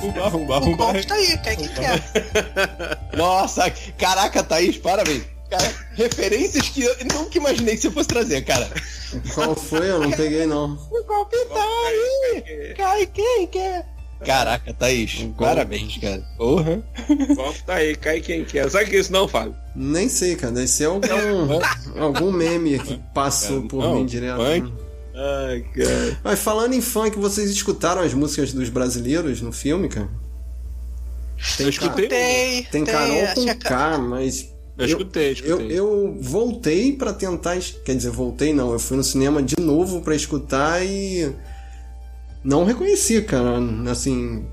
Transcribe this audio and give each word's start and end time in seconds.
Rumba, 0.00 0.28
rumba, 0.28 0.58
rumba. 0.58 0.70
O 0.72 0.76
golpe 0.86 1.06
tá 1.06 1.14
aí, 1.14 1.38
quer 1.38 1.56
que 1.56 1.68
quer. 1.74 2.02
Nossa, 3.16 3.70
caraca, 3.98 4.42
Thaís, 4.42 4.76
parabéns. 4.78 5.22
Cara, 5.50 5.72
referências 5.94 6.68
que 6.68 6.82
eu 6.82 6.94
nunca 7.14 7.38
imaginei 7.38 7.74
que 7.74 7.80
você 7.82 7.90
fosse 7.90 8.08
trazer, 8.08 8.42
cara. 8.44 8.68
Qual 9.34 9.54
foi? 9.56 9.90
Eu 9.90 10.00
não 10.00 10.10
peguei, 10.10 10.44
não. 10.44 10.74
O 10.90 11.04
golpe 11.04 11.36
tá 11.46 11.64
aí. 11.86 12.74
Cai 12.76 13.06
quem 13.06 13.46
quer. 13.46 13.86
Caraca, 14.26 14.74
Thaís, 14.74 15.26
parabéns, 15.38 15.96
cara. 15.98 16.22
Porra. 16.36 16.82
Golpe 17.34 17.62
tá 17.64 17.74
aí, 17.76 17.94
cai 17.96 18.20
quem 18.20 18.44
quer. 18.44 18.68
Sabe 18.68 18.90
que 18.90 18.96
isso 18.98 19.12
não, 19.12 19.26
Fábio? 19.28 19.54
Nem 19.74 20.08
sei, 20.08 20.34
cara. 20.36 20.52
Deve 20.52 20.66
ser 20.66 20.86
algum, 20.86 21.08
algum 21.98 22.30
meme 22.32 22.78
que 22.80 23.00
passou 23.14 23.62
por 23.62 23.80
Não, 23.82 23.94
mim 23.94 24.06
direto. 24.06 24.36
funk. 24.36 24.72
Ai, 25.20 25.64
cara. 25.74 26.18
Mas 26.22 26.38
falando 26.38 26.74
em 26.74 26.80
funk, 26.80 27.18
vocês 27.18 27.50
escutaram 27.50 28.02
as 28.02 28.14
músicas 28.14 28.52
dos 28.52 28.68
brasileiros 28.68 29.40
no 29.40 29.50
filme, 29.52 29.88
cara? 29.88 30.08
Eu 31.58 31.68
escutei. 31.68 32.08
Tem, 32.08 32.62
Tem 32.64 32.84
Carol 32.84 33.26
com 33.34 33.46
Ca- 33.46 33.54
K, 33.56 33.98
mas. 33.98 34.52
Eu 34.76 34.86
escutei, 34.86 35.32
escutei. 35.32 35.66
Eu, 35.66 35.70
eu 35.70 36.16
voltei 36.20 36.92
pra 36.92 37.12
tentar. 37.12 37.56
Quer 37.84 37.96
dizer, 37.96 38.10
voltei 38.10 38.52
não. 38.54 38.72
Eu 38.72 38.78
fui 38.78 38.96
no 38.96 39.02
cinema 39.04 39.42
de 39.42 39.56
novo 39.60 40.00
pra 40.02 40.14
escutar 40.14 40.84
e. 40.84 41.32
Não 42.44 42.64
reconheci, 42.64 43.20
cara. 43.22 43.58
Assim. 43.90 44.46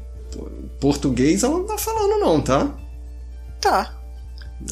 Português 0.81 1.43
ela 1.43 1.57
não 1.59 1.65
tá 1.65 1.77
falando, 1.77 2.19
não, 2.19 2.41
tá? 2.41 2.75
Tá. 3.61 3.93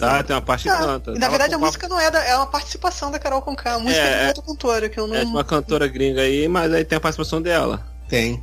Ah, 0.01 0.23
tem 0.23 0.35
uma 0.35 0.41
parte 0.41 0.63
que 0.63 0.69
tá. 0.69 0.77
canta. 0.77 1.11
E 1.11 1.19
na 1.19 1.27
verdade 1.27 1.53
a 1.53 1.57
com 1.59 1.65
música 1.65 1.87
não 1.87 1.99
é 1.99 2.09
da. 2.09 2.23
É 2.23 2.35
uma 2.35 2.47
participação 2.47 3.11
da 3.11 3.19
Carol 3.19 3.41
Conká. 3.41 3.75
A 3.75 3.79
música 3.79 3.99
É, 3.99 4.13
é, 4.13 4.17
de 4.17 4.23
é. 4.23 4.27
outra 4.29 4.43
cantora, 4.43 4.89
que 4.89 4.99
eu 4.99 5.07
não. 5.07 5.15
É 5.15 5.25
de 5.25 5.31
uma 5.31 5.43
cantora 5.43 5.87
gringa 5.87 6.21
aí, 6.21 6.47
mas 6.47 6.73
aí 6.73 6.85
tem 6.85 6.97
a 6.97 7.01
participação 7.01 7.41
dela. 7.41 7.85
Tem. 8.07 8.41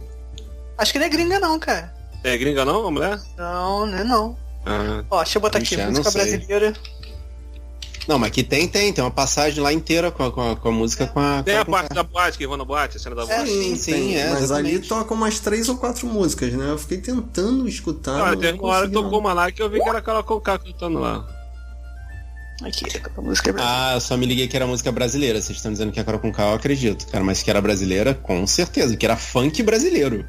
Acho 0.76 0.92
que 0.92 0.98
não 0.98 1.06
é 1.06 1.08
gringa, 1.08 1.40
não, 1.40 1.58
cara. 1.58 1.92
É 2.22 2.36
gringa 2.36 2.64
não, 2.64 2.86
a 2.86 2.90
mulher? 2.90 3.18
Não, 3.36 3.86
não 3.86 3.98
é 3.98 4.04
não. 4.04 4.36
Ah, 4.66 5.02
Ó, 5.10 5.22
deixa 5.22 5.38
eu 5.38 5.42
botar 5.42 5.58
aqui, 5.58 5.76
música 5.76 6.10
brasileira. 6.10 6.74
Não, 8.08 8.18
mas 8.18 8.28
aqui 8.28 8.42
tem, 8.42 8.66
tem. 8.66 8.92
Tem 8.92 9.04
uma 9.04 9.10
passagem 9.10 9.62
lá 9.62 9.72
inteira 9.72 10.10
com 10.10 10.24
a, 10.24 10.32
com 10.32 10.50
a, 10.52 10.56
com 10.56 10.68
a 10.68 10.72
música 10.72 11.06
com 11.06 11.20
a. 11.20 11.42
tem 11.42 11.54
com 11.56 11.60
a 11.60 11.64
parte 11.64 11.94
da 11.94 12.02
boate, 12.02 12.38
que 12.38 12.46
vão 12.46 12.56
na 12.56 12.64
boate, 12.64 12.96
a 12.96 13.00
cena 13.00 13.14
da 13.14 13.26
boate. 13.26 13.48
Sim, 13.48 13.76
sim, 13.76 13.92
Tem, 13.92 14.16
é, 14.16 14.30
Mas 14.30 14.50
ali 14.50 14.70
exatamente. 14.70 14.88
tocam 14.88 15.16
umas 15.16 15.38
três 15.38 15.68
ou 15.68 15.76
quatro 15.76 16.06
músicas, 16.06 16.52
né? 16.52 16.70
Eu 16.70 16.78
fiquei 16.78 16.98
tentando 16.98 17.68
escutar. 17.68 18.22
Olha, 18.22 18.32
não 18.32 18.40
teve 18.40 18.58
uma 18.58 18.68
hora 18.68 18.86
que 18.86 18.92
tocou 18.92 19.20
uma 19.20 19.32
lá 19.32 19.50
que 19.50 19.62
eu 19.62 19.70
vi 19.70 19.80
que 19.82 19.88
era 19.88 19.98
aquela 19.98 20.22
Conká 20.22 20.58
cantando 20.58 20.98
lá. 20.98 21.26
Aqui, 22.62 22.84
a 23.16 23.20
música 23.22 23.50
é 23.50 23.52
brasileira. 23.52 23.90
Ah, 23.90 23.94
eu 23.94 24.00
só 24.00 24.16
me 24.16 24.26
liguei 24.26 24.46
que 24.46 24.54
era 24.54 24.66
música 24.66 24.92
brasileira. 24.92 25.40
Vocês 25.40 25.56
estão 25.56 25.72
dizendo 25.72 25.92
que 25.92 25.98
é 26.00 26.04
Carol 26.04 26.20
com 26.20 26.30
K, 26.30 26.42
eu 26.42 26.54
acredito, 26.54 27.06
cara. 27.06 27.24
Mas 27.24 27.42
que 27.42 27.48
era 27.48 27.60
brasileira, 27.60 28.12
com 28.14 28.46
certeza. 28.46 28.96
Que 28.96 29.06
era 29.06 29.16
funk 29.16 29.62
brasileiro. 29.62 30.26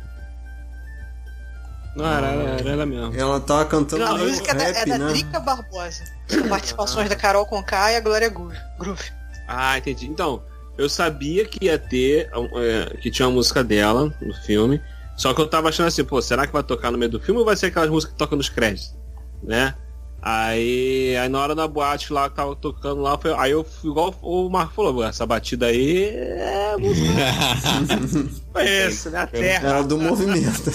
Não, 1.96 2.06
era, 2.06 2.28
era, 2.28 2.60
era 2.60 2.70
ela 2.70 2.86
mesmo. 2.86 3.14
Ela 3.16 3.40
tava 3.40 3.66
cantando 3.66 4.06
a 4.06 4.14
meio 4.14 4.30
música 4.30 4.52
é 4.52 4.56
da, 4.56 4.64
rap, 4.64 4.76
é 4.78 4.86
da 4.86 4.98
né? 4.98 5.12
Drica 5.12 5.40
Barbosa. 5.40 6.04
Com 6.30 6.48
participações 6.48 7.10
da 7.10 7.16
Carol 7.16 7.46
Conká 7.46 7.92
e 7.92 7.98
a 7.98 8.00
Glória 8.00 8.30
Groove. 8.30 9.12
Ah, 9.48 9.78
entendi. 9.78 10.08
Então, 10.08 10.42
eu 10.78 10.90
sabia 10.90 11.46
que 11.46 11.66
ia 11.66 11.78
ter, 11.78 12.30
é, 12.56 12.98
que 12.98 13.12
tinha 13.12 13.28
uma 13.28 13.36
música 13.36 13.64
dela 13.64 14.14
no 14.22 14.34
filme, 14.34 14.82
só 15.18 15.34
que 15.34 15.42
eu 15.42 15.48
tava 15.48 15.70
achando 15.70 15.88
assim, 15.88 16.04
pô, 16.04 16.22
será 16.22 16.48
que 16.48 16.54
vai 16.54 16.64
tocar 16.64 16.92
no 16.92 16.98
meio 16.98 17.12
do 17.12 17.20
filme 17.20 17.40
ou 17.40 17.46
vai 17.46 17.56
ser 17.56 17.68
aquelas 17.68 17.90
músicas 17.90 18.14
que 18.14 18.20
tocam 18.20 18.38
nos 18.38 18.50
créditos? 18.50 18.96
Né? 19.44 19.76
Aí, 20.22 21.18
aí 21.18 21.28
na 21.30 21.40
hora 21.40 21.56
da 21.56 21.68
boate 21.68 22.14
lá 22.14 22.30
que 22.30 22.36
tava 22.36 22.56
tocando 22.56 23.02
lá, 23.02 23.18
foi- 23.18 23.34
aí 23.34 23.52
eu 23.52 23.64
fui 23.64 23.90
igual 23.90 24.14
o 24.22 24.48
Marco 24.50 24.74
falou, 24.76 25.04
essa 25.04 25.26
batida 25.26 25.66
aí 25.66 26.10
é 26.16 26.76
música. 26.78 27.08
Conheço, 28.54 29.10
né? 29.10 29.20
A 29.22 29.28
terra. 29.28 29.70
Era 29.70 29.84
do 29.84 29.98
movimento. 29.98 30.72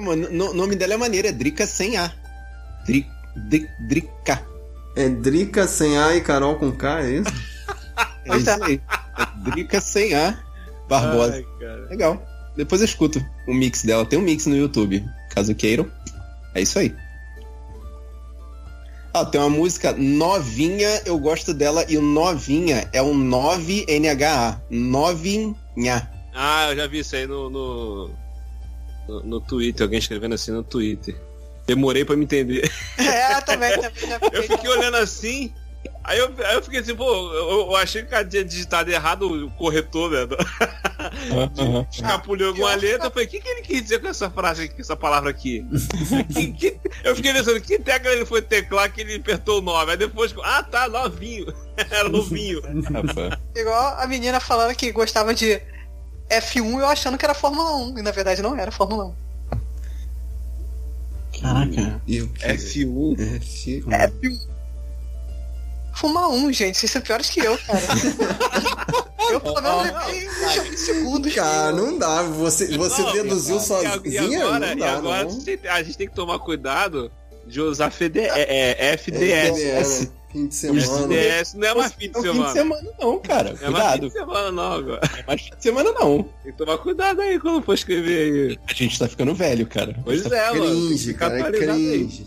Mano, 0.00 0.28
o 0.28 0.54
nome 0.54 0.76
dela 0.76 0.94
é 0.94 0.96
maneiro, 0.96 1.28
é 1.28 1.32
Drica 1.32 1.66
sem 1.66 1.96
A. 1.96 2.12
Dri, 2.86 3.06
Dri, 3.48 3.68
Drica. 3.88 4.42
É 4.96 5.08
Drica 5.08 5.66
sem 5.66 5.96
A 5.98 6.14
e 6.14 6.20
Carol 6.20 6.56
com 6.56 6.72
K, 6.72 7.02
é 7.02 7.10
isso? 7.12 7.30
É 8.24 8.36
isso 8.36 8.64
aí. 8.64 8.80
É 9.18 9.50
Drica 9.50 9.80
sem 9.80 10.14
A. 10.14 10.38
Barbosa. 10.88 11.34
Ai. 11.34 11.46
Legal. 11.88 12.22
Depois 12.56 12.80
eu 12.80 12.84
escuto 12.86 13.24
o 13.46 13.54
mix 13.54 13.82
dela. 13.84 14.04
Tem 14.06 14.18
um 14.18 14.22
mix 14.22 14.46
no 14.46 14.56
YouTube, 14.56 15.04
caso 15.34 15.54
queiram. 15.54 15.86
É 16.54 16.62
isso 16.62 16.78
aí. 16.78 16.94
Ah, 19.16 19.24
tem 19.24 19.40
uma 19.40 19.48
música 19.48 19.94
novinha, 19.94 21.00
eu 21.06 21.18
gosto 21.18 21.54
dela, 21.54 21.86
e 21.88 21.96
o 21.96 22.02
novinha 22.02 22.86
é 22.92 23.00
um 23.00 23.14
9NHA. 23.14 24.60
Novinha. 24.68 25.56
Ah, 26.34 26.68
eu 26.68 26.76
já 26.76 26.86
vi 26.86 26.98
isso 26.98 27.16
aí 27.16 27.26
no, 27.26 27.48
no, 27.48 28.10
no, 29.08 29.22
no 29.22 29.40
Twitter, 29.40 29.84
alguém 29.84 29.98
escrevendo 29.98 30.34
assim 30.34 30.50
no 30.50 30.62
Twitter. 30.62 31.16
Demorei 31.66 32.04
pra 32.04 32.14
me 32.14 32.24
entender. 32.24 32.70
É, 32.98 33.40
também, 33.40 33.72
também 33.80 34.06
já 34.06 34.20
Eu 34.30 34.42
fiquei 34.42 34.68
olhando 34.68 34.98
assim, 34.98 35.50
aí 36.04 36.18
eu, 36.18 36.32
aí 36.44 36.54
eu 36.54 36.62
fiquei 36.62 36.80
assim, 36.80 36.94
pô, 36.94 37.04
eu, 37.32 37.60
eu 37.68 37.76
achei 37.76 38.02
que 38.02 38.08
o 38.08 38.10
cara 38.10 38.24
tinha 38.24 38.44
digitado 38.44 38.90
errado 38.90 39.22
o 39.46 39.50
corretor, 39.52 40.10
né? 40.10 40.26
Escapuliu 41.90 42.48
alguma 42.48 42.72
eu- 42.72 42.80
letra, 42.80 43.06
eu 43.06 43.10
falei, 43.10 43.26
o 43.26 43.28
que, 43.30 43.40
que 43.40 43.48
ele 43.48 43.62
quis 43.62 43.82
dizer 43.82 44.00
com 44.00 44.08
essa 44.08 44.30
frase 44.30 44.64
aqui, 44.64 44.74
com 44.74 44.80
essa 44.82 44.96
palavra 44.96 45.30
aqui? 45.30 45.64
Que- 46.32 46.52
que- 46.52 46.80
eu 47.04 47.14
fiquei 47.16 47.32
pensando, 47.32 47.60
que 47.60 47.78
tecla 47.78 48.10
ele 48.12 48.26
foi 48.26 48.42
teclar 48.42 48.92
que 48.92 49.00
ele 49.00 49.16
apertou 49.16 49.58
o 49.58 49.62
9? 49.62 49.92
Aí 49.92 49.96
depois, 49.96 50.34
ah 50.42 50.62
tá, 50.62 50.88
novinho. 50.88 51.46
Era 51.90 52.08
novinho. 52.08 52.60
Igual 53.54 53.98
a 53.98 54.06
menina 54.06 54.40
falando 54.40 54.74
que 54.74 54.90
gostava 54.92 55.34
de 55.34 55.60
F1 56.30 56.80
eu 56.80 56.86
achando 56.86 57.16
que 57.18 57.24
era 57.24 57.34
Fórmula 57.34 57.76
1. 57.76 57.98
E 57.98 58.02
na 58.02 58.10
verdade 58.10 58.42
não 58.42 58.56
era 58.58 58.70
Fórmula 58.72 59.04
1. 59.06 59.14
Caraca. 61.40 62.00
E 62.06 62.22
o 62.22 62.28
que? 62.28 62.44
F1. 62.46 63.16
F1. 63.40 63.84
F1. 63.84 64.40
Fórmula 65.96 66.28
1, 66.28 66.52
gente. 66.52 66.78
Vocês 66.78 66.92
são 66.92 67.00
piores 67.02 67.28
que 67.30 67.40
eu, 67.40 67.56
cara. 67.58 67.80
eu 69.32 69.40
pelo 69.40 69.60
menos 69.60 69.82
levei 70.06 70.28
20 70.60 70.76
segundos. 70.78 71.34
Cara, 71.34 71.72
não 71.72 71.98
dá. 71.98 72.22
Você, 72.22 72.76
você 72.76 73.02
Não, 73.02 73.12
deduziu 73.12 73.56
E, 73.56 73.60
sozinha? 73.60 74.00
e 74.04 74.18
agora, 74.36 74.58
não 74.66 74.72
e 74.72 74.76
dá, 74.76 74.92
agora 74.92 75.22
não. 75.24 75.30
a 75.70 75.82
gente 75.82 75.96
tem- 75.96 76.08
que 76.08 76.14
tomar 76.14 76.38
cuidado 76.38 77.10
de 77.46 77.60
usar 77.60 77.90
FD, 77.90 78.20
é, 78.20 78.82
é, 78.90 78.92
FDS. 78.94 79.48
FDS. 79.58 80.12
Fim 80.32 80.48
de 80.48 80.54
semana. 80.54 80.82
FDS 81.14 81.54
não 81.54 81.68
é 81.68 81.74
mais 81.74 81.92
fim 81.92 82.08
de 82.10 82.12
Não 82.12 82.20
é 82.20 82.22
fim 82.24 82.30
de 82.30 82.34
semana. 82.34 82.52
semana, 82.52 82.88
não, 83.00 83.18
cara. 83.20 83.54
Não 83.58 83.68
é 83.68 83.70
mais 83.70 83.84
fim 83.92 83.98
Cuidado. 84.00 84.06
de 84.08 84.12
semana 84.12 84.52
não 84.52 84.72
agora. 84.72 85.00
Não 85.12 85.18
é 85.18 85.24
mais 85.26 85.40
fim 85.40 85.50
de 85.56 85.62
semana, 85.62 85.92
não. 85.92 86.22
Tem 86.42 86.52
que 86.52 86.58
tomar 86.58 86.78
cuidado 86.78 87.20
aí 87.22 87.40
quando 87.40 87.64
for 87.64 87.72
escrever 87.74 88.48
aí. 88.50 88.58
A 88.68 88.74
gente 88.74 88.98
tá 88.98 89.08
ficando 89.08 89.34
velho, 89.34 89.66
cara. 89.66 89.96
Pois 90.04 90.26
é, 90.26 90.50
mano. 90.50 90.62
tem 90.66 90.74
que 90.74 90.86
Cringe, 90.88 91.06
ficar 91.06 91.30
cara, 91.30 91.38
é 91.38 91.42
atualizado 91.42 91.72
aí. 91.78 92.26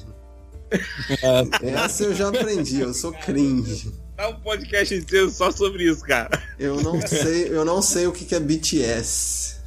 Cringe. 0.70 1.76
Essa 1.76 2.04
eu 2.04 2.16
já 2.16 2.30
aprendi, 2.30 2.80
eu 2.82 2.94
sou 2.94 3.12
cringe. 3.14 3.92
Dá 4.16 4.30
um 4.30 4.36
podcast 4.42 4.94
inteiro 4.94 5.30
só 5.30 5.50
sobre 5.52 5.84
isso, 5.90 6.02
cara. 6.02 6.30
Eu 6.60 6.82
não 6.82 7.00
sei, 7.06 7.48
eu 7.50 7.64
não 7.66 7.82
sei 7.82 8.06
o 8.08 8.12
que 8.12 8.26
que 8.26 8.36
é 8.36 8.40
BTS. 8.40 9.58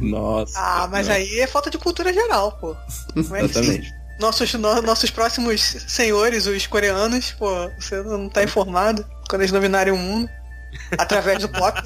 Nossa. 0.00 0.52
Ah, 0.58 0.88
mas 0.90 1.08
aí 1.08 1.40
é 1.40 1.46
falta 1.46 1.70
de 1.70 1.78
cultura 1.78 2.12
geral, 2.12 2.52
pô. 2.60 2.76
Como 3.14 3.36
é 3.36 3.40
que 3.40 3.44
Exatamente. 3.58 3.92
nossos, 4.20 4.52
no- 4.54 4.82
nossos 4.82 5.10
próximos 5.10 5.60
senhores, 5.88 6.46
os 6.46 6.66
coreanos, 6.66 7.32
pô, 7.32 7.48
você 7.78 8.02
não 8.02 8.28
tá 8.28 8.42
informado 8.44 9.04
quando 9.28 9.42
eles 9.42 9.52
dominarem 9.52 9.92
o 9.92 9.96
mundo. 9.96 10.28
Através 10.98 11.38
do 11.40 11.48
pop, 11.48 11.80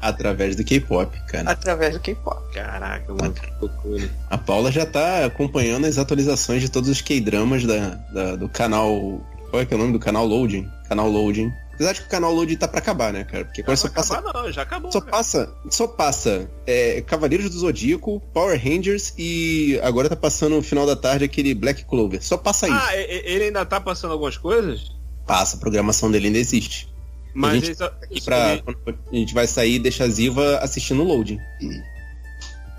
Através 0.00 0.56
do 0.56 0.64
K-pop, 0.64 1.16
cara. 1.26 1.50
através 1.50 1.94
do 1.94 2.00
K-pop. 2.00 2.52
Caraca, 2.52 3.12
mano, 3.14 3.32
que 3.32 3.50
loucura. 3.60 4.08
A 4.30 4.38
Paula 4.38 4.70
já 4.72 4.86
tá 4.86 5.24
acompanhando 5.24 5.86
as 5.86 5.98
atualizações 5.98 6.62
de 6.62 6.70
todos 6.70 6.88
os 6.88 7.00
K-dramas 7.00 7.64
da, 7.64 7.88
da- 8.12 8.36
do 8.36 8.48
canal. 8.48 9.20
Qual 9.50 9.62
é 9.62 9.66
que 9.66 9.72
é 9.72 9.76
o 9.76 9.80
nome 9.80 9.92
do 9.92 9.98
canal 9.98 10.26
Loading? 10.26 10.68
Canal 10.88 11.08
Loading. 11.08 11.52
Apesar 11.74 11.92
de 11.92 12.00
que 12.00 12.06
o 12.06 12.10
canal 12.10 12.32
Loading 12.32 12.56
tá 12.56 12.66
pra 12.66 12.78
acabar, 12.78 13.12
né, 13.12 13.24
cara? 13.24 13.44
Porque 13.44 13.60
agora 13.60 13.76
só 13.76 13.88
passa. 13.90 14.14
acabar 14.18 14.32
não, 14.42 14.50
já 14.50 14.62
acabou. 14.62 14.90
Só 14.90 14.98
cara. 15.00 15.10
passa, 15.12 15.54
só 15.70 15.86
passa 15.86 16.50
é, 16.66 17.02
Cavaleiros 17.02 17.50
do 17.50 17.58
Zodíaco, 17.58 18.18
Power 18.32 18.58
Rangers 18.58 19.12
e 19.18 19.78
agora 19.82 20.08
tá 20.08 20.16
passando 20.16 20.56
no 20.56 20.62
final 20.62 20.86
da 20.86 20.96
tarde 20.96 21.24
aquele 21.26 21.54
Black 21.54 21.84
Clover. 21.84 22.22
Só 22.24 22.38
passa 22.38 22.66
isso. 22.66 22.78
Ah, 22.80 22.96
e- 22.96 23.00
e- 23.04 23.22
ele 23.30 23.44
ainda 23.44 23.64
tá 23.66 23.78
passando 23.78 24.12
algumas 24.12 24.38
coisas? 24.38 24.90
Passa, 25.26 25.56
a 25.56 25.60
programação 25.60 26.10
dele 26.10 26.28
ainda 26.28 26.38
existe. 26.38 26.88
Mas 27.36 27.54
gente 27.54 27.64
ele 27.66 27.74
só... 27.74 27.90
E 28.10 28.20
pra, 28.20 28.58
quando 28.64 28.78
a 29.12 29.16
gente 29.16 29.34
vai 29.34 29.46
sair, 29.46 29.78
deixa 29.78 30.04
a 30.04 30.08
Ziva 30.08 30.58
assistindo 30.58 31.02
o 31.02 31.06
Loading. 31.06 31.38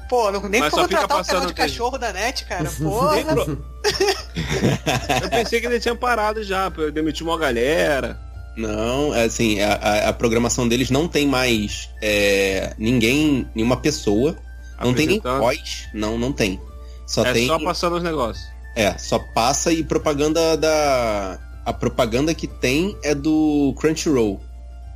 Pô, 0.09 0.31
não, 0.31 0.47
nem 0.47 0.63
fica 0.63 0.77
contratar 0.77 1.21
o 1.21 1.25
canal 1.25 1.45
de 1.45 1.53
cachorro 1.53 1.97
da 1.97 2.13
net, 2.13 2.45
cara. 2.45 2.69
Porra. 2.71 3.17
Eu 5.21 5.29
pensei 5.29 5.59
que 5.59 5.67
ele 5.67 5.79
tinha 5.79 5.95
parado 5.95 6.43
já, 6.43 6.69
demitiu 6.93 7.27
uma 7.27 7.37
galera. 7.37 8.19
Não, 8.55 9.13
é 9.13 9.25
assim, 9.25 9.61
a, 9.61 9.73
a- 9.73 10.09
a 10.09 10.13
programação 10.13 10.67
deles 10.67 10.89
não 10.89 11.07
tem 11.07 11.27
mais 11.27 11.89
é, 12.01 12.73
ninguém, 12.77 13.47
nenhuma 13.53 13.77
pessoa. 13.77 14.35
Não 14.81 14.93
tem 14.93 15.07
nem 15.07 15.19
voz. 15.19 15.87
Não, 15.93 16.17
não 16.17 16.31
tem. 16.31 16.59
Só 17.05 17.25
é 17.25 17.33
tem. 17.33 17.47
só 17.47 17.59
passando 17.59 17.97
os 17.97 18.03
negócios. 18.03 18.45
É, 18.75 18.97
só 18.97 19.19
passa 19.19 19.71
e 19.71 19.83
propaganda 19.83 20.55
da. 20.57 21.39
A 21.65 21.73
propaganda 21.73 22.33
que 22.33 22.47
tem 22.47 22.97
é 23.03 23.13
do 23.13 23.75
Crunchyroll. 23.77 24.39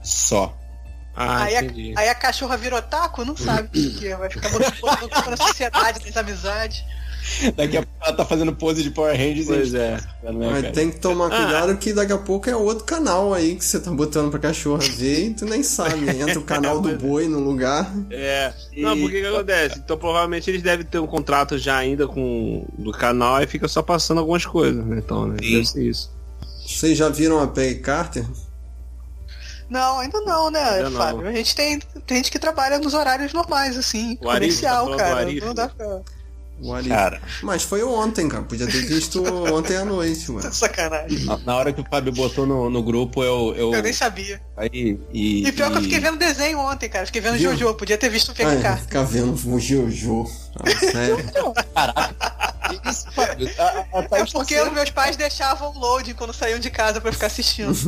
Só. 0.01 0.57
Ah, 1.15 1.44
aí, 1.44 1.56
a, 1.56 1.62
aí 2.00 2.09
a 2.09 2.15
cachorra 2.15 2.56
vira 2.56 2.77
otaku, 2.77 3.25
não 3.25 3.36
sabe 3.36 3.68
o 3.68 3.71
que 3.71 4.00
que 4.00 4.07
é. 4.07 4.15
Vai 4.15 4.30
ficar 4.30 4.50
botando 4.50 4.80
botando 4.80 5.30
na 5.30 5.38
sociedade, 5.45 6.00
das 6.00 6.15
amizades. 6.15 6.83
Daqui 7.56 7.77
a 7.77 7.83
pouco 7.83 8.03
ela 8.03 8.13
tá 8.15 8.25
fazendo 8.25 8.53
pose 8.53 8.81
de 8.81 8.89
Power 8.89 9.15
Rangers 9.15 9.45
Pois 9.45 9.74
e 9.74 9.77
é. 9.77 10.00
Mas 10.24 10.71
tem 10.71 10.89
que 10.89 11.00
tomar 11.00 11.30
cuidado 11.30 11.77
que 11.77 11.94
daqui 11.94 12.12
a 12.12 12.18
pouco 12.18 12.50
é 12.50 12.56
outro 12.56 12.83
canal 12.83 13.33
aí 13.33 13.56
que 13.56 13.63
você 13.63 13.80
tá 13.80 13.92
botando 13.92 14.31
pra 14.31 14.39
cachorra 14.39 14.83
ver 14.95 15.27
e 15.27 15.33
tu 15.33 15.45
nem 15.45 15.62
sabe. 15.62 16.09
Entra 16.09 16.39
o 16.39 16.44
canal 16.44 16.81
do 16.81 16.89
boi 16.97 17.27
no 17.27 17.39
lugar. 17.39 17.92
É. 18.09 18.51
Não, 18.77 18.97
porque 18.97 19.21
que 19.21 19.27
acontece? 19.27 19.80
Então 19.80 19.97
provavelmente 19.97 20.50
eles 20.50 20.63
devem 20.63 20.86
ter 20.86 21.00
um 21.00 21.07
contrato 21.07 21.57
já 21.57 21.77
ainda 21.77 22.07
com 22.07 22.65
do 22.77 22.92
canal 22.92 23.42
e 23.42 23.47
fica 23.47 23.68
só 23.68 23.83
passando 23.83 24.18
algumas 24.19 24.45
coisas, 24.45 24.83
né? 24.83 24.97
Então, 24.97 25.27
né? 25.27 25.38
Deve 25.39 25.65
ser 25.65 25.83
isso. 25.83 26.12
Vocês 26.65 26.97
já 26.97 27.09
viram 27.09 27.39
a 27.39 27.47
Peggy 27.47 27.80
Carter? 27.81 28.25
Não, 29.71 30.00
ainda 30.00 30.19
não, 30.21 30.51
né, 30.51 30.59
Ainda 30.69 30.89
não. 30.89 30.97
Fábio? 31.00 31.27
A 31.27 31.31
gente 31.31 31.56
tem, 31.56 31.79
tem 32.06 32.18
gente 32.18 32.29
que 32.29 32.38
trabalha 32.38 32.77
nos 32.77 32.94
horários 32.94 33.31
normais, 33.31 33.77
assim, 33.77 34.18
O 34.21 34.29
Arif, 34.29 34.62
tá 34.62 34.69
comercial, 34.69 34.89
do 34.91 34.97
cara. 34.97 35.19
Arif, 35.21 35.45
Não 35.45 35.53
dá 35.53 35.69
pra. 35.69 35.88
O. 35.88 36.03
Cara, 36.88 37.19
Mas 37.41 37.63
foi 37.63 37.81
ontem, 37.83 38.29
cara. 38.29 38.44
Podia 38.44 38.68
ter 38.68 38.85
visto 38.85 39.23
ontem 39.51 39.75
à 39.77 39.83
noite, 39.83 40.29
mano. 40.29 40.53
Sacanagem. 40.53 41.25
na, 41.25 41.38
na 41.39 41.56
hora 41.56 41.73
que 41.73 41.81
o 41.81 41.85
Fábio 41.89 42.13
botou 42.13 42.45
no, 42.45 42.69
no 42.69 42.83
grupo, 42.83 43.23
eu. 43.23 43.56
eu 43.56 43.73
Eu 43.73 43.81
nem 43.81 43.91
sabia. 43.91 44.39
aí, 44.56 45.00
e, 45.12 45.47
E 45.47 45.51
pior 45.53 45.71
que 45.71 45.77
eu 45.77 45.81
e- 45.81 45.83
fiquei 45.85 46.00
vendo 46.00 46.18
desenho 46.19 46.59
ontem, 46.59 46.88
cara. 46.88 47.06
Fiquei 47.07 47.19
vendo 47.19 47.38
Viu? 47.38 47.50
Jojo. 47.51 47.73
Podia 47.73 47.97
ter 47.97 48.09
visto 48.09 48.29
o 48.29 48.35
Ah, 48.38 48.53
é, 48.53 48.56
PK. 48.57 48.77
ficar 48.77 49.03
vendo 49.03 49.33
o 49.33 49.59
Jojo. 49.59 50.25
Ah, 50.59 50.69
sério. 50.91 51.18
Que 52.69 52.89
Isso, 52.89 53.12
Fábio. 53.12 53.50
A, 53.57 53.63
a, 53.63 53.69
a 53.69 54.00
É 54.19 54.25
tá 54.25 54.25
porque 54.31 54.63
meus 54.65 54.91
pais 54.91 55.15
deixavam 55.15 55.73
loading 55.75 56.13
quando 56.13 56.31
saíam 56.31 56.59
de 56.59 56.69
casa 56.69 57.01
pra 57.01 57.12
ficar 57.12 57.25
assistindo. 57.25 57.73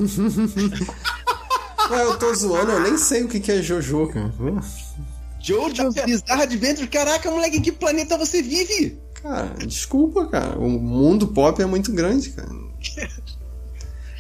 Ué, 1.94 2.04
eu 2.04 2.18
tô 2.18 2.34
zoando, 2.34 2.72
eu 2.72 2.80
nem 2.82 2.98
sei 2.98 3.24
o 3.24 3.28
que 3.28 3.40
que 3.40 3.52
é 3.52 3.62
Jojo, 3.62 4.08
cara. 4.08 4.32
Jojo's 5.40 5.94
Bizarre 5.96 6.44
Adventure. 6.44 6.88
Caraca, 6.88 7.30
moleque, 7.30 7.58
em 7.58 7.62
que 7.62 7.72
planeta 7.72 8.18
você 8.18 8.42
vive? 8.42 9.00
Cara, 9.22 9.54
desculpa, 9.66 10.26
cara. 10.28 10.58
O 10.58 10.70
mundo 10.70 11.28
pop 11.28 11.62
é 11.62 11.66
muito 11.66 11.92
grande, 11.92 12.30
cara. 12.32 12.50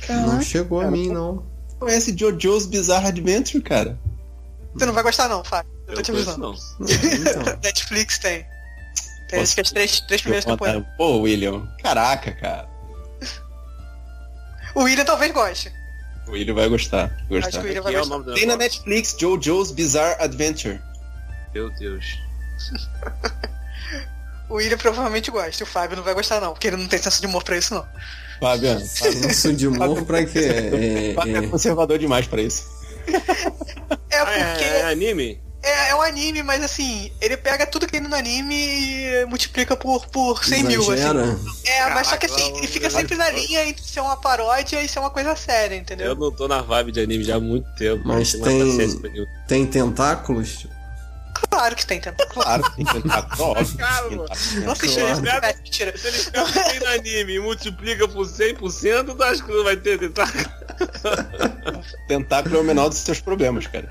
Não 0.09 0.41
chegou 0.41 0.81
a 0.81 0.91
mim, 0.91 1.09
não. 1.09 1.43
Conhece 1.79 2.15
Jojo's 2.17 2.65
Bizarre 2.65 3.07
Adventure, 3.07 3.61
cara? 3.63 3.97
Você 4.73 4.85
não 4.85 4.93
vai 4.93 5.03
gostar 5.03 5.27
não, 5.29 5.43
Fábio. 5.43 5.71
Eu 5.87 5.93
tô 5.95 5.99
Eu 5.99 6.03
te 6.03 6.11
conheço, 6.11 6.29
avisando. 6.31 6.57
não. 6.79 6.87
Então, 7.41 7.59
Netflix 7.63 8.17
tem. 8.17 8.39
Tem 9.29 9.39
Posso- 9.39 9.41
acho 9.43 9.55
que 9.55 9.61
as 9.61 9.71
três, 9.71 9.99
três 10.01 10.21
primeiras 10.21 10.45
temporadas. 10.45 10.85
Pô, 10.97 11.17
William. 11.21 11.67
Caraca, 11.81 12.31
cara. 12.33 12.69
O 14.75 14.83
William 14.83 15.05
talvez 15.05 15.31
goste. 15.31 15.71
O 16.27 16.31
William 16.31 16.53
vai 16.55 16.67
gostar. 16.69 17.05
Acho 17.05 17.27
que 17.27 17.33
gostar. 17.41 17.59
o 17.59 17.63
William 17.63 17.81
vai 17.81 17.93
é 17.93 17.97
o 17.97 17.99
gostar. 17.99 18.13
nome 18.17 18.25
do 18.25 18.33
Tem 18.33 18.45
na 18.45 18.55
negócio? 18.57 18.79
Netflix 18.81 19.15
Jojo's 19.19 19.71
Bizarre 19.71 20.15
Adventure. 20.23 20.79
Meu 21.53 21.69
Deus. 21.77 22.05
O 24.49 24.55
William 24.55 24.77
provavelmente 24.77 25.31
gosta. 25.31 25.63
O 25.63 25.67
Fábio 25.67 25.97
não 25.97 26.03
vai 26.03 26.13
gostar 26.13 26.39
não, 26.39 26.53
porque 26.53 26.67
ele 26.67 26.77
não 26.77 26.87
tem 26.87 26.99
senso 26.99 27.21
de 27.21 27.27
humor 27.27 27.43
pra 27.43 27.57
isso 27.57 27.73
não. 27.73 27.85
Fabiano, 28.39 28.79
senso 28.85 29.53
de 29.53 29.67
humor 29.67 30.03
pra 30.05 30.25
quê? 30.25 30.39
É, 31.09 31.13
Fábio 31.13 31.35
é 31.37 31.45
é, 31.45 31.47
conservador 31.47 31.97
demais 31.97 32.27
pra 32.27 32.41
isso. 32.41 32.65
É 33.07 34.17
Ah, 34.19 34.25
porque 34.25 34.63
é, 34.65 34.79
é 34.79 34.83
anime? 34.85 35.41
É, 35.63 35.89
é 35.89 35.95
um 35.95 36.01
anime, 36.01 36.43
mas 36.43 36.61
assim, 36.61 37.09
ele 37.21 37.37
pega 37.37 37.65
tudo 37.65 37.85
que 37.85 37.93
tem 37.93 38.01
no 38.01 38.13
anime 38.13 38.53
e 38.53 39.25
multiplica 39.25 39.77
por, 39.77 40.05
por 40.07 40.43
100 40.43 40.63
mil, 40.63 40.81
assim. 40.81 40.93
exagera. 40.93 41.39
É, 41.65 41.89
mas 41.91 42.07
só 42.07 42.17
que 42.17 42.27
Caraca, 42.27 42.45
assim, 42.45 42.57
ele 42.57 42.67
fica 42.67 42.89
sempre 42.89 43.15
na 43.15 43.29
linha 43.29 43.65
entre 43.65 43.83
ser 43.83 44.01
uma 44.01 44.17
paródia 44.17 44.81
e 44.81 44.89
ser 44.89 44.99
uma 44.99 45.09
coisa 45.09 45.35
séria, 45.37 45.75
entendeu? 45.75 46.07
Eu 46.07 46.15
não 46.15 46.31
tô 46.31 46.49
na 46.49 46.61
vibe 46.61 46.91
de 46.91 46.99
anime 46.99 47.23
já 47.23 47.37
há 47.37 47.39
muito 47.39 47.73
tempo. 47.75 48.01
Mas 48.05 48.33
tem-. 48.33 49.27
Tem 49.47 49.65
tentáculos? 49.65 50.67
Claro 51.49 51.75
que 51.75 51.85
tem 51.85 51.99
tempo. 52.01 52.17
Claro, 52.29 52.63
tem 52.75 52.85
tentáculo, 52.85 53.43
óbvio. 53.51 53.77
Mano. 53.79 54.25
tentáculo. 54.25 54.25
Não 54.65 54.71
assisti 54.73 54.99
claro. 54.99 55.13
isso, 55.13 55.27
é, 55.27 55.53
mentira. 55.63 55.97
Se 55.97 56.07
eles 56.07 56.25
que 56.25 56.31
tem 56.31 56.79
no 56.79 56.87
anime 56.87 57.35
e 57.35 57.39
multiplica 57.39 58.07
por 58.07 58.27
100%, 58.27 59.15
tu 59.15 59.23
acha 59.23 59.43
que 59.43 59.51
não 59.51 59.63
vai 59.63 59.77
ter 59.77 59.97
tentáculo? 59.97 60.45
Tentáculo 62.07 62.57
é 62.57 62.59
o 62.59 62.63
menor 62.63 62.89
dos 62.89 62.97
seus 62.97 63.21
problemas, 63.21 63.67
cara. 63.67 63.89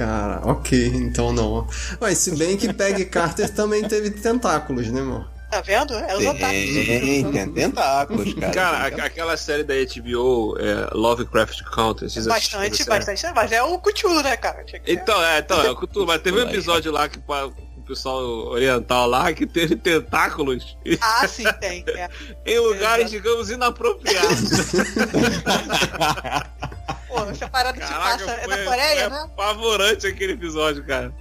Cara, 0.00 0.40
ok, 0.44 0.86
então 0.94 1.30
não. 1.30 1.66
Mas 2.00 2.16
se 2.16 2.34
bem 2.34 2.56
que 2.56 2.72
Peggy 2.72 3.04
Carter 3.04 3.52
também 3.54 3.86
teve 3.86 4.10
tentáculos, 4.10 4.88
né, 4.90 5.02
mano? 5.02 5.28
Tá 5.50 5.60
vendo? 5.60 5.92
É 5.94 6.16
os 6.16 6.24
otários. 6.24 6.74
Tem, 6.86 7.30
tem 7.32 7.52
tentáculos, 7.52 8.32
cara. 8.34 8.52
Cara, 8.54 8.90
Tem 8.90 9.00
a- 9.02 9.04
aquela 9.06 9.36
série 9.36 9.62
da 9.62 9.74
HBO, 9.74 10.56
é, 10.58 10.88
Lovecraft 10.96 11.60
Country, 11.64 12.08
vocês 12.08 12.26
Bastante, 12.26 12.82
bastante. 12.84 13.26
Mas 13.34 13.52
é 13.52 13.62
o 13.62 13.78
Cthulhu, 13.78 14.22
né, 14.22 14.36
cara? 14.38 14.64
Então, 14.86 15.22
é, 15.22 15.40
então, 15.40 15.60
é 15.62 15.70
o 15.70 15.76
Cthulhu, 15.76 16.06
mas 16.06 16.22
teve 16.22 16.38
um 16.38 16.48
episódio 16.48 16.90
lá 16.92 17.06
que 17.08 17.18
o 17.18 17.82
pessoal 17.82 18.22
oriental 18.22 19.06
lá 19.08 19.30
que 19.34 19.44
teve 19.46 19.74
tentáculos 19.76 20.78
Ah, 21.00 21.26
sim, 21.28 21.44
tem. 21.60 21.84
é. 21.88 22.08
em 22.46 22.58
lugares, 22.60 23.10
digamos, 23.10 23.50
inapropriados. 23.50 24.50
Pô, 27.10 27.24
essa 27.30 27.48
parada 27.48 27.78
que 27.78 27.86
se 27.86 27.92
Caraca, 27.92 28.18
passa 28.24 28.30
é 28.32 28.44
foi, 28.44 28.56
na 28.56 28.64
Coreia, 28.64 29.10
foi 29.10 29.18
né? 29.18 29.22
apavorante 29.24 30.06
aquele 30.06 30.32
episódio, 30.34 30.84
cara. 30.84 31.12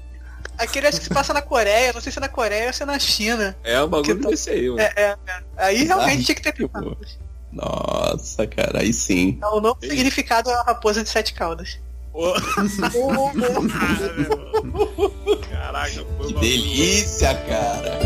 Aquele 0.57 0.87
acho 0.87 0.97
que 0.99 1.03
se 1.05 1.09
passa 1.13 1.33
na 1.33 1.41
Coreia, 1.41 1.93
não 1.93 2.01
sei 2.01 2.11
se 2.11 2.19
é 2.19 2.21
na 2.21 2.27
Coreia 2.29 2.67
ou 2.67 2.73
se 2.73 2.83
é 2.83 2.85
na 2.85 2.99
China. 2.99 3.55
É 3.63 3.81
um 3.81 3.87
bagulho 3.87 4.21
tal- 4.21 4.31
desse 4.31 4.49
aí, 4.49 4.69
mano. 4.69 4.81
É, 4.81 4.91
é, 4.95 5.15
é. 5.27 5.43
Aí 5.57 5.83
realmente 5.85 6.23
tinha 6.25 6.35
que 6.35 6.41
ter 6.41 6.51
tentáculos. 6.53 7.17
Nossa, 7.51 8.45
cara, 8.45 8.81
aí 8.81 8.93
sim. 8.93 9.29
Então, 9.37 9.57
o 9.57 9.61
novo 9.61 9.79
significado 9.81 10.51
é 10.51 10.53
a 10.53 10.61
raposa 10.63 11.01
de 11.03 11.09
sete 11.09 11.33
caudas. 11.33 11.79
Caraca, 15.49 15.91
foi 15.91 16.03
um 16.03 16.05
Que 16.05 16.11
bagulho- 16.33 16.39
delícia, 16.39 17.33
cara. 17.35 17.97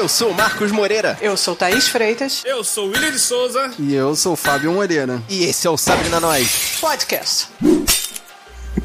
Eu 0.00 0.08
sou 0.08 0.30
o 0.30 0.34
Marcos 0.34 0.72
Moreira. 0.72 1.18
Eu 1.20 1.36
sou 1.36 1.54
Thaís 1.54 1.86
Freitas, 1.86 2.42
Eu 2.46 2.64
sou 2.64 2.86
o 2.86 2.90
William 2.90 3.10
de 3.10 3.18
Souza. 3.18 3.70
E 3.78 3.94
eu 3.94 4.16
sou 4.16 4.32
o 4.32 4.36
Fábio 4.36 4.72
Moreira. 4.72 5.22
E 5.28 5.44
esse 5.44 5.66
é 5.66 5.70
o 5.70 5.76
Sabrina 5.76 6.18
Nós. 6.18 6.78
podcast. 6.80 7.48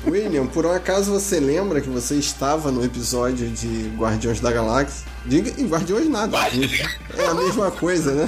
William, 0.06 0.46
por 0.46 0.66
um 0.66 0.74
acaso 0.74 1.14
você 1.14 1.40
lembra 1.40 1.80
que 1.80 1.88
você 1.88 2.16
estava 2.16 2.70
no 2.70 2.84
episódio 2.84 3.48
de 3.50 3.94
Guardiões 3.98 4.42
da 4.42 4.52
Galáxia? 4.52 5.08
Diga, 5.26 5.54
e 5.58 5.64
Guardiões 5.66 6.10
nada. 6.10 6.38
É 7.18 7.26
a 7.26 7.34
mesma 7.34 7.72
coisa, 7.72 8.12
né? 8.12 8.28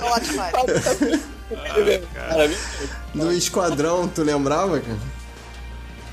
Ótimo. 0.00 0.42
Cara, 2.14 2.50
Do 3.14 3.32
Esquadrão, 3.34 4.08
tu 4.08 4.22
lembrava, 4.22 4.80
cara? 4.80 4.98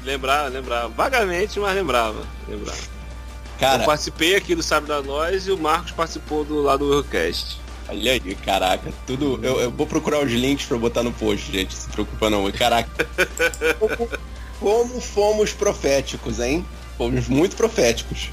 Lembrava, 0.03 0.49
lembrava. 0.49 0.89
Vagamente, 0.89 1.57
mas 1.57 1.73
lembrava. 1.73 2.21
lembrava. 2.49 2.96
Eu 3.57 3.67
cara 3.69 3.83
participei 3.83 4.35
aqui 4.35 4.53
do 4.55 4.61
Sábio 4.63 4.87
da 4.87 5.01
Nós 5.01 5.47
e 5.47 5.51
o 5.51 5.57
Marcos 5.57 5.91
participou 5.91 6.43
do 6.45 6.61
lado 6.61 6.85
do 6.85 6.93
Eurocast. 6.93 7.59
olha 7.89 8.11
aí, 8.11 8.35
caraca. 8.35 8.91
Tudo. 9.05 9.39
Eu, 9.43 9.59
eu 9.61 9.71
vou 9.71 9.87
procurar 9.87 10.19
os 10.23 10.31
links 10.31 10.65
pra 10.67 10.77
botar 10.77 11.03
no 11.03 11.11
post, 11.11 11.51
gente. 11.51 11.73
Se 11.73 11.87
preocupa 11.89 12.29
não. 12.29 12.51
Caraca. 12.51 12.89
Como, 13.79 14.09
como 14.59 15.01
fomos 15.01 15.51
proféticos, 15.53 16.39
hein? 16.39 16.65
Fomos 16.97 17.27
muito 17.27 17.55
proféticos. 17.55 18.29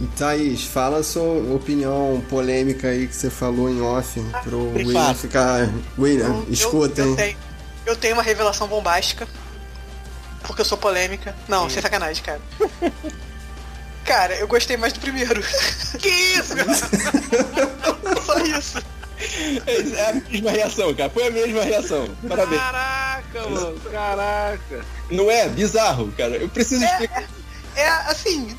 E 0.00 0.06
Thaís, 0.16 0.64
fala 0.64 0.98
a 0.98 1.02
sua 1.04 1.54
opinião 1.54 2.20
polêmica 2.28 2.88
aí 2.88 3.06
que 3.06 3.14
você 3.14 3.30
falou 3.30 3.70
em 3.70 3.80
off 3.80 4.20
pro 4.42 4.70
Prepara. 4.72 4.86
William 4.86 5.14
ficar. 5.14 5.70
William, 5.98 6.26
Eu- 6.26 6.46
escuta, 6.50 7.00
eu, 7.00 7.04
hein? 7.06 7.10
eu, 7.10 7.16
tenho, 7.16 7.36
eu 7.86 7.96
tenho 7.96 8.14
uma 8.14 8.22
revelação 8.22 8.66
bombástica. 8.66 9.26
Porque 10.42 10.60
eu 10.60 10.64
sou 10.64 10.76
polêmica. 10.76 11.34
Não, 11.48 11.70
sem 11.70 11.80
sacanagem, 11.80 12.22
cara. 12.22 12.40
Cara, 14.04 14.34
eu 14.36 14.46
gostei 14.46 14.76
mais 14.76 14.92
do 14.92 15.00
primeiro. 15.00 15.42
Que 15.98 16.08
isso, 16.08 16.54
Só 18.26 18.38
isso. 18.40 18.82
É 19.66 20.10
a 20.10 20.12
mesma 20.12 20.50
reação, 20.50 20.94
cara. 20.94 21.08
Foi 21.08 21.28
a 21.28 21.30
mesma 21.30 21.62
reação. 21.62 22.08
Parabéns. 22.28 22.60
Caraca, 22.60 23.48
mano. 23.48 23.80
Caraca. 23.90 24.84
Não 25.10 25.30
é? 25.30 25.48
Bizarro, 25.48 26.12
cara. 26.12 26.36
Eu 26.36 26.48
preciso 26.48 26.84
explicar. 26.84 27.24
É 27.76 27.88
assim. 27.88 28.56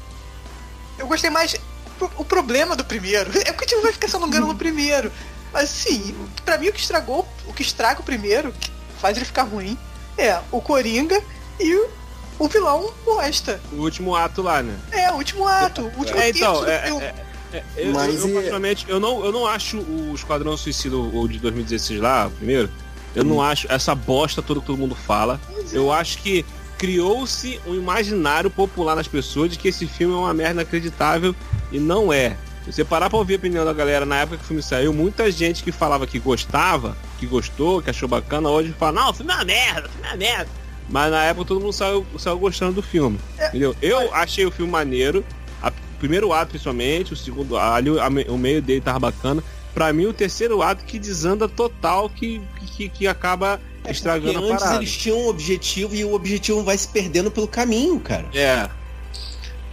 Eu 0.98 1.08
gostei 1.08 1.30
mais. 1.30 1.56
O 2.00 2.10
o 2.18 2.26
problema 2.26 2.76
do 2.76 2.84
primeiro 2.84 3.32
é 3.40 3.52
porque 3.52 3.74
a 3.74 3.78
gente 3.78 3.84
vai 3.84 3.94
ficar 3.94 4.08
se 4.08 4.16
alongando 4.16 4.48
no 4.48 4.56
primeiro. 4.56 5.12
Mas 5.54 5.64
assim, 5.66 6.16
pra 6.44 6.58
mim 6.58 6.68
o 6.68 6.74
que 6.74 6.80
estragou, 6.82 7.28
o 7.48 7.54
que 7.54 7.62
estraga 7.62 8.02
o 8.02 8.04
primeiro, 8.04 8.52
que 8.52 8.70
faz 9.00 9.16
ele 9.16 9.26
ficar 9.26 9.44
ruim, 9.44 9.78
é 10.18 10.40
o 10.52 10.60
Coringa 10.60 11.22
e 11.60 11.74
o, 11.76 11.90
o 12.40 12.48
vilão 12.48 12.92
bosta. 13.04 13.60
O 13.72 13.78
último 13.78 14.16
ato 14.16 14.42
lá, 14.42 14.62
né? 14.62 14.76
É, 14.92 15.12
o 15.12 15.16
último 15.16 15.48
ato, 15.48 15.82
o 15.82 16.00
último 16.00 16.20
É, 16.20 16.30
então, 16.30 16.62
do 16.62 16.70
é, 16.70 16.82
filme. 16.84 17.02
é, 17.04 17.14
é, 17.54 17.64
eu, 17.78 17.94
Mas 17.94 18.16
eu, 18.16 18.28
eu, 18.28 18.34
particularmente, 18.34 18.86
eu 18.88 19.00
não, 19.00 19.24
eu 19.26 19.32
não 19.32 19.46
acho 19.46 19.78
o 19.78 20.12
Esquadrão 20.14 20.58
Suicida, 20.58 20.98
o 20.98 21.28
de 21.28 21.40
2016 21.40 22.00
lá, 22.02 22.30
primeiro, 22.38 22.70
Eu 23.16 23.24
não 23.24 23.42
acho 23.42 23.66
essa 23.72 23.96
bosta 23.96 24.42
toda 24.42 24.60
que 24.60 24.66
todo 24.66 24.78
mundo 24.78 24.94
fala. 24.94 25.40
Eu 25.72 25.92
acho 25.92 26.18
que 26.18 26.46
criou-se 26.78 27.62
um 27.66 27.74
imaginário 27.74 28.50
popular 28.50 28.96
nas 28.96 29.08
pessoas 29.08 29.50
de 29.50 29.58
que 29.58 29.70
esse 29.70 29.88
filme 29.88 30.14
é 30.14 30.18
uma 30.18 30.34
merda 30.34 30.62
inacreditável 30.62 31.34
e 31.72 31.80
não 31.80 32.12
é. 32.12 32.36
Se 32.66 32.74
você 32.74 32.84
parar 32.84 33.10
pra 33.10 33.18
ouvir 33.20 33.36
a 33.36 33.38
opinião 33.38 33.64
da 33.64 33.72
galera 33.72 34.06
na 34.06 34.18
época 34.18 34.38
que 34.38 34.44
o 34.44 34.48
filme 34.48 34.62
saiu, 34.62 34.92
muita 34.92 35.32
gente 35.32 35.64
que 35.64 35.72
falava 35.72 36.06
que 36.06 36.20
gostava, 36.20 36.98
que 37.20 37.26
gostou, 37.26 37.82
que 37.82 37.90
achou 37.90 38.10
bacana, 38.10 38.50
hoje 38.50 38.76
fala, 38.78 38.92
não, 39.02 39.10
o 39.12 39.14
filme 39.14 39.32
é 39.32 39.36
uma 39.36 39.46
merda, 39.46 39.88
o 39.88 39.92
filme 39.92 40.08
é 40.08 40.12
uma 40.12 40.18
merda. 40.18 40.50
Mas 40.90 41.12
na 41.12 41.24
época 41.24 41.48
todo 41.48 41.60
mundo 41.62 41.74
saiu, 41.74 42.06
saiu 42.18 42.38
gostando 42.38 42.74
do 42.74 42.82
filme. 42.84 43.20
Entendeu? 43.48 43.76
Eu 43.82 44.14
achei 44.14 44.46
o 44.46 44.52
filme 44.52 44.72
maneiro. 44.72 45.26
A, 45.62 45.70
o 45.70 45.98
primeiro 46.00 46.32
ato, 46.32 46.50
principalmente, 46.50 47.14
o 47.14 47.16
segundo, 47.16 47.58
ali 47.58 47.90
o, 47.90 48.00
a- 48.00 48.08
o 48.30 48.38
meio 48.38 48.62
dele 48.62 48.82
tava 48.82 49.00
bacana. 49.00 49.44
Pra 49.74 49.92
mim, 49.92 50.06
o 50.06 50.14
terceiro 50.14 50.62
ato 50.62 50.86
que 50.86 50.98
desanda 51.00 51.50
total, 51.50 52.10
que, 52.10 52.42
que, 52.78 52.88
que 52.88 53.08
acaba 53.08 53.60
estragando 53.90 54.34
Porque 54.34 54.46
a 54.46 54.54
antes 54.54 54.64
parada. 54.64 54.82
eles 54.82 54.96
tinham 54.96 55.18
um 55.20 55.28
objetivo 55.28 55.94
e 55.96 56.06
o 56.06 56.14
objetivo 56.14 56.64
vai 56.64 56.78
se 56.78 56.88
perdendo 56.88 57.30
pelo 57.30 57.48
caminho, 57.48 58.00
cara. 58.00 58.26
É. 58.34 58.70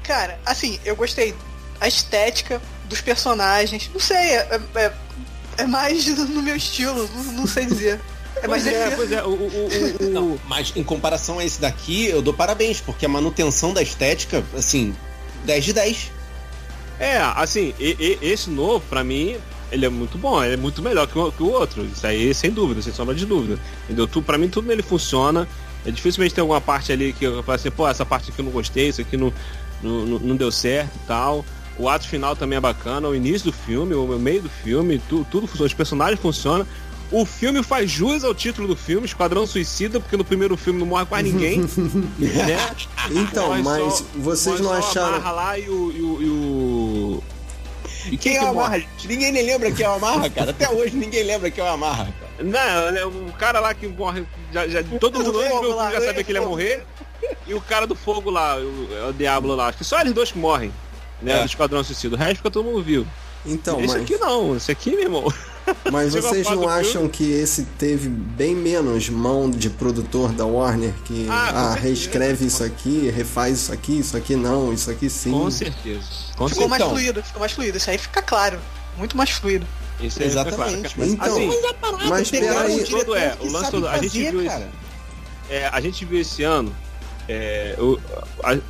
Cara, 0.02 0.38
assim, 0.45 0.78
eu 0.85 0.97
gostei. 0.97 1.35
A 1.81 1.87
estética 1.88 2.61
dos 2.88 3.00
personagens. 3.00 3.90
Não 3.92 4.00
sei, 4.00 4.16
é, 4.16 4.61
é, 4.76 4.92
é 5.59 5.66
mais 5.66 6.07
no 6.28 6.42
meu 6.42 6.57
estilo, 6.57 7.09
não, 7.14 7.25
não 7.33 7.47
sei 7.47 7.66
dizer. 7.66 8.00
É 8.41 8.49
mais 8.49 8.62
Pois 8.62 8.75
é, 8.75 8.91
pois 8.97 9.12
é. 9.12 9.23
O, 9.23 9.29
o, 9.31 9.69
o, 10.01 10.11
Não, 10.11 10.41
mas 10.47 10.73
em 10.77 10.83
comparação 10.83 11.39
a 11.39 11.45
esse 11.45 11.61
daqui, 11.61 12.07
eu 12.07 12.23
dou 12.23 12.33
parabéns, 12.35 12.81
porque 12.81 13.05
a 13.05 13.09
manutenção 13.09 13.73
da 13.75 13.83
estética, 13.83 14.43
assim, 14.57 14.95
10 15.45 15.65
de 15.65 15.73
10. 15.73 16.11
É, 16.99 17.17
assim, 17.19 17.75
e- 17.79 17.97
e- 18.23 18.27
esse 18.27 18.49
novo, 18.51 18.85
pra 18.89 19.03
mim, 19.03 19.37
ele 19.71 19.85
é 19.87 19.89
muito 19.89 20.17
bom, 20.19 20.43
ele 20.43 20.55
é 20.55 20.57
muito 20.57 20.81
melhor 20.83 21.07
que 21.07 21.19
o, 21.19 21.33
que 21.33 21.43
o 21.43 21.51
outro. 21.51 21.85
Isso 21.85 22.07
aí, 22.07 22.33
sem 22.35 22.51
dúvida, 22.51 22.81
sem 22.83 22.93
sombra 22.93 23.15
de 23.15 23.27
dúvida. 23.27 23.59
Entendeu? 23.85 24.07
Tu, 24.07 24.23
pra 24.23 24.39
mim, 24.39 24.49
tudo 24.49 24.69
nele 24.69 24.83
funciona. 24.83 25.49
É 25.85 25.91
dificilmente 25.91 26.33
tem 26.35 26.43
alguma 26.43 26.61
parte 26.61 26.93
ali 26.93 27.12
que 27.12 27.25
eu 27.25 27.43
falo 27.43 27.57
assim, 27.57 27.71
pô, 27.71 27.89
essa 27.89 28.07
parte 28.07 28.31
aqui 28.31 28.41
eu 28.41 28.45
não 28.45 28.53
gostei, 28.53 28.89
isso 28.89 29.01
aqui 29.01 29.17
não, 29.17 29.33
não, 29.83 30.07
não- 30.07 30.19
não 30.21 30.37
deu 30.37 30.53
certo 30.53 30.95
e 30.95 31.07
tal. 31.09 31.45
O 31.77 31.89
ato 31.89 32.07
final 32.07 32.37
também 32.37 32.57
é 32.57 32.61
bacana, 32.61 33.09
o 33.09 33.17
início 33.17 33.51
do 33.51 33.53
filme, 33.53 33.95
o 33.95 34.07
meio 34.19 34.43
do 34.43 34.49
filme, 34.51 35.01
tu, 35.09 35.27
tudo 35.31 35.47
funciona, 35.49 35.67
os 35.67 35.75
personagens 35.75 36.21
funcionam. 36.21 36.65
O 37.12 37.26
filme 37.26 37.62
faz 37.62 37.90
jus 37.90 38.25
ao 38.25 38.35
título 38.35 38.66
do 38.66 38.75
filme, 38.75 39.07
Esquadrão 39.07 39.47
Suicida, 39.47 40.00
porque 40.00 40.16
no 40.16 40.25
primeiro 40.25 40.57
filme 40.57 40.81
não 40.81 40.87
morre 40.87 41.04
quase 41.04 41.25
ninguém. 41.31 41.61
né? 42.19 42.75
Então, 43.11 43.49
Morre 43.49 43.62
mas 43.62 43.95
só- 43.99 44.04
vocês 44.14 44.61
morre 44.61 44.75
não 44.76 44.83
só 44.83 44.87
a 44.87 44.90
acharam. 44.90 45.19
Marra 45.21 45.31
lá 45.33 45.59
e 45.59 45.69
o. 45.69 45.92
E 45.92 46.00
o, 46.00 46.23
e 46.23 46.28
o... 46.28 47.23
E 48.11 48.16
quem 48.16 48.37
é 48.37 48.42
o 48.42 48.49
Amarra, 48.49 48.81
gente? 48.81 49.07
Ninguém 49.07 49.31
nem 49.31 49.45
lembra 49.45 49.71
quem 49.71 49.85
é 49.85 49.88
o 49.88 49.92
Amarra, 49.92 50.28
cara. 50.31 50.50
Até 50.50 50.69
hoje 50.71 50.97
ninguém 50.97 51.23
lembra 51.23 51.50
quem 51.50 51.62
é 51.62 51.66
o 51.69 51.71
Amarra, 51.73 52.07
cara. 52.19 52.42
Não, 52.49 52.97
é 52.99 53.04
o 53.07 53.33
cara 53.38 53.61
lá 53.61 53.73
que 53.75 53.87
morre. 53.87 54.25
Já, 54.52 54.66
já- 54.66 54.83
todo 54.99 55.21
mundo 55.23 55.76
lá, 55.76 55.92
já 55.92 56.00
sabia 56.00 56.25
que 56.25 56.33
ele 56.33 56.38
ia 56.40 56.47
morrer. 56.47 56.85
E 57.47 57.54
o 57.54 57.61
cara 57.61 57.87
do 57.87 57.95
fogo 57.95 58.31
lá, 58.31 58.57
o, 58.57 58.88
é 58.92 59.09
o 59.09 59.12
Diablo 59.12 59.54
lá. 59.54 59.69
Acho 59.69 59.78
que 59.78 59.85
só 59.85 60.00
eles 60.00 60.12
dois 60.14 60.33
que 60.33 60.38
morrem. 60.38 60.73
Né, 61.21 61.35
É. 61.35 61.40
do 61.40 61.47
Esquadrão 61.47 61.85
Suicida. 61.85 62.16
O 62.16 62.19
resto 62.19 62.38
fica 62.38 62.50
todo 62.50 62.64
mundo 62.64 62.83
vivo. 62.83 63.07
Então, 63.47 63.78
esse 63.81 63.92
mas, 63.95 64.02
aqui 64.02 64.16
não, 64.19 64.57
esse 64.57 64.73
aqui, 64.73 64.90
meu 64.90 65.02
irmão. 65.02 65.33
Mas 65.90 66.12
Chegou 66.12 66.28
vocês 66.31 66.47
não 66.47 66.52
filme. 66.59 66.66
acham 66.69 67.09
que 67.09 67.31
esse 67.31 67.64
teve 67.78 68.09
bem 68.09 68.54
menos 68.54 69.09
mão 69.09 69.50
de 69.50 69.71
produtor 69.71 70.33
da 70.33 70.45
Warner 70.45 70.92
que 71.04 71.26
Ah, 71.31 71.35
ah, 71.49 71.52
certeza. 71.75 71.75
reescreve 71.81 72.47
isso 72.47 72.64
aqui, 72.64 73.11
refaz 73.14 73.59
isso 73.59 73.73
aqui, 73.73 73.99
isso 74.00 74.16
aqui 74.16 74.37
não, 74.37 74.73
isso 74.73 74.90
aqui 74.90 75.09
sim. 75.11 75.31
Com 75.33 75.50
certeza. 75.50 76.04
Com 76.37 76.49
Ficou 76.49 76.69
mais 76.69 76.83
Então. 76.83 76.95
fluido, 76.95 77.23
ficou 77.23 77.40
mais 77.40 77.52
fluido. 77.52 77.76
Isso 77.78 77.90
aí 77.90 77.99
fica 77.99 78.23
claro. 78.23 78.59
Muito 78.99 79.16
mais 79.16 79.31
fluido. 79.31 79.66
Isso 80.00 80.21
aí 80.23 80.28
fica 80.31 80.45
claro. 80.45 80.62
Exatamente. 80.73 80.95
Mas, 80.99 81.09
Então, 81.12 81.33
assim, 81.37 81.47
mas 81.47 81.64
a 81.64 81.75
parada, 81.75 82.04
mas 82.07 82.31
peraí. 82.31 82.49
O 82.49 82.54
lance 82.54 82.75
diretor 82.85 82.99
todo 83.04 83.16
é, 83.16 83.31
que 83.31 83.47
o 83.47 83.52
lance 83.52 83.71
todo- 83.71 83.88
a 83.88 83.99
gente 83.99 84.09
fazer, 84.09 84.31
viu 84.33 84.45
cara. 84.47 84.69
É, 85.50 85.66
a 85.69 85.81
gente 85.81 86.04
viu 86.04 86.21
esse 86.21 86.42
ano. 86.42 86.75
é, 87.28 87.75
eu- 87.78 88.00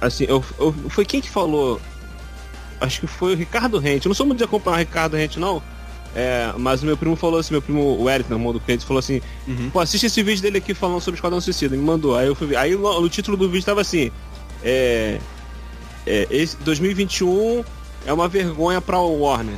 assim, 0.01 0.25
eu, 0.29 0.45
eu- 0.59 0.75
foi 0.91 1.05
quem 1.07 1.21
que 1.23 1.31
falou? 1.31 1.81
Acho 2.81 3.01
que 3.01 3.07
foi 3.07 3.33
o 3.33 3.37
Ricardo 3.37 3.79
Rente. 3.79 4.07
Eu 4.07 4.11
não 4.11 4.15
sou 4.15 4.27
muito 4.27 4.39
de 4.39 4.45
acompanhar 4.45 4.77
o 4.77 4.79
Ricardo 4.81 5.17
Rente, 5.17 5.39
não. 5.41 5.63
É, 6.15 6.53
mas 6.59 6.83
o 6.83 6.87
meu 6.87 6.97
primo 6.97 7.17
falou 7.17 7.41
assim, 7.41 7.55
meu 7.55 7.63
primo, 7.63 7.97
o 7.99 8.09
Eric, 8.11 8.31
irmão 8.31 8.53
do 8.53 8.61
Pedro, 8.61 8.87
falou 8.87 8.99
assim, 8.99 9.21
Uhum. 9.49 9.71
pô, 9.71 9.81
assiste 9.81 10.05
esse 10.07 10.23
vídeo 10.23 10.43
dele 10.43 10.59
aqui 10.59 10.75
falando 10.75 11.01
sobre 11.01 11.17
Esquadrão 11.17 11.41
Suicida, 11.41 11.75
me 11.75 11.83
mandou. 11.83 12.17
Aí 12.17 12.27
eu 12.27 12.35
fui 12.35 12.49
ver. 12.49 12.57
Aí 12.57 12.75
no, 12.77 13.01
no 13.01 13.09
título 13.09 13.37
do 13.37 13.49
vídeo 13.49 13.65
tava 13.65 13.81
assim, 13.81 14.11
é, 14.63 15.19
é, 16.07 16.27
esse 16.31 16.57
2021 16.59 17.65
é 18.07 18.13
uma 18.13 18.29
vergonha 18.29 18.81
pra 18.81 18.99
Warner. 18.99 19.57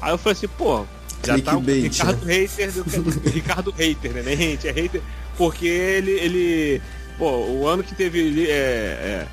Aí 0.00 0.12
eu 0.12 0.18
falei 0.18 0.34
assim, 0.34 0.48
pô, 0.48 0.84
já 1.24 1.38
tá 1.40 1.56
o 1.56 1.60
Ricardo 1.60 2.24
Hater, 2.26 2.72
do, 2.72 2.84
Ricardo 3.30 3.70
Hater, 3.76 4.12
né? 4.12 4.22
Nem 4.24 4.36
gente, 4.36 4.68
é 4.68 4.72
hater, 4.72 5.00
porque 5.36 5.66
ele, 5.66 6.10
ele, 6.12 6.82
pô, 7.18 7.30
o 7.30 7.66
ano 7.66 7.82
que 7.82 7.94
teve 7.94 8.46
é, 8.46 8.52
é, 8.52 9.26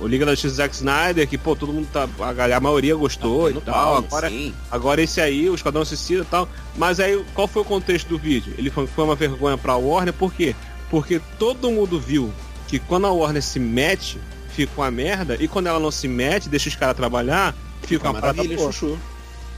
o 0.00 0.06
Liga 0.06 0.26
da 0.26 0.32
Justiça 0.32 0.56
Zack 0.56 0.74
Snyder, 0.74 1.26
que, 1.28 1.38
pô, 1.38 1.54
todo 1.54 1.72
mundo 1.72 1.88
tá, 1.92 2.08
a, 2.20 2.32
galera- 2.32 2.56
a 2.56 2.60
maioria 2.60 2.94
gostou 2.96 3.50
e 3.50 3.54
No 3.54 3.60
tal, 3.60 3.96
agora 3.98 4.28
sim. 4.28 4.52
Agora 4.70 5.00
esse 5.02 5.20
aí, 5.20 5.48
o 5.48 5.54
Esquadrão 5.54 5.84
Suicida 5.84 6.22
e 6.22 6.26
tal. 6.26 6.48
Mas 6.76 6.98
aí, 7.00 7.24
qual 7.34 7.46
foi 7.46 7.62
o 7.62 7.64
contexto 7.64 8.08
do 8.08 8.18
vídeo? 8.18 8.52
Ele 8.58 8.70
foi, 8.70 8.86
foi 8.86 9.04
uma 9.04 9.14
vergonha 9.14 9.56
pra 9.56 9.76
Warner, 9.76 10.12
por 10.12 10.32
quê? 10.34 10.54
Porque 10.90 11.20
todo 11.38 11.70
mundo 11.70 11.98
viu 12.00 12.32
que 12.68 12.78
quando 12.78 13.06
a 13.06 13.12
Warner 13.12 13.42
se 13.42 13.58
mete, 13.60 14.18
fica 14.50 14.72
uma 14.76 14.90
merda, 14.90 15.36
e 15.40 15.46
quando 15.48 15.66
ela 15.68 15.78
não 15.80 15.90
se 15.90 16.06
mete, 16.08 16.48
deixa 16.48 16.68
os 16.68 16.76
caras 16.76 16.96
trabalhar, 16.96 17.54
fica 17.82 18.06
uma 18.08 18.14
parada 18.14 18.34
Maravilha, 18.36 18.56
boa, 18.56 18.72
chuchu. 18.72 18.98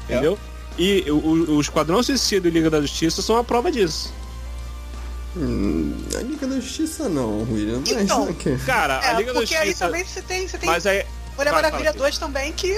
entendeu? 0.04 0.38
E 0.78 1.04
o, 1.10 1.14
o, 1.16 1.56
o 1.56 1.60
Esquadrão 1.60 2.02
Suicida 2.02 2.48
e 2.48 2.50
Liga 2.50 2.68
da 2.68 2.80
Justiça 2.82 3.22
são 3.22 3.36
a 3.38 3.44
prova 3.44 3.70
disso. 3.72 4.12
Hum, 5.36 5.94
a 6.14 6.22
Liga 6.22 6.46
da 6.46 6.56
Justiça 6.56 7.08
não, 7.08 7.42
William. 7.50 7.80
Mas 7.80 8.02
Então. 8.02 8.34
Cara, 8.64 9.00
a 9.00 9.12
É, 9.12 9.16
Liga 9.16 9.34
da 9.34 9.40
porque 9.40 9.54
aí 9.54 9.66
Justiça... 9.66 9.86
também 9.86 10.04
você 10.04 10.22
tem, 10.22 10.48
você 10.48 10.58
tem 10.58 10.68
Mas 10.68 10.86
aí... 10.86 11.04
Mulher 11.36 11.52
vai, 11.52 11.62
Maravilha 11.62 11.92
fala, 11.92 12.04
2 12.04 12.18
também, 12.18 12.52
que. 12.54 12.72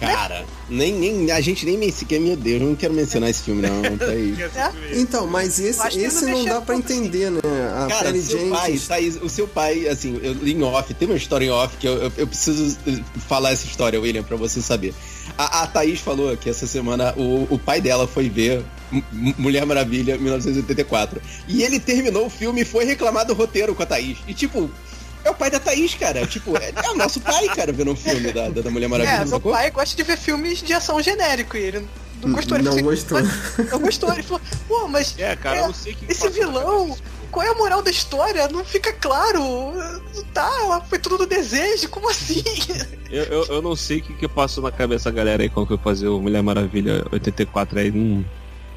é, 0.00 0.06
Cara, 0.06 0.44
nem, 0.68 0.92
nem, 0.92 1.30
a 1.30 1.40
gente 1.40 1.64
nem 1.64 1.90
sequer, 1.90 2.20
meu 2.20 2.36
Deus, 2.36 2.60
eu 2.60 2.68
não 2.68 2.74
quero 2.74 2.92
mencionar 2.92 3.30
esse 3.30 3.42
filme, 3.42 3.62
não. 3.62 3.96
Tá 3.96 4.06
aí. 4.06 4.36
Então, 4.92 5.26
mas 5.26 5.58
esse, 5.58 5.86
esse 5.98 6.24
não 6.24 6.38
não 6.38 6.44
dá 6.44 6.60
pra 6.60 6.74
tanto 6.74 6.92
entender, 6.92 7.30
né? 7.30 7.40
A 7.74 7.86
Cara, 7.86 8.04
Perry 8.06 8.22
seu 8.22 8.48
pai, 8.50 8.66
Jenkins. 8.72 8.88
Thaís, 8.88 9.16
o 9.22 9.28
seu 9.28 9.48
pai, 9.48 9.88
assim, 9.88 10.18
eu, 10.22 10.34
em 10.46 10.62
off, 10.62 10.92
tem 10.94 11.08
uma 11.08 11.16
história 11.16 11.46
em 11.46 11.50
off 11.50 11.76
que 11.76 11.86
eu, 11.86 11.94
eu, 11.94 12.12
eu 12.16 12.26
preciso 12.26 12.76
eh, 12.86 12.98
falar 13.28 13.52
essa 13.52 13.66
história, 13.66 14.00
William, 14.00 14.22
pra 14.22 14.36
você 14.36 14.60
saber. 14.60 14.94
A, 15.38 15.62
a 15.62 15.66
Thaís 15.66 16.00
falou 16.00 16.36
que 16.36 16.50
essa 16.50 16.66
semana 16.66 17.14
o, 17.16 17.46
o 17.50 17.58
pai 17.58 17.80
dela 17.80 18.06
foi 18.06 18.28
ver 18.28 18.62
Mulher 19.38 19.64
Maravilha 19.66 20.16
1984. 20.18 21.20
E 21.48 21.62
ele 21.62 21.78
terminou 21.80 22.26
o 22.26 22.30
filme 22.30 22.62
e 22.62 22.64
foi 22.64 22.84
reclamar 22.84 23.26
do 23.26 23.34
roteiro 23.34 23.74
com 23.74 23.82
a 23.82 23.86
Thaís. 23.86 24.18
E 24.26 24.34
tipo, 24.34 24.70
é 25.24 25.30
o 25.30 25.34
pai 25.34 25.50
da 25.50 25.58
Thaís, 25.60 25.94
cara. 25.94 26.26
Tipo, 26.26 26.56
é, 26.56 26.72
é 26.84 26.90
o 26.90 26.94
nosso 26.94 27.20
pai, 27.20 27.46
cara, 27.54 27.72
vendo 27.72 27.90
um 27.92 27.96
filme 27.96 28.32
da, 28.32 28.48
da, 28.48 28.70
Mulher 28.70 28.88
Maravilha, 28.88 29.22
É, 29.22 29.24
meu 29.24 29.40
pai 29.40 29.70
gosta 29.70 29.96
de 29.96 30.02
ver 30.02 30.16
filmes 30.16 30.62
de 30.62 30.72
ação 30.72 31.02
genérico 31.02 31.56
e 31.56 31.60
ele 31.60 31.86
não 32.22 32.32
gostou. 32.32 32.56
Ele 32.56 32.64
Não 32.64 32.76
falou 32.76 32.92
assim, 32.92 33.02
gostou. 33.06 33.22
"Mas- 33.22 33.70
Não 33.72 33.78
gostou. 33.80 34.12
Ele 34.12 34.22
falou, 34.22 34.40
pô, 34.68 34.88
mas 34.88 35.14
É, 35.18 35.34
cara, 35.36 35.56
É, 35.56 35.60
eu 35.62 35.66
não 35.66 35.74
sei 35.74 35.92
o 35.92 35.96
que 35.96 36.12
esse 36.12 36.28
vilão, 36.30 36.96
qual 37.30 37.44
é 37.44 37.50
a 37.50 37.54
moral 37.54 37.82
da 37.82 37.90
história? 37.90 38.48
Não 38.48 38.64
fica 38.64 38.92
claro. 38.92 39.72
Tá, 40.32 40.82
foi 40.88 40.98
tudo 40.98 41.18
do 41.18 41.26
desejo, 41.26 41.88
como 41.88 42.08
assim? 42.10 42.42
Eu, 43.10 43.22
eu, 43.24 43.44
eu 43.46 43.62
não 43.62 43.76
sei 43.76 43.98
o 43.98 44.02
que, 44.02 44.14
que 44.14 44.28
passou 44.28 44.62
na 44.62 44.70
cabeça 44.72 45.10
da 45.10 45.16
galera 45.16 45.42
aí 45.42 45.48
quando 45.48 45.68
foi 45.68 45.78
fazer 45.78 46.08
o 46.08 46.20
Mulher 46.20 46.42
Maravilha 46.42 47.04
84 47.12 47.78
aí. 47.78 47.90
Não, 47.90 48.24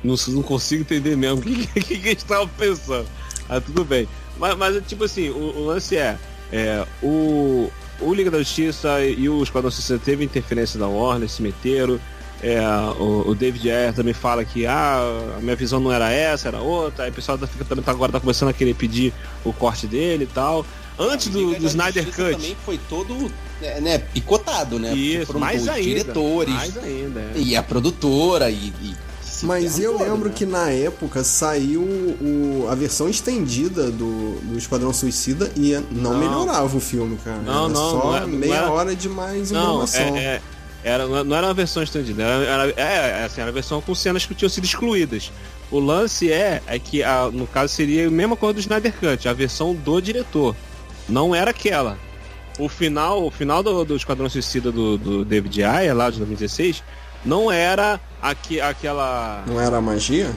não, 0.03 0.15
não 0.29 0.41
consigo 0.41 0.81
entender 0.81 1.15
mesmo 1.15 1.39
o 1.39 1.41
que, 1.41 1.65
que, 1.67 1.81
que 1.81 2.07
eles 2.07 2.23
estavam 2.23 2.47
pensando. 2.47 3.07
Ah, 3.47 3.59
tudo 3.59 3.83
bem. 3.83 4.07
Mas, 4.37 4.57
mas 4.57 4.83
tipo 4.87 5.03
assim, 5.03 5.29
o, 5.29 5.57
o 5.57 5.65
lance 5.65 5.97
é, 5.97 6.17
é, 6.51 6.85
o, 7.01 7.69
o 7.99 8.13
Liga 8.13 8.31
da 8.31 8.39
Justiça 8.39 9.01
e 9.01 9.27
o 9.27 9.43
Esquadrão 9.43 9.69
Suicida 9.69 9.99
teve 9.99 10.23
interferência 10.23 10.79
da 10.79 10.87
Warner, 10.87 11.29
se 11.29 11.41
meteram. 11.41 11.99
É, 12.41 12.61
o, 12.97 13.31
o 13.31 13.35
David 13.35 13.69
Ayer 13.69 13.93
também 13.93 14.13
fala 14.13 14.45
que 14.45 14.65
ah, 14.65 15.01
a 15.37 15.41
minha 15.41 15.57
visão 15.57 15.79
não 15.79 15.91
era 15.91 16.09
essa, 16.09 16.47
era 16.47 16.59
outra. 16.61 17.03
Aí 17.03 17.11
o 17.11 17.13
pessoal 17.13 17.37
tá, 17.37 17.45
fica, 17.45 17.65
também 17.65 17.83
tá, 17.83 17.91
agora 17.91 18.11
tá 18.11 18.19
começando 18.19 18.49
a 18.49 18.53
querer 18.53 18.75
pedir 18.75 19.13
o 19.43 19.51
corte 19.51 19.87
dele 19.87 20.23
e 20.23 20.27
tal. 20.27 20.65
Antes 20.97 21.27
do, 21.27 21.53
do 21.53 21.61
da 21.61 21.67
Snyder 21.67 22.05
Cut. 22.05 22.31
também 22.31 22.57
foi 22.65 22.79
todo, 22.89 23.31
né, 23.61 23.79
né, 23.81 23.97
picotado, 23.97 24.79
né? 24.79 24.93
Isso, 24.93 25.37
mais 25.37 25.67
ainda. 25.67 25.81
diretores 25.81 26.53
Mais 26.53 26.77
ainda, 26.77 27.19
é. 27.19 27.33
e 27.37 27.55
a 27.55 27.63
produtora 27.63 28.49
e... 28.49 28.73
e 28.81 29.08
Mas 29.47 29.79
eu 29.79 29.93
todo, 29.93 30.03
lembro 30.03 30.29
né? 30.29 30.35
que 30.35 30.45
na 30.45 30.69
época 30.71 31.23
saiu 31.23 31.81
o, 31.81 32.67
a 32.69 32.75
versão 32.75 33.07
estendida 33.09 33.89
do, 33.91 34.35
do 34.41 34.57
Esquadrão 34.57 34.91
Suicida 34.93 35.51
e 35.55 35.73
não, 35.91 36.13
Não. 36.13 36.17
melhorava 36.19 36.75
o 36.75 36.79
filme, 36.79 37.17
cara. 37.23 37.37
Não, 37.37 37.65
era 37.65 37.69
não, 37.73 37.91
só 37.91 37.97
não 38.05 38.15
era- 38.15 38.27
não 38.27 38.37
meia 38.37 38.55
era- 38.55 38.71
hora 38.71 38.95
de 38.95 39.07
mais 39.09 39.51
Não, 39.51 39.61
informação. 39.83 40.01
é, 40.17 40.19
é- 40.25 40.41
era, 40.83 41.05
não 41.23 41.35
era 41.35 41.47
uma 41.47 41.53
versão 41.53 41.83
estendida, 41.83 42.23
era, 42.23 42.43
era, 42.45 42.73
é, 42.81 43.25
assim, 43.25 43.41
era 43.41 43.49
a 43.49 43.53
versão 43.53 43.81
com 43.81 43.93
cenas 43.93 44.25
que 44.25 44.33
tinham 44.33 44.49
sido 44.49 44.63
excluídas. 44.63 45.31
O 45.69 45.79
lance 45.79 46.31
é, 46.31 46.61
é 46.65 46.79
que, 46.79 47.03
a, 47.03 47.29
no 47.31 47.45
caso, 47.45 47.73
seria 47.75 48.07
a 48.07 48.11
mesma 48.11 48.35
coisa 48.35 48.53
do 48.53 48.59
Snyder 48.59 48.93
Cut, 48.93 49.27
a 49.27 49.33
versão 49.33 49.75
do 49.75 49.99
diretor. 50.01 50.55
Não 51.07 51.35
era 51.35 51.51
aquela. 51.51 51.97
O 52.57 52.67
final, 52.67 53.25
o 53.25 53.29
final 53.31 53.61
do, 53.61 53.83
do 53.85 53.95
Esquadrão 53.95 54.29
Suicida 54.29 54.71
do, 54.71 54.97
do 54.97 55.23
David 55.25 55.63
Ayer, 55.63 55.95
lá 55.95 56.09
de 56.09 56.17
2016, 56.17 56.83
não 57.25 57.51
era 57.51 57.99
aqui, 58.21 58.59
aquela. 58.61 59.43
Não 59.47 59.59
era 59.59 59.79
magia? 59.81 60.31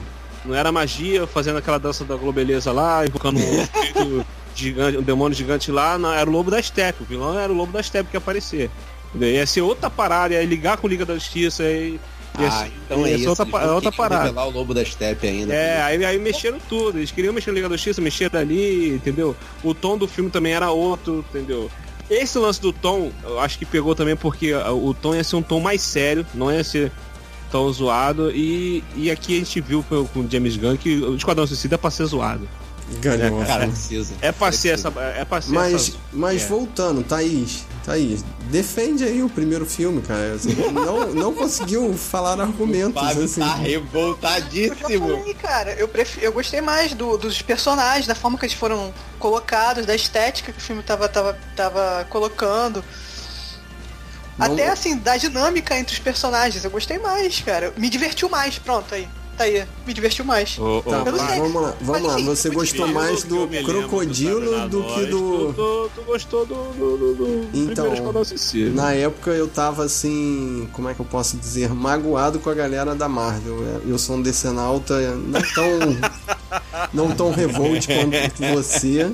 Não 0.45 0.53
era 0.53 0.71
magia 0.71 1.25
fazendo 1.25 1.57
aquela 1.57 1.79
dança 1.79 2.03
da 2.03 2.15
globeleza 2.15 2.71
lá, 2.71 3.05
invocando 3.05 3.39
um 3.39 4.23
gigante, 4.55 4.97
um 4.97 5.01
demônio 5.01 5.37
gigante 5.37 5.71
lá, 5.71 5.97
não, 5.97 6.11
era 6.13 6.29
o 6.29 6.33
lobo 6.33 6.51
da 6.51 6.61
steppe. 6.61 7.03
O 7.03 7.05
vilão 7.05 7.39
era 7.39 7.51
o 7.51 7.55
lobo 7.55 7.71
da 7.71 7.81
steppe 7.81 8.09
que 8.09 8.15
ia 8.15 8.19
aparecer. 8.19 8.69
Entendeu? 9.09 9.29
Ia 9.29 9.45
ser 9.45 9.61
outra 9.61 9.89
parada, 9.89 10.33
ia 10.33 10.43
ligar 10.43 10.77
com 10.77 10.87
Liga 10.87 11.05
da 11.05 11.13
Justiça 11.13 11.63
e. 11.63 11.99
Ia 12.39 12.49
Ah, 12.49 12.67
então 12.67 13.05
é 13.05 13.11
isso. 13.11 13.29
outra, 13.29 13.73
outra 13.73 13.91
parada. 13.91 14.23
revelar 14.23 14.47
o 14.47 14.49
lobo 14.49 14.73
da 14.73 14.83
steppe 14.83 15.27
ainda. 15.27 15.53
É, 15.53 15.81
aí, 15.83 16.03
aí 16.03 16.17
mexeram 16.17 16.57
tudo. 16.67 16.97
Eles 16.97 17.11
queriam 17.11 17.31
mexer 17.31 17.51
na 17.51 17.55
Liga 17.55 17.69
da 17.69 17.75
Justiça, 17.75 18.01
mexeram 18.01 18.39
ali, 18.39 18.89
entendeu? 18.95 19.35
O 19.63 19.73
tom 19.73 19.97
do 19.97 20.07
filme 20.07 20.31
também 20.31 20.53
era 20.53 20.71
outro, 20.71 21.23
entendeu? 21.29 21.69
Esse 22.13 22.37
lance 22.37 22.61
do 22.61 22.71
tom, 22.71 23.11
eu 23.23 23.39
acho 23.39 23.57
que 23.57 23.65
pegou 23.65 23.95
também 23.95 24.15
porque 24.15 24.53
ah, 24.53 24.71
o 24.71 24.93
tom 24.93 25.15
ia 25.15 25.23
ser 25.23 25.35
um 25.35 25.41
tom 25.41 25.59
mais 25.59 25.81
sério, 25.81 26.25
não 26.33 26.51
ia 26.51 26.63
ser 26.63 26.91
tão 27.51 27.71
zoado. 27.71 28.31
E, 28.31 28.83
e 28.95 29.11
aqui 29.11 29.35
a 29.35 29.39
gente 29.39 29.61
viu 29.61 29.83
com, 29.87 30.19
o 30.19 30.27
James 30.29 30.57
Gunn 30.57 30.77
que 30.77 30.97
o 30.97 31.15
Esquadrão 31.15 31.45
Suicida 31.47 31.75
é 31.75 31.77
pra 31.77 31.91
ser 31.91 32.05
zoado. 32.05 32.47
Ganhou. 32.99 33.41
É, 33.41 33.45
Cara, 33.45 33.67
precisa. 33.67 34.13
É 34.21 34.31
pra 34.31 34.51
ser 34.51 34.69
essa. 34.69 34.93
É 35.15 35.25
pra 35.25 35.41
ser 35.41 35.51
Mas, 35.53 35.73
essa. 35.73 35.97
mas 36.11 36.43
é. 36.43 36.47
voltando, 36.47 37.03
Thaís, 37.03 37.65
Thaís, 37.83 38.23
defende 38.49 39.03
aí 39.03 39.21
o 39.21 39.29
primeiro 39.29 39.65
filme, 39.65 40.01
cara. 40.01 40.33
Assim, 40.35 40.53
não, 40.71 41.13
não 41.13 41.33
conseguiu 41.33 41.93
falar 41.93 42.39
argumentos, 42.39 42.93
Fábio 43.01 43.25
assim. 43.25 43.41
tá 43.41 43.47
Eu 43.47 43.51
já 43.51 43.55
revoltadíssimo. 43.57 45.07
falei, 45.17 45.33
cara, 45.33 45.73
eu, 45.73 45.87
prefiro, 45.87 46.25
eu 46.25 46.31
gostei 46.31 46.61
mais 46.61 46.93
do- 46.93 47.17
dos 47.17 47.41
personagens, 47.41 48.07
da 48.07 48.15
forma 48.15 48.37
que 48.37 48.45
eles 48.45 48.55
foram 48.55 48.93
colocados, 49.19 49.85
da 49.85 49.93
estética 49.93 50.51
que 50.53 50.57
o 50.59 50.61
filme 50.61 50.81
tava, 50.81 51.09
tava, 51.09 51.37
tava 51.55 52.07
colocando. 52.09 52.83
Não- 54.37 54.53
Até 54.53 54.69
assim, 54.69 54.97
da 54.97 55.15
dinâmica 55.17 55.77
entre 55.77 55.93
os 55.93 55.99
personagens. 55.99 56.63
Eu 56.63 56.71
gostei 56.71 56.97
mais, 56.99 57.39
cara. 57.41 57.73
Me 57.77 57.89
divertiu 57.89 58.29
mais, 58.29 58.57
pronto 58.57 58.95
aí. 58.95 59.07
Tá 59.37 59.45
aí, 59.45 59.65
me 59.87 59.93
divertiu 59.93 60.23
mais. 60.23 60.57
Ô, 60.59 60.77
ô, 60.77 60.81
Tá, 60.83 61.03
mas 61.11 61.37
vamos 61.39 61.61
lá, 61.61 61.73
vamos 61.81 62.03
lá. 62.07 62.17
Você 62.19 62.49
gostou 62.49 62.87
mais 62.87 63.23
do 63.23 63.47
crocodilo 63.65 64.69
do 64.69 64.83
que 64.83 65.05
do. 65.07 65.19
Tu, 65.47 65.53
tu- 65.53 65.91
tu 65.95 66.01
gostou 66.03 66.45
do, 66.45 66.53
do, 66.55 66.97
do, 66.97 67.15
do 67.15 67.49
Então. 67.57 67.85
Na 68.75 68.93
época 68.93 69.31
eu 69.31 69.47
tava 69.47 69.83
assim, 69.85 70.69
como 70.71 70.87
é 70.87 70.93
que 70.93 70.99
eu 70.99 71.05
posso 71.05 71.35
dizer, 71.37 71.69
magoado 71.73 72.37
com 72.39 72.49
a 72.49 72.53
galera 72.53 72.93
da 72.93 73.09
Marvel. 73.09 73.57
Eu 73.87 73.97
sou 73.97 74.17
um 74.17 74.21
decenalta 74.21 74.99
não 75.15 75.41
tão 75.41 75.79
não 76.93 77.11
tão 77.15 77.31
revolt 77.31 77.87
quanto 77.87 78.53
você. 78.55 79.11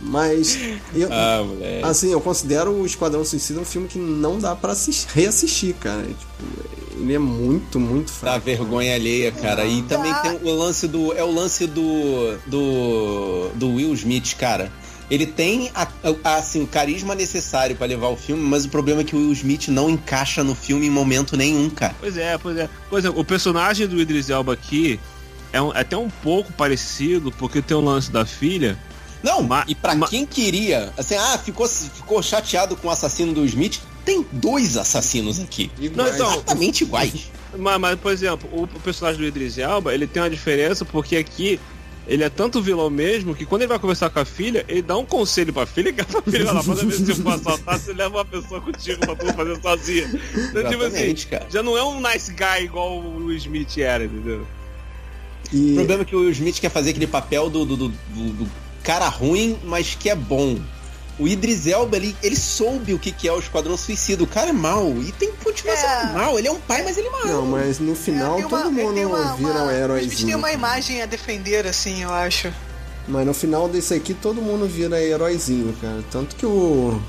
Mas 0.00 0.56
eu, 0.94 1.08
Ah, 1.10 1.42
moleque. 1.44 1.84
assim, 1.84 2.12
eu 2.12 2.20
considero 2.20 2.70
o 2.72 2.86
Esquadrão 2.86 3.24
Suicida 3.24 3.58
um 3.60 3.64
filme 3.64 3.88
que 3.88 3.98
não 3.98 4.38
dá 4.38 4.54
pra 4.54 4.72
assis- 4.72 5.06
reassistir, 5.12 5.74
cara. 5.74 6.02
Tipo, 6.02 7.00
ele 7.00 7.14
é 7.14 7.18
muito, 7.18 7.80
muito 7.80 8.06
Dá 8.12 8.12
fraco. 8.18 8.44
vergonha 8.44 8.94
alheia, 8.94 9.32
cara. 9.32 9.64
E 9.66 9.82
também 9.82 10.12
Dá. 10.12 10.20
tem 10.20 10.38
o 10.42 10.54
lance 10.54 10.86
do. 10.86 11.12
É 11.14 11.24
o 11.24 11.32
lance 11.32 11.66
do. 11.66 12.36
Do. 12.46 13.50
Do 13.54 13.74
Will 13.74 13.92
Smith, 13.94 14.34
cara. 14.36 14.70
Ele 15.10 15.26
tem 15.26 15.70
a, 15.74 15.88
a- 16.22 16.36
assim, 16.36 16.62
o 16.62 16.66
carisma 16.66 17.14
necessário 17.14 17.74
pra 17.74 17.86
levar 17.86 18.08
o 18.08 18.16
filme, 18.16 18.42
mas 18.42 18.66
o 18.66 18.68
problema 18.68 19.00
é 19.00 19.04
que 19.04 19.16
o 19.16 19.18
Will 19.18 19.32
Smith 19.32 19.68
não 19.68 19.88
encaixa 19.88 20.44
no 20.44 20.54
filme 20.54 20.86
em 20.86 20.90
momento 20.90 21.34
nenhum, 21.36 21.70
cara. 21.70 21.94
Pois 21.98 22.16
é, 22.18 22.36
pois 22.36 22.56
é. 22.58 22.68
Pois 22.90 23.04
é, 23.06 23.08
o 23.10 23.24
personagem 23.24 23.86
do 23.88 23.98
Idris 23.98 24.28
Elba 24.28 24.52
aqui 24.52 25.00
é 25.50 25.62
um- 25.62 25.70
até 25.72 25.96
um 25.96 26.10
pouco 26.10 26.52
parecido, 26.52 27.32
porque 27.32 27.62
tem 27.62 27.74
o 27.76 27.80
lance 27.80 28.10
da 28.12 28.26
filha. 28.26 28.78
Não, 29.22 29.42
Ma- 29.42 29.64
e 29.66 29.74
pra 29.74 29.94
ma- 29.94 30.08
quem 30.08 30.24
queria, 30.24 30.92
assim, 30.96 31.14
ah, 31.16 31.38
ficou, 31.38 31.66
ficou 31.68 32.22
chateado 32.22 32.76
com 32.76 32.88
o 32.88 32.90
assassino 32.90 33.32
do 33.32 33.44
Smith, 33.46 33.80
tem 34.04 34.24
dois 34.32 34.76
assassinos 34.76 35.40
aqui. 35.40 35.70
Não, 35.94 36.06
então, 36.08 36.30
Exatamente 36.32 36.84
iguais. 36.84 37.30
Mas, 37.58 37.80
mas, 37.80 37.98
por 37.98 38.12
exemplo, 38.12 38.46
o, 38.52 38.64
o 38.64 38.80
personagem 38.80 39.18
do 39.22 39.26
Idris 39.26 39.56
Elba, 39.56 39.94
ele 39.94 40.06
tem 40.06 40.22
uma 40.22 40.28
diferença 40.28 40.84
porque 40.84 41.16
aqui 41.16 41.58
ele 42.06 42.22
é 42.22 42.28
tanto 42.28 42.60
vilão 42.60 42.90
mesmo 42.90 43.34
que 43.34 43.46
quando 43.46 43.62
ele 43.62 43.68
vai 43.70 43.78
conversar 43.78 44.10
com 44.10 44.18
a 44.20 44.24
filha, 44.26 44.66
ele 44.68 44.82
dá 44.82 44.96
um 44.98 45.04
conselho 45.06 45.50
pra 45.50 45.64
filha 45.64 45.90
que 45.90 46.00
a 46.02 46.04
filha 46.22 46.44
vai 46.44 46.54
lá, 46.54 46.62
toda 46.62 46.84
vez 46.84 46.96
que 46.98 47.06
você 47.06 47.14
for 47.22 47.32
assaltar, 47.32 47.78
você 47.80 47.92
leva 47.94 48.18
uma 48.18 48.24
pessoa 48.26 48.60
contigo 48.60 49.00
pra 49.00 49.16
tu 49.16 49.32
fazer 49.32 49.62
sozinha. 49.62 50.04
Então, 50.34 50.70
tipo 50.70 50.82
assim, 50.82 50.96
Exatamente, 50.96 51.26
cara. 51.26 51.46
já 51.50 51.62
não 51.62 51.76
é 51.76 51.82
um 51.82 52.00
nice 52.02 52.30
guy 52.32 52.64
igual 52.64 52.98
o 52.98 53.16
Will 53.26 53.36
Smith 53.38 53.78
era, 53.78 54.04
entendeu? 54.04 54.46
O 55.50 55.56
E, 55.56 55.74
problema 55.74 56.02
é 56.02 56.04
que 56.04 56.14
o 56.14 56.20
Will 56.20 56.30
Smith 56.32 56.58
quer 56.60 56.70
fazer 56.70 56.90
aquele 56.90 57.06
papel 57.06 57.48
do, 57.48 57.64
do, 57.64 57.76
do- 57.76 57.88
do- 57.88 58.32
do 58.44 58.50
cara 58.82 59.08
ruim, 59.08 59.58
mas 59.64 59.94
que 59.94 60.08
é 60.10 60.14
bom. 60.14 60.58
O 61.18 61.26
Idris 61.26 61.66
Elba, 61.66 61.96
ele, 61.96 62.16
ele 62.22 62.36
soube 62.36 62.94
o 62.94 62.98
que, 62.98 63.10
que 63.10 63.26
é 63.26 63.32
o 63.32 63.40
Esquadrão 63.40 63.76
Suicida. 63.76 64.22
O 64.22 64.26
cara 64.26 64.50
é 64.50 64.52
mau 64.52 64.94
e 65.02 65.10
tem 65.10 65.32
que 65.32 65.44
continuar 65.44 65.74
É. 65.74 66.12
mau. 66.12 66.38
Ele 66.38 66.46
é 66.46 66.52
um 66.52 66.60
pai, 66.60 66.82
mas 66.84 66.96
ele 66.96 67.08
é 67.08 67.10
mau. 67.10 67.26
não, 67.26 67.46
mas 67.46 67.80
no 67.80 67.96
final 67.96 68.36
Tem 68.36 68.44
uma- 68.44 68.58
todo 68.62 68.70
mundo 68.72 68.94
tem 68.94 69.04
uma- 69.04 69.34
vira 69.34 69.50
uma- 69.50 69.62
um 69.62 69.66
O 69.66 69.70
Smith 69.70 69.72
tem 69.72 69.82
heróizinho. 69.82 70.38
uma 70.38 70.52
imagem 70.52 71.02
a 71.02 71.06
defender, 71.06 71.66
assim, 71.66 72.04
eu 72.04 72.12
acho. 72.12 72.52
Mas 73.08 73.26
no 73.26 73.34
final 73.34 73.68
desse 73.68 73.94
aqui 73.94 74.14
todo 74.14 74.40
mundo 74.40 74.66
vira 74.68 75.02
heróizinho, 75.02 75.74
cara. 75.80 76.04
Tanto 76.10 76.36
que 76.36 76.46
o. 76.46 77.00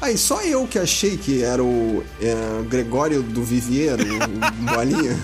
Aí, 0.00 0.18
só 0.18 0.42
eu 0.42 0.66
que 0.66 0.78
achei 0.78 1.16
que 1.16 1.42
era 1.42 1.62
o 1.62 2.04
é, 2.20 2.34
Gregório 2.68 3.22
do 3.22 3.42
Viviero, 3.42 4.02
o 4.04 4.18
Bolinha. 4.74 5.18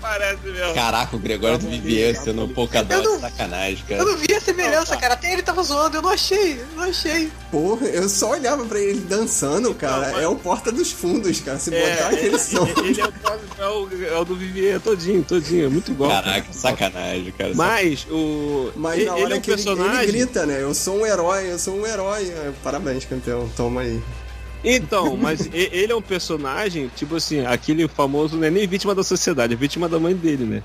Parece 0.00 0.46
mesmo. 0.46 0.74
Caraca, 0.74 1.16
o 1.16 1.18
Gregório 1.18 1.58
do 1.58 1.68
Vivier 1.68 2.14
sendo 2.16 2.44
um 2.44 2.48
Polkadot, 2.48 2.92
Eu 2.94 3.02
não- 3.02 3.20
sacanagem, 3.20 3.82
Eu 3.88 3.96
cara. 3.98 4.10
não 4.10 4.16
vi 4.18 4.32
a 4.34 4.40
semelhança, 4.40 4.96
cara. 4.96 5.14
Até 5.14 5.32
ele 5.32 5.42
tava 5.42 5.62
zoando, 5.62 5.96
eu 5.96 6.02
não 6.02 6.10
achei, 6.10 6.60
eu 6.60 6.66
não 6.76 6.84
achei. 6.84 7.30
Porra, 7.50 7.86
eu 7.86 8.08
só 8.08 8.30
olhava 8.30 8.64
pra 8.64 8.78
ele 8.78 9.00
dançando, 9.00 9.74
cara. 9.74 10.06
Não, 10.08 10.12
mas- 10.12 10.22
É 10.22 10.28
o 10.28 10.36
Porta 10.36 10.70
dos 10.70 10.92
Fundos, 10.92 11.40
cara. 11.40 11.58
Se 11.58 11.74
É, 11.74 11.90
botar 11.96 12.08
aquele 12.10 12.26
ele, 12.28 12.38
som. 12.38 12.66
ele 12.84 13.00
é, 13.00 13.04
o, 13.04 13.12
é, 13.58 13.68
o, 13.68 14.14
é 14.16 14.18
o 14.20 14.24
do 14.24 14.36
Vivier 14.36 14.80
todinho, 14.80 15.22
todinho, 15.24 15.66
é 15.66 15.68
muito 15.68 15.90
igual. 15.90 16.10
Caraca, 16.10 16.52
sacanagem, 16.52 17.32
cara. 17.36 17.52
Mas 17.54 18.06
o. 18.10 18.70
Mas 18.76 18.98
ele, 19.00 19.06
na 19.06 19.16
ele 19.16 19.24
hora 19.24 19.34
é 19.34 19.38
um 19.38 19.40
que 19.40 19.50
ele, 19.50 19.60
ele 19.60 19.66
personagem. 19.74 20.06
grita, 20.06 20.46
né? 20.46 20.62
Eu 20.62 20.72
sou 20.74 21.00
um 21.00 21.06
herói, 21.06 21.50
eu 21.52 21.58
sou 21.58 21.74
um 21.76 21.86
herói. 21.86 22.32
Parabéns, 22.62 23.04
campeão. 23.04 23.50
Toma 23.56 23.80
aí. 23.82 24.00
Então, 24.62 25.16
mas 25.16 25.48
ele 25.52 25.90
é 25.92 25.96
um 25.96 26.02
personagem, 26.02 26.90
tipo 26.94 27.16
assim, 27.16 27.44
aquele 27.46 27.88
famoso 27.88 28.36
não 28.36 28.44
é 28.44 28.50
nem 28.50 28.66
vítima 28.66 28.94
da 28.94 29.02
sociedade, 29.02 29.54
é 29.54 29.56
vítima 29.56 29.88
da 29.88 29.98
mãe 29.98 30.14
dele, 30.14 30.44
né? 30.44 30.62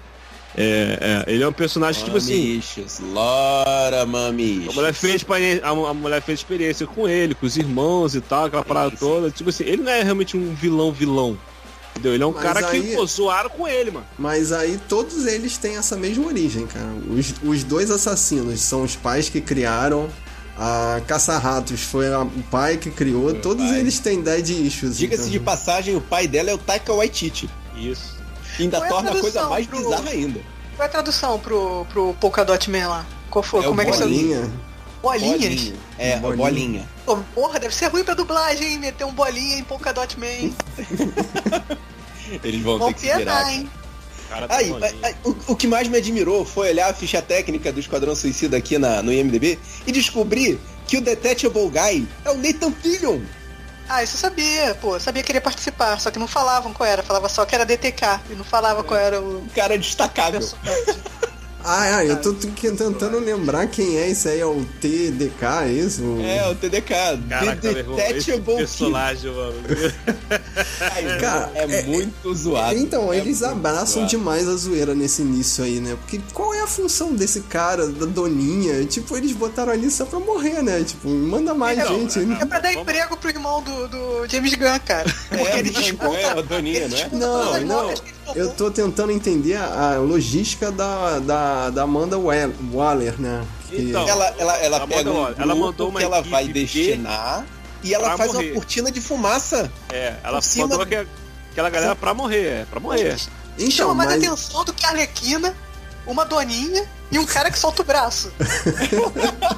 É, 0.57 1.23
é, 1.27 1.33
ele 1.33 1.43
é 1.43 1.47
um 1.47 1.51
personagem, 1.53 2.03
tipo 2.05 2.15
assim. 2.17 2.33
Mamichos, 2.53 2.99
Lora 3.13 4.01
A 4.01 4.05
Mamichos. 4.05 4.73
mulher, 4.75 4.93
fez, 4.93 5.25
a, 5.61 5.69
a 5.69 5.93
mulher 5.93 6.21
fez 6.21 6.39
experiência 6.39 6.87
com 6.87 7.07
ele, 7.09 7.35
com 7.35 7.45
os 7.45 7.57
irmãos 7.57 8.15
e 8.15 8.21
tal, 8.21 8.45
aquela 8.45 8.63
parada 8.63 8.95
toda. 8.97 9.29
Tipo 9.29 9.49
assim, 9.49 9.65
ele 9.65 9.83
não 9.83 9.91
é 9.91 10.01
realmente 10.01 10.37
um 10.37 10.53
vilão 10.53 10.91
vilão. 10.93 11.37
Entendeu? 11.91 12.13
Ele 12.13 12.23
é 12.23 12.25
um 12.27 12.31
Mas 12.33 12.43
cara 12.43 12.67
aí- 12.69 12.81
que 12.83 12.95
pô, 12.95 13.05
zoaram 13.05 13.49
com 13.49 13.65
ele, 13.67 13.91
mano. 13.91 14.05
Mas 14.17 14.51
aí 14.51 14.77
todos 14.87 15.25
eles 15.25 15.57
têm 15.57 15.75
essa 15.77 15.95
mesma 15.97 16.25
origem, 16.25 16.65
cara. 16.67 16.89
Os, 17.09 17.33
os 17.43 17.63
dois 17.63 17.89
assassinos 17.91 18.59
são 18.61 18.83
os 18.83 18.95
pais 18.95 19.27
que 19.29 19.39
criaram. 19.41 20.09
A 20.57 21.01
Caça-Ratos 21.05 21.81
foi 21.81 22.13
a- 22.13 22.21
o 22.21 22.43
pai 22.49 22.77
que 22.77 22.89
criou. 22.89 23.33
Todos 23.33 23.65
pai. 23.67 23.79
eles 23.79 23.99
têm 23.99 24.21
dead 24.21 24.47
issues. 24.49 24.97
Diga-se 24.97 25.23
então. 25.23 25.31
de 25.31 25.39
passagem, 25.39 25.95
o 25.95 26.01
pai 26.01 26.27
dela 26.27 26.49
é 26.49 26.53
o 26.53 26.57
Taika 26.57 26.93
Waititi. 26.93 27.49
Isso. 27.75 28.15
Ainda 28.59 28.77
Qual 28.77 28.85
é 28.85 28.87
a 28.87 28.89
torna 28.93 29.09
a 29.09 29.13
coisa 29.13 29.31
tradução 29.31 29.49
mais 29.49 29.67
pro- 29.67 29.77
bizarra 29.79 30.09
ainda. 30.09 30.39
Qual 30.77 30.83
é 30.83 30.85
a 30.85 30.89
tradução 30.91 31.39
pro, 31.39 31.85
pro 31.91 32.13
Polkadot 32.21 32.71
Man 32.71 32.87
lá? 32.87 33.05
Qual 33.29 33.43
foi? 33.43 33.59
É 33.65 33.67
Como 33.67 33.81
é 33.81 33.85
que 33.85 33.91
é 33.91 33.93
essa 33.93 34.03
Bolinha. 34.05 34.49
Bolinhas? 35.01 35.39
Bolinha. 35.41 35.73
É, 35.97 36.17
Bolinha. 36.17 36.37
bolinha. 36.37 36.89
Pô, 37.05 37.17
porra, 37.35 37.59
deve 37.59 37.75
ser 37.75 37.87
ruim 37.87 38.03
pra 38.05 38.13
dublagem, 38.13 38.71
hein? 38.73 38.79
Meter 38.79 39.03
um 39.05 39.11
bolinha 39.13 39.57
em 39.57 39.63
Polkadot 39.63 40.17
Man. 40.17 40.51
Eles 42.43 42.61
vão 42.63 42.79
Vão 42.79 42.87
ter 42.87 42.93
que 42.95 42.99
se 43.01 43.05
virar. 43.07 43.19
penar, 43.19 43.53
hein? 43.53 43.69
Cara 44.35 44.49
tá 44.49 44.57
Aí, 44.57 44.73
aí, 45.01 45.15
o, 45.23 45.53
o 45.53 45.55
que 45.55 45.65
mais 45.65 45.87
me 45.87 45.97
admirou 45.97 46.43
foi 46.43 46.69
olhar 46.69 46.89
a 46.89 46.93
ficha 46.93 47.21
técnica 47.21 47.71
do 47.71 47.79
Esquadrão 47.79 48.13
Suicida 48.13 48.57
aqui 48.57 48.77
na, 48.77 49.01
no 49.01 49.13
IMDB 49.13 49.57
e 49.87 49.91
descobrir 49.93 50.59
que 50.85 50.97
o 50.97 51.01
Detectable 51.01 51.69
Guy 51.69 52.05
é 52.25 52.31
o 52.31 52.37
Nathan 52.37 52.73
Fillion. 52.73 53.21
Ah, 53.87 54.03
isso 54.03 54.17
eu 54.17 54.19
sabia, 54.19 54.75
pô. 54.75 54.95
eu 54.95 54.99
Sabia 54.99 55.23
que 55.23 55.31
ele 55.31 55.37
ia 55.37 55.41
participar, 55.41 55.97
só 56.01 56.11
que 56.11 56.19
não 56.19 56.27
falavam 56.27 56.73
qual 56.73 56.89
era. 56.89 57.01
Falava 57.01 57.29
só 57.29 57.45
que 57.45 57.55
era 57.55 57.65
DTK 57.65 58.19
e 58.29 58.33
não 58.33 58.43
falava 58.43 58.83
qual 58.83 58.99
era 58.99 59.21
o 59.21 59.37
Um 59.39 59.47
cara 59.55 59.77
destacável. 59.77 60.41
Ah, 61.67 61.97
ah, 61.97 62.05
eu 62.05 62.21
tô 62.21 62.31
tentando 62.33 63.17
lembrar 63.19 63.65
quem 63.67 63.97
é 63.97 64.09
esse 64.11 64.27
aí. 64.29 64.39
É 64.39 64.45
o 64.45 64.63
TDK, 64.79 65.63
é 65.63 65.71
isso? 65.71 66.03
É, 66.21 66.47
o 66.49 66.53
TDK. 66.55 66.93
Caraca, 67.27 67.55
Detectable 67.73 68.55
personagem, 68.57 69.31
mano. 69.31 69.55
Cara, 71.19 71.51
é, 71.55 71.63
é- 71.63 71.83
muito 71.83 72.33
zoado. 72.35 72.77
Então, 72.77 73.11
É 73.11 73.17
eles 73.17 73.41
abraçam 73.41 73.85
zoado. 74.01 74.07
demais 74.09 74.47
a 74.47 74.55
zoeira 74.55 74.93
nesse 74.93 75.21
início 75.23 75.63
aí, 75.63 75.79
né? 75.79 75.97
Porque 76.01 76.21
qual 76.33 76.53
é 76.53 76.61
a 76.61 76.67
função 76.67 77.13
desse 77.13 77.41
cara, 77.41 77.87
da 77.87 78.05
Doninha? 78.05 78.85
Tipo, 78.85 79.17
eles 79.17 79.31
botaram 79.31 79.71
ali 79.73 79.89
só 79.89 80.05
pra 80.05 80.19
morrer, 80.19 80.61
né? 80.61 80.83
Tipo, 80.83 81.09
manda 81.09 81.53
mais 81.55 81.79
Então, 81.79 81.99
gente. 81.99 82.19
É 82.41 82.45
pra 82.45 82.59
dar 82.59 82.69
Vamos- 82.73 82.81
emprego 82.83 83.17
pro 83.17 83.29
irmão 83.29 83.61
do, 83.63 83.87
do 83.87 84.27
James 84.27 84.53
Gunn, 84.53 84.79
cara. 84.85 85.11
Porque 85.29 85.43
É, 85.47 85.59
ele 85.59 85.71
não, 85.71 85.81
disputa. 85.81 86.17
é, 86.17 86.25
a 86.25 86.41
Doninha, 86.41 86.87
não 86.87 86.97
é? 86.97 87.01
disputa 87.01 87.17
Não, 87.17 87.61
não. 87.61 87.93
Eu 88.33 88.51
tô 88.53 88.71
tentando 88.71 89.11
entender 89.11 89.55
a, 89.55 89.93
a 89.93 89.97
logística 89.99 90.71
da, 90.71 91.19
da, 91.19 91.69
da 91.69 91.83
Amanda 91.83 92.17
Wa- 92.17 92.33
Waller, 92.73 93.19
né? 93.21 93.45
Que- 93.69 93.81
Então, 93.89 94.07
Ela, 94.07 94.33
ela, 94.37 94.57
ela 94.57 94.87
pega 94.87 95.11
um 95.11 95.27
ela 95.37 95.53
mandou 95.55 95.89
uma 95.89 95.99
que 95.99 96.05
ela 96.05 96.21
vai 96.21 96.47
de- 96.47 96.53
destinar 96.53 97.45
e 97.83 97.93
ela 97.93 98.17
faz 98.17 98.33
morrer. 98.33 98.47
uma 98.51 98.55
cortina 98.55 98.91
de 98.91 98.99
fumaça. 99.01 99.71
É, 99.91 100.15
ela 100.23 100.39
mandou 100.57 100.79
do- 100.79 100.85
que- 100.87 101.07
aquela 101.51 101.69
galera 101.69 101.95
pra 101.95 102.13
morrer, 102.13 102.45
é, 102.47 102.65
pra 102.65 102.79
morrer. 102.79 103.15
Então, 103.57 103.71
Chama 103.71 103.93
mais 103.93 104.09
mas- 104.09 104.23
atenção 104.23 104.65
do 104.65 104.73
que 104.73 104.85
a 104.85 104.89
Arlequina, 104.89 105.55
uma 106.07 106.25
doninha 106.25 106.85
e 107.11 107.19
um 107.19 107.25
cara 107.25 107.49
que 107.51 107.59
solta 107.59 107.81
o 107.81 107.85
braço. 107.85 108.31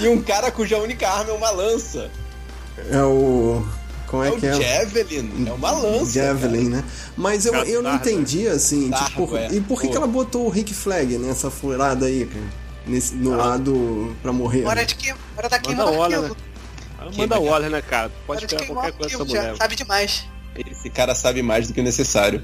E 0.00 0.08
um 0.08 0.22
cara 0.22 0.50
cuja 0.50 0.78
única 0.78 1.08
arma 1.08 1.30
é 1.30 1.34
uma 1.34 1.50
lança. 1.50 2.10
É 2.90 3.02
o. 3.02 3.66
Como 4.12 4.22
é, 4.24 4.28
É, 4.28 4.30
que 4.32 4.44
o 4.46 4.48
é? 4.50 4.60
Javelin. 4.62 5.46
É 5.48 5.52
uma 5.52 5.70
lança. 5.70 6.12
Javelin, 6.12 6.68
né? 6.68 6.84
Mas 7.16 7.46
eu, 7.46 7.54
eu 7.64 7.82
não 7.82 7.94
entendi, 7.94 8.46
assim, 8.46 8.90
Dardo, 8.90 9.06
tipo, 9.06 9.36
é. 9.36 9.48
e 9.50 9.60
por 9.62 9.80
que, 9.80 9.86
Pô. 9.86 9.90
que 9.92 9.96
ela 9.96 10.06
botou 10.06 10.44
o 10.44 10.50
Rick 10.50 10.74
Flag 10.74 11.16
nessa 11.16 11.50
furada 11.50 12.04
aí, 12.04 12.26
cara? 12.26 12.44
Nesse, 12.86 13.14
no 13.14 13.34
lado 13.34 14.14
pra 14.20 14.30
morrer. 14.32 14.66
Hora 14.66 14.84
de 14.84 14.94
que, 14.94 15.14
hora 15.36 15.48
da 15.48 15.58
queima 15.58 15.86
Manda 15.86 16.02
arquivo. 16.16 16.22
né? 17.00 17.10
Manda 17.16 17.40
Waller, 17.40 17.70
né, 17.70 17.80
cara? 17.80 18.12
Pode 18.26 18.44
esperar 18.44 18.66
qualquer 18.66 18.90
o 18.90 18.94
coisa 18.94 19.16
já. 19.18 19.24
mulher. 19.24 19.56
Sabe 19.56 19.74
demais. 19.76 20.24
Esse 20.70 20.90
cara 20.90 21.14
sabe 21.14 21.42
mais 21.42 21.66
do 21.68 21.72
que 21.74 21.80
o 21.80 21.84
necessário. 21.84 22.42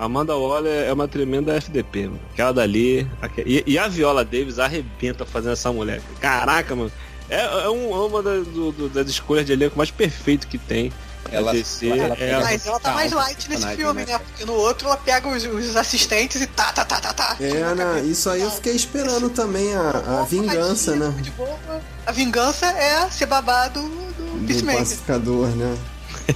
Amanda 0.00 0.34
Waller 0.34 0.88
é 0.88 0.92
uma 0.92 1.06
tremenda 1.06 1.54
FDP, 1.54 2.06
mano. 2.06 2.20
Aquela 2.32 2.52
dali. 2.52 3.06
E, 3.46 3.62
e 3.66 3.78
a 3.78 3.86
Viola 3.86 4.24
Davis 4.24 4.58
arrebenta 4.58 5.24
fazendo 5.26 5.52
essa 5.52 5.70
mulher. 5.70 6.00
Caraca, 6.18 6.74
mano. 6.74 6.90
É, 7.30 7.64
é 7.64 7.68
um- 7.68 7.92
é 7.92 8.06
uma 8.06 8.22
das, 8.22 8.46
do- 8.46 8.72
do- 8.72 8.88
das 8.88 9.08
escolhas 9.08 9.44
de 9.46 9.52
elenco 9.52 9.76
mais 9.76 9.90
perfeito 9.90 10.46
que 10.46 10.56
tem. 10.58 10.92
Ela- 11.30 11.52
DC, 11.52 11.86
ela- 11.90 12.16
é 12.18 12.30
ela- 12.30 12.44
Mas 12.44 12.64
ela 12.66 12.80
tá 12.80 12.88
Tá, 12.88 12.94
mais 12.94 13.12
light 13.12 13.50
nesse 13.50 13.66
filme, 13.76 14.06
né? 14.06 14.12
né? 14.12 14.18
Porque 14.18 14.46
no 14.46 14.54
outro 14.54 14.86
ela 14.88 14.96
pega 14.96 15.28
os, 15.28 15.44
os 15.44 15.76
assistentes 15.76 16.40
e 16.40 16.46
tá, 16.46 16.72
tá, 16.72 16.86
tá, 16.86 16.98
tá, 17.00 17.12
tá. 17.12 17.36
É, 17.38 17.74
né? 17.74 18.00
Isso 18.06 18.30
aí 18.30 18.40
eu 18.40 18.50
fiquei 18.50 18.74
esperando 18.74 19.28
também 19.28 19.74
a, 19.76 20.20
a 20.20 20.24
vingança, 20.24 20.96
né? 20.96 21.14
Boa. 21.36 21.58
A 22.06 22.12
vingança 22.12 22.64
é 22.66 23.10
ser 23.10 23.26
babado 23.26 23.82
do 23.82 24.38
Do 24.40 24.46
Peacemaker. 24.46 24.78
pacificador, 24.80 25.48
né? 25.48 25.76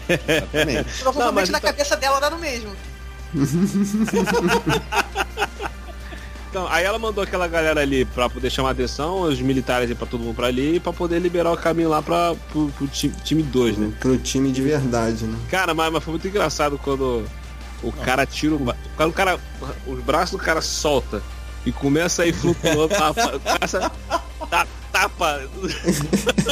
Exatamente. 0.09 0.85
Provavelmente 1.01 1.17
Não, 1.27 1.33
mas 1.33 1.49
na 1.49 1.59
então- 1.59 1.71
cabeça 1.71 1.97
dela 1.97 2.21
dá 2.21 2.29
no 2.29 2.39
mesmo. 2.39 2.71
Então, 6.53 6.69
aí 6.69 6.85
ela 6.85 6.99
mandou 6.99 7.25
aquela 7.25 7.49
galera 7.49 7.81
ali 7.81 8.05
pra 8.05 8.29
poder 8.29 8.51
chamar 8.51 8.69
a 8.69 8.73
atenção, 8.73 9.23
os 9.23 9.41
militares 9.41 9.89
e 9.89 9.95
pra 9.95 10.07
todo 10.07 10.23
mundo 10.23 10.37
pra 10.37 10.49
ali, 10.49 10.79
pra 10.79 10.93
poder 10.93 11.19
liberar 11.19 11.51
o 11.51 11.57
caminho 11.57 11.89
lá 11.89 12.03
pra, 12.03 12.35
pro, 12.51 12.69
pro 12.77 12.87
time, 12.89 13.15
time 13.25 13.43
2, 13.43 13.79
né? 13.79 13.93
Pro 13.99 14.19
time 14.19 14.53
de 14.53 14.61
verdade, 14.61 15.25
né? 15.25 15.35
Cara, 15.51 15.73
mas, 15.73 15.91
mas 15.91 16.05
foi 16.05 16.13
muito 16.13 16.29
engraçado 16.29 16.77
quando 16.77 17.25
o 17.83 17.91
cara 17.91 18.27
tira 18.27 18.55
o, 18.55 18.75
quando 18.99 19.09
o 19.09 19.15
cara. 19.15 19.41
Os 19.87 20.05
braços 20.05 20.33
do 20.33 20.45
cara 20.45 20.61
solta 20.61 21.23
e 21.65 21.73
começa 21.73 22.23
a 22.23 22.27
ir 22.27 22.35
flutuando, 22.35 22.87
começa 23.43 23.91
tapa 25.03 25.41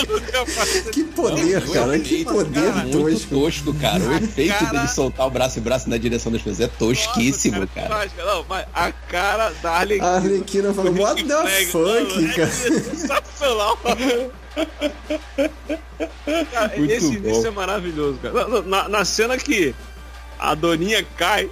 no 0.09 0.21
capacete. 0.33 0.91
Que 0.91 1.05
poder, 1.05 1.61
Não, 1.67 1.73
cara. 1.73 1.99
Que 1.99 2.25
poder 2.25 2.73
cara, 2.73 2.85
Muito 2.87 3.29
tosco. 3.29 3.75
cara. 3.75 4.03
O 4.03 4.13
efeito 4.17 4.55
cara- 4.59 4.71
dele 4.73 4.89
soltar 4.89 5.27
o 5.27 5.31
braço 5.31 5.59
e 5.59 5.61
o 5.61 5.63
braço 5.63 5.89
na 5.89 5.97
direção 5.97 6.33
das 6.33 6.43
pessoas 6.43 6.61
é 6.61 6.69
tosquíssimo, 6.69 7.61
Nossa, 7.61 7.67
cara. 7.75 7.87
demais, 7.89 8.13
Não, 8.17 8.45
mas 8.49 8.67
a 8.75 8.93
cara 8.93 9.51
da 9.63 9.71
Arlequina. 9.73 10.07
A 10.09 10.15
Arlequina 10.17 10.75
falou, 10.75 10.95
what 10.95 11.23
the 11.25 11.35
Flag, 11.37 11.67
fuck, 11.67 11.85
mano, 11.85 12.29
cara? 12.35 12.43
É 12.43 12.47
sensacional. 12.51 13.79
Cara, 16.53 16.77
Muito 16.77 16.93
esse 16.93 17.07
bom. 17.19 17.29
início 17.29 17.47
é 17.47 17.51
maravilhoso, 17.51 18.19
cara. 18.19 18.49
Na, 18.49 18.63
na- 18.63 18.89
na 18.89 19.05
cena 19.05 19.37
que 19.37 19.75
a 20.39 20.55
Doninha 20.55 21.05
cai, 21.17 21.49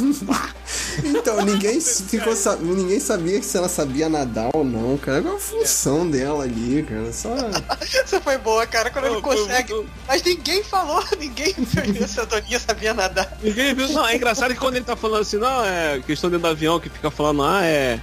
Então, 1.04 1.40
ninguém 1.44 1.80
ficou 1.80 2.34
sa- 2.36 2.56
ninguém 2.56 3.00
sabia 3.00 3.42
se 3.42 3.56
ela 3.56 3.68
sabia 3.68 4.08
nadar 4.08 4.50
ou 4.54 4.64
não, 4.64 4.96
cara. 4.98 5.22
Qual 5.22 5.36
a 5.36 5.40
função 5.40 6.08
dela 6.10 6.44
ali, 6.44 6.82
cara? 6.88 7.12
Só. 7.12 7.34
Essa 7.80 8.20
foi 8.20 8.38
boa, 8.38 8.66
cara, 8.66 8.90
quando 8.90 9.06
ele 9.06 9.20
consegue. 9.20 9.72
muito- 9.74 9.90
Mas 10.06 10.22
ninguém 10.22 10.62
falou, 10.62 11.02
ninguém 11.18 11.54
viu 11.58 12.06
se 12.08 12.20
a 12.20 12.24
Doninha 12.24 12.58
sabia 12.60 12.94
nadar. 12.94 13.36
Ninguém 13.42 13.74
viu. 13.74 13.88
Não, 13.88 14.06
é 14.06 14.16
engraçado 14.16 14.52
que 14.54 14.60
quando 14.60 14.76
ele 14.76 14.84
tá 14.84 14.96
falando 14.96 15.22
assim, 15.22 15.36
não, 15.38 15.64
é 15.64 16.00
questão 16.06 16.30
dentro 16.30 16.42
do 16.42 16.48
avião 16.52 16.78
que 16.80 16.88
fica 16.88 17.10
falando, 17.10 17.42
ah, 17.42 17.64
é. 17.64 18.00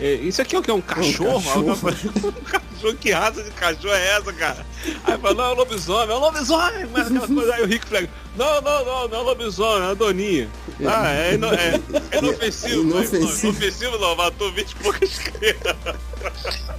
É, 0.00 0.12
isso 0.14 0.40
aqui 0.42 0.56
é 0.56 0.58
o 0.58 0.62
que? 0.62 0.72
Um 0.72 0.80
cachorro? 0.80 1.42
cachorro. 1.42 1.70
Um 2.32 2.44
cachorro? 2.44 2.96
Que 3.00 3.12
raça 3.12 3.42
de 3.44 3.50
cachorro 3.52 3.94
é 3.94 4.16
essa, 4.18 4.32
cara? 4.32 4.66
Aí 5.04 5.16
fala, 5.16 5.34
não, 5.34 5.44
é 5.44 5.48
um 5.52 5.54
lobisomem, 5.54 6.10
é 6.14 6.18
um 6.18 6.20
lobisomem, 6.20 6.86
mas 6.92 7.06
aquela 7.06 7.28
coisa. 7.28 7.54
Aí 7.54 7.62
o 7.62 7.66
Rick 7.66 7.86
Flag, 7.86 8.10
não, 8.36 8.60
não, 8.60 8.84
não, 8.84 9.08
não 9.08 9.18
é 9.18 9.20
um 9.20 9.24
lobisomem, 9.24 9.88
é 9.88 9.90
a 9.92 9.94
Doninha. 9.94 10.48
Ah, 10.84 11.08
é, 11.12 11.34
ino- 11.34 11.46
é, 11.54 11.80
é 12.10 12.18
inofensivo, 12.18 12.82
mas, 12.84 13.12
Inofensivo. 13.12 13.24
Não, 13.46 13.50
inofensivo 13.50 13.98
não, 13.98 14.16
matou 14.16 14.50
20 14.52 14.70
e 14.70 14.74
poucas 14.76 15.18
crianças. 15.18 15.96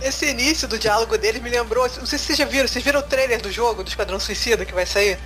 Esse 0.02 0.26
início 0.26 0.68
do 0.68 0.78
diálogo 0.78 1.18
deles 1.18 1.42
me 1.42 1.50
lembrou. 1.50 1.88
Não 1.98 2.06
sei 2.06 2.20
se 2.20 2.26
vocês 2.26 2.38
já 2.38 2.46
viram, 2.46 2.68
vocês 2.68 2.84
viram 2.84 3.00
o 3.00 3.04
trailer 3.04 3.42
do 3.42 3.50
jogo, 3.50 3.82
do 3.84 3.88
Esquadrão 3.88 4.20
Suicida 4.20 4.66
que 4.66 4.74
vai 4.74 4.86
sair? 4.86 5.18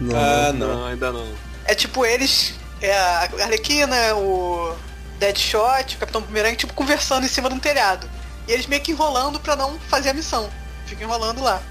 Não. 0.00 0.16
Ah, 0.18 0.52
não. 0.52 0.68
Não, 0.74 0.86
ainda 0.86 1.12
não. 1.12 1.28
É 1.66 1.74
tipo 1.76 2.04
eles, 2.04 2.54
é 2.82 2.92
a 2.98 3.20
Arlequina, 3.42 4.16
o 4.16 4.74
Deadshot, 5.20 5.94
o 5.96 5.98
Capitão 5.98 6.22
Boomerang, 6.22 6.56
tipo, 6.56 6.72
conversando 6.74 7.24
em 7.24 7.28
cima 7.28 7.48
de 7.48 7.54
um 7.54 7.58
telhado. 7.60 8.08
E 8.48 8.52
eles 8.52 8.66
meio 8.66 8.82
que 8.82 8.90
enrolando 8.90 9.38
pra 9.38 9.54
não 9.54 9.78
fazer 9.88 10.08
a 10.10 10.14
missão. 10.14 10.48
Ficam 10.86 11.06
enrolando 11.06 11.42
lá. 11.42 11.62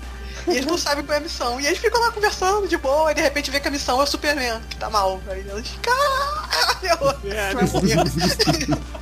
E 0.47 0.51
eles 0.51 0.65
não 0.65 0.77
sabem 0.79 1.03
qual 1.03 1.15
é 1.15 1.17
a 1.17 1.23
missão. 1.23 1.59
E 1.59 1.65
eles 1.65 1.79
ficam 1.79 1.99
lá 1.99 2.11
conversando 2.11 2.67
de 2.67 2.77
boa, 2.77 3.11
e 3.11 3.15
de 3.15 3.21
repente 3.21 3.51
vê 3.51 3.59
que 3.59 3.67
a 3.67 3.71
missão 3.71 3.99
é 3.99 4.03
o 4.03 4.07
Superman, 4.07 4.61
que 4.69 4.77
tá 4.77 4.89
mal. 4.89 5.19
Aí 5.27 5.39
eles, 5.39 5.71
caralho, 5.81 7.17
É, 7.25 7.53
vai 7.55 7.65
morrer. 7.65 7.97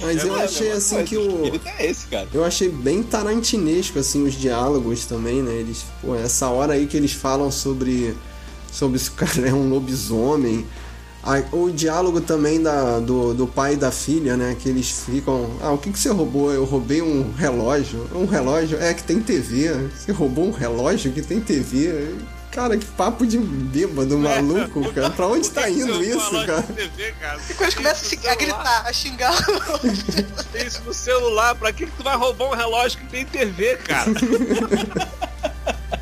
Mas 0.00 0.24
eu 0.24 0.36
É, 0.36 0.44
achei 0.44 0.68
mas 0.70 0.78
assim 0.78 1.04
que 1.04 1.16
o 1.16 1.44
espírito 1.44 1.68
é 1.68 1.86
esse, 1.86 2.06
cara. 2.06 2.28
Eu 2.34 2.44
achei 2.44 2.68
bem 2.68 3.04
tarantinesco, 3.04 4.00
assim, 4.00 4.26
os 4.26 4.34
diálogos 4.34 5.04
também, 5.06 5.40
né? 5.42 5.52
Eles, 5.52 5.84
pô, 6.00 6.16
essa 6.16 6.48
hora 6.48 6.72
aí 6.72 6.88
que 6.88 6.96
eles 6.96 7.12
falam 7.12 7.52
sobre, 7.52 8.16
sobre 8.72 8.98
se 8.98 9.10
o 9.10 9.12
cara 9.12 9.48
é 9.48 9.52
um 9.52 9.68
lobisomem. 9.68 10.66
O 11.52 11.70
diálogo 11.70 12.20
também 12.20 12.60
da, 12.60 12.98
do, 12.98 13.32
do 13.32 13.46
pai 13.46 13.74
e 13.74 13.76
da 13.76 13.92
filha, 13.92 14.36
né? 14.36 14.56
Que 14.58 14.68
eles 14.68 14.90
ficam. 15.06 15.56
Ah, 15.60 15.70
o 15.70 15.78
que, 15.78 15.92
que 15.92 15.98
você 15.98 16.08
roubou? 16.10 16.52
Eu 16.52 16.64
roubei 16.64 17.00
um 17.00 17.32
relógio. 17.32 18.08
Um 18.12 18.26
relógio? 18.26 18.82
É 18.82 18.92
que 18.92 19.04
tem 19.04 19.20
TV. 19.20 19.72
Você 19.96 20.10
roubou 20.10 20.46
um 20.46 20.50
relógio 20.50 21.12
que 21.12 21.22
tem 21.22 21.40
TV. 21.40 22.16
Cara, 22.50 22.76
que 22.76 22.84
papo 22.84 23.24
de 23.24 23.38
bêbado 23.38 24.18
maluco, 24.18 24.92
cara. 24.92 25.08
Pra 25.10 25.26
onde 25.26 25.48
tá 25.48 25.70
indo 25.70 26.04
isso, 26.04 26.30
cara? 26.44 26.62
TV, 26.62 27.14
cara? 27.18 27.40
E 27.48 27.54
quando 27.54 27.62
eles 27.62 27.74
começam 27.74 28.18
a 28.30 28.34
gritar, 28.34 28.86
a 28.86 28.92
xingar. 28.92 29.46
Tem 30.52 30.66
isso 30.66 30.82
no 30.84 30.92
celular, 30.92 31.54
pra 31.54 31.72
que, 31.72 31.86
que 31.86 31.92
tu 31.92 32.02
vai 32.02 32.14
roubar 32.14 32.50
um 32.50 32.54
relógio 32.54 32.98
que 32.98 33.06
tem 33.06 33.24
TV, 33.24 33.76
cara? 33.76 34.10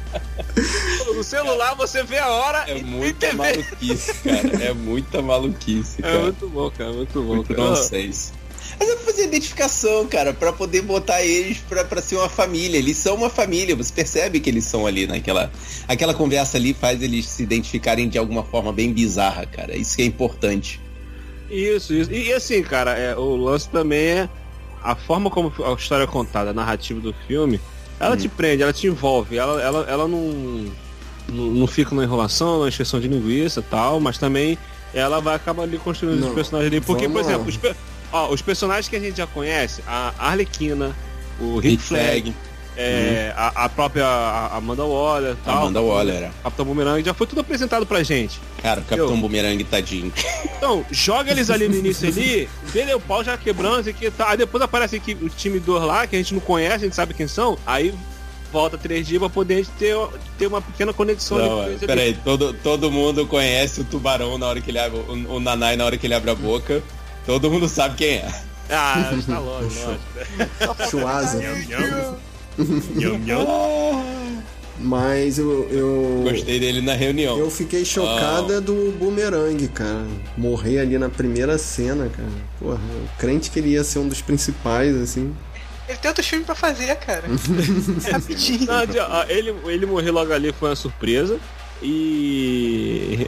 No 1.15 1.25
celular 1.25 1.75
você 1.75 2.03
vê 2.03 2.19
a 2.19 2.29
hora 2.29 2.65
É 2.69 2.73
e 2.73 2.75
tem 2.77 2.85
muita 2.85 3.27
TV. 3.29 3.37
maluquice, 3.37 4.15
cara. 4.15 4.65
É 4.65 4.73
muita 4.73 5.23
maluquice, 5.23 5.97
É 5.99 6.03
cara. 6.03 6.23
muito 6.23 6.49
bom, 6.49 6.71
cara, 6.71 6.93
muito 6.93 7.23
bom. 7.23 7.35
Muito 7.37 7.55
cara. 7.55 7.69
nonsense. 7.71 8.33
Mas 8.79 8.89
é 8.89 8.95
pra 8.97 9.05
fazer 9.05 9.25
identificação, 9.25 10.07
cara, 10.07 10.33
pra 10.33 10.53
poder 10.53 10.81
botar 10.83 11.23
eles 11.23 11.59
pra, 11.69 11.85
pra 11.85 12.01
ser 12.01 12.17
uma 12.17 12.29
família. 12.31 12.79
Eles 12.79 12.97
são 12.97 13.17
uma 13.17 13.29
família, 13.29 13.77
você 13.77 13.93
percebe 13.93 14.41
que 14.41 14.49
eles 14.49 14.65
são 14.65 14.87
ali 14.87 15.07
naquela. 15.07 15.51
Aquela 15.87 16.15
conversa 16.15 16.57
ali 16.57 16.73
faz 16.73 17.03
eles 17.03 17.27
se 17.27 17.43
identificarem 17.43 18.09
de 18.09 18.17
alguma 18.17 18.43
forma 18.43 18.73
bem 18.73 18.91
bizarra, 18.93 19.45
cara. 19.45 19.77
Isso 19.77 19.97
que 19.97 20.03
é 20.03 20.07
importante. 20.07 20.81
Isso, 21.51 21.93
isso. 21.93 22.11
E, 22.13 22.29
e 22.29 22.33
assim, 22.33 22.63
cara, 22.63 22.97
é, 22.97 23.15
o 23.17 23.37
lance 23.37 23.69
também 23.69 23.99
é 24.07 24.29
a 24.83 24.95
forma 24.95 25.29
como 25.29 25.53
a 25.65 25.73
história 25.75 26.05
é 26.05 26.07
contada, 26.07 26.51
a 26.51 26.55
narrativa 26.55 27.01
do 27.01 27.13
filme, 27.27 27.61
ela 28.01 28.15
Hum. 28.15 28.19
te 28.19 28.29
prende, 28.29 28.63
ela 28.63 28.73
te 28.73 28.87
envolve, 28.89 29.37
ela, 29.37 29.61
ela, 29.63 29.85
ela 29.89 30.09
não, 30.09 30.65
não, 31.29 31.45
não 31.53 31.67
fica 31.67 31.95
na 31.95 32.03
enrolação, 32.03 32.63
na 32.63 32.69
encheção 32.69 32.99
de 32.99 33.07
linguiça 33.07 33.61
e 33.61 33.63
tal, 33.65 34.01
mas 34.01 34.19
também 34.19 34.59
ela 34.93 35.21
vai 35.21 35.37
acabar 35.37 35.63
ali 35.63 35.79
construindo 35.79 36.19
Não, 36.19 36.29
os 36.29 36.35
personagens 36.35 36.73
ali. 36.73 36.81
Porque, 36.81 37.07
por 37.07 37.13
vamos 37.23 37.27
lá. 37.29 37.33
exemplo, 37.35 37.49
os, 37.51 37.57
pe- 37.57 37.77
ó, 38.13 38.29
os 38.33 38.43
personagens 38.43 38.89
que 38.89 38.97
a 38.97 39.01
gente 39.01 39.17
já 39.19 39.27
conhece, 39.27 39.83
a 39.87 40.13
Arlequina, 40.19 40.97
o 41.39 41.59
Rick 41.59 41.83
Flag, 41.83 42.35
é, 42.81 43.33
a, 43.37 43.65
a 43.65 43.69
própria 43.69 44.07
Amanda 44.53 44.85
Waller 44.85 45.37
tal. 45.45 45.59
Amanda 45.59 45.81
Waller. 45.83 46.23
é. 46.25 46.31
Capitão 46.43 46.65
Boomerang, 46.65 47.05
já 47.05 47.13
foi 47.15 47.27
tudo 47.27 47.41
apresentado 47.41 47.85
pra 47.85 48.03
gente. 48.03 48.41
Cara, 48.63 48.81
o 48.81 48.85
Capitão 48.85 49.11
Eu- 49.11 49.17
Boomerang, 49.17 49.63
tadinho. 49.65 50.13
Então, 50.57 50.85
joga 50.91 51.31
eles 51.31 51.51
ali 51.51 51.69
no 51.69 51.77
início 51.77 52.09
ali, 52.09 52.49
vê 52.65 52.93
o 52.95 53.01
pau 53.01 53.23
já 53.25 53.37
quebrando 53.37 53.89
e 53.89 53.93
que 53.93 54.11
tá. 54.11 54.31
Aí 54.31 54.37
depois 54.37 54.63
aparece 54.63 54.97
aqui 54.97 55.17
o 55.21 55.29
time 55.29 55.59
2 55.59 55.83
lá, 55.85 56.07
que 56.07 56.17
a 56.17 56.19
gente 56.19 56.35
não 56.35 56.41
conhece, 56.41 56.77
a 56.77 56.79
gente 56.79 56.97
sabe 56.97 57.15
quem 57.15 57.27
são, 57.27 57.59
aí 57.67 57.95
volta 58.53 58.77
três 58.77 59.07
dias 59.07 59.21
pra 59.21 59.31
poder 59.31 59.55
a 59.55 59.57
gente 59.59 59.71
ter, 59.79 59.97
ter 60.37 60.47
uma 60.49 60.61
pequena 60.61 60.93
conexão 60.93 61.39
Não, 61.39 61.79
peraí, 61.79 62.15
todo, 62.25 62.53
todo 62.53 62.91
mundo 62.91 63.25
conhece 63.27 63.81
o 63.81 63.85
tubarão 63.85 64.37
na 64.39 64.47
hora 64.47 64.61
que 64.61 64.71
ele 64.71 64.79
abre. 64.79 64.99
O, 64.99 65.37
o 65.37 65.41
Nanai 65.41 65.77
na 65.77 65.85
hora 65.85 65.97
que 65.97 66.07
ele 66.07 66.15
abre 66.15 66.31
a 66.31 66.35
boca. 66.35 66.83
Todo 67.25 67.51
mundo 67.51 67.69
sabe 67.69 67.97
quem 67.97 68.17
é. 68.17 68.43
Ah, 68.69 69.13
está 69.19 69.39
longe, 69.39 69.77
lógico. 69.85 70.91
Chuasa. 72.65 72.95
Nham, 72.95 73.19
nham. 73.19 74.11
Mas 74.83 75.39
eu. 75.39 75.69
eu... 75.71 76.23
Gostei 76.25 76.59
dele 76.59 76.81
na 76.81 76.95
reunião. 76.95 77.39
Eu 77.39 77.51
fiquei 77.51 77.85
chocada 77.85 78.61
do 78.61 78.93
Boomerang, 78.99 79.69
cara. 79.69 80.07
Morrer 80.37 80.79
ali 80.81 80.97
na 80.97 81.11
primeira 81.11 81.59
cena, 81.59 82.09
cara. 82.09 82.29
Porra, 82.59 82.81
o 82.81 83.19
crente 83.19 83.51
que 83.51 83.59
ele 83.59 83.71
ia 83.71 83.85
ser 83.85 83.99
um 83.99 84.09
dos 84.09 84.23
principais, 84.23 84.97
assim. 84.97 85.35
Ele 85.87 85.99
tem 85.99 86.09
outros 86.09 86.27
filmes 86.27 86.47
pra 86.47 86.55
fazer, 86.55 86.95
cara. 86.97 87.25
É 88.07 88.11
rapidinho. 88.13 88.67
Não, 88.67 88.77
ó, 89.11 89.25
ele, 89.29 89.55
ele 89.67 89.87
morrer 89.87 90.11
logo 90.11 90.33
ali 90.33 90.53
foi 90.53 90.71
uma 90.71 90.77
surpresa. 90.77 91.39
E. 91.83 93.27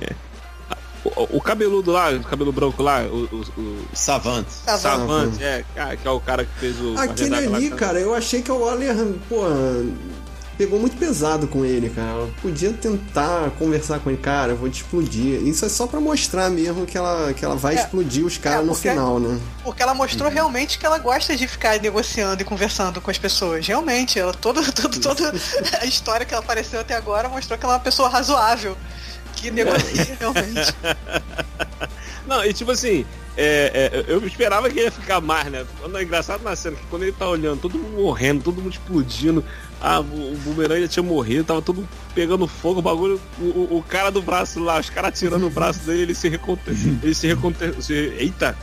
O, 1.05 1.39
o 1.39 1.41
cabeludo 1.41 1.91
lá, 1.91 2.11
o 2.11 2.23
cabelo 2.23 2.53
branco 2.53 2.83
lá, 2.83 3.03
o, 3.03 3.25
o, 3.25 3.61
o 3.61 3.85
Savant. 3.93 4.47
Savant, 4.49 5.33
é, 5.41 5.65
ah, 5.77 5.97
que 5.97 6.07
é 6.07 6.11
o 6.11 6.21
cara 6.21 6.45
que 6.45 6.55
fez 6.61 6.81
o. 6.81 6.97
Aquele 6.97 7.35
ali, 7.35 7.69
lá, 7.71 7.77
cara, 7.77 7.99
eu 7.99 8.15
achei 8.15 8.41
que 8.41 8.53
o 8.53 8.59
Waller, 8.59 8.95
pô, 9.29 9.43
pegou 10.57 10.79
muito 10.79 10.97
pesado 10.97 11.49
com 11.49 11.65
ele, 11.65 11.91
cara. 11.91 12.29
Podia 12.41 12.73
tentar 12.73 13.51
conversar 13.59 13.99
com 13.99 14.11
ele, 14.11 14.19
cara, 14.21 14.53
eu 14.53 14.57
vou 14.57 14.71
te 14.71 14.83
explodir. 14.83 15.43
Isso 15.43 15.65
é 15.65 15.69
só 15.69 15.87
pra 15.87 16.01
mostrar 16.01 16.49
mesmo 16.51 16.87
que 16.87 16.97
ela, 16.97 17.33
que 17.33 17.45
ela 17.45 17.57
vai 17.57 17.75
É, 17.75 17.81
explodir 17.81 18.25
os 18.25 18.39
caras 18.39 18.61
é, 18.61 18.65
no 18.65 18.75
final, 18.75 19.19
né? 19.19 19.41
Porque 19.65 19.83
ela 19.83 19.95
mostrou 19.95 20.31
realmente 20.31 20.79
que 20.79 20.87
ela 20.87 20.99
gosta 20.99 21.37
de 21.37 21.49
ficar 21.49 21.81
negociando 21.81 22.43
e 22.43 22.45
conversando 22.45 23.01
com 23.01 23.11
as 23.11 23.19
pessoas. 23.19 23.67
Realmente, 23.67 24.19
ela 24.19 24.33
toda, 24.33 24.63
toda, 24.73 25.01
toda 25.01 25.35
a 25.81 25.85
história 25.85 26.25
que 26.25 26.33
ela 26.33 26.43
apareceu 26.43 26.81
até 26.81 26.95
agora 26.95 27.29
mostrou 27.29 27.59
que 27.59 27.65
ela 27.65 27.75
é 27.75 27.77
uma 27.77 27.83
pessoa 27.83 28.09
razoável. 28.09 28.77
Que 29.43 29.51
negocia 29.51 30.17
realmente. 30.21 30.75
Não, 32.27 32.45
e 32.45 32.53
tipo 32.53 32.71
assim, 32.71 33.05
é, 33.37 33.91
é, 33.93 34.05
eu 34.13 34.25
esperava 34.27 34.71
que 34.71 34.79
ia 34.79 34.91
ficar 34.91 35.21
mais, 35.21 35.51
né? 35.51 35.67
Quando 35.81 35.99
é 35.99 36.03
engraçado 36.03 36.43
na 36.43 36.55
cena 36.55 36.77
que 36.77 36.87
quando 36.87 37.03
ele 37.03 37.13
tá 37.13 37.29
olhando, 37.29 37.61
todo 37.61 37.77
mundo 37.77 38.01
morrendo, 38.01 38.43
todo 38.45 38.63
mundo 38.63 38.73
explodindo, 38.73 39.45
ah, 39.81 40.01
o, 40.01 40.05
o 40.33 40.37
bumerangue 40.45 40.83
já 40.83 40.89
tinha 40.89 41.03
morrido, 41.03 41.43
tava 41.45 41.61
todo 41.61 41.87
pegando 42.15 42.47
fogo, 42.47 42.79
o 42.79 42.83
bagulho, 42.83 43.21
o, 43.41 43.43
o- 43.45 43.79
o 43.79 43.83
cara 43.83 44.11
do 44.11 44.23
braço 44.23 44.61
lá, 44.61 44.79
os 44.79 44.89
caras 44.89 45.19
tirando 45.19 45.47
o 45.47 45.51
braço 45.51 45.81
dele, 45.81 46.03
ele 46.03 46.15
se 46.15 46.29
reconte... 46.29 46.63
ele 47.03 47.15
se 47.15 47.27
reconte... 47.27 47.59
se- 47.83 48.15
eita, 48.19 48.57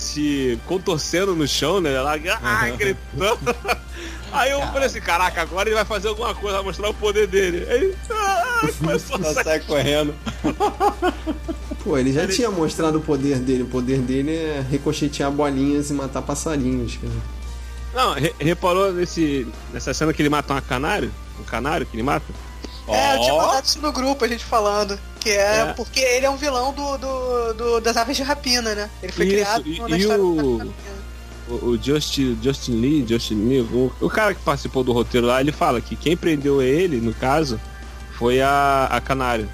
se 0.00 0.58
contorcendo 0.66 1.34
no 1.34 1.46
chão, 1.46 1.80
né? 1.80 2.00
Lá, 2.00 2.14
ah, 2.42 2.68
gritando. 2.70 3.38
Aí 4.32 4.52
eu 4.52 4.60
falei 4.60 4.84
assim, 4.86 5.00
caraca, 5.00 5.42
agora 5.42 5.68
ele 5.68 5.74
vai 5.74 5.84
fazer 5.84 6.06
alguma 6.08 6.32
coisa, 6.34 6.56
vai 6.58 6.66
mostrar 6.66 6.88
o 6.88 6.94
poder 6.94 7.26
dele. 7.26 7.66
Aí, 7.68 7.94
ah, 8.10 8.68
começou 8.78 9.16
a 9.16 9.18
Ela 9.18 9.34
sair. 9.34 9.44
sai 9.44 9.60
correndo. 9.60 10.14
Pô, 11.82 11.96
ele 11.98 12.12
já 12.12 12.22
Ele- 12.24 12.32
tinha 12.32 12.50
mostrado 12.50 12.98
o 12.98 13.00
poder 13.00 13.38
dele. 13.38 13.62
O 13.64 13.66
poder 13.66 13.98
dele 13.98 14.34
é 14.36 14.64
ricochetear 14.70 15.30
bolinhas 15.30 15.90
e 15.90 15.94
matar 15.94 16.22
passarinhos. 16.22 16.98
Não, 17.94 18.12
re- 18.14 18.34
reparou 18.38 18.92
nesse, 18.92 19.46
nessa 19.72 19.92
cena 19.92 20.12
que 20.12 20.22
ele 20.22 20.28
mata 20.28 20.54
um 20.54 20.60
canário? 20.60 21.10
Um 21.40 21.42
canário 21.44 21.84
que 21.86 21.96
ele 21.96 22.02
mata? 22.04 22.26
É, 22.92 23.16
eu 23.16 23.20
tinha 23.20 23.34
mandado 23.34 23.64
isso 23.64 23.80
no 23.80 23.92
grupo, 23.92 24.24
a 24.24 24.28
gente 24.28 24.44
falando. 24.44 24.98
Que 25.20 25.30
é, 25.30 25.58
É. 25.68 25.72
porque 25.76 26.00
ele 26.00 26.24
é 26.26 26.30
um 26.30 26.36
vilão 26.36 26.72
do, 26.72 26.96
do, 26.98 27.52
do- 27.54 27.80
das 27.80 27.96
aves 27.96 28.16
de 28.16 28.22
rapina, 28.22 28.74
né? 28.74 28.90
Ele 29.02 29.12
foi 29.12 29.26
Isso, 29.26 29.34
criado 29.34 29.68
e- 29.68 29.78
na 29.80 29.96
e 29.96 30.00
história. 30.00 30.22
O, 30.22 30.72
o 31.48 31.78
Justin, 31.82 32.38
Justin 32.42 32.80
Lee, 32.80 33.04
Justin 33.08 33.48
Lee, 33.48 33.60
o, 33.60 33.92
o 34.00 34.08
cara 34.08 34.32
que 34.34 34.40
participou 34.40 34.84
do 34.84 34.92
roteiro 34.92 35.26
lá, 35.26 35.40
ele 35.40 35.50
fala 35.52 35.80
que 35.80 35.96
quem 35.96 36.16
prendeu 36.16 36.62
ele, 36.62 36.98
no 37.00 37.12
caso, 37.12 37.60
foi 38.16 38.40
a, 38.40 38.86
a 38.90 39.00
Canário. 39.00 39.48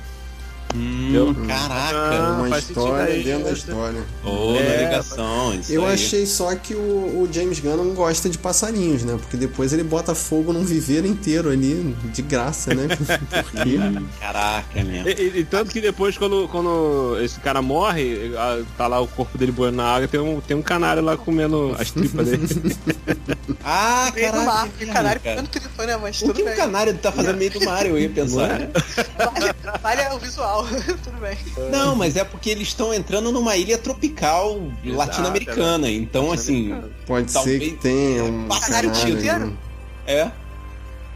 Hum, 0.75 1.35
Ah, 1.49 1.69
caraca. 1.69 2.33
Uma 2.35 2.49
faz 2.49 2.65
sentido 2.65 2.81
história 2.85 3.15
aí, 3.15 3.23
dentro 3.23 3.45
da 3.45 3.51
né? 3.51 3.57
história. 3.57 4.03
Ô, 4.25 4.57
É, 4.57 4.69
navegação. 4.83 5.55
Isso 5.55 5.73
Eu 5.73 5.87
aí. 5.87 5.95
achei 5.95 6.27
só 6.27 6.55
que 6.55 6.75
o, 6.75 6.79
o 7.23 7.29
James 7.33 7.61
Gunn 7.61 7.77
não 7.77 7.95
gosta 7.95 8.29
de 8.29 8.37
passarinhos, 8.37 9.03
né? 9.05 9.17
Porque 9.19 9.37
depois 9.37 9.73
ele 9.73 9.85
bota 9.85 10.15
fogo 10.15 10.53
num 10.53 10.65
viveiro 10.65 11.07
inteiro 11.07 11.49
ali, 11.51 11.97
de 12.13 12.21
graça, 12.23 12.75
né? 12.75 12.89
Porque... 12.97 13.79
Caraca, 14.21 14.85
mesmo. 14.85 15.09
E, 15.09 15.13
e- 15.13 15.39
e 15.41 15.45
tanto 15.45 15.71
que 15.71 15.81
depois, 15.81 16.19
quando, 16.19 16.47
quando 16.49 17.17
esse 17.23 17.41
cara 17.41 17.63
morre, 17.63 18.33
tá 18.77 18.87
lá 18.87 19.01
o 19.01 19.07
corpo 19.09 19.39
dele 19.39 19.53
boiando 19.53 19.79
na 19.79 19.85
água, 19.87 20.09
tem 20.09 20.21
um, 20.21 20.41
tem 20.41 20.57
um 20.57 20.63
canário 20.63 21.03
lá 21.03 21.17
comendo 21.17 21.75
as 21.79 21.91
tripas 21.91 22.27
dele. 22.29 22.47
Ah, 23.65 24.11
Meio 24.15 24.33
do 24.33 24.43
mar. 24.43 24.69
E 24.81 24.85
o 24.85 24.93
canário 24.93 25.21
cara. 25.21 25.43
tripa, 25.45 25.87
né? 25.87 25.97
Mas 25.97 26.21
O 26.23 26.27
tudo 26.27 26.35
que 26.37 26.45
bem. 26.45 26.53
o 26.53 26.57
canário 26.57 26.95
tá 26.99 27.13
fazendo 27.13 27.37
meio 27.37 27.51
do 27.51 27.65
mar, 27.65 27.87
eu 27.87 27.99
ia 27.99 28.09
pensar. 28.09 28.59
Não 28.61 29.33
Vale, 29.83 30.03
vale 30.03 30.15
o 30.15 30.19
visual. 30.19 30.67
tudo 31.03 31.19
bem. 31.21 31.37
Não, 31.71 31.95
mas 31.95 32.17
é 32.17 32.25
porque 32.25 32.51
eles 32.51 32.69
estão 32.69 32.93
entrando 32.93 33.31
numa 33.33 33.57
ilha 33.57 33.79
tropical 33.79 34.61
latino-americana. 34.85 35.91
Então, 35.91 36.33
assim, 36.33 36.81
Pode 37.07 37.33
Talvez 37.33 37.63
ser 37.63 37.71
que 37.71 37.77
tenha 37.77 38.25
um 38.25 38.49
canário. 38.49 38.91
Inteiro? 38.91 39.57
é. 40.07 40.31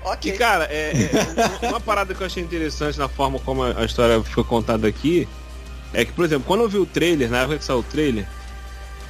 Ok. 0.03 0.33
E 0.33 0.37
cara, 0.39 0.65
é, 0.71 0.93
é, 1.63 1.67
uma 1.69 1.79
parada 1.81 2.15
que 2.15 2.23
eu 2.23 2.27
achei 2.27 2.43
interessante 2.43 2.99
na 2.99 3.07
forma 3.09 3.39
como 3.41 3.63
a 3.63 3.81
a 3.81 3.85
história 3.85 4.23
foi 4.23 4.43
contada 4.43 4.89
aqui 4.89 5.29
é 5.93 6.05
que, 6.05 6.13
por 6.13 6.25
exemplo, 6.25 6.45
quando 6.47 6.63
eu 6.63 6.69
vi 6.69 6.79
o 6.79 6.87
trailer, 6.87 7.29
na 7.29 7.41
época 7.41 7.59
que 7.59 7.65
saiu 7.65 7.81
o 7.81 7.83
trailer, 7.83 8.27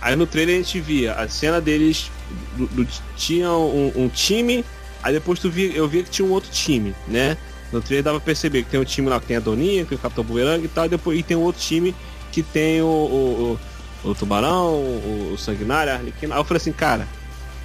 aí 0.00 0.16
no 0.16 0.26
trailer 0.26 0.54
a 0.56 0.58
gente 0.58 0.80
via 0.80 1.14
a 1.14 1.28
cena 1.28 1.60
deles, 1.60 2.10
do, 2.56 2.66
do- 2.68 2.86
tinha 3.16 3.50
um, 3.50 3.92
um 3.96 4.08
time, 4.08 4.64
aí 5.02 5.12
depois 5.12 5.38
tu 5.38 5.50
via, 5.50 5.72
eu 5.72 5.88
via 5.88 6.02
que 6.02 6.10
tinha 6.10 6.26
um 6.26 6.30
outro 6.30 6.50
time, 6.50 6.94
né? 7.08 7.36
No 7.72 7.80
trailer 7.80 8.02
dava 8.04 8.18
pra 8.18 8.26
perceber 8.26 8.64
que 8.64 8.70
tem 8.70 8.80
um 8.80 8.84
time 8.84 9.08
lá 9.08 9.20
que 9.20 9.26
tem 9.26 9.36
a 9.36 9.40
Doninha, 9.40 9.82
que 9.84 9.90
tem 9.90 9.98
o 9.98 10.00
Capitão 10.00 10.24
Bumerangue 10.24 10.64
e 10.64 10.68
tal, 10.68 10.86
e 10.86 10.88
depois 10.88 11.18
e 11.18 11.22
tem 11.22 11.36
um 11.36 11.42
outro 11.42 11.60
time 11.60 11.94
que 12.32 12.42
tem 12.42 12.80
o, 12.82 12.86
o, 12.86 13.58
o- 14.04 14.10
o 14.10 14.14
Tubarão, 14.14 14.74
o, 14.74 15.32
o 15.34 15.38
Sanguinário, 15.38 15.92
a 15.92 15.96
Arlequina. 15.96 16.34
Aí 16.34 16.40
eu 16.40 16.44
falei 16.44 16.56
assim, 16.60 16.72
cara, 16.72 17.06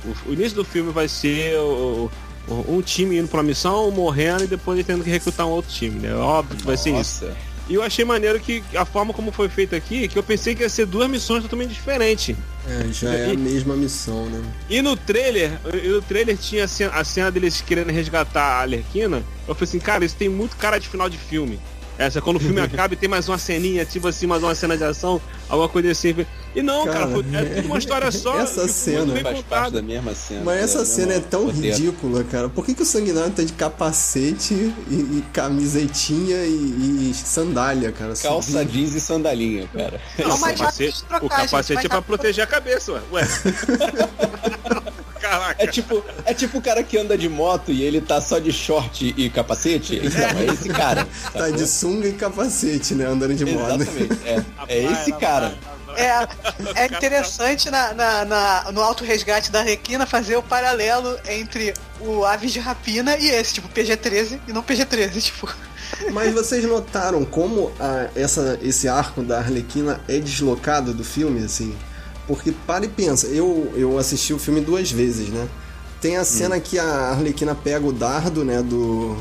o, 0.04 0.30
o 0.30 0.34
início 0.34 0.56
do 0.56 0.66
filme 0.66 0.92
vai 0.92 1.08
ser 1.08 1.58
o, 1.60 2.12
um 2.68 2.82
time 2.82 3.18
indo 3.18 3.28
pra 3.30 3.42
missão, 3.42 3.90
morrendo 3.90 4.44
e 4.44 4.48
depois 4.48 4.78
ele 4.78 4.84
tendo 4.86 5.04
que 5.04 5.10
recrutar 5.10 5.48
um 5.48 5.52
outro 5.52 5.72
time, 5.72 5.98
né? 6.00 6.14
Óbvio 6.14 6.58
que 6.58 6.66
vai 6.66 6.76
ser 6.78 6.92
isso. 7.02 7.26
E 7.68 7.74
eu 7.74 7.82
achei 7.82 8.06
maneiro 8.06 8.40
que 8.40 8.64
a 8.76 8.86
forma 8.86 9.14
como 9.14 9.32
foi 9.32 9.50
feito 9.50 9.76
aqui, 9.76 10.08
que 10.08 10.18
eu 10.18 10.24
pensei 10.24 10.54
que 10.54 10.62
ia 10.62 10.70
ser 10.70 10.86
duas 10.86 11.10
missões 11.10 11.42
totalmente 11.42 11.74
diferentes. 11.74 12.36
É, 12.68 12.92
já 12.92 13.14
é 13.14 13.32
a 13.32 13.34
mesma 13.34 13.76
missão, 13.76 14.26
né? 14.28 14.42
E 14.70 14.82
no 14.82 14.96
trailer, 14.96 15.52
e 15.84 15.88
no 15.88 16.02
trailer 16.02 16.38
tinha 16.38 16.66
a 16.66 16.68
cena, 16.68 16.92
a 16.94 17.04
cena 17.04 17.32
deles 17.32 17.62
querendo 17.62 17.92
resgatar 17.92 18.60
a 18.60 18.62
Alerquina. 18.62 19.24
Eu 19.48 19.56
falei 19.56 19.70
assim, 19.70 19.80
cara, 19.80 20.06
isso 20.06 20.16
tem 20.16 20.30
muito 20.30 20.56
cara 20.58 20.80
de 20.80 20.88
final 20.88 21.10
de 21.10 21.18
filme. 21.18 21.60
Essa, 21.98 22.22
quando 22.22 22.38
o 22.38 22.40
filme 22.40 22.60
acaba 22.62 22.94
e 22.94 22.98
tem 22.98 23.08
mais 23.10 23.28
uma 23.30 23.38
ceninha, 23.38 23.86
tipo 23.86 24.08
assim, 24.08 24.28
mais 24.28 24.44
uma 24.44 24.54
cena 24.54 24.78
de 24.78 24.84
ação, 24.84 25.22
alguma 25.50 25.70
coisa 25.70 25.92
assim. 25.92 26.26
E 26.56 26.62
não, 26.62 26.86
cara, 26.86 27.00
Cara, 27.00 27.12
foi, 27.12 27.26
é 27.34 27.56
tudo 27.56 27.66
uma 27.68 27.78
história 27.78 28.12
só. 28.12 28.40
essa 28.40 28.66
e 28.66 28.70
cena 28.70 29.00
muito 29.00 29.14
bem 29.14 29.24
Faz 29.24 29.36
parte 29.36 29.44
contada. 29.50 29.72
da 29.72 29.82
mesma 29.82 30.16
cena. 30.16 30.42
Mas 30.46 30.64
essa 30.64 30.80
da 30.80 30.86
cena 30.86 31.14
é 31.14 31.20
tão 31.20 31.46
roteiro. 31.46 31.78
ridícula, 31.78 32.24
cara. 32.24 32.50
Por 32.50 32.66
que, 32.66 32.74
que 32.74 32.82
o 32.82 32.86
Sanguinário 32.86 33.32
tá 33.32 33.44
de 33.44 33.54
capacete 33.54 34.54
e, 34.54 34.94
e 34.94 35.24
camisetinha 35.34 36.38
e, 36.46 37.10
e 37.12 37.14
sandália, 37.14 37.92
cara? 37.92 38.14
Calça 38.16 38.52
Subindo? 38.52 38.72
jeans 38.72 38.94
e 38.96 39.02
sandalinha, 39.02 39.68
cara. 39.74 40.00
Não, 40.18 40.36
o 40.36 40.40
mas 40.40 40.58
capacete, 40.60 41.04
trocar, 41.04 41.26
o 41.26 41.30
capacete 41.30 41.86
é 41.86 41.90
pra 41.90 42.02
proteger 42.02 42.44
a 42.44 42.48
cabeça, 42.48 43.04
ué. 43.12 43.28
Caraca. 45.20 45.56
É 45.64 45.68
tipo, 45.68 46.04
é 46.26 46.34
tipo 46.34 46.58
o 46.58 46.62
cara 46.62 46.84
que 46.84 46.98
anda 46.98 47.18
de 47.18 47.28
moto 47.30 47.72
e 47.72 47.84
ele 47.84 48.02
tá 48.02 48.20
só 48.22 48.38
de 48.40 48.52
short 48.52 49.14
e 49.18 49.30
capacete. 49.30 50.00
Então, 50.04 50.40
é 50.40 50.46
esse 50.54 50.70
cara. 50.70 51.08
Tá 51.34 51.50
de 51.50 51.66
sunga 51.68 52.08
e 52.08 52.14
capacete, 52.14 52.94
né? 52.96 53.06
Andando 53.06 53.34
de 53.36 53.46
moto. 53.46 53.82
Exatamente. 53.82 54.20
É, 54.26 54.44
é 54.68 54.84
esse 54.92 55.12
cara. 55.14 55.54
É, 55.98 56.28
é 56.82 56.86
interessante 56.88 57.70
na, 57.70 57.94
na- 57.94 58.26
na- 58.26 58.72
no 58.74 58.82
auto 58.82 59.04
resgate 59.06 59.50
da 59.50 59.62
Requina 59.62 60.06
fazer 60.06 60.36
o 60.36 60.44
paralelo 60.44 61.18
entre 61.30 61.74
o 62.02 62.26
Aves 62.26 62.52
de 62.52 62.60
Rapina 62.60 63.18
e 63.18 63.30
esse, 63.30 63.54
tipo, 63.54 63.70
PG-13 63.70 64.40
e 64.48 64.52
não 64.54 64.62
PG-13, 64.62 65.22
tipo. 65.22 65.50
Mas 66.12 66.34
vocês 66.34 66.66
notaram 66.66 67.24
como 67.24 67.72
a- 67.80 68.08
essa, 68.14 68.60
esse 68.62 68.90
arco 68.90 69.24
da 69.24 69.38
Arlequina 69.38 70.02
é 70.10 70.20
deslocado 70.20 70.94
do 70.94 71.04
filme, 71.06 71.46
assim? 71.46 71.74
Porque 72.28 72.52
para 72.66 72.86
e 72.86 72.88
pensa, 72.88 73.28
eu, 73.28 73.72
eu 73.76 73.98
assisti 74.00 74.34
o 74.34 74.40
filme 74.40 74.60
duas 74.62 74.92
vezes, 74.92 75.30
né? 75.30 75.48
Tem 76.02 76.18
a 76.18 76.22
Hum. 76.22 76.26
cena 76.26 76.60
que 76.60 76.78
a 76.80 77.10
Arlequina 77.12 77.54
pega 77.56 77.86
o 77.86 77.92
dardo, 77.94 78.44
né? 78.44 78.62
Do. 78.62 79.16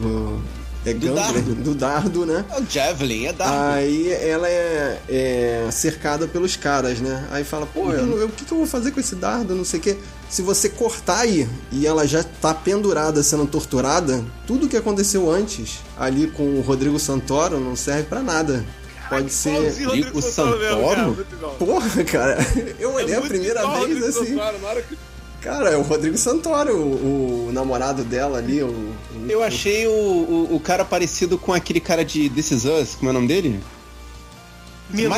do 0.00 0.40
é 0.84 0.94
Do 0.94 1.14
dardo. 1.14 1.54
do 1.56 1.74
dardo, 1.74 2.24
né? 2.24 2.44
É 2.48 2.60
o 2.60 2.64
Javelin, 2.70 3.26
é 3.26 3.32
da. 3.32 3.72
Aí 3.72 4.08
ela 4.12 4.48
é, 4.48 5.00
é 5.08 5.68
cercada 5.72 6.28
pelos 6.28 6.54
caras, 6.54 7.00
né? 7.00 7.26
Aí 7.32 7.42
fala, 7.42 7.66
pô, 7.66 7.92
eu- 7.92 8.26
o 8.26 8.28
que, 8.28 8.44
que 8.44 8.52
eu 8.52 8.58
vou 8.58 8.66
fazer 8.68 8.92
com 8.92 9.00
esse 9.00 9.16
dardo? 9.16 9.52
Não 9.54 9.64
sei 9.64 9.80
o 9.80 9.82
quê. 9.82 9.96
Se 10.30 10.42
você 10.42 10.68
cortar 10.68 11.20
aí 11.20 11.48
e 11.72 11.86
ela 11.86 12.06
já 12.06 12.22
tá 12.22 12.54
pendurada 12.54 13.20
sendo 13.24 13.46
torturada, 13.46 14.24
tudo 14.46 14.68
que 14.68 14.76
aconteceu 14.76 15.28
antes, 15.30 15.80
ali 15.98 16.28
com 16.28 16.44
o 16.56 16.60
Rodrigo 16.60 16.98
Santoro, 17.00 17.58
não 17.58 17.74
serve 17.74 18.04
pra 18.04 18.20
nada. 18.22 18.64
Pode 19.08 19.32
ser. 19.32 19.50
Igualzinho 19.50 19.88
o 19.88 19.90
Rodrigo 19.92 20.22
Santoro. 20.22 21.26
Porra, 21.58 22.04
cara, 22.04 22.38
eu 22.78 22.92
olhei 22.94 23.14
É 23.14 23.18
a 23.18 23.20
primeira 23.22 23.60
vez 23.66 23.78
Rodrigo 23.78 24.06
assim. 24.06 24.26
Santoro, 24.26 24.58
na 24.60 24.68
hora 24.68 24.82
que- 24.82 24.98
Cara, 25.40 25.70
é 25.70 25.76
o 25.76 25.82
Rodrigo 25.82 26.18
Santoro, 26.18 26.76
o, 26.76 27.48
o 27.48 27.52
namorado 27.52 28.02
dela 28.02 28.38
ali. 28.38 28.62
O, 28.62 28.66
o- 28.68 28.94
Eu 29.28 29.42
achei 29.42 29.86
o, 29.86 29.90
o, 29.92 30.56
o 30.56 30.60
cara 30.60 30.84
parecido 30.84 31.38
com 31.38 31.52
aquele 31.52 31.78
cara 31.78 32.04
de 32.04 32.28
This 32.30 32.50
Is 32.50 32.64
Us, 32.64 32.94
como 32.96 33.08
é 33.08 33.10
o 33.10 33.14
nome 33.14 33.28
dele? 33.28 33.60
Milo, 34.90 35.10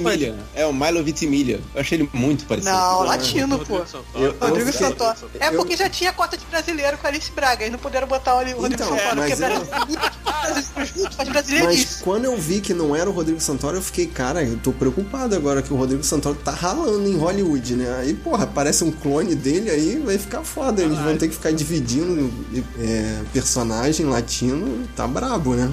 Milo. 0.00 0.36
É, 0.54 0.64
o 0.66 0.72
Milo 0.72 1.02
Vitimilha. 1.02 1.60
Eu 1.74 1.80
achei 1.80 1.98
ele 1.98 2.08
muito 2.12 2.44
parecido. 2.46 2.72
Não, 2.72 3.02
latino, 3.02 3.58
pô. 3.58 3.78
Rodrigo 3.78 3.86
Santoro. 3.88 4.24
Eu- 4.24 4.36
Rodrigo 4.40 4.72
Santoro. 4.72 5.16
É 5.40 5.48
eu- 5.48 5.52
porque 5.56 5.76
já 5.76 5.88
tinha 5.88 6.12
cota 6.12 6.36
de 6.36 6.44
brasileiro 6.46 6.96
com 6.98 7.06
Alice 7.06 7.30
Braga, 7.32 7.66
e 7.66 7.70
não 7.70 7.78
puderam 7.78 8.06
botar 8.06 8.34
o 8.34 8.38
Rodrigo 8.38 8.66
Então, 8.66 8.88
Santoro, 8.88 9.16
mas 9.16 9.38
porque 9.38 9.44
eu- 9.44 10.08
Mas 11.18 11.28
brasileirice. 11.28 12.02
quando 12.02 12.24
eu 12.24 12.36
vi 12.36 12.60
que 12.60 12.72
não 12.72 12.94
era 12.94 13.08
o 13.08 13.12
Rodrigo 13.12 13.40
Santoro, 13.40 13.76
eu 13.76 13.82
fiquei, 13.82 14.06
cara, 14.06 14.42
eu 14.42 14.56
tô 14.58 14.72
preocupado 14.72 15.34
agora 15.34 15.62
que 15.62 15.72
o 15.72 15.76
Rodrigo 15.76 16.02
Santoro 16.04 16.36
tá 16.36 16.52
ralando 16.52 17.08
em 17.08 17.16
Hollywood, 17.16 17.74
né? 17.76 17.98
Aí, 18.00 18.14
porra, 18.14 18.44
aparece 18.44 18.84
um 18.84 18.90
clone 18.92 19.34
dele 19.34 19.70
aí, 19.70 20.00
vai 20.04 20.16
ficar 20.18 20.42
foda. 20.44 20.82
Eles 20.82 20.98
vão 20.98 21.16
ter 21.16 21.28
que 21.28 21.34
ficar 21.34 21.50
dividindo 21.52 22.32
é, 22.80 23.20
personagem 23.32 24.06
latino, 24.06 24.88
tá 24.96 25.06
brabo, 25.06 25.54
né? 25.54 25.70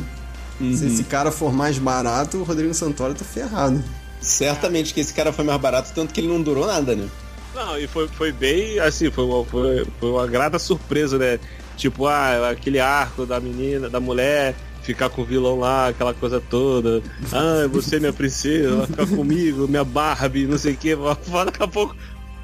Se 0.57 0.63
Uhum. 0.63 0.87
esse 0.87 1.03
cara 1.03 1.31
for 1.31 1.51
mais 1.53 1.77
barato, 1.77 2.37
o 2.37 2.43
Rodrigo 2.43 2.73
Santoro 2.73 3.13
tá 3.13 3.25
ferrado. 3.25 3.83
Certamente 4.21 4.93
que 4.93 4.99
esse 5.01 5.13
cara 5.13 5.31
foi 5.33 5.43
mais 5.45 5.59
barato, 5.59 5.91
tanto 5.93 6.13
que 6.13 6.19
ele 6.21 6.27
não 6.27 6.41
durou 6.41 6.65
nada, 6.65 6.95
né? 6.95 7.07
Não, 7.53 7.77
e 7.77 7.87
foi, 7.87 8.07
foi 8.07 8.31
bem, 8.31 8.79
assim, 8.79 9.09
foi 9.11 9.23
uma, 9.23 9.45
foi, 9.45 9.85
foi 9.99 10.09
uma 10.11 10.25
grata 10.27 10.57
surpresa, 10.59 11.17
né? 11.17 11.39
Tipo, 11.77 12.05
ah, 12.07 12.49
aquele 12.49 12.79
arco 12.79 13.25
da 13.25 13.39
menina, 13.39 13.89
da 13.89 13.99
mulher, 13.99 14.55
ficar 14.81 15.09
com 15.09 15.21
o 15.21 15.25
vilão 15.25 15.59
lá, 15.59 15.89
aquela 15.89 16.13
coisa 16.13 16.41
toda. 16.41 17.01
Ah, 17.31 17.67
você 17.71 17.97
é 17.97 17.99
minha 17.99 18.13
princesa, 18.13 18.75
vai 18.77 18.87
ficar 18.87 19.07
comigo, 19.07 19.67
minha 19.67 19.83
Barbie, 19.83 20.47
não 20.47 20.57
sei 20.57 20.73
o 20.73 20.77
que. 20.77 20.95
Daqui 20.95 21.63
a 21.63 21.67
pouco, 21.67 21.95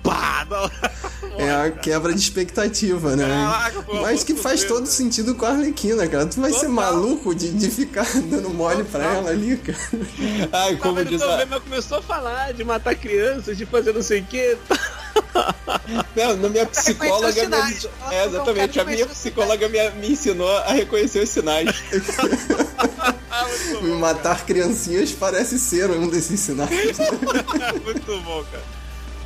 pá! 0.04 0.46
Não. 0.50 1.40
É 1.40 1.66
a 1.66 1.72
quebra 1.72 2.14
de 2.14 2.20
expectativa, 2.20 3.16
né? 3.16 3.26
Caraca, 3.26 3.92
uma 3.92 4.02
Mas 4.02 4.24
que 4.24 4.36
faz 4.36 4.64
todo 4.64 4.86
sentido 4.86 5.34
com 5.36 5.46
a 5.46 5.50
Arlequina, 5.50 6.06
cara. 6.08 6.26
Tu 6.26 6.42
vai 6.42 6.52
ser 6.52 6.68
Total. 6.68 6.72
maluco 6.72 7.34
de, 7.34 7.52
de 7.52 7.70
ficar 7.70 8.06
dando 8.30 8.50
mole 8.50 8.84
pra 8.84 9.04
ela 9.04 9.30
ali, 9.30 9.56
cara. 9.58 9.78
Ai, 10.52 10.72
Não, 10.74 10.80
como 10.80 10.96
mas 10.96 11.08
diz 11.08 11.22
a... 11.22 11.46
mas 11.46 11.64
começou 11.64 12.00
a 12.00 12.02
falar 12.02 12.54
de 12.54 12.64
matar 12.64 12.96
crianças, 12.96 13.58
de 13.58 13.66
fazer 13.66 13.94
não 13.94 14.02
sei 14.02 14.20
o 14.22 14.26
que. 14.26 14.58
Não, 16.16 16.38
na 16.38 16.50
minha 16.50 16.66
psicóloga. 16.66 17.48
Me... 17.48 17.56
É, 17.56 17.60
falou, 17.60 18.12
"Eu 18.12 18.26
exatamente. 18.28 18.80
A 18.80 18.86
minha 18.86 19.08
psicóloga 19.08 19.70
me, 19.70 19.90
me 19.92 20.12
ensinou 20.12 20.58
a 20.58 20.72
reconhecer 20.74 21.24
os 21.24 21.30
sinais. 21.30 21.70
Ah, 23.34 23.48
Me 23.82 23.94
matar 23.94 24.46
criancinhas 24.46 25.14
parece 25.14 25.58
ser 25.58 25.90
um 25.90 26.10
desses 26.10 26.38
sinais. 26.42 26.70
muito 27.82 28.22
bom, 28.24 28.44
cara. 28.52 28.64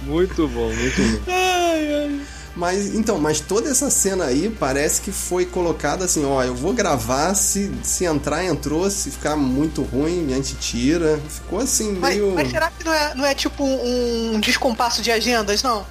Muito 0.06 0.48
bom, 0.48 0.74
muito 0.74 1.02
bom. 1.02 1.32
Ai, 1.32 1.94
ai. 1.94 2.22
Mas 2.56 2.96
então, 2.96 3.20
mas 3.20 3.42
toda 3.42 3.70
essa 3.70 3.90
cena 3.90 4.26
aí 4.26 4.50
parece 4.50 5.02
que 5.02 5.12
foi 5.12 5.46
colocada 5.46 6.06
assim, 6.06 6.24
ó, 6.24 6.42
eu 6.42 6.56
vou 6.56 6.72
gravar, 6.74 7.36
se, 7.36 7.70
se 7.84 8.06
entrar, 8.06 8.46
entrou, 8.46 8.90
se 8.90 9.12
ficar 9.12 9.36
muito 9.36 9.82
ruim, 9.82 10.32
a 10.32 10.36
gente 10.38 10.56
tira. 10.56 11.20
Ficou 11.28 11.60
assim, 11.60 11.92
Mas, 12.00 12.16
meio. 12.16 12.34
mas 12.34 12.50
será 12.50 12.72
que 12.72 12.86
não 12.86 12.94
é, 12.94 13.14
não 13.16 13.26
é 13.26 13.36
tipo 13.36 13.62
um 13.66 14.40
descompasso 14.40 15.02
de 15.02 15.12
agendas, 15.12 15.62
não? 15.62 15.86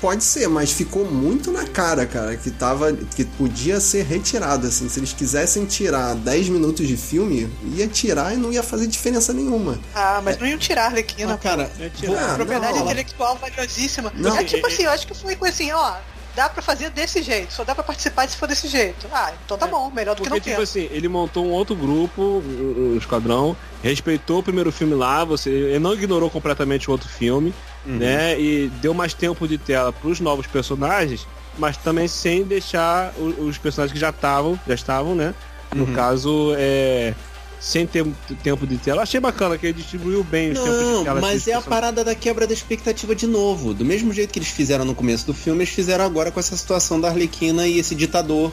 Pode 0.00 0.22
ser, 0.24 0.46
mas 0.48 0.72
ficou 0.72 1.04
muito 1.10 1.50
na 1.50 1.64
cara, 1.66 2.04
cara, 2.04 2.36
que 2.36 2.50
tava. 2.50 2.92
que 2.92 3.24
podia 3.24 3.80
ser 3.80 4.04
retirado, 4.04 4.66
assim. 4.66 4.88
Se 4.90 5.00
eles 5.00 5.12
quisessem 5.14 5.64
tirar 5.64 6.14
10 6.14 6.50
minutos 6.50 6.86
de 6.86 6.96
filme, 6.96 7.50
ia 7.74 7.88
tirar 7.88 8.34
e 8.34 8.36
não 8.36 8.52
ia 8.52 8.62
fazer 8.62 8.86
diferença 8.86 9.32
nenhuma. 9.32 9.78
Ah, 9.94 10.20
mas 10.22 10.38
não 10.38 10.46
iam 10.46 10.58
tirar 10.58 10.82
a 10.82 10.86
Arlequina. 10.88 11.32
Não, 11.32 11.38
cara, 11.38 11.70
É 11.78 11.88
vou- 11.88 11.90
tirar. 11.90 12.32
Ah, 12.32 12.34
propriedade 12.34 12.78
não. 12.78 12.84
intelectual 12.84 13.36
valiosíssima. 13.36 14.12
Não. 14.14 14.36
É 14.36 14.44
tipo 14.44 14.66
assim, 14.66 14.82
eu 14.82 14.90
acho 14.90 15.06
que 15.06 15.14
foi 15.14 15.34
coisa 15.34 15.54
assim, 15.54 15.72
ó, 15.72 15.94
dá 16.34 16.50
pra 16.50 16.60
fazer 16.62 16.90
desse 16.90 17.22
jeito, 17.22 17.50
só 17.54 17.64
dá 17.64 17.74
pra 17.74 17.82
participar 17.82 18.28
se 18.28 18.36
for 18.36 18.46
desse 18.46 18.68
jeito. 18.68 19.06
Ah, 19.10 19.32
então 19.46 19.56
tá 19.56 19.66
É, 19.66 19.70
bom, 19.70 19.90
melhor 19.90 20.14
do 20.14 20.22
que 20.22 20.28
Porque, 20.28 20.50
não 20.50 20.56
tipo 20.56 20.56
ter. 20.56 20.62
assim, 20.62 20.94
ele 20.94 21.08
montou 21.08 21.46
um 21.46 21.50
outro 21.50 21.74
grupo, 21.74 22.20
um, 22.20 22.92
um 22.92 22.98
esquadrão, 22.98 23.56
respeitou 23.82 24.40
o 24.40 24.42
primeiro 24.42 24.70
filme 24.70 24.94
lá, 24.94 25.24
você, 25.24 25.48
ele 25.48 25.78
não 25.78 25.94
ignorou 25.94 26.28
completamente 26.28 26.88
o 26.88 26.92
outro 26.92 27.08
filme, 27.08 27.54
né? 27.86 28.38
E 28.40 28.68
deu 28.80 28.92
mais 28.92 29.14
tempo 29.14 29.46
de 29.46 29.56
tela 29.58 29.92
pros 29.92 30.20
novos 30.20 30.46
personagens, 30.46 31.26
mas 31.58 31.76
também 31.76 32.06
sem 32.08 32.42
deixar 32.44 33.12
o- 33.16 33.44
os 33.46 33.56
personagens 33.58 33.92
que 33.92 33.98
já 34.00 34.10
estavam, 34.10 34.58
já 34.66 34.74
estavam, 34.74 35.14
né? 35.14 35.34
No 35.74 35.84
Uhum. 35.84 35.94
caso, 35.94 36.54
é. 36.56 37.14
Sem 37.58 37.86
ter 37.86 38.06
tempo 38.42 38.66
de 38.66 38.76
tela. 38.76 39.02
Achei 39.02 39.18
bacana 39.18 39.56
que 39.56 39.66
ele 39.66 39.72
distribuiu 39.72 40.22
bem 40.22 40.52
os 40.52 40.58
tempos 40.58 40.78
de 40.78 40.84
Não, 40.84 41.04
tela. 41.04 41.20
mas 41.22 41.48
é 41.48 41.54
a 41.54 41.60
parada 41.62 42.04
da 42.04 42.14
quebra 42.14 42.46
da 42.46 42.52
expectativa 42.52 43.14
de 43.14 43.26
novo. 43.26 43.72
Do 43.72 43.82
mesmo 43.84 44.12
jeito 44.12 44.30
que 44.30 44.38
eles 44.38 44.48
fizeram 44.50 44.84
no 44.84 44.94
começo 44.94 45.26
do 45.26 45.32
filme, 45.32 45.60
eles 45.64 45.72
fizeram 45.74 46.04
agora 46.04 46.30
com 46.30 46.38
essa 46.38 46.54
situação 46.54 47.00
da 47.00 47.08
Arlequina 47.08 47.66
e 47.66 47.78
esse 47.78 47.94
ditador 47.94 48.52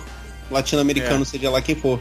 latino-americano, 0.50 1.24
É. 1.24 1.26
seja 1.26 1.50
lá 1.50 1.62
quem 1.62 1.76
for. 1.76 2.00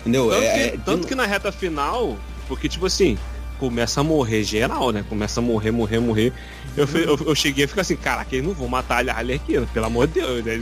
Entendeu? 0.00 0.28
Tanto, 0.30 0.42
É- 0.42 0.52
que, 0.54 0.60
é 0.60 0.70
de 0.72 0.78
tanto 0.78 1.06
que 1.06 1.14
na 1.14 1.24
reta 1.24 1.52
final, 1.52 2.18
porque 2.48 2.68
tipo 2.68 2.84
assim, 2.86 3.16
começa 3.60 4.00
a 4.00 4.04
morrer 4.04 4.42
geral, 4.42 4.90
né? 4.90 5.04
Começa 5.08 5.38
a 5.38 5.42
morrer, 5.42 5.70
morrer, 5.70 5.98
morrer. 6.00 6.32
Eu, 6.76 6.86
eu, 6.96 7.18
eu 7.26 7.34
cheguei 7.34 7.66
a 7.66 7.68
ficar 7.68 7.82
assim, 7.82 7.94
caraca, 7.96 8.34
eles 8.34 8.46
não 8.46 8.54
vão 8.54 8.66
matar 8.68 9.06
a 9.08 9.12
Arlequina, 9.14 9.68
pelo 9.74 9.86
amor 9.86 10.06
de 10.06 10.14
Deus, 10.14 10.44
né? 10.44 10.54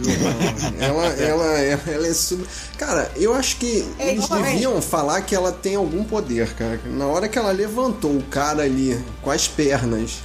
Ela, 0.80 1.06
ela, 1.06 1.58
é- 1.60 1.78
ela 1.86 2.06
é 2.06 2.12
sub. 2.12 2.44
Cara, 2.76 3.10
eu 3.16 3.34
acho 3.34 3.56
que 3.56 3.86
É, 3.98 4.10
eles 4.10 4.28
deviam 4.28 4.80
falar 4.82 5.22
que 5.22 5.34
ela 5.34 5.52
tem 5.52 5.76
algum 5.76 6.02
poder, 6.02 6.52
cara. 6.54 6.80
Na 6.86 7.06
hora 7.06 7.28
que 7.28 7.38
ela 7.38 7.52
levantou 7.52 8.16
o 8.16 8.22
cara 8.22 8.62
ali 8.64 8.98
com 9.22 9.30
as 9.30 9.46
pernas 9.46 10.18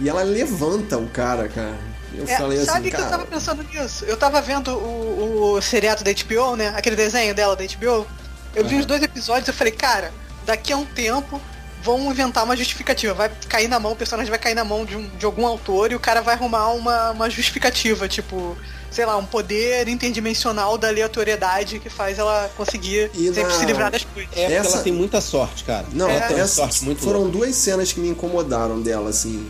e 0.00 0.08
ela 0.08 0.22
levanta 0.22 0.96
o 0.98 1.06
cara, 1.08 1.48
cara. 1.48 1.76
Eu 2.16 2.24
É, 2.28 2.36
falei 2.38 2.58
sabe 2.64 2.88
assim, 2.88 2.90
que 2.90 2.96
eu 2.96 3.00
tava 3.10 3.24
cara. 3.24 3.26
pensando 3.26 3.62
nisso? 3.64 4.04
Eu 4.04 4.16
tava 4.16 4.40
vendo 4.40 4.70
o, 4.72 5.54
o 5.56 5.60
seriado 5.62 6.02
da 6.04 6.12
HBO, 6.12 6.56
né? 6.56 6.72
Aquele 6.76 6.96
desenho 6.96 7.34
dela 7.34 7.56
da 7.56 7.64
HBO. 7.64 8.06
Eu 8.54 8.64
vi 8.66 8.76
os 8.76 8.86
dois 8.86 9.02
episódios 9.02 9.48
e 9.48 9.50
eu 9.50 9.54
falei, 9.54 9.72
cara, 9.72 10.12
daqui 10.46 10.72
a 10.72 10.76
um 10.76 10.84
tempo 10.84 11.40
vão 11.84 12.10
inventar 12.10 12.42
uma 12.44 12.56
justificativa. 12.56 13.12
Vai 13.14 13.30
cair 13.48 13.68
na 13.68 13.78
mão, 13.78 13.92
o 13.92 13.96
personagem 13.96 14.30
vai 14.30 14.38
cair 14.38 14.54
na 14.54 14.64
mão 14.64 14.84
de, 14.84 14.96
um- 14.96 15.06
de 15.18 15.24
algum 15.26 15.46
autor 15.46 15.92
e 15.92 15.94
o 15.94 16.00
cara 16.00 16.20
vai 16.22 16.34
arrumar 16.34 16.70
uma, 16.72 17.10
uma 17.10 17.28
justificativa, 17.30 18.08
tipo, 18.08 18.56
sei 18.90 19.04
lá, 19.04 19.16
um 19.16 19.26
poder 19.26 19.86
interdimensional 19.88 20.78
da 20.78 20.88
aleatoriedade 20.88 21.78
que 21.80 21.90
faz 21.90 22.18
ela 22.18 22.50
conseguir 22.56 23.10
E 23.14 23.26
sempre 23.26 23.42
na- 23.42 23.50
se 23.58 23.64
livrar 23.66 23.90
das 23.90 24.04
coisas. 24.04 24.32
É 24.36 24.52
Essa- 24.54 24.74
ela 24.76 24.82
tem 24.82 24.92
muita 24.92 25.20
sorte, 25.20 25.62
cara. 25.64 25.84
Não, 25.92 26.08
ela 26.08 26.22
tem 26.26 26.38
essa, 26.40 26.54
sorte 26.54 26.84
muito 26.84 27.02
foram 27.02 27.20
louca. 27.24 27.38
duas 27.38 27.54
cenas 27.54 27.92
que 27.92 28.00
me 28.00 28.08
incomodaram 28.08 28.80
dela, 28.80 29.10
assim. 29.10 29.46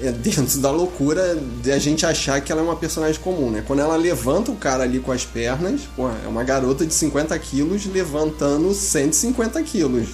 É 0.00 0.10
dentro 0.12 0.58
da 0.58 0.72
loucura 0.72 1.36
de 1.62 1.70
a 1.70 1.78
gente 1.78 2.04
achar 2.04 2.40
que 2.40 2.50
ela 2.50 2.60
é 2.60 2.64
uma 2.64 2.74
personagem 2.76 3.20
comum, 3.20 3.48
né? 3.50 3.62
Quando 3.66 3.78
ela 3.80 3.96
levanta 3.96 4.50
o 4.50 4.56
cara 4.56 4.82
ali 4.82 4.98
com 4.98 5.12
as 5.12 5.24
pernas, 5.24 5.82
pô, 5.96 6.10
é 6.10 6.26
uma 6.28 6.42
garota 6.42 6.84
de 6.84 6.92
50 6.92 7.38
quilos 7.38 7.86
levantando 7.86 8.74
150 8.74 9.62
quilos. 9.62 10.08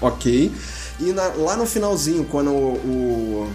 Ok. 0.00 0.52
E 1.00 1.12
na- 1.12 1.28
lá 1.36 1.56
no 1.56 1.64
finalzinho, 1.66 2.24
quando 2.24 2.50
o, 2.50 3.48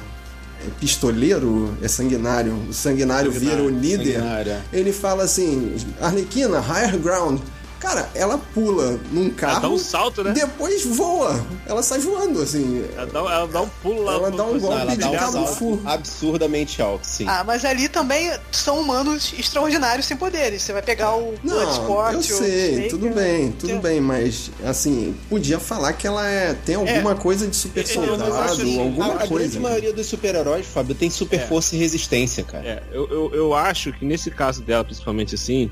o 0.65 0.71
pistoleiro, 0.79 1.75
é 1.82 1.88
sanguinário, 1.88 2.53
o 2.69 2.73
sanguinário, 2.73 3.32
vira 3.32 3.62
o 3.62 3.69
líder, 3.69 4.13
Sanguinária. 4.15 4.62
ele 4.71 4.93
fala 4.93 5.23
assim, 5.23 5.75
Arlequina, 5.99 6.60
higher 6.60 6.97
ground. 6.97 7.39
Cara, 7.84 8.10
ela 8.15 8.38
pula 8.54 8.98
num 9.12 9.26
Ela 9.26 9.34
carro. 9.34 9.62
dá 9.62 9.69
um 9.69 9.78
salto, 9.78 10.24
né? 10.24 10.32
Depois 10.32 10.86
voa. 10.86 11.46
Ela 11.65 11.84
sai 11.84 12.00
voando, 12.00 12.41
assim. 12.41 12.82
Ela 12.96 13.06
dá, 13.08 13.19
ela 13.19 13.48
dá 13.48 13.62
um 13.62 13.67
pulo 13.67 14.04
lá. 14.04 14.13
Ela 14.13 14.32
dá 14.32 14.43
um 14.46 14.58
golpe 14.58 14.76
Não, 14.76 14.80
ela 14.84 14.91
de 14.91 14.98
dá 15.00 15.10
um 15.12 15.17
cabo 15.17 15.32
salto 15.34 15.56
fu. 15.56 15.82
absurdamente 15.86 16.82
alto, 16.82 17.06
sim. 17.06 17.26
Ah, 17.28 17.43
mas 17.46 17.65
ali 17.65 17.89
também 17.89 18.32
são 18.54 18.80
humanos 18.80 19.34
extraordinários 19.38 20.06
sem 20.06 20.15
poderes. 20.15 20.62
Você 20.62 20.72
vai 20.72 20.82
pegar 20.82 21.13
o 21.15 21.34
Não, 21.43 21.54
Bloodsport, 21.56 22.13
eu 22.13 22.22
sei, 22.24 22.69
Snake, 22.72 22.89
tudo 22.89 23.10
bem, 23.10 23.52
tudo 23.52 23.74
É. 23.74 23.80
bem, 23.80 24.00
mas 24.00 24.50
assim, 24.63 25.13
podia 25.30 25.60
falar 25.60 25.91
que 25.91 26.08
ela 26.08 26.26
é, 26.26 26.54
tem 26.54 26.76
alguma 26.76 27.15
coisa 27.15 27.46
de 27.46 27.56
super 27.56 27.84
Eu- 27.84 28.02
eu 28.04 28.08
soldado, 28.08 28.34
acho 28.36 28.54
assim, 28.62 28.80
alguma 28.80 29.06
a, 29.08 29.24
a 29.24 29.28
coisa. 29.28 29.34
grande 29.36 29.60
maioria 29.60 29.91
dos 29.91 30.08
super-heróis, 30.08 30.65
Fábio, 30.65 30.96
tem 30.96 31.10
super 31.10 31.41
É. 31.41 31.48
força 31.48 31.76
e 31.76 31.80
resistência, 31.80 32.46
cara. 32.46 32.65
É, 32.65 32.84
eu, 32.93 33.10
eu, 33.10 33.32
eu 33.34 33.54
acho 33.54 33.91
que 33.91 34.06
nesse 34.06 34.32
caso 34.32 34.62
dela, 34.62 34.86
principalmente 34.86 35.36
assim, 35.36 35.69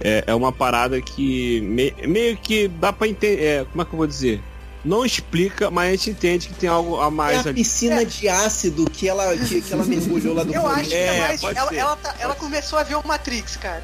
é, 0.00 0.24
é 0.26 0.34
uma 0.34 0.52
parada 0.52 1.00
que 1.00 1.60
me- 1.62 1.94
meio 2.06 2.36
que 2.36 2.68
dá 2.68 2.92
pra 2.92 3.06
entender. 3.08 3.42
É, 3.42 3.64
como 3.64 3.82
é 3.82 3.84
que 3.84 3.92
eu 3.92 3.96
vou 3.98 4.06
dizer? 4.06 4.42
Não 4.84 5.02
explica, 5.04 5.70
mas 5.70 5.88
a 5.88 5.90
gente 5.92 6.10
entende 6.10 6.48
que 6.48 6.54
tem 6.54 6.68
algo 6.68 7.00
a 7.00 7.06
É 7.06 7.10
mais 7.10 7.38
a 7.46 7.50
ali. 7.50 7.54
piscina 7.54 8.04
de 8.04 8.28
ácido 8.28 8.84
que 8.90 9.08
ela, 9.08 9.34
que, 9.34 9.62
que 9.62 9.72
ela 9.72 9.82
mergulhou 9.84 10.34
lá 10.34 10.44
do 10.44 10.52
Eu 10.54 10.60
fundo. 10.60 10.74
acho 10.74 10.88
que 10.90 10.94
É, 10.94 11.06
é 11.06 11.18
mais. 11.20 11.42
Ela, 11.42 11.74
ela, 11.74 11.96
tá- 11.96 12.14
ela 12.18 12.34
começou 12.34 12.78
a 12.78 12.82
ver 12.82 12.96
o 12.96 13.06
Matrix, 13.06 13.56
cara. 13.56 13.82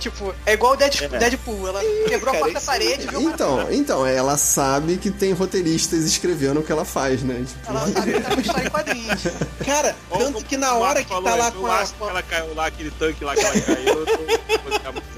Tipo, 0.00 0.32
é 0.46 0.52
igual 0.54 0.74
o 0.74 0.76
Deadpool. 0.76 1.16
É. 1.16 1.18
Deadpool. 1.18 1.68
Ela 1.68 1.80
quebrou 2.08 2.32
cara, 2.32 2.36
a 2.36 2.38
quarta 2.38 2.58
isso- 2.58 2.66
parede, 2.66 3.06
viu 3.08 3.18
o 3.18 3.22
Então, 3.30 3.66
então, 3.72 4.06
ela 4.06 4.38
sabe 4.38 4.96
que 4.96 5.10
tem 5.10 5.32
roteiristas 5.32 6.04
escrevendo 6.04 6.60
o 6.60 6.62
que 6.62 6.70
ela 6.70 6.84
faz, 6.84 7.20
né? 7.24 7.44
Tipo, 7.46 7.68
Ela 7.70 7.80
sabe 7.92 8.12
que 8.12 8.20
tá 8.20 8.34
história 8.40 8.66
em 8.66 8.70
quadrinhos. 8.70 9.22
Cara, 9.66 9.96
tanto 10.16 10.44
que 10.44 10.56
na 10.56 10.74
hora 10.74 11.02
que 11.02 11.10
tá 11.10 11.18
lá 11.34 11.50
com 11.50 11.66
a... 11.66 11.84
ela 12.08 12.22
caiu 12.22 12.54
lá, 12.54 12.66
aquele 12.66 12.92
tanque 12.92 13.24
lá 13.24 13.34
que 13.34 13.40
ela 13.44 13.60
caiu. 13.60 13.86
eu 13.88 14.06
tô- 14.06 14.16
vou 14.16 14.72
ficar 14.72 14.92
muito- 14.92 15.17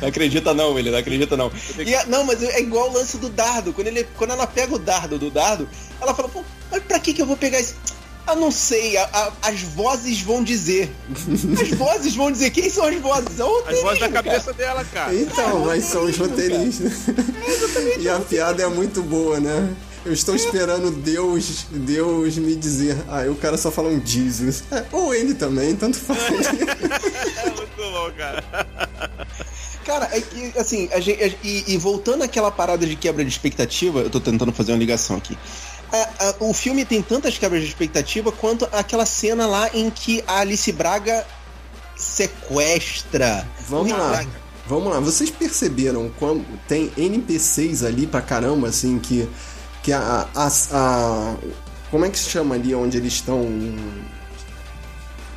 Não 0.00 0.08
acredita 0.08 0.52
não, 0.54 0.78
ele 0.78 0.90
não 0.90 0.98
acredita 0.98 1.36
não. 1.36 1.50
E 1.78 1.94
a- 1.94 2.06
não, 2.06 2.24
mas 2.24 2.42
é 2.42 2.60
igual 2.60 2.90
o 2.90 2.92
lance 2.94 3.16
do 3.18 3.28
dardo. 3.28 3.72
Quando, 3.72 3.86
ele, 3.88 4.04
quando 4.16 4.30
ela 4.32 4.46
pega 4.46 4.74
o 4.74 4.78
dardo 4.78 5.18
do 5.18 5.30
dardo, 5.30 5.68
ela 6.00 6.14
fala, 6.14 6.28
pô, 6.28 6.42
mas 6.70 6.82
pra 6.82 6.98
que 6.98 7.12
que 7.14 7.22
eu 7.22 7.26
vou 7.26 7.36
pegar 7.36 7.60
isso? 7.60 7.74
Ah, 8.26 8.36
não 8.36 8.50
sei, 8.50 8.94
a- 8.98 9.08
a- 9.10 9.48
as 9.48 9.62
vozes 9.62 10.20
vão 10.20 10.44
dizer. 10.44 10.94
As 11.62 11.70
vozes 11.78 12.14
vão 12.14 12.30
dizer. 12.30 12.50
Quem 12.50 12.68
são 12.68 12.84
as 12.84 13.00
vozes? 13.00 13.40
É 13.40 13.44
o 13.44 13.64
As 13.66 13.80
vozes 13.80 14.00
da 14.00 14.08
cabeça 14.10 14.52
dela, 14.52 14.84
cara. 14.92 15.14
então, 15.14 15.60
mas 15.64 15.84
são 15.84 16.04
os 16.04 16.14
roteiristas. 16.18 16.92
e 17.98 18.06
a 18.06 18.20
piada 18.20 18.62
é 18.62 18.66
muito 18.68 19.02
boa, 19.02 19.40
né? 19.40 19.74
Eu 20.04 20.12
estou 20.12 20.34
esperando 20.36 20.90
Deus, 20.90 21.66
Deus 21.70 22.36
me 22.36 22.54
dizer. 22.54 22.96
Ah, 23.08 23.22
o 23.30 23.34
cara 23.34 23.56
só 23.56 23.70
fala 23.70 23.88
um 23.88 24.00
Jesus. 24.04 24.62
É, 24.70 24.84
ou 24.92 25.14
ele 25.14 25.32
também, 25.34 25.74
tanto 25.74 25.96
faz. 25.98 26.18
É 27.38 27.50
muito 27.50 27.76
bom, 27.76 28.10
cara. 28.16 28.44
Cara, 29.88 30.06
é 30.12 30.20
que, 30.20 30.52
assim, 30.58 30.86
a 30.92 31.00
gente, 31.00 31.24
a- 31.24 31.28
e, 31.42 31.64
e 31.68 31.76
voltando 31.78 32.22
àquela 32.22 32.50
parada 32.50 32.86
de 32.86 32.94
quebra 32.94 33.24
de 33.24 33.30
expectativa, 33.30 34.00
eu 34.00 34.10
tô 34.10 34.20
tentando 34.20 34.52
fazer 34.52 34.72
uma 34.72 34.78
ligação 34.78 35.16
aqui. 35.16 35.36
A- 35.90 36.08
a- 36.28 36.34
o 36.40 36.52
filme 36.52 36.84
tem 36.84 37.00
tantas 37.00 37.38
quebras 37.38 37.62
de 37.62 37.68
expectativa 37.68 38.30
quanto 38.30 38.68
aquela 38.70 39.06
cena 39.06 39.46
lá 39.46 39.70
em 39.72 39.88
que 39.88 40.22
a 40.26 40.40
Alice 40.40 40.70
Braga 40.72 41.26
sequestra. 41.96 43.48
Vamos 43.66 43.90
lá. 43.92 44.08
Braga. 44.10 44.48
Vamos 44.66 44.92
lá, 44.92 45.00
vocês 45.00 45.30
perceberam 45.30 46.10
como 46.18 46.44
tem 46.68 46.92
NPCs 46.98 47.82
ali 47.82 48.06
pra 48.06 48.20
caramba, 48.20 48.68
assim, 48.68 48.98
que. 48.98 49.26
Que 49.82 49.90
a. 49.92 50.28
a, 50.34 50.48
a 50.72 51.34
como 51.90 52.04
é 52.04 52.10
que 52.10 52.18
se 52.18 52.28
chama 52.28 52.54
ali 52.56 52.74
onde 52.74 52.98
eles 52.98 53.14
estão? 53.14 53.40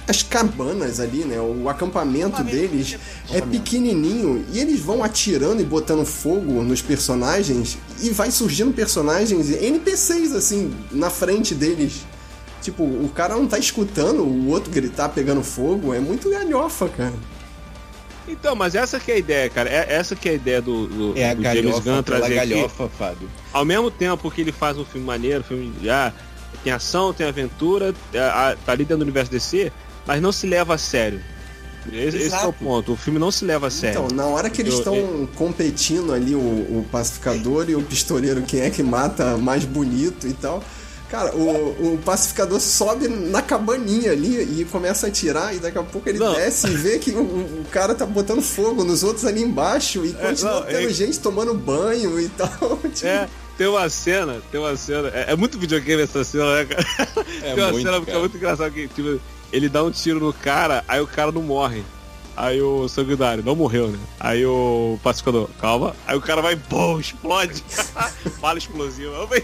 As 0.08 0.24
cabanas 0.24 1.00
ali, 1.00 1.24
né? 1.24 1.40
O 1.40 1.70
acampamento 1.70 2.44
deles 2.44 2.98
é 3.32 3.40
pequenininho 3.42 4.44
e 4.52 4.60
eles 4.60 4.80
vão 4.80 5.04
atirando 5.04 5.62
e 5.62 5.66
botando 5.66 6.04
fogo 6.06 6.62
nos 6.64 6.82
personagens 6.82 7.78
e 8.02 8.10
vai 8.10 8.32
surgindo 8.32 8.74
personagens 8.74 9.50
NPCs 9.52 10.34
assim 10.34 10.74
na 10.92 11.10
frente 11.10 11.54
deles. 11.56 12.06
Tipo, 12.62 12.84
o 12.84 13.10
cara 13.16 13.36
não 13.36 13.48
tá 13.48 13.58
escutando 13.58 14.22
o 14.24 14.50
outro 14.50 14.72
gritar 14.72 15.10
pegando 15.10 15.42
fogo, 15.44 15.94
é 15.94 16.00
muito 16.00 16.30
galhofa, 16.30 16.90
cara. 16.90 17.14
Então, 18.28 18.56
mas 18.56 18.76
essa 18.76 19.00
que 19.00 19.12
é 19.12 19.16
a 19.16 19.18
ideia, 19.18 19.50
cara. 19.50 19.70
É, 19.70 19.94
essa 19.94 20.16
que 20.16 20.30
é 20.30 20.34
a 20.34 20.36
ideia 20.36 20.62
do, 20.62 20.88
do, 20.88 21.18
É 21.18 21.32
a 21.32 21.34
do 21.34 21.42
James 21.44 21.64
galhofa 21.64 21.82
Gunn 21.92 22.04
pela 22.04 22.20
trazer 22.20 22.40
aqui. 22.40 22.50
galhofa, 22.54 22.90
Fábio. 22.98 23.30
Ao 23.52 23.66
mesmo 23.66 23.90
tempo 23.90 24.30
que 24.30 24.42
ele 24.42 24.52
faz 24.52 24.78
um 24.78 24.86
filme 24.86 25.06
maneiro, 25.06 25.44
filme 25.44 25.74
já 25.82 26.14
tem 26.64 26.72
ação, 26.72 27.12
tem 27.14 27.28
aventura, 27.28 27.94
a- 28.16 28.56
tá 28.64 28.72
ali 28.74 28.84
dentro 28.86 28.98
do 28.98 29.04
universo 29.04 29.32
DC, 29.32 29.72
mas 30.06 30.22
não 30.22 30.32
se 30.32 30.48
leva 30.48 30.76
a 30.76 30.78
sério. 30.78 31.22
Esse, 31.92 32.18
esse 32.18 32.36
é 32.36 32.46
o 32.46 32.54
ponto. 32.54 32.94
O 32.94 32.96
filme 32.96 33.18
não 33.18 33.32
se 33.32 33.44
leva 33.44 33.68
a 33.68 33.72
sério. 33.72 34.04
Então, 34.06 34.16
na 34.16 34.26
hora 34.28 34.50
que 34.52 34.62
eles 34.62 34.74
Eu- 34.74 34.80
estão 34.80 35.28
competindo 35.36 36.14
ali, 36.14 36.36
o, 36.36 36.40
o 36.40 36.86
pacificador 36.92 37.68
e 37.70 37.76
o 37.76 37.82
pistoleiro, 37.82 38.44
quem 38.44 38.62
é 38.62 38.70
que 38.70 38.84
mata 38.84 39.36
mais 39.38 39.66
bonito 39.66 40.28
e 40.28 40.34
tal. 40.34 40.64
Cara, 41.10 41.36
o, 41.36 41.96
o 41.96 41.98
pacificador 42.06 42.60
sobe 42.62 43.08
na 43.10 43.42
cabaninha 43.42 44.12
ali 44.14 44.62
e 44.62 44.66
começa 44.66 45.08
a 45.08 45.10
atirar, 45.10 45.54
e 45.54 45.60
daqui 45.60 45.78
a 45.78 45.84
pouco 45.84 46.08
ele 46.08 46.20
Não. 46.20 46.34
desce 46.36 46.68
e 46.68 46.76
vê 46.78 47.00
que 47.00 47.12
o, 47.12 47.20
o 47.22 47.66
cara 47.70 47.94
tá 47.94 48.06
botando 48.06 48.42
fogo 48.42 48.86
nos 48.86 49.04
outros 49.04 49.26
ali 49.26 49.42
embaixo 49.42 50.06
e 50.06 50.14
continua 50.14 50.62
não, 50.62 50.68
tendo 50.68 50.88
é- 50.90 50.94
gente 50.94 51.20
tomando 51.20 51.54
banho 51.54 52.18
e 52.18 52.30
tal. 52.30 52.48
Tipo, 52.94 53.08
É, 53.08 53.28
tem 53.58 53.68
uma 53.68 53.90
cena, 53.90 54.40
tem 54.52 54.62
uma 54.62 54.78
cena. 54.78 55.10
É, 55.10 55.34
é 55.34 55.36
muito 55.36 55.60
videogame 55.60 56.04
essa 56.04 56.24
cena, 56.24 56.56
né, 56.58 56.66
cara? 56.66 56.86
É 57.44 57.56
tem 57.56 57.64
uma 57.64 57.72
muito, 57.74 57.86
cena 57.86 57.98
que 57.98 58.04
é 58.04 58.06
cara. 58.14 58.20
muito 58.20 58.38
engraçada 58.38 58.70
que, 58.72 58.88
tipo, 58.88 59.20
ele 59.52 59.70
dá 59.70 59.84
um 59.84 59.92
tiro 59.92 60.20
no 60.20 60.34
cara, 60.34 60.84
aí 60.88 61.00
o 61.00 61.08
cara 61.08 61.32
não 61.32 61.42
morre. 61.42 61.84
Aí 62.36 62.62
o 62.62 62.88
sanguinário 62.88 63.44
não 63.44 63.56
morreu, 63.56 63.90
né? 63.90 64.00
Aí 64.20 64.46
o 64.46 64.98
pacificador, 65.04 65.50
calma. 65.60 65.94
Aí 66.08 66.16
o 66.16 66.22
cara 66.22 66.42
vai, 66.42 66.56
bom, 66.56 67.00
explode. 67.00 67.64
Eu 69.14 69.28
falei, 69.28 69.44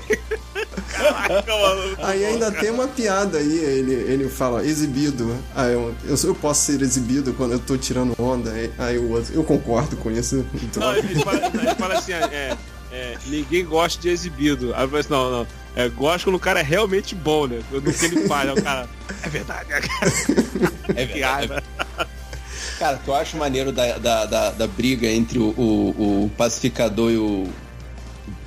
Caraca, 0.89 1.55
mano. 1.55 1.95
Aí 2.01 2.25
ainda 2.25 2.51
tem 2.51 2.71
uma 2.71 2.87
piada 2.87 3.37
aí, 3.37 3.57
ele, 3.57 3.93
ele 3.93 4.29
fala, 4.29 4.65
exibido. 4.65 5.37
Aí 5.53 5.73
eu, 5.73 5.93
eu, 6.05 6.15
eu 6.23 6.35
posso 6.35 6.61
ser 6.61 6.81
exibido 6.81 7.33
quando 7.33 7.51
eu 7.51 7.59
tô 7.59 7.77
tirando 7.77 8.15
onda. 8.17 8.51
Aí, 8.79 8.97
o 8.97 9.11
outro, 9.11 9.33
eu 9.33 9.43
concordo 9.43 9.95
com 9.97 10.09
isso. 10.09 10.45
Então, 10.55 10.81
Não, 10.81 10.97
ele 10.97 11.23
fala, 11.23 11.37
ele 11.45 11.75
fala 11.75 11.93
assim, 11.95 12.13
é, 12.13 12.57
é, 12.91 13.17
ninguém 13.27 13.65
gosta 13.65 14.01
de 14.01 14.09
exibido. 14.09 14.73
Aí 14.73 14.83
eu 14.83 14.87
falei 14.87 15.01
assim, 15.01 15.11
não, 15.11 15.31
não. 15.31 15.47
É, 15.79 15.87
gosto 15.89 16.23
quando 16.25 16.37
o 16.37 16.39
cara 16.39 16.59
é 16.59 16.63
realmente 16.63 17.13
bom, 17.13 17.45
né? 17.45 17.59
No 17.71 17.79
que 17.81 18.05
ele 18.05 18.27
faz. 18.27 18.49
Aí 18.49 18.55
o 18.57 18.63
cara, 18.63 18.89
é 19.21 19.29
verdade, 19.29 19.69
né, 19.69 19.79
cara? 19.81 20.11
É 20.95 21.05
verdade. 21.05 21.21
raiva. 21.47 21.63
Cara, 22.79 22.97
o 22.97 22.99
que 22.99 23.07
eu 23.07 23.15
acho 23.15 23.37
maneiro 23.37 23.71
da, 23.71 23.97
da, 23.99 24.25
da, 24.25 24.51
da 24.51 24.67
briga 24.67 25.07
entre 25.07 25.37
o, 25.37 25.49
o, 25.49 26.23
o 26.25 26.31
pacificador 26.35 27.11
e 27.11 27.17
o 27.17 27.47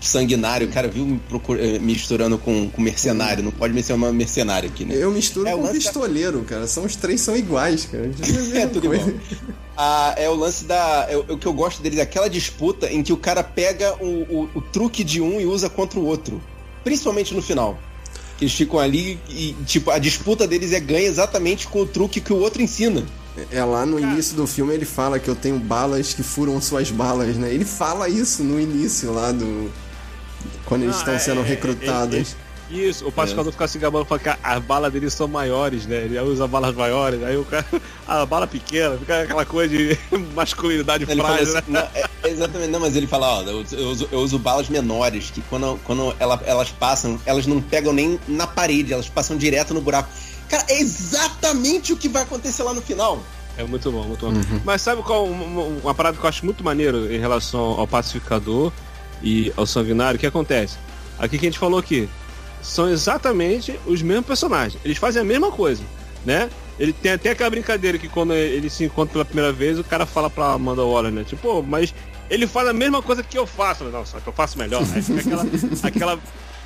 sanguinário, 0.00 0.68
cara, 0.68 0.88
viu 0.88 1.04
me 1.06 1.18
procura- 1.18 1.60
eh, 1.64 1.78
misturando 1.78 2.36
com, 2.38 2.68
com 2.68 2.80
mercenário. 2.82 3.44
Não 3.44 3.50
pode 3.52 3.72
mencionar 3.74 4.12
mercenário 4.12 4.68
aqui, 4.68 4.84
né? 4.84 4.94
eu 4.96 5.10
misturo 5.10 5.46
É, 5.48 5.54
o 5.54 5.58
com 5.58 5.62
lance 5.64 5.74
da- 5.78 5.84
pistoleiro, 5.84 6.42
cara. 6.42 6.66
São 6.66 6.84
os 6.84 6.96
três 6.96 7.20
são 7.20 7.36
iguais, 7.36 7.86
cara. 7.86 8.10
É 8.54 8.66
tudo 8.66 8.92
igual. 8.92 9.08
Ah, 9.76 10.14
é 10.16 10.28
o 10.28 10.34
lance 10.34 10.64
da. 10.64 11.06
é 11.08 11.16
o, 11.16 11.20
o 11.34 11.38
que 11.38 11.46
eu 11.46 11.52
gosto 11.52 11.80
deles, 11.82 11.98
é 11.98 12.02
aquela 12.02 12.28
disputa 12.28 12.90
em 12.92 13.02
que 13.02 13.12
o 13.12 13.16
cara 13.16 13.42
pega 13.44 13.94
o, 14.02 14.06
o, 14.06 14.50
o 14.56 14.60
truque 14.60 15.04
de 15.04 15.20
um 15.20 15.40
e 15.40 15.46
usa 15.46 15.70
contra 15.70 15.98
o 15.98 16.04
outro. 16.04 16.40
Principalmente 16.84 17.34
no 17.34 17.42
final. 17.42 17.78
Que 18.38 18.44
eles 18.44 18.54
ficam 18.54 18.78
ali 18.78 19.18
e, 19.28 19.54
tipo, 19.66 19.90
a 19.90 19.98
disputa 19.98 20.46
deles 20.46 20.72
é 20.72 20.80
ganha 20.80 21.06
exatamente 21.06 21.66
com 21.68 21.80
o 21.80 21.86
truque 21.86 22.20
que 22.20 22.32
o 22.32 22.36
outro 22.38 22.62
ensina. 22.62 23.04
É 23.50 23.62
lá 23.64 23.86
no 23.86 23.98
início 23.98 24.34
do 24.36 24.46
filme 24.46 24.74
ele 24.74 24.84
fala 24.84 25.18
que 25.18 25.28
eu 25.28 25.36
tenho 25.36 25.58
balas 25.58 26.12
que 26.12 26.22
furam 26.22 26.60
suas 26.60 26.90
balas, 26.90 27.36
né? 27.36 27.52
Ele 27.52 27.64
fala 27.64 28.08
isso 28.08 28.42
no 28.42 28.58
início 28.60 29.12
lá 29.12 29.30
do. 29.30 29.70
Quando 30.64 30.82
eles 30.82 30.94
Não, 30.94 31.00
estão 31.00 31.14
é- 31.14 31.18
sendo 31.18 31.40
é- 31.40 31.44
recrutados. 31.44 32.34
Isso, 32.70 33.06
o 33.08 33.10
pacificador 33.10 33.50
fica 33.52 33.66
se 33.66 33.78
gabando 33.78 34.04
falando 34.04 34.22
que 34.22 34.30
as 34.42 34.62
balas 34.62 34.92
deles 34.92 35.12
são 35.12 35.26
maiores, 35.26 35.86
né? 35.86 35.96
Ele 36.04 36.18
usa 36.20 36.46
balas 36.46 36.74
maiores, 36.74 37.22
aí 37.22 37.36
o 37.36 37.44
cara. 37.44 37.66
A 38.06 38.24
bala 38.26 38.46
pequena, 38.46 38.96
fica 38.98 39.22
aquela 39.22 39.44
coisa 39.44 39.76
de 39.76 39.98
masculinidade 40.34 41.04
Ele 41.08 41.20
frágil, 41.20 41.58
assim, 41.58 41.70
né? 41.70 41.88
não, 41.94 42.00
é- 42.02 42.28
exatamente, 42.30 42.70
não, 42.70 42.80
mas 42.80 42.96
ele 42.96 43.06
fala, 43.06 43.38
ó, 43.38 43.42
eu, 43.42 43.64
eu 43.72 43.88
uso, 43.88 44.08
eu 44.10 44.18
uso 44.20 44.38
balas 44.38 44.68
menores, 44.68 45.30
que 45.30 45.40
quando, 45.42 45.78
quando 45.84 46.14
ela- 46.18 46.40
elas 46.44 46.70
passam, 46.70 47.20
elas 47.24 47.46
não 47.46 47.60
pegam 47.60 47.92
nem 47.92 48.18
na 48.26 48.46
parede, 48.46 48.92
elas 48.92 49.08
passam 49.08 49.36
direto 49.36 49.72
no 49.74 49.80
buraco. 49.80 50.08
Cara, 50.48 50.64
é 50.68 50.80
exatamente 50.80 51.92
o 51.92 51.96
que 51.96 52.08
vai 52.08 52.22
acontecer 52.22 52.62
lá 52.62 52.74
no 52.74 52.82
final. 52.82 53.22
É 53.56 53.64
muito 53.64 53.90
bom, 53.92 54.02
muito 54.04 54.26
bom. 54.26 54.32
Mas 54.64 54.82
sabe 54.82 55.02
qual 55.02 55.26
uma- 55.26 55.62
uma 55.62 55.94
parada 55.94 56.16
que 56.16 56.24
eu 56.24 56.28
acho 56.28 56.44
muito 56.44 56.64
maneiro 56.64 57.12
em 57.12 57.18
relação 57.18 57.60
ao 57.60 57.86
pacificador 57.86 58.72
e 59.22 59.52
ao 59.56 59.66
sanguinário? 59.66 60.16
O 60.16 60.20
que 60.20 60.26
acontece? 60.26 60.76
Aqui 61.18 61.38
que 61.38 61.46
a 61.46 61.48
gente 61.50 61.58
falou 61.58 61.78
aqui, 61.78 62.08
são 62.62 62.88
exatamente 62.88 63.78
os 63.86 64.02
mesmos 64.02 64.26
personagens. 64.26 64.80
Eles 64.84 64.98
fazem 64.98 65.22
a 65.22 65.24
mesma 65.24 65.50
coisa, 65.50 65.82
né? 66.24 66.50
Ele 66.78 66.92
tem 66.92 67.12
até 67.12 67.30
aquela 67.30 67.50
brincadeira 67.50 67.98
que 67.98 68.08
quando 68.08 68.32
ele 68.32 68.70
se 68.70 68.84
encontra 68.84 69.12
pela 69.12 69.24
primeira 69.24 69.52
vez, 69.52 69.78
o 69.78 69.84
cara 69.84 70.06
fala 70.06 70.30
pra 70.30 70.52
Amanda 70.52 70.82
Waller, 70.82 71.12
né? 71.12 71.24
Tipo, 71.24 71.42
"Pô, 71.42 71.62
mas 71.62 71.94
ele 72.30 72.46
faz 72.46 72.68
a 72.68 72.72
mesma 72.72 73.02
coisa 73.02 73.22
que 73.22 73.36
eu 73.38 73.46
faço. 73.46 73.84
Não, 73.84 74.06
só 74.06 74.18
que 74.20 74.26
eu 74.26 74.32
faço 74.32 74.56
melhor. 74.58 74.82
Aí 74.94 75.02
fica 75.02 75.20
aquela, 75.20 75.46
aquela 75.82 76.18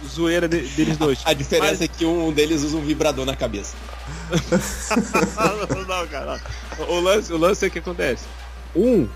zoeira 0.07 0.47
de- 0.47 0.61
deles 0.68 0.97
dois. 0.97 1.18
A 1.24 1.32
diferença 1.32 1.70
Mas- 1.72 1.80
é 1.80 1.88
que 1.88 2.05
um 2.05 2.30
deles 2.32 2.62
usa 2.62 2.76
um 2.76 2.82
vibrador 2.82 3.24
na 3.24 3.34
cabeça. 3.34 3.74
não, 5.76 5.84
não, 5.86 6.07
cara. 6.09 6.40
O 6.88 7.01
lance, 7.01 7.32
o 7.32 7.36
lance 7.38 7.64
é 7.66 7.70
que 7.70 7.78
acontece. 7.78 8.24
Um 8.74 9.09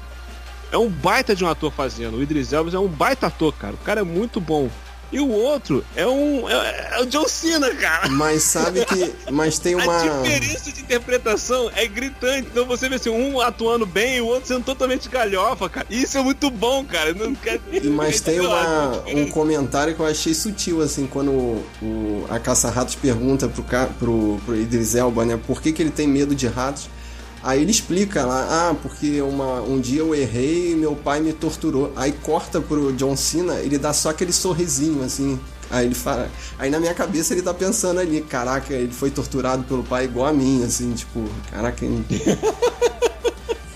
é 0.73 0.79
um 0.79 0.89
baita 0.89 1.35
de 1.35 1.45
um 1.45 1.49
ator 1.49 1.73
fazendo. 1.73 2.17
O 2.19 2.23
Idris 2.23 2.53
Elba 2.53 2.71
é 2.75 2.79
um 2.79 2.89
baita 2.89 3.27
ator, 3.27 3.53
cara. 3.55 3.75
O 3.75 3.79
cara 3.79 4.01
é 4.01 4.05
muito 4.05 4.41
bom. 4.41 4.69
E 5.11 5.19
o 5.21 5.29
outro 5.31 5.83
é 5.97 6.07
um. 6.07 6.49
É, 6.51 6.89
é 6.93 7.01
o 7.01 7.07
John 7.07 7.27
Cena, 7.27 7.75
cara. 7.75 8.09
Mas 8.11 8.43
sabe 8.43 8.85
que. 8.85 9.13
Mas 9.31 9.59
tem 9.59 9.75
uma. 9.81 9.97
A 9.97 10.23
diferença 10.23 10.71
de 10.71 10.81
interpretação 10.83 11.71
é 11.75 11.87
gritante. 11.87 12.49
Então 12.51 12.67
você 12.67 12.89
vê 12.89 12.97
assim, 12.97 13.09
um 13.11 13.41
atuando 13.41 13.87
bem 13.87 14.17
e 14.17 14.21
o 14.21 14.27
outro 14.27 14.49
sendo 14.49 14.65
totalmente 14.65 15.09
galhofa, 15.09 15.69
cara. 15.69 15.87
Isso 15.89 16.19
é 16.19 16.23
muito 16.23 16.51
bom, 16.51 16.85
cara. 16.85 17.15
Não 17.15 17.35
quer 17.35 17.59
Mas 17.85 18.21
tem 18.21 18.39
uma, 18.41 19.01
diferença. 19.05 19.19
um 19.29 19.31
comentário 19.31 19.95
que 19.95 20.01
eu 20.01 20.07
achei 20.07 20.35
sutil, 20.35 20.83
assim, 20.83 21.07
quando 21.07 21.31
o, 21.31 21.67
o- 21.83 22.27
a 22.29 22.39
caça-ratos 22.39 22.95
pergunta 22.95 23.49
pro, 23.49 23.65
pro, 23.99 24.41
pro 24.45 24.57
Idris 24.57 24.95
Elba, 24.95 25.25
né, 25.25 25.39
por 25.47 25.63
que, 25.63 25.73
que 25.73 25.81
ele 25.83 25.91
tem 25.91 26.07
medo 26.07 26.35
de 26.35 26.47
ratos. 26.47 26.89
Aí 27.43 27.63
ele 27.63 27.71
explica 27.71 28.25
lá, 28.25 28.71
ah, 28.71 28.75
porque 28.83 29.21
uma, 29.23 29.61
um 29.63 29.81
dia 29.81 30.01
eu 30.01 30.15
errei 30.15 30.73
e 30.73 30.75
meu 30.75 30.95
pai 30.97 31.21
me 31.21 31.33
torturou. 31.33 31.93
Aí 31.97 32.13
corta 32.13 32.61
pro 32.61 32.93
John 32.93 33.17
Cena, 33.17 33.55
ele 33.61 33.79
dá 33.79 33.93
só 33.93 34.11
aquele 34.11 34.33
sorrisinho, 34.33 35.03
assim. 35.05 35.39
Aí 35.71 35.87
ele 35.87 35.95
fala. 35.95 36.31
Aí 36.59 36.71
na 36.71 36.81
minha 36.81 36.95
cabeça 36.95 37.35
ele 37.35 37.43
tá 37.43 37.53
pensando 37.55 38.01
ali, 38.01 38.21
caraca, 38.23 38.73
ele 38.75 38.93
foi 38.93 39.11
torturado 39.11 39.63
pelo 39.65 39.85
pai 39.85 40.05
igual 40.07 40.27
a 40.27 40.33
mim, 40.33 40.65
assim, 40.65 40.93
tipo, 40.95 41.25
caraca, 41.51 41.85
ele- 41.85 42.05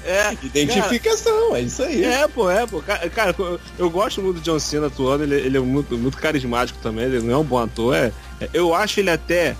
É, 0.05 0.33
Identificação, 0.43 1.55
é 1.55 1.61
isso 1.61 1.83
aí. 1.83 2.05
É, 2.05 2.27
pô, 2.27 2.51
é, 2.51 2.67
pô. 2.67 2.81
Ca- 2.83 3.09
Cara, 3.11 3.35
eu, 3.39 3.61
eu 3.79 3.89
gosto 3.91 4.21
muito 4.21 4.37
do 4.41 4.43
John 4.43 4.59
Cena 4.59 4.89
atuando, 4.89 5.23
ele, 5.23 5.37
ele 5.37 5.57
é 5.57 5.61
muito, 5.61 5.97
muito 5.97 6.19
carismático 6.19 6.79
também, 6.83 7.05
ele 7.05 7.21
não 7.21 7.33
é 7.35 7.37
um 7.39 7.45
bom 7.45 7.59
ator. 7.59 7.95
É, 7.95 8.13
é- 8.41 8.49
eu 8.53 8.75
acho 8.75 8.99
ele 8.99 9.11
até, 9.11 9.57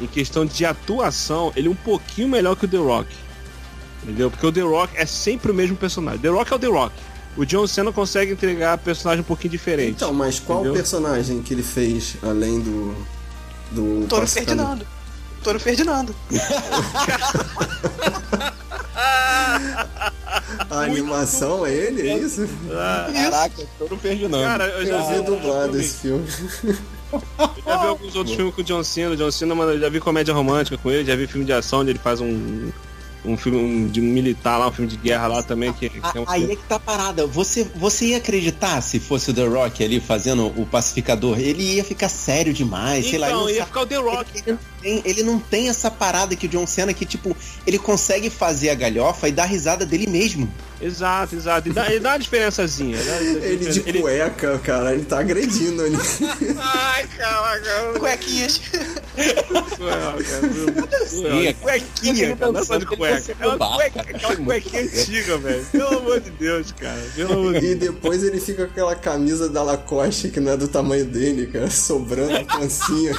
em 0.00 0.06
questão 0.06 0.44
de 0.44 0.64
atuação, 0.66 1.50
ele 1.56 1.68
é 1.68 1.70
um 1.70 1.74
pouquinho 1.74 2.28
melhor 2.28 2.56
que 2.56 2.66
o 2.66 2.68
The 2.68 2.76
Rock. 2.76 3.08
Entendeu? 4.02 4.30
Porque 4.30 4.46
o 4.46 4.52
The 4.52 4.62
Rock 4.62 4.92
é 4.96 5.06
sempre 5.06 5.50
o 5.50 5.54
mesmo 5.54 5.76
personagem. 5.76 6.20
The 6.20 6.28
Rock 6.28 6.52
é 6.52 6.56
o 6.56 6.58
The 6.58 6.66
Rock. 6.68 6.94
O 7.36 7.44
John 7.46 7.66
Cena 7.66 7.92
consegue 7.92 8.32
entregar 8.32 8.76
personagem 8.78 9.20
um 9.20 9.24
pouquinho 9.24 9.52
diferente. 9.52 9.92
Então, 9.92 10.12
mas 10.12 10.40
qual 10.40 10.58
Entendeu? 10.60 10.74
personagem 10.74 11.42
que 11.42 11.54
ele 11.54 11.62
fez 11.62 12.16
além 12.22 12.60
do. 12.60 12.94
do 13.70 14.06
Toro? 14.08 14.26
Ferdinando. 14.26 14.86
Toro 15.42 15.60
Ferdinando. 15.60 16.14
A 20.70 20.80
animação 20.82 21.66
é 21.66 21.74
ele, 21.74 22.08
é 22.08 22.18
isso? 22.18 22.48
Caraca, 23.12 23.62
todo 23.78 23.96
Ferdinando. 23.96 24.44
Cara, 24.44 24.66
eu 24.68 24.86
já 24.86 24.98
Eu 24.98 25.08
vi 25.08 25.22
dublado 25.30 25.76
eu 25.76 25.80
esse 25.80 25.94
filme. 25.96 26.26
já 27.66 27.76
vi 27.78 27.86
alguns 27.88 28.14
outros 28.14 28.36
filmes 28.36 28.54
com 28.54 28.60
o 28.60 28.64
John 28.64 28.84
Cena. 28.84 29.14
O 29.14 29.16
John 29.16 29.30
Cena, 29.30 29.54
mano, 29.54 29.72
eu 29.72 29.80
já 29.80 29.88
vi 29.88 30.00
comédia 30.00 30.32
romântica 30.32 30.78
com 30.78 30.90
ele, 30.90 31.04
já 31.04 31.16
vi 31.16 31.26
filme 31.26 31.44
de 31.44 31.52
ação 31.52 31.80
onde 31.80 31.90
ele 31.90 31.98
faz 31.98 32.20
um. 32.20 32.70
Um 33.24 33.36
filme 33.36 33.88
de 33.90 34.00
um 34.00 34.04
militar 34.04 34.56
lá, 34.56 34.68
um 34.68 34.72
filme 34.72 34.90
de 34.90 34.96
guerra 34.96 35.26
lá 35.26 35.42
também, 35.42 35.72
que, 35.74 35.88
que 35.90 35.98
é 35.98 36.20
um 36.20 36.24
Aí 36.26 36.50
é 36.50 36.56
que 36.56 36.62
tá 36.62 36.76
a 36.76 36.80
parada. 36.80 37.26
Você, 37.26 37.64
você 37.76 38.06
ia 38.06 38.16
acreditar 38.16 38.80
se 38.80 38.98
fosse 38.98 39.30
o 39.30 39.34
The 39.34 39.46
Rock 39.46 39.84
ali 39.84 40.00
fazendo 40.00 40.46
o 40.46 40.64
pacificador? 40.64 41.38
Ele 41.38 41.62
ia 41.74 41.84
ficar 41.84 42.08
sério 42.08 42.52
demais, 42.52 43.04
sei 43.06 43.18
lá. 43.18 43.26
ele 43.28 43.34
Então, 43.34 43.42
não 43.44 43.50
ia 43.50 43.56
sabe- 43.58 43.66
ficar 43.68 43.80
o 43.82 43.86
The 43.86 43.96
Rock. 43.96 44.30
Ele, 44.34 44.52
não 44.52 44.58
tem, 44.80 45.02
ele 45.04 45.22
não 45.22 45.38
tem 45.38 45.68
essa 45.68 45.90
parada 45.90 46.34
que 46.34 46.46
o 46.46 46.48
John 46.48 46.66
Cena 46.66 46.94
que, 46.94 47.04
tipo, 47.04 47.36
ele 47.66 47.78
consegue 47.78 48.30
fazer 48.30 48.70
a 48.70 48.74
galhofa 48.74 49.28
e 49.28 49.32
dar 49.32 49.44
risada 49.44 49.84
dele 49.84 50.06
mesmo. 50.06 50.50
Exato, 50.80 51.36
exato. 51.36 51.68
E 51.68 51.72
dá, 51.72 51.92
e 51.92 52.00
dá 52.00 52.10
uma 52.12 52.18
diferençazinha. 52.18 52.96
Dá, 53.02 53.16
Ele 53.20 53.68
de 53.70 53.80
ele- 53.88 54.00
cueca, 54.00 54.58
cara, 54.60 54.94
ele 54.94 55.04
tá 55.04 55.18
agredindo 55.20 55.82
ali. 55.82 55.96
Ai, 56.58 57.06
caraca. 57.18 57.98
Cuequinhas. 57.98 58.60
Sim, 61.06 61.54
Cuequinha, 61.60 62.36
cara. 62.36 62.52
Não 62.52 62.60
é 62.60 62.64
só 62.64 62.76
de 62.78 62.86
cueca. 62.86 63.36
É 63.38 63.46
uma 63.46 63.74
cueca, 63.76 64.00
aquela 64.00 64.36
cuequinha 64.36 64.82
antiga, 64.82 65.38
velho. 65.38 65.66
Pelo 65.70 65.98
amor 65.98 66.20
de 66.20 66.30
Deus, 66.30 66.72
cara. 66.72 67.00
Pelo 67.14 67.32
amor 67.34 67.60
de 67.60 67.66
E 67.66 67.74
depois 67.74 68.22
ele 68.22 68.40
fica 68.40 68.66
com 68.66 68.72
aquela 68.72 68.96
camisa 68.96 69.48
da 69.48 69.62
Lacoste 69.62 70.28
que 70.30 70.40
não 70.40 70.52
é 70.52 70.56
do 70.56 70.68
tamanho 70.68 71.04
dele, 71.04 71.46
cara, 71.46 71.70
sobrando 71.70 72.36
a 72.36 72.44
pancinha. 72.44 73.14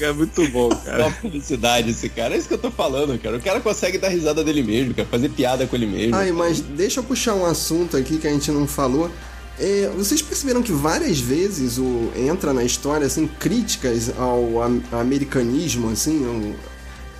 É 0.00 0.12
muito 0.12 0.46
bom, 0.48 0.66
Uma 0.68 0.76
cara. 0.76 1.10
felicidade 1.12 1.90
esse 1.90 2.08
cara. 2.08 2.34
É 2.34 2.38
isso 2.38 2.48
que 2.48 2.54
eu 2.54 2.58
tô 2.58 2.70
falando, 2.70 3.18
cara. 3.20 3.36
O 3.36 3.40
cara 3.42 3.60
consegue 3.60 3.98
dar 3.98 4.08
risada 4.08 4.42
dele 4.42 4.62
mesmo, 4.62 4.94
cara. 4.94 5.06
Fazer 5.10 5.28
piada 5.28 5.66
com 5.66 5.76
ele 5.76 5.86
mesmo. 5.86 6.14
Ai, 6.16 6.32
mas 6.32 6.60
deixa 6.60 7.00
eu 7.00 7.04
puxar 7.04 7.34
um 7.34 7.44
assunto 7.44 7.96
aqui 7.96 8.18
que 8.18 8.26
a 8.26 8.30
gente 8.30 8.50
não 8.50 8.66
falou. 8.66 9.10
É, 9.58 9.90
vocês 9.96 10.20
perceberam 10.20 10.62
que 10.62 10.72
várias 10.72 11.18
vezes 11.18 11.78
o, 11.78 12.10
entra 12.16 12.52
na 12.52 12.62
história 12.64 13.06
assim 13.06 13.26
críticas 13.26 14.10
ao 14.18 14.62
am- 14.62 14.82
americanismo, 14.92 15.90
assim, 15.90 16.26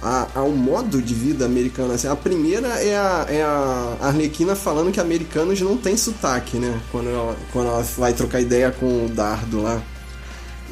ao, 0.03 0.11
a- 0.11 0.29
ao 0.35 0.51
modo 0.51 1.01
de 1.01 1.15
vida 1.15 1.45
americano. 1.47 1.93
Assim. 1.95 2.09
A 2.09 2.17
primeira 2.17 2.69
é 2.83 2.95
a, 2.97 3.27
é 3.29 3.43
a 3.43 3.97
Arlequina 4.03 4.55
falando 4.55 4.93
que 4.93 5.01
americanos 5.01 5.61
não 5.61 5.77
têm 5.77 5.97
sotaque, 5.97 6.59
né? 6.59 6.79
Quando 6.93 7.09
ela, 7.09 7.37
quando 7.53 7.69
ela 7.69 7.83
vai 7.97 8.13
trocar 8.13 8.41
ideia 8.41 8.71
com 8.71 9.07
o 9.07 9.09
Dardo 9.09 9.63
lá. 9.63 9.83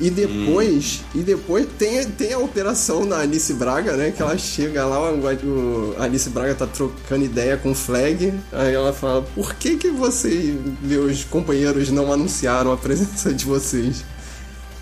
E 0.00 0.10
depois, 0.10 1.02
e 1.14 1.20
depois 1.20 1.66
tem, 1.78 2.04
tem 2.10 2.32
a 2.32 2.38
operação 2.38 3.06
da 3.06 3.18
Alice 3.20 3.52
Braga, 3.54 3.96
né? 3.96 4.10
Que 4.10 4.20
ela 4.22 4.36
chega 4.36 4.84
lá, 4.84 5.12
o, 5.12 5.94
Alice 5.98 6.28
Braga 6.30 6.54
tá 6.54 6.66
trocando 6.66 7.24
ideia 7.24 7.56
com 7.56 7.70
o 7.70 7.74
Flag. 7.74 8.34
Aí 8.52 8.74
ela 8.74 8.92
fala, 8.92 9.22
por 9.22 9.54
que 9.54 9.76
que 9.76 9.90
vocês, 9.90 10.56
meus 10.82 11.22
companheiros, 11.24 11.90
não 11.90 12.12
anunciaram 12.12 12.72
a 12.72 12.76
presença 12.76 13.32
de 13.32 13.44
vocês? 13.44 14.04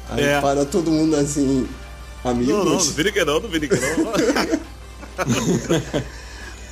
Aí 0.09 0.25
É. 0.25 0.41
para 0.41 0.65
todo 0.65 0.91
mundo 0.91 1.15
assim, 1.17 1.69
amigos. 2.25 2.55
Não, 2.55 2.65
não, 2.65 2.73
não 2.73 2.81
vire 2.81 3.13
que 3.13 3.25
não, 3.25 3.41
não 3.41 3.49
que 3.69 3.77
não. 3.77 4.13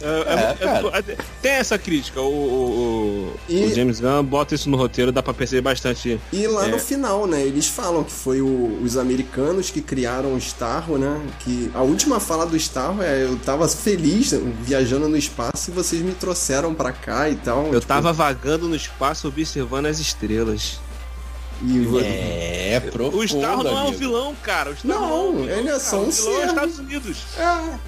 É, 0.02 0.06
é- 0.06 0.56
É, 0.60 0.66
é- 1.10 1.12
é- 1.12 1.16
tem 1.42 1.52
essa 1.52 1.78
crítica, 1.78 2.20
o, 2.20 2.26
o, 2.26 3.32
E- 3.48 3.64
o 3.66 3.74
James 3.74 4.00
Gunn 4.00 4.24
bota 4.24 4.54
isso 4.54 4.68
no 4.70 4.76
roteiro, 4.76 5.12
dá 5.12 5.22
pra 5.22 5.34
perceber 5.34 5.60
bastante. 5.60 6.18
E 6.32 6.46
lá 6.46 6.66
É. 6.66 6.70
no 6.70 6.78
final, 6.78 7.26
né, 7.26 7.42
eles 7.42 7.66
falam 7.66 8.02
que 8.04 8.12
foi 8.12 8.40
o- 8.40 8.78
os 8.82 8.96
americanos 8.96 9.68
que 9.70 9.80
criaram 9.82 10.34
o 10.34 10.38
Starro, 10.38 10.96
né? 10.98 11.20
Que 11.40 11.70
a 11.74 11.82
última 11.82 12.18
fala 12.18 12.46
do 12.46 12.56
Starro 12.56 13.02
é 13.02 13.24
eu 13.24 13.36
tava 13.38 13.68
feliz 13.68 14.32
viajando 14.62 15.08
no 15.08 15.16
espaço 15.16 15.70
e 15.70 15.74
vocês 15.74 16.00
me 16.02 16.12
trouxeram 16.12 16.74
pra 16.74 16.92
cá 16.92 17.28
e 17.28 17.36
tal. 17.36 17.66
Eu 17.66 17.74
tipo, 17.80 17.86
tava 17.86 18.12
vagando 18.12 18.68
no 18.68 18.76
espaço 18.76 19.28
observando 19.28 19.86
as 19.86 19.98
estrelas. 19.98 20.80
E, 21.62 21.98
É, 22.02 22.80
profundo, 22.90 23.18
o 23.18 23.24
Starro 23.24 23.62
não 23.62 23.70
é 23.70 23.74
um 23.74 23.78
amigo. 23.88 23.98
vilão, 23.98 24.34
cara. 24.42 24.74
Não, 24.82 24.94
é 24.96 24.98
um 25.28 25.32
vilão, 25.42 25.58
ele 25.58 25.68
é 25.68 25.78
só 25.78 25.96
um 26.00 26.08
O 26.08 26.10
vilão 26.10 26.32
é 26.32 26.36
os 26.36 26.40
ser. 26.40 26.46
Estados 26.48 26.78
Unidos. 26.78 27.18
É, 27.36 27.78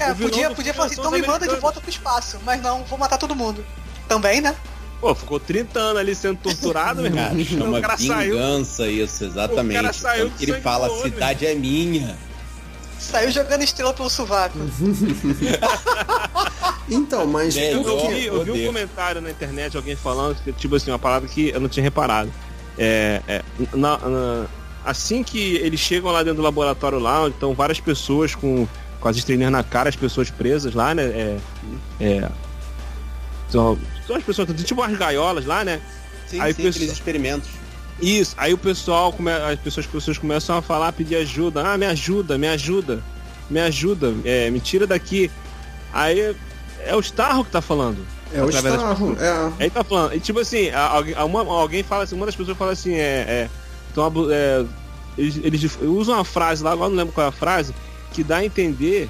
É, 0.00 0.14
podia, 0.14 0.50
podia 0.50 0.72
falar 0.74 0.86
assim, 0.86 0.96
então 0.98 1.10
me 1.10 1.22
manda 1.22 1.46
de 1.46 1.56
volta 1.56 1.80
pro 1.80 1.90
espaço. 1.90 2.38
Mas 2.44 2.60
não, 2.62 2.82
vou 2.84 2.98
matar 2.98 3.18
todo 3.18 3.34
mundo. 3.36 3.64
Também, 4.08 4.40
né? 4.40 4.54
Pô, 5.00 5.14
ficou 5.14 5.38
30 5.40 5.78
anos 5.78 6.00
ali 6.00 6.14
sendo 6.14 6.38
torturado, 6.38 7.02
meu 7.02 7.10
irmão. 7.10 7.24
Cara, 7.30 7.44
chama 7.44 7.78
o 7.78 7.80
cara 7.80 7.96
saiu. 7.96 8.34
vingança 8.34 8.86
isso, 8.88 9.24
exatamente. 9.24 9.78
O 9.78 9.82
cara 9.82 9.92
saiu 9.92 10.32
ele 10.40 10.60
fala, 10.60 10.86
a 10.88 11.02
cidade 11.02 11.46
é 11.46 11.54
minha. 11.54 12.16
Saiu 12.98 13.30
jogando 13.30 13.62
estrela 13.62 13.94
pelo 13.94 14.10
sovaco. 14.10 14.58
Então, 16.88 17.24
mas 17.26 17.56
É, 17.56 17.72
Eu 17.72 17.82
vi, 18.08 18.26
eu 18.26 18.44
vi 18.44 18.50
um 18.50 18.66
comentário 18.66 19.20
na 19.20 19.30
internet, 19.30 19.76
alguém 19.76 19.94
falando, 19.94 20.36
que, 20.42 20.52
tipo 20.52 20.74
assim, 20.74 20.90
uma 20.90 20.98
palavra 20.98 21.28
que 21.28 21.50
eu 21.50 21.60
não 21.60 21.68
tinha 21.68 21.82
reparado. 21.84 22.32
É, 22.76 23.22
é, 23.28 23.42
na- 23.74 23.96
na- 23.98 24.46
assim 24.84 25.22
que 25.22 25.54
eles 25.56 25.78
chegam 25.78 26.10
lá 26.10 26.22
dentro 26.22 26.38
do 26.38 26.42
laboratório 26.42 26.98
lá, 26.98 27.22
onde 27.22 27.34
estão 27.34 27.54
várias 27.54 27.78
pessoas 27.78 28.34
com, 28.34 28.66
com 29.00 29.08
as 29.08 29.16
estrelinhas 29.16 29.50
na 29.52 29.62
cara, 29.62 29.88
as 29.88 29.96
pessoas 29.96 30.30
presas 30.30 30.74
lá, 30.74 30.94
né? 30.94 31.02
É, 31.04 31.38
é, 32.00 32.28
são, 33.48 33.78
são 34.06 34.16
as 34.16 34.22
pessoas, 34.22 34.48
tipo 34.64 34.80
umas 34.80 34.96
gaiolas 34.96 35.44
lá, 35.46 35.64
né? 35.64 35.80
Sim, 36.28 36.40
Aí, 36.40 36.52
sim, 36.52 36.62
pessoal- 36.62 36.70
aqueles 36.76 36.92
experimentos. 36.92 37.48
Isso, 38.00 38.34
aí 38.38 38.54
o 38.54 38.58
pessoal, 38.58 39.12
come... 39.12 39.30
as 39.30 39.58
pessoas, 39.60 39.84
as 39.86 39.92
pessoas 39.92 40.16
começam 40.18 40.56
a 40.56 40.62
falar, 40.62 40.92
pedir 40.92 41.16
ajuda. 41.16 41.62
Ah, 41.66 41.76
me 41.76 41.84
ajuda, 41.86 42.38
me 42.38 42.48
ajuda, 42.48 43.02
me 43.50 43.60
ajuda, 43.60 44.14
é, 44.24 44.48
me 44.50 44.58
tira 44.60 44.86
daqui. 44.86 45.30
Aí 45.92 46.34
é 46.84 46.94
o 46.96 47.00
Starro 47.00 47.44
que 47.44 47.50
tá 47.50 47.60
falando. 47.60 47.98
É 48.32 48.42
o 48.42 48.48
Starro, 48.48 49.16
é. 49.20 49.64
Aí 49.64 49.70
tá 49.70 49.82
falando, 49.84 50.14
e 50.14 50.20
tipo 50.20 50.38
assim, 50.38 50.70
a- 50.70 50.86
alguém, 50.86 51.14
a- 51.14 51.24
uma- 51.24 51.40
alguém 51.42 51.82
fala 51.82 52.04
assim, 52.04 52.14
uma 52.14 52.24
das 52.26 52.36
pessoas 52.36 52.56
fala 52.56 52.72
assim, 52.72 52.94
é. 52.94 53.24
é, 53.26 53.50
tão 53.94 54.04
abu- 54.04 54.30
é, 54.30 54.64
eles, 55.18 55.36
eles 55.42 55.78
usam 55.82 56.14
uma 56.14 56.24
frase 56.24 56.62
lá, 56.62 56.72
agora 56.72 56.88
não 56.88 56.96
lembro 56.96 57.12
qual 57.12 57.26
é 57.26 57.28
a 57.28 57.32
frase, 57.32 57.74
que 58.12 58.22
dá 58.24 58.38
a 58.38 58.44
entender 58.44 59.08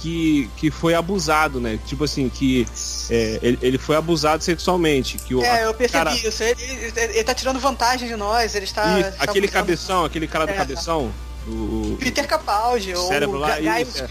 que, 0.00 0.50
que 0.56 0.70
foi 0.70 0.94
abusado, 0.94 1.60
né? 1.60 1.78
Tipo 1.86 2.04
assim, 2.04 2.28
que 2.28 2.66
é, 3.08 3.38
ele, 3.42 3.58
ele 3.62 3.78
foi 3.78 3.94
abusado 3.94 4.42
sexualmente. 4.42 5.16
Que 5.18 5.34
o, 5.34 5.42
É, 5.44 5.64
eu 5.64 5.74
percebi 5.74 6.04
cara- 6.04 6.16
isso. 6.16 6.42
Ele, 6.42 6.60
ele, 6.60 6.92
ele 6.96 7.24
tá 7.24 7.34
tirando 7.34 7.60
vantagem 7.60 8.08
de 8.08 8.16
nós, 8.16 8.54
ele 8.54 8.64
está. 8.64 8.98
Isso, 8.98 9.08
está 9.10 9.24
aquele 9.24 9.46
abusando. 9.46 9.52
cabeção, 9.52 10.04
aquele 10.04 10.26
cara 10.26 10.46
do 10.46 10.52
É. 10.52 10.56
cabeção, 10.56 11.12
o, 11.46 11.96
Peter 12.00 12.26
Capaldi, 12.26 12.94
ou 12.94 13.06
cérebro 13.06 13.38
lá, 13.38 13.60
isso, 13.80 14.02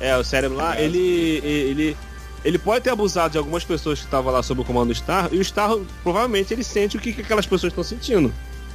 é. 0.00 0.10
É, 0.10 0.16
o 0.18 0.24
cérebro 0.24 0.56
lá, 0.58 0.78
ele, 0.78 0.98
ele, 1.42 1.96
ele 2.44 2.58
pode 2.58 2.82
ter 2.84 2.90
abusado 2.90 3.32
de 3.32 3.38
algumas 3.38 3.64
pessoas 3.64 4.00
que 4.00 4.04
estavam 4.04 4.30
lá 4.32 4.42
sob 4.42 4.60
o 4.60 4.64
comando 4.64 4.88
do 4.88 4.94
Star, 4.94 5.28
e 5.32 5.38
o 5.38 5.44
Star 5.44 5.70
provavelmente 6.02 6.52
ele 6.52 6.64
sente 6.64 6.96
o 6.96 7.00
que, 7.00 7.12
que 7.14 7.22
aquelas 7.22 7.46
pessoas 7.46 7.70
estão 7.72 7.84
sentindo. 7.84 8.34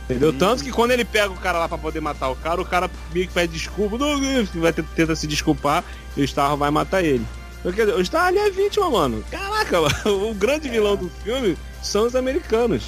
Entendeu? 0.10 0.34
Tanto 0.34 0.64
que 0.64 0.72
quando 0.72 0.90
ele 0.90 1.06
pega 1.06 1.30
o 1.30 1.38
cara 1.38 1.60
lá 1.60 1.70
pra 1.70 1.78
poder 1.78 2.00
matar 2.02 2.30
o 2.30 2.36
cara, 2.36 2.60
o 2.60 2.66
cara 2.66 2.90
meio 3.14 3.28
que 3.28 3.34
pede 3.34 3.54
desculpa, 3.54 3.96
vai 4.56 4.74
tenta 4.74 5.16
se 5.16 5.28
desculpar, 5.28 5.84
e 6.18 6.24
o 6.24 6.28
Star 6.28 6.58
vai 6.58 6.72
matar 6.72 7.04
ele. 7.04 7.24
Então, 7.60 7.72
quer 7.72 7.86
dizer, 7.86 7.96
o 7.96 8.04
Star 8.04 8.26
ali 8.26 8.40
é 8.40 8.50
vítima, 8.50 8.90
mano. 8.90 9.24
Caraca, 9.30 9.78
o 10.10 10.34
grande 10.34 10.68
vilão 10.68 10.96
do 10.96 11.12
filme 11.24 11.56
são 11.84 12.08
os 12.08 12.16
americanos. 12.16 12.86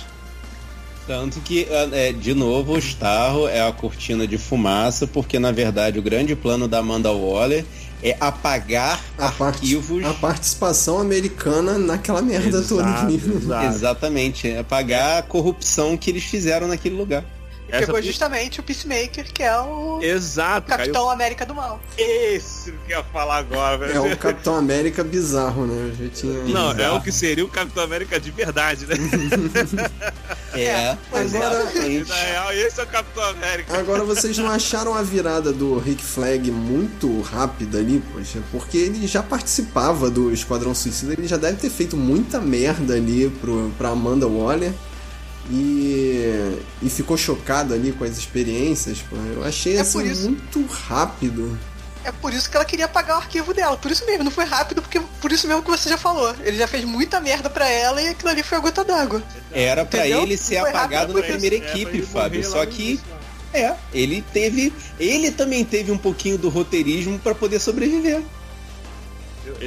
Tanto 1.05 1.39
que, 1.41 1.67
é, 1.69 2.11
de 2.11 2.33
novo, 2.33 2.73
o 2.73 2.79
Starro 2.79 3.47
é 3.47 3.67
a 3.67 3.71
cortina 3.71 4.25
de 4.25 4.39
fumaça, 4.39 5.05
porque 5.05 5.37
na 5.37 5.51
verdade 5.51 5.99
o 5.99 6.01
grande 6.01 6.35
plano 6.35 6.67
da 6.67 6.79
Amanda 6.79 7.11
Waller 7.11 7.65
é 8.03 8.15
apagar 8.19 8.99
A, 9.17 9.29
part- 9.31 9.55
arquivos. 9.57 10.03
a 10.05 10.13
participação 10.13 10.99
americana 10.99 11.77
naquela 11.77 12.21
merda 12.21 12.61
toda. 12.61 12.83
Exato, 12.89 13.07
que- 13.07 13.37
exato. 13.37 13.65
Exatamente, 13.75 14.47
é 14.49 14.59
apagar 14.59 15.19
a 15.19 15.21
corrupção 15.21 15.95
que 15.97 16.09
eles 16.09 16.23
fizeram 16.23 16.67
naquele 16.67 16.95
lugar. 16.95 17.23
Que 17.71 17.77
Essa- 17.77 17.91
foi 17.91 18.01
justamente 18.03 18.59
o 18.59 18.63
Peacemaker, 18.63 19.31
que 19.31 19.41
é 19.41 19.57
o 19.57 19.99
Exato. 20.01 20.67
Capitão 20.67 21.09
América 21.09 21.45
do 21.45 21.55
Mal. 21.55 21.79
Esse 21.97 22.71
que 22.85 22.91
eu 22.93 22.97
ia 22.97 23.03
falar 23.05 23.37
agora, 23.37 23.77
velho. 23.77 23.93
É 23.95 24.13
o 24.13 24.17
Capitão 24.17 24.55
América 24.55 25.03
bizarro, 25.05 25.65
né? 25.65 25.89
Eu 25.97 26.05
já 26.07 26.11
tinha. 26.13 26.33
Não, 26.43 26.71
é 26.71 26.73
Bizarro. 26.75 26.97
o 26.97 27.01
que 27.01 27.11
seria 27.13 27.45
o 27.45 27.47
Capitão 27.47 27.83
América 27.83 28.19
de 28.19 28.29
verdade, 28.29 28.85
né? 28.85 28.95
É, 30.53 30.97
pois 31.09 31.33
é. 31.33 31.37
exatamente. 31.37 32.09
Na 32.09 32.15
real, 32.15 32.51
esse 32.53 32.79
é 32.79 32.83
o 32.83 32.87
Capitão 32.87 33.23
América. 33.23 33.77
Agora 33.77 34.03
vocês 34.03 34.37
não 34.37 34.49
acharam 34.49 34.93
a 34.93 35.01
virada 35.01 35.53
do 35.53 35.77
Rick 35.79 36.03
Flag 36.03 36.51
muito 36.51 37.21
rápida 37.21 37.77
ali, 37.77 38.03
poxa? 38.13 38.39
Porque 38.51 38.77
ele 38.77 39.07
já 39.07 39.23
participava 39.23 40.09
do 40.09 40.29
Esquadrão 40.33 40.75
Suicida, 40.75 41.13
ele 41.13 41.25
já 41.27 41.37
deve 41.37 41.55
ter 41.57 41.69
feito 41.69 41.95
muita 41.95 42.41
merda 42.41 42.95
ali 42.95 43.29
pro, 43.39 43.71
pra 43.77 43.89
Amanda 43.89 44.27
Waller. 44.27 44.73
E, 45.49 46.59
e 46.81 46.89
ficou 46.89 47.17
chocado 47.17 47.73
ali 47.73 47.91
com 47.91 48.03
as 48.03 48.17
experiências, 48.17 48.99
pô. 48.99 49.15
Eu 49.35 49.43
achei 49.43 49.77
É 49.77 49.81
assim 49.81 49.91
por 49.99 50.05
isso. 50.05 50.29
muito 50.29 50.65
rápido. 50.67 51.57
É 52.03 52.11
por 52.11 52.33
isso 52.33 52.49
que 52.49 52.55
ela 52.55 52.65
queria 52.65 52.85
apagar 52.85 53.17
o 53.17 53.19
arquivo 53.19 53.53
dela. 53.53 53.77
Por 53.77 53.91
isso 53.91 54.03
mesmo, 54.05 54.23
não 54.23 54.31
foi 54.31 54.45
rápido, 54.45 54.81
porque 54.81 54.99
por 55.21 55.31
isso 55.31 55.47
mesmo 55.47 55.61
que 55.61 55.69
você 55.69 55.87
já 55.89 55.97
falou. 55.97 56.33
Ele 56.43 56.57
já 56.57 56.67
fez 56.67 56.83
muita 56.83 57.19
merda 57.19 57.49
pra 57.49 57.67
ela 57.69 58.01
e 58.01 58.07
aquilo 58.09 58.29
ali 58.29 58.41
foi 58.41 58.57
a 58.57 58.61
gota 58.61 58.83
d'água. 58.83 59.21
Era 59.51 59.85
pra 59.85 59.99
Entendeu? 59.99 60.23
ele 60.23 60.37
ser 60.37 60.57
apagado 60.57 61.13
na 61.13 61.19
por 61.19 61.29
isso. 61.29 61.31
primeira 61.39 61.55
É, 61.57 61.69
equipe, 61.69 61.97
ele 61.97 62.05
Fábio. 62.05 62.43
Só 62.43 62.65
que 62.65 62.81
início. 62.83 63.05
é, 63.53 63.75
ele 63.93 64.23
teve, 64.33 64.73
ele 64.99 65.29
também 65.31 65.63
teve 65.63 65.91
um 65.91 65.97
pouquinho 65.97 66.37
do 66.39 66.49
roteirismo 66.49 67.19
pra 67.19 67.35
poder 67.35 67.59
sobreviver. 67.59 68.21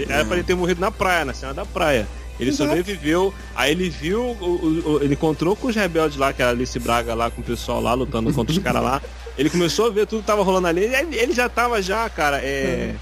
Era 0.08 0.24
pra 0.24 0.36
ele 0.36 0.44
ter 0.44 0.54
morrido 0.56 0.80
na 0.80 0.90
praia, 0.90 1.24
na 1.24 1.34
cena 1.34 1.52
da 1.54 1.64
praia. 1.66 2.08
Ele 2.40 2.50
Exato. 2.50 2.68
sobreviveu, 2.68 3.32
aí 3.54 3.70
ele 3.70 3.88
viu, 3.88 4.20
o- 4.22 4.32
o- 4.44 4.92
o- 4.94 5.02
ele 5.02 5.14
encontrou 5.14 5.54
com 5.54 5.68
os 5.68 5.76
rebeldes 5.76 6.16
lá, 6.18 6.32
que 6.32 6.42
era 6.42 6.50
a 6.50 6.54
Alice 6.54 6.78
Braga 6.78 7.14
lá, 7.14 7.30
com 7.30 7.40
o 7.40 7.44
pessoal 7.44 7.80
lá, 7.80 7.94
lutando 7.94 8.32
contra 8.32 8.52
os 8.52 8.58
caras 8.58 8.82
lá. 8.82 9.00
Ele 9.38 9.48
começou 9.50 9.86
a 9.86 9.90
ver 9.90 10.06
tudo 10.06 10.20
que 10.20 10.26
tava 10.26 10.42
rolando 10.42 10.66
ali, 10.66 10.82
ele, 10.84 11.16
ele 11.16 11.32
já 11.32 11.48
tava 11.48 11.80
já, 11.82 12.08
cara, 12.10 12.38
é, 12.42 12.94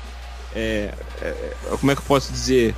é, 0.55 0.91
é, 1.23 1.35
Como 1.81 1.91
é 1.93 1.95
que 1.95 2.01
eu 2.03 2.07
posso 2.07 2.31
dizer? 2.33 2.75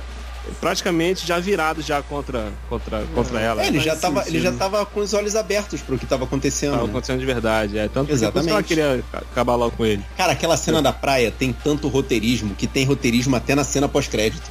Praticamente 0.61 1.25
já 1.25 1.39
virado 1.39 1.81
já 1.81 2.01
contra, 2.03 2.51
contra, 2.69 3.03
contra 3.15 3.39
ela. 3.41 3.63
É, 3.63 3.67
ele 3.67 3.79
já 3.79 3.91
faz 3.95 4.01
tava, 4.01 4.23
ele 4.27 4.39
já 4.39 4.51
tava 4.51 4.85
com 4.85 4.99
os 4.99 5.11
olhos 5.13 5.35
abertos 5.35 5.81
pro 5.81 5.97
que 5.97 6.05
tava 6.05 6.23
acontecendo. 6.25 6.71
Tava 6.73 6.83
né? 6.83 6.89
acontecendo 6.91 7.19
de 7.19 7.25
verdade, 7.25 7.77
é. 7.79 7.87
Tanto 7.87 8.11
isso 8.11 8.19
que 8.19 8.25
ela 8.25 8.39
Exatamente. 8.39 8.67
queria 8.67 9.03
ca- 9.11 9.17
acabar 9.31 9.55
logo 9.55 9.75
com 9.75 9.83
ele. 9.85 10.03
Cara, 10.15 10.33
aquela 10.33 10.55
cena 10.55 10.81
da 10.83 10.93
praia 10.93 11.31
tem 11.31 11.51
tanto 11.51 11.87
roteirismo 11.87 12.53
que 12.55 12.67
tem 12.67 12.85
roteirismo 12.85 13.35
até 13.35 13.55
na 13.55 13.63
cena 13.63 13.87
pós-crédito. 13.89 14.49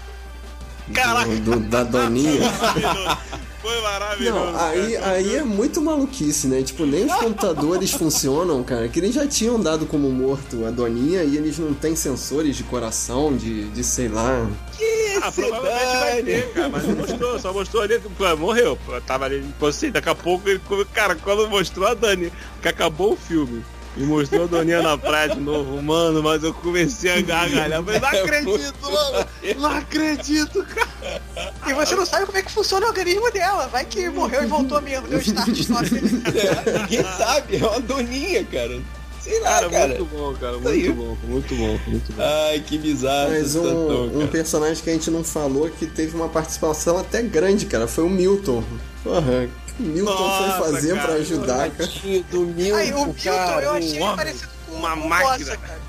Caraca! 0.92 1.34
Do, 1.36 1.60
da 1.60 1.82
Doninha. 1.82 2.40
Foi 3.64 3.80
maravilhoso. 3.80 4.52
Não, 4.52 4.60
aí, 4.60 4.94
aí 4.98 5.36
é 5.36 5.42
muito 5.42 5.80
maluquice, 5.80 6.46
né? 6.48 6.62
Tipo, 6.62 6.84
nem 6.84 7.06
os 7.06 7.14
computadores 7.14 7.92
funcionam, 7.96 8.62
cara. 8.62 8.86
Que 8.88 9.00
eles 9.00 9.14
já 9.14 9.26
tinham 9.26 9.58
dado 9.58 9.86
como 9.86 10.10
morto 10.10 10.66
a 10.66 10.70
Doninha 10.70 11.24
e 11.24 11.34
eles 11.38 11.58
não 11.58 11.72
têm 11.72 11.96
sensores 11.96 12.56
de 12.56 12.62
coração, 12.64 13.34
de, 13.34 13.64
de 13.70 13.82
sei 13.82 14.08
lá. 14.08 14.46
Que 14.76 15.18
Ah, 15.22 15.32
provavelmente 15.32 15.96
vai 15.96 16.22
ter, 16.22 16.52
cara, 16.52 16.68
mas 16.68 16.84
não 16.86 16.96
mostrou, 16.96 17.38
só 17.38 17.52
mostrou 17.54 17.82
ali, 17.82 17.98
pô, 17.98 18.36
morreu, 18.36 18.78
tava 19.06 19.24
ali 19.24 19.38
inconsciente, 19.38 19.94
daqui 19.94 20.10
a 20.10 20.14
pouco 20.14 20.46
ele, 20.46 20.60
cara, 20.92 21.14
quando 21.14 21.48
mostrou 21.48 21.88
a 21.88 21.94
Dani, 21.94 22.30
que 22.60 22.68
acabou 22.68 23.14
o 23.14 23.16
filme, 23.16 23.64
e 23.96 24.02
mostrou 24.02 24.44
a 24.44 24.46
Doninha 24.46 24.82
na 24.82 24.98
praia 24.98 25.28
de 25.28 25.40
novo, 25.40 25.80
mano, 25.82 26.22
mas 26.22 26.42
eu 26.42 26.52
comecei 26.52 27.12
a 27.12 27.20
gargalhar, 27.20 27.78
eu 27.78 27.84
falei, 27.84 28.00
não 28.00 28.08
acredito, 28.08 28.82
mano, 28.82 29.26
não 29.58 29.70
acredito, 29.70 30.64
cara. 30.64 31.22
E 31.66 31.72
você 31.72 31.94
não 31.94 32.06
sabe 32.06 32.26
como 32.26 32.38
é 32.38 32.42
que 32.42 32.50
funciona 32.52 32.86
o 32.86 32.88
organismo 32.88 33.30
dela. 33.30 33.68
Vai 33.68 33.84
que 33.84 34.08
morreu 34.08 34.42
e 34.42 34.46
voltou 34.46 34.80
mesmo. 34.82 35.08
Deu 35.08 35.18
start 35.18 35.48
stop. 35.58 35.88
Ninguém 35.92 37.04
sabe, 37.16 37.56
é 37.56 37.66
uma 37.66 37.80
doninha, 37.80 38.44
cara. 38.44 38.80
Sei 39.20 39.40
lá, 39.40 39.60
Cara, 39.60 39.70
cara. 39.70 39.88
muito 39.88 40.04
bom, 40.04 40.34
cara, 40.34 40.58
muito 40.58 40.92
bom, 40.92 41.16
muito 41.26 41.54
bom, 41.54 41.80
muito 41.86 42.12
bom. 42.12 42.22
Ai, 42.22 42.60
que 42.60 42.76
bizarro. 42.76 43.30
Mas 43.30 43.56
um, 43.56 44.20
um 44.20 44.26
personagem 44.26 44.84
que 44.84 44.90
a 44.90 44.92
gente 44.92 45.10
não 45.10 45.24
falou 45.24 45.70
que 45.70 45.86
teve 45.86 46.14
uma 46.14 46.28
participação 46.28 46.98
até 46.98 47.22
grande, 47.22 47.64
cara, 47.64 47.88
foi 47.88 48.04
o 48.04 48.10
Milton. 48.10 48.62
Porra, 49.02 49.48
Milton 49.78 50.12
Nossa, 50.12 50.52
foi 50.62 50.72
fazer 50.72 50.94
cara. 50.94 51.06
pra 51.08 51.14
ajudar, 51.16 51.70
cara? 51.70 51.90
Do 52.30 52.40
Milton, 52.40 52.76
Aí, 52.76 52.92
o 52.92 53.04
Milton, 53.06 53.14
cara. 53.24 53.62
eu 53.64 53.70
achei 53.72 54.02
um 54.02 54.16
parecido 54.16 54.48
com 54.68 54.74
uma 54.76 54.94
o 54.94 55.08
máquina. 55.08 55.38
Bossa, 55.38 55.56
cara. 55.56 55.80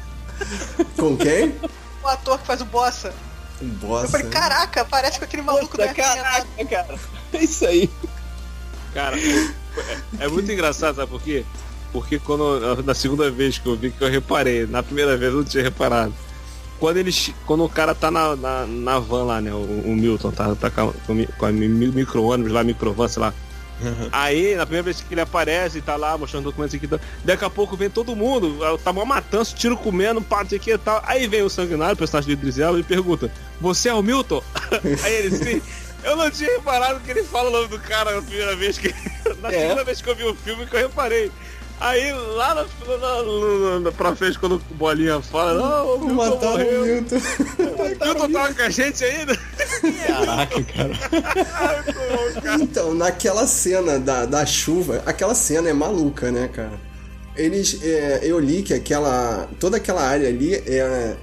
Com 0.97 1.17
quem? 1.17 1.55
O 2.03 2.07
ator 2.07 2.39
que 2.39 2.47
faz 2.47 2.61
o 2.61 2.65
Bossa. 2.65 3.13
O 3.61 3.63
Eu 3.65 3.69
Bossa. 3.69 4.07
falei, 4.09 4.27
caraca, 4.29 4.85
parece 4.85 5.19
com 5.19 5.25
aquele 5.25 5.43
maluco 5.43 5.77
Nossa, 5.77 5.89
do 5.91 5.95
caraca, 5.95 6.65
cara. 6.69 6.99
É 7.33 7.43
isso 7.43 7.65
aí. 7.65 7.89
Cara, 8.93 9.17
é, 9.19 10.25
é 10.25 10.27
muito 10.27 10.51
engraçado, 10.51 10.95
sabe 10.95 11.09
por 11.11 11.21
quê? 11.21 11.45
Porque 11.91 12.17
quando 12.19 12.81
na 12.83 12.93
segunda 12.93 13.29
vez 13.31 13.57
que 13.57 13.67
eu 13.67 13.75
vi 13.75 13.91
que 13.91 14.01
eu 14.03 14.09
reparei, 14.09 14.65
na 14.65 14.81
primeira 14.83 15.15
vez 15.17 15.31
eu 15.31 15.37
não 15.39 15.45
tinha 15.45 15.63
reparado. 15.63 16.13
Quando 16.79 16.97
ele 16.97 17.11
che- 17.11 17.33
quando 17.45 17.63
o 17.63 17.69
cara 17.69 17.95
tá 17.95 18.11
na, 18.11 18.35
na, 18.35 18.65
na 18.65 18.99
van 18.99 19.23
lá, 19.23 19.39
né? 19.41 19.53
O, 19.53 19.57
o 19.57 19.95
Milton 19.95 20.31
tá, 20.31 20.53
tá 20.55 20.69
com 20.69 20.89
a, 20.89 20.93
com 21.37 21.45
a 21.45 21.51
micro-ônibus 21.51 22.51
lá, 22.51 22.63
microvan, 22.63 23.07
sei 23.07 23.21
lá. 23.21 23.33
Aí, 24.11 24.55
na 24.55 24.65
primeira 24.65 24.83
vez 24.83 25.01
que 25.01 25.13
ele 25.13 25.21
aparece, 25.21 25.81
tá 25.81 25.95
lá 25.95 26.17
mostrando 26.17 26.45
documentos 26.45 26.75
aqui, 26.75 26.87
tá- 26.87 26.99
daqui 27.23 27.43
a 27.45 27.49
pouco 27.49 27.75
vem 27.75 27.89
todo 27.89 28.15
mundo, 28.15 28.57
tá 28.83 28.93
mó 28.93 29.03
matança, 29.05 29.55
tiro 29.55 29.75
comendo, 29.77 30.21
pá, 30.21 30.43
não 30.43 30.49
sei 30.49 30.57
o 30.57 30.61
que 30.61 30.71
e 30.73 30.77
tal. 30.77 31.03
Aí 31.05 31.27
vem 31.27 31.41
o 31.41 31.49
sanguinário, 31.49 31.93
o 31.93 31.97
personagem 31.97 32.27
de 32.27 32.33
Idris 32.33 32.57
Elba, 32.59 32.79
e 32.79 32.83
pergunta: 32.83 33.29
Você 33.59 33.89
é 33.89 33.93
o 33.93 34.01
Milton? 34.01 34.41
Aí 35.03 35.13
ele, 35.13 35.37
sim. 35.37 35.61
Eu 36.03 36.15
não 36.15 36.29
tinha 36.29 36.49
reparado 36.51 36.99
que 36.99 37.09
ele 37.09 37.23
fala 37.23 37.49
o 37.49 37.51
nome 37.51 37.67
do 37.67 37.79
cara 37.79 38.15
na 38.15 38.21
primeira 38.21 38.55
vez 38.55 38.77
que. 38.77 38.93
Na 39.41 39.51
É. 39.51 39.61
segunda 39.61 39.83
vez 39.83 40.01
que 40.01 40.09
eu 40.09 40.15
vi 40.15 40.23
o 40.23 40.35
filme 40.35 40.65
que 40.67 40.75
eu 40.75 40.79
reparei. 40.81 41.31
Aí 41.79 42.11
lá 42.13 42.55
na, 42.55 42.63
na, 42.63 43.23
na, 43.73 43.79
na- 43.81 43.91
pra 43.91 44.15
frente, 44.15 44.39
quando 44.39 44.55
o 44.55 44.75
Bolinha 44.75 45.21
fala, 45.21 45.53
não, 45.55 45.95
o 45.95 45.99
Milton 45.99 46.13
Mataram 46.15 46.47
o 46.47 46.51
morreu. 46.57 46.85
Milton. 46.85 47.15
O 47.15 48.05
Milton 48.05 48.31
tava 48.31 48.53
com 48.53 48.61
a 48.61 48.69
gente 48.69 49.03
ainda. 49.03 49.37
Caraca, 50.07 50.63
cara. 50.63 50.99
Então, 52.61 52.93
naquela 52.93 53.45
cena 53.45 53.99
da, 53.99 54.25
da 54.25 54.45
chuva, 54.45 55.03
aquela 55.05 55.35
cena 55.35 55.69
é 55.69 55.73
maluca, 55.73 56.31
né, 56.31 56.47
cara? 56.47 56.79
Eles, 57.35 57.79
é, 57.83 58.21
eu 58.23 58.39
li 58.39 58.63
que 58.63 58.73
aquela, 58.73 59.47
toda 59.59 59.75
aquela 59.77 60.01
área 60.01 60.29
ali 60.29 60.53
é, 60.55 61.15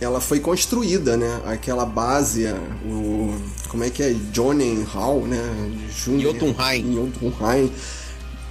ela 0.00 0.20
foi 0.20 0.40
construída, 0.40 1.16
né? 1.16 1.40
Aquela 1.46 1.86
base, 1.86 2.46
o, 2.84 3.40
como 3.68 3.84
é 3.84 3.90
que 3.90 4.02
é, 4.02 4.10
Johnny 4.32 4.82
Hall, 4.82 5.20
né? 5.20 5.40
Júnior- 5.96 6.32
Jotunheim. 6.34 6.94
Jotunheim. 6.96 7.72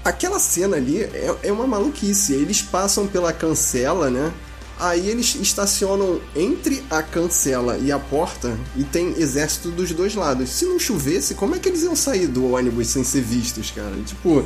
Aquela 0.03 0.39
cena 0.39 0.77
ali 0.77 1.03
é, 1.03 1.35
é 1.43 1.51
uma 1.51 1.67
maluquice. 1.67 2.33
Eles 2.33 2.61
passam 2.61 3.07
pela 3.07 3.31
cancela, 3.31 4.09
né? 4.09 4.33
Aí 4.79 5.07
eles 5.09 5.35
estacionam 5.35 6.19
entre 6.35 6.83
a 6.89 7.03
cancela 7.03 7.77
e 7.77 7.91
a 7.91 7.99
porta 7.99 8.57
e 8.75 8.83
tem 8.83 9.13
exército 9.15 9.69
dos 9.69 9.91
dois 9.91 10.15
lados. 10.15 10.49
Se 10.49 10.65
não 10.65 10.79
chovesse, 10.79 11.35
como 11.35 11.55
é 11.55 11.59
que 11.59 11.69
eles 11.69 11.83
iam 11.83 11.95
sair 11.95 12.25
do 12.25 12.53
ônibus 12.53 12.87
sem 12.87 13.03
ser 13.03 13.21
vistos, 13.21 13.69
cara? 13.69 13.95
Tipo, 14.03 14.43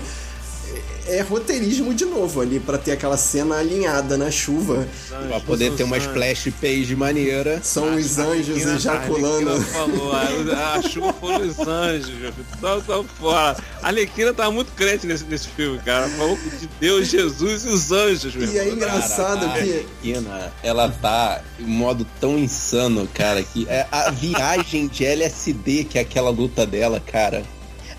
é, 1.07 1.17
é 1.17 1.21
roteirismo 1.21 1.93
de 1.93 2.05
novo 2.05 2.41
ali 2.41 2.59
pra 2.59 2.77
ter 2.77 2.91
aquela 2.91 3.17
cena 3.17 3.57
alinhada 3.57 4.17
na 4.17 4.31
chuva. 4.31 4.87
Pra 5.27 5.39
poder 5.39 5.73
ter 5.73 5.83
uma 5.83 5.97
splash 5.97 6.51
page 6.59 6.95
maneira. 6.95 7.59
São 7.63 7.95
os 7.95 8.17
anjos 8.17 8.65
ejaculando. 8.65 9.51
A 9.51 9.61
falou, 9.61 10.11
a, 10.13 10.73
a 10.73 10.81
chuva 10.81 11.13
foram 11.13 11.47
os 11.47 11.59
anjos, 11.59 12.09
meu 12.09 12.33
filho. 12.33 12.47
Tão, 12.59 12.81
tão 12.81 13.03
fora. 13.03 13.57
A 13.81 13.87
Alequina 13.87 14.33
tava 14.33 14.51
muito 14.51 14.71
crente 14.73 15.05
nesse, 15.05 15.23
nesse 15.25 15.47
filme, 15.49 15.79
cara. 15.79 16.09
Falou 16.09 16.37
de 16.59 16.67
Deus, 16.79 17.07
Jesus 17.07 17.65
e 17.65 17.67
os 17.69 17.91
anjos, 17.91 18.35
meu 18.35 18.51
E 18.51 18.57
é 18.57 18.69
engraçado 18.69 19.45
Cara, 19.45 19.51
a 19.51 19.63
que 19.63 19.71
Arlequina, 19.71 20.53
ela 20.63 20.89
tá 20.89 21.41
em 21.59 21.65
modo 21.65 22.05
tão 22.19 22.37
insano, 22.37 23.07
cara, 23.13 23.43
que 23.43 23.67
é 23.69 23.87
a 23.91 24.09
viagem 24.09 24.87
de 24.87 25.05
LSD 25.05 25.85
que 25.85 25.97
é 25.97 26.01
aquela 26.01 26.29
luta 26.29 26.65
dela, 26.65 26.99
cara. 26.99 27.43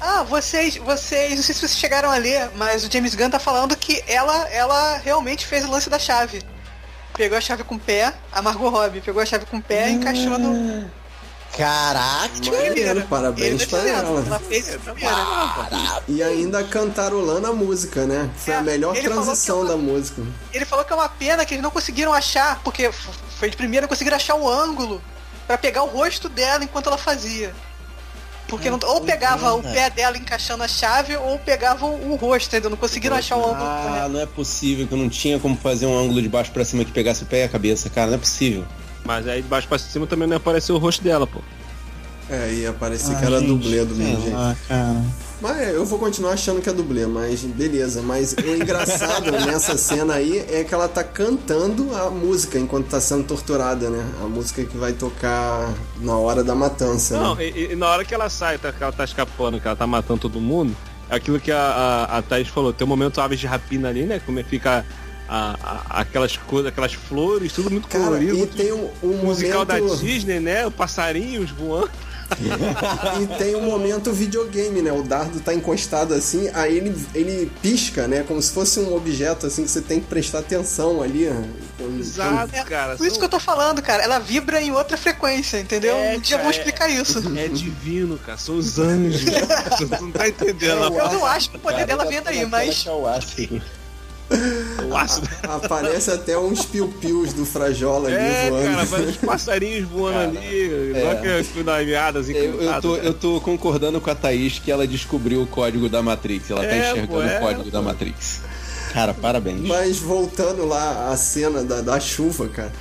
Ah, 0.01 0.22
vocês, 0.22 0.76
vocês, 0.76 1.36
não 1.36 1.42
sei 1.42 1.55
se 1.55 1.61
vocês 1.61 1.78
chegaram 1.78 2.11
a 2.11 2.16
ler, 2.16 2.51
mas 2.57 2.84
o 2.84 2.90
James 2.92 3.14
Gunn 3.14 3.30
tá 3.30 3.38
falando 3.38 3.74
que 3.76 4.03
ela, 4.07 4.49
ela 4.51 4.99
realmente 4.99 5.47
fez 5.47 5.64
o 5.64 5.70
lance 5.70 5.88
da 5.88 5.99
chave. 5.99 6.42
Pegou 7.14 7.38
a 7.38 7.40
chave 7.40 7.64
com 7.64 7.76
o 7.76 7.80
pé, 7.80 8.12
a 8.30 8.42
Margot 8.42 8.68
Robbie 8.68 9.01
pegou 9.01 9.22
a 9.22 9.26
chave 9.26 9.47
com 9.47 9.57
o 9.57 9.62
pé 9.62 9.88
e 9.88 9.92
encaixou 9.94 10.38
no. 10.38 10.90
Caraca! 11.57 12.28
Maneiro, 12.44 13.07
parabéns 13.09 13.66
tá 13.66 13.78
pra 13.78 13.88
ela. 13.88 14.20
Ela 14.26 14.38
fez 14.40 14.74
a 14.74 14.78
primeira. 14.78 16.03
E 16.07 16.22
ainda 16.22 16.62
cantarolando 16.64 17.47
a 17.47 17.53
música, 17.55 18.05
né? 18.05 18.28
Foi 18.36 18.53
a 18.53 18.59
É, 18.59 18.62
melhor 18.62 18.94
ele 18.94 19.09
falou 19.09 19.24
transição 19.24 19.64
da 19.64 19.76
música. 19.76 20.20
Ele 20.53 20.66
falou 20.66 20.84
que 20.84 20.92
é 20.92 20.97
uma 20.97 21.09
pena 21.09 21.47
que 21.47 21.55
eles 21.55 21.62
não 21.62 21.70
conseguiram 21.70 22.12
achar, 22.12 22.61
porque 22.62 22.92
foi 22.92 23.49
de 23.49 23.57
primeira, 23.57 23.88
conseguiram 23.88 24.16
achar 24.16 24.34
o 24.34 24.47
ângulo 24.47 25.01
pra 25.47 25.57
pegar 25.57 25.82
o 25.84 25.86
rosto 25.86 26.28
dela 26.28 26.62
enquanto 26.62 26.88
ela 26.88 26.99
fazia. 26.99 27.55
Porque 28.49 28.70
não- 28.70 28.78
ou 28.84 29.01
pegava 29.01 29.53
o 29.55 29.62
pé 29.62 29.90
dela 29.90 30.16
encaixando 30.16 30.62
a 30.62 30.68
chave, 30.68 31.16
ou 31.16 31.38
pegava 31.38 31.84
o, 31.84 32.14
rosto, 32.14 32.47
entendeu? 32.49 32.70
Não 32.70 32.76
conseguiram 32.76 33.16
achar 33.16 33.36
o 33.36 33.40
ângulo 33.44 33.57
Ah, 33.66 33.84
correto. 33.88 34.09
não 34.11 34.20
é 34.20 34.26
possível 34.26 34.86
que 34.86 34.92
eu 34.94 34.99
não 34.99 35.09
tinha 35.09 35.38
como 35.40 35.57
fazer 35.57 35.86
um 35.86 35.99
ângulo 35.99 36.22
de 36.22 36.28
baixo 36.28 36.53
pra 36.53 36.64
cima 36.64 36.84
que 36.84 36.92
pegasse 36.92 37.24
o 37.24 37.26
pé 37.26 37.40
e 37.40 37.44
a 37.44 37.49
cabeça, 37.49 37.90
cara, 37.90 38.07
não 38.09 38.14
é 38.14 38.18
possível. 38.18 38.64
Mas 39.05 39.26
aí 39.26 39.42
de 39.42 39.49
baixo 39.49 39.66
pra 39.68 39.78
cima 39.78 40.07
também 40.07 40.28
não 40.28 40.36
apareceu 40.36 40.74
o 40.76 40.78
rosto 40.78 41.03
dela, 41.03 41.26
pô. 41.26 41.40
É, 42.29 42.53
ia 42.53 42.72
parecer 42.72 43.14
Ah, 43.14 43.18
que 43.20 43.24
era 43.24 43.39
gente, 43.39 43.49
dublê 43.49 43.85
do 43.85 43.95
mesmo 43.95 44.20
jeito. 44.22 44.37
lá, 44.37 44.57
cara. 44.66 45.03
Mas 45.41 45.68
eu 45.74 45.85
vou 45.85 45.99
continuar 45.99 46.33
achando 46.33 46.61
que 46.62 46.68
é 46.68 46.72
dublê, 46.72 47.07
mas 47.07 47.43
beleza. 47.43 48.01
Mas 48.03 48.33
o 48.33 48.49
engraçado 48.57 49.31
nessa 49.47 49.77
cena 49.77 50.14
aí 50.14 50.39
é 50.51 50.64
que 50.64 50.72
ela 50.74 50.89
tá 50.89 51.05
cantando 51.05 51.95
a 51.95 52.11
música 52.11 52.59
enquanto 52.59 52.87
tá 52.89 53.01
sendo 53.01 53.22
torturada, 53.24 53.91
né? 53.91 54.05
A 54.22 54.27
música 54.27 54.64
que 54.64 54.77
vai 54.77 54.93
tocar 54.93 55.72
na 56.01 56.16
hora 56.16 56.43
da 56.43 56.55
matança, 56.55 57.16
Não, 57.20 57.35
né? 57.37 57.49
e, 57.49 57.72
e 57.72 57.77
na 57.77 57.87
hora 57.87 58.05
que 58.05 58.14
ela 58.14 58.29
sai, 58.31 58.57
tá, 58.59 58.72
que 58.72 58.83
ela 58.83 58.93
tá 58.93 59.05
escapando, 59.05 59.61
que 59.61 59.66
ela 59.68 59.77
tá 59.77 59.87
matando 59.87 60.20
todo 60.22 60.41
mundo, 60.41 60.74
é 61.11 61.16
aquilo 61.16 61.39
que 61.39 61.53
a, 61.53 61.59
a, 62.11 62.18
a 62.18 62.22
Thaís 62.22 62.49
falou, 62.49 62.72
tem 62.72 62.85
um 62.85 62.89
momento 62.89 63.20
aves 63.20 63.39
de 63.39 63.47
rapina 63.47 63.89
ali, 63.91 64.05
né? 64.05 64.20
Como 64.24 64.41
é 64.41 64.43
que 64.43 64.49
fica 64.49 64.85
a- 65.29 65.57
a- 65.62 66.01
aquelas 66.01 66.37
coisas, 66.39 66.68
aquelas 66.72 66.95
flores, 66.95 67.53
tudo 67.53 67.70
muito 67.70 67.87
Cara, 67.89 68.05
colorido. 68.05 68.35
e 68.35 68.39
muito 68.39 68.57
tem 68.57 68.72
um, 68.72 68.89
um 69.03 69.16
musical 69.18 69.66
momento... 69.66 69.91
da 69.91 70.03
Disney, 70.03 70.41
né? 70.41 70.68
Passarinhos 70.70 71.51
voando. 71.51 71.91
E 73.20 73.27
tem 73.39 73.55
um 73.55 73.62
momento 73.62 74.12
videogame, 74.12 74.83
né? 74.83 74.93
O 74.93 75.03
dardo 75.03 75.41
tá 75.41 75.55
encostado 75.55 76.12
assim, 76.14 76.51
aí 76.55 76.77
ele, 76.77 77.07
ele 77.14 77.51
pisca, 77.62 78.07
né? 78.09 78.24
Como 78.27 78.41
se 78.43 78.53
fosse 78.53 78.81
um 78.81 78.95
objeto 78.95 79.47
assim 79.47 79.64
que 79.64 79.70
você 79.70 79.81
tem 79.81 80.01
que 80.01 80.07
prestar 80.07 80.41
atenção 80.41 81.03
ali. 81.03 81.29
Quando- 81.79 82.01
Exato, 82.01 82.55
É, 82.55 82.64
cara. 82.64 82.97
Por 82.97 83.07
isso 83.07 83.18
que 83.18 83.24
eu 83.24 83.29
tô 83.29 83.39
falando, 83.41 83.81
cara. 83.83 84.03
Ela 84.03 84.18
vibra 84.18 84.61
em 84.61 84.72
outra 84.72 84.97
frequência, 84.97 85.59
entendeu? 85.59 85.95
É, 85.95 86.16
um 86.16 86.20
dia 86.20 86.37
cara, 86.37 86.43
vamos 86.43 86.57
explicar 86.59 86.89
isso. 86.89 87.22
É 87.39 87.49
divino, 87.49 88.18
cara. 88.18 88.39
São 88.39 88.57
os 88.57 88.79
anjos. 88.79 89.22
Você 89.70 89.85
não 90.01 90.11
tá 90.11 90.29
entendendo. 90.29 90.85
Eu 90.95 91.12
não 91.12 91.24
acho 91.27 91.51
que 91.51 91.57
o 91.57 91.61
poder 91.61 91.87
dela 91.87 92.05
vem 92.07 92.20
daí, 92.22 92.45
mas. 92.47 92.85
É 92.87 92.91
o 92.91 93.07
ácido. 94.31 94.89
O 94.91 94.97
ácido. 94.97 95.29
Aparece 95.43 96.11
até 96.11 96.39
uns 96.39 96.64
piu-pius 96.64 97.33
do 97.33 97.45
Frajola 97.47 98.09
ali 98.09 98.16
É, 98.16 98.51
voando. 98.51 98.91
cara, 98.91 99.03
os 99.05 99.16
passarinhos 99.16 99.89
voando 99.89 100.35
Cara, 100.35 100.47
ali. 100.47 100.93
é. 100.95 101.85
Meada, 101.85 102.18
assim, 102.20 102.33
Eu, 102.33 102.61
eu, 102.62 102.81
tô, 102.81 102.97
eu 102.97 103.14
tô 103.14 103.41
concordando 103.41 104.01
com 104.01 104.11
a 104.11 104.14
Thaís 104.14 104.59
que 104.59 104.70
ela 104.70 104.87
descobriu 104.87 105.43
o 105.43 105.47
código 105.47 105.89
da 105.89 106.03
Matrix. 106.03 106.51
Ela 106.51 106.61
tá 106.61 106.66
É, 106.66 106.79
enxergando 106.91 107.09
pô, 107.09 107.22
é, 107.22 107.37
o 107.37 107.41
código 107.41 107.70
da 107.70 107.83
Matrix. 107.83 108.41
Cara, 108.93 109.12
parabéns. 109.14 109.61
Mas 109.61 109.99
voltando 109.99 110.64
lá 110.66 111.11
à 111.11 111.16
cena 111.16 111.62
da, 111.62 111.81
da 111.81 112.01
chuva, 112.01 112.49
cara. 112.49 112.72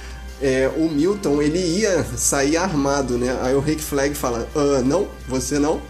é, 0.41 0.69
o 0.77 0.89
Milton, 0.89 1.41
ele 1.41 1.59
ia 1.59 2.03
sair 2.15 2.57
armado, 2.57 3.17
né? 3.17 3.37
Aí 3.41 3.53
o 3.55 3.59
Rick 3.59 3.81
Flag 3.81 4.15
fala, 4.15 4.47
ah, 4.55 4.81
não, 4.83 5.07
você 5.27 5.59
não? 5.59 5.81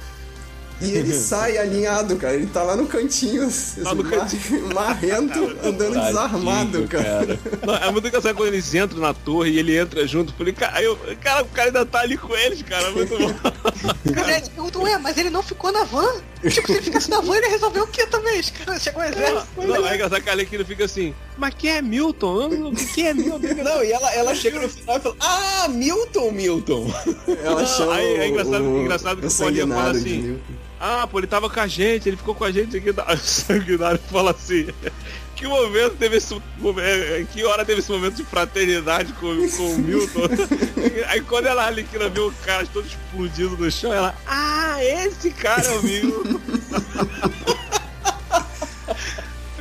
E 0.82 0.92
ele 0.92 1.12
sai 1.18 1.58
alinhado, 1.58 2.16
cara. 2.18 2.36
Ele 2.36 2.48
tá 2.48 2.64
lá 2.64 2.76
no 2.76 2.86
cantinho, 2.88 3.50
Tá 3.84 3.94
no 3.96 4.04
cantinho. 4.04 4.68
marrento, 4.74 5.58
andando 5.64 6.00
desarmado, 6.00 6.88
Tadinho, 6.88 6.88
cara. 6.88 7.40
Não, 7.66 7.76
é 7.76 7.92
muito 7.92 8.08
engraçado 8.08 8.36
quando 8.36 8.50
eles 8.50 8.74
entram 8.74 9.00
na 9.00 9.14
torre 9.14 9.52
e 9.52 9.60
ele 9.60 9.78
entra 9.78 10.06
junto. 10.08 10.34
Falei, 10.34 10.54
cara, 10.54 10.78
aí 10.78 10.86
eu, 10.86 10.98
cara, 11.22 11.44
o 11.44 11.48
cara 11.48 11.70
ainda 11.70 11.86
tá 11.86 12.00
ali 12.02 12.18
com 12.18 12.36
eles, 12.36 12.62
cara. 12.62 12.92
Muito 12.92 13.18
bom. 13.18 13.34
Cara, 14.14 14.38
eles 14.38 14.50
perguntam, 14.50 14.82
ué, 14.84 14.98
mas 14.98 15.18
ele 15.18 15.30
não 15.30 15.42
ficou 15.44 15.72
na 15.72 15.84
van? 15.84 16.22
Tipo, 16.48 16.68
se 16.68 16.74
ele 16.74 16.82
ficasse 16.82 17.10
na 17.10 17.22
van, 17.22 17.36
ele 17.38 17.48
resolveu 17.48 17.84
o 17.84 17.88
que 17.88 18.06
também? 18.08 18.42
Chegou 18.44 19.02
o 19.02 19.06
exército. 19.06 19.48
Não, 19.58 19.88
é 19.88 19.96
engraçado 19.96 20.22
que 20.22 20.30
a 20.30 20.34
Arlequina 20.34 20.64
fica 20.66 20.86
assim, 20.86 21.14
mas 21.38 21.54
quem 21.58 21.72
é 21.72 21.82
Milton? 21.82 22.48
O 22.70 22.76
que 22.76 23.06
é 23.08 23.14
Milton? 23.14 23.64
Não, 23.64 23.84
e 23.84 23.92
ela, 23.92 24.14
ela 24.14 24.36
chega 24.36 24.60
no 24.60 24.70
final 24.70 24.98
e 24.98 25.00
fala: 25.02 25.16
Ah, 25.20 25.68
Milton, 25.70 26.32
Milton. 26.32 26.94
Ela 27.44 27.66
chama 27.66 27.96
Aí 27.96 28.06
é 28.18 28.28
engraçado- 28.28 28.64
o, 28.64 28.82
engraçado 28.82 29.22
que 29.22 29.28
o 29.28 29.32
Paulinho 29.32 29.68
fala 29.68 29.92
assim. 29.92 30.40
Ah, 30.80 31.08
pô, 31.08 31.20
ele 31.20 31.28
tava 31.28 31.50
com 31.50 31.60
a 31.60 31.68
gente, 31.68 32.10
ele 32.10 32.18
ficou 32.18 32.36
com 32.36 32.44
a 32.44 32.52
gente 32.52 32.78
aqui. 32.78 32.90
O 32.90 33.18
sanguinário 33.18 34.00
fala 34.12 34.32
assim. 34.32 34.68
Que 35.36 35.48
momento 35.48 35.98
teve 35.98 36.18
esse 36.18 36.34
momento, 36.58 37.14
em 37.20 37.26
que 37.26 37.44
hora 37.44 37.66
teve 37.66 37.80
esse 37.80 37.92
momento 37.92 38.16
de 38.16 38.24
fraternidade 38.24 39.12
com, 39.14 39.50
com 39.50 39.74
o 39.74 39.78
Milton? 39.78 40.22
Aí 41.08 41.20
quando 41.22 41.48
ela 41.48 41.66
Arlequina 41.66 42.08
vê 42.08 42.22
o 42.22 42.32
cara 42.46 42.66
todo 42.68 42.88
explodido 42.88 43.58
no 43.58 43.70
chão, 43.70 43.94
ela, 43.94 44.16
ah, 44.26 44.78
esse 44.82 45.32
cara 45.32 45.66
é 45.68 45.72
o 45.72 45.84
Milton. 45.84 46.40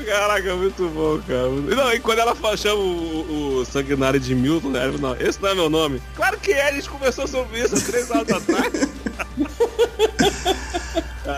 Caraca, 0.07 0.55
muito 0.55 0.89
bom, 0.91 1.21
cara. 1.27 1.49
Não, 1.49 1.93
e 1.93 1.99
quando 1.99 2.19
ela 2.19 2.35
fala, 2.35 2.57
chama 2.57 2.81
o, 2.81 3.61
o 3.61 3.65
sanguinário 3.65 4.21
de 4.21 4.35
Milton, 4.35 4.69
né? 4.69 4.87
não, 5.01 5.17
esse 5.17 5.43
não 5.43 5.49
é 5.49 5.55
meu 5.55 5.71
nome. 5.71 6.01
Claro 6.15 6.39
que 6.39 6.53
é, 6.53 6.69
a 6.69 6.73
gente 6.73 6.89
conversou 6.89 7.27
sobre 7.27 7.61
isso 7.61 7.75
há 7.75 7.81
três 7.81 8.11
anos 8.11 8.31
atrás. 8.31 8.73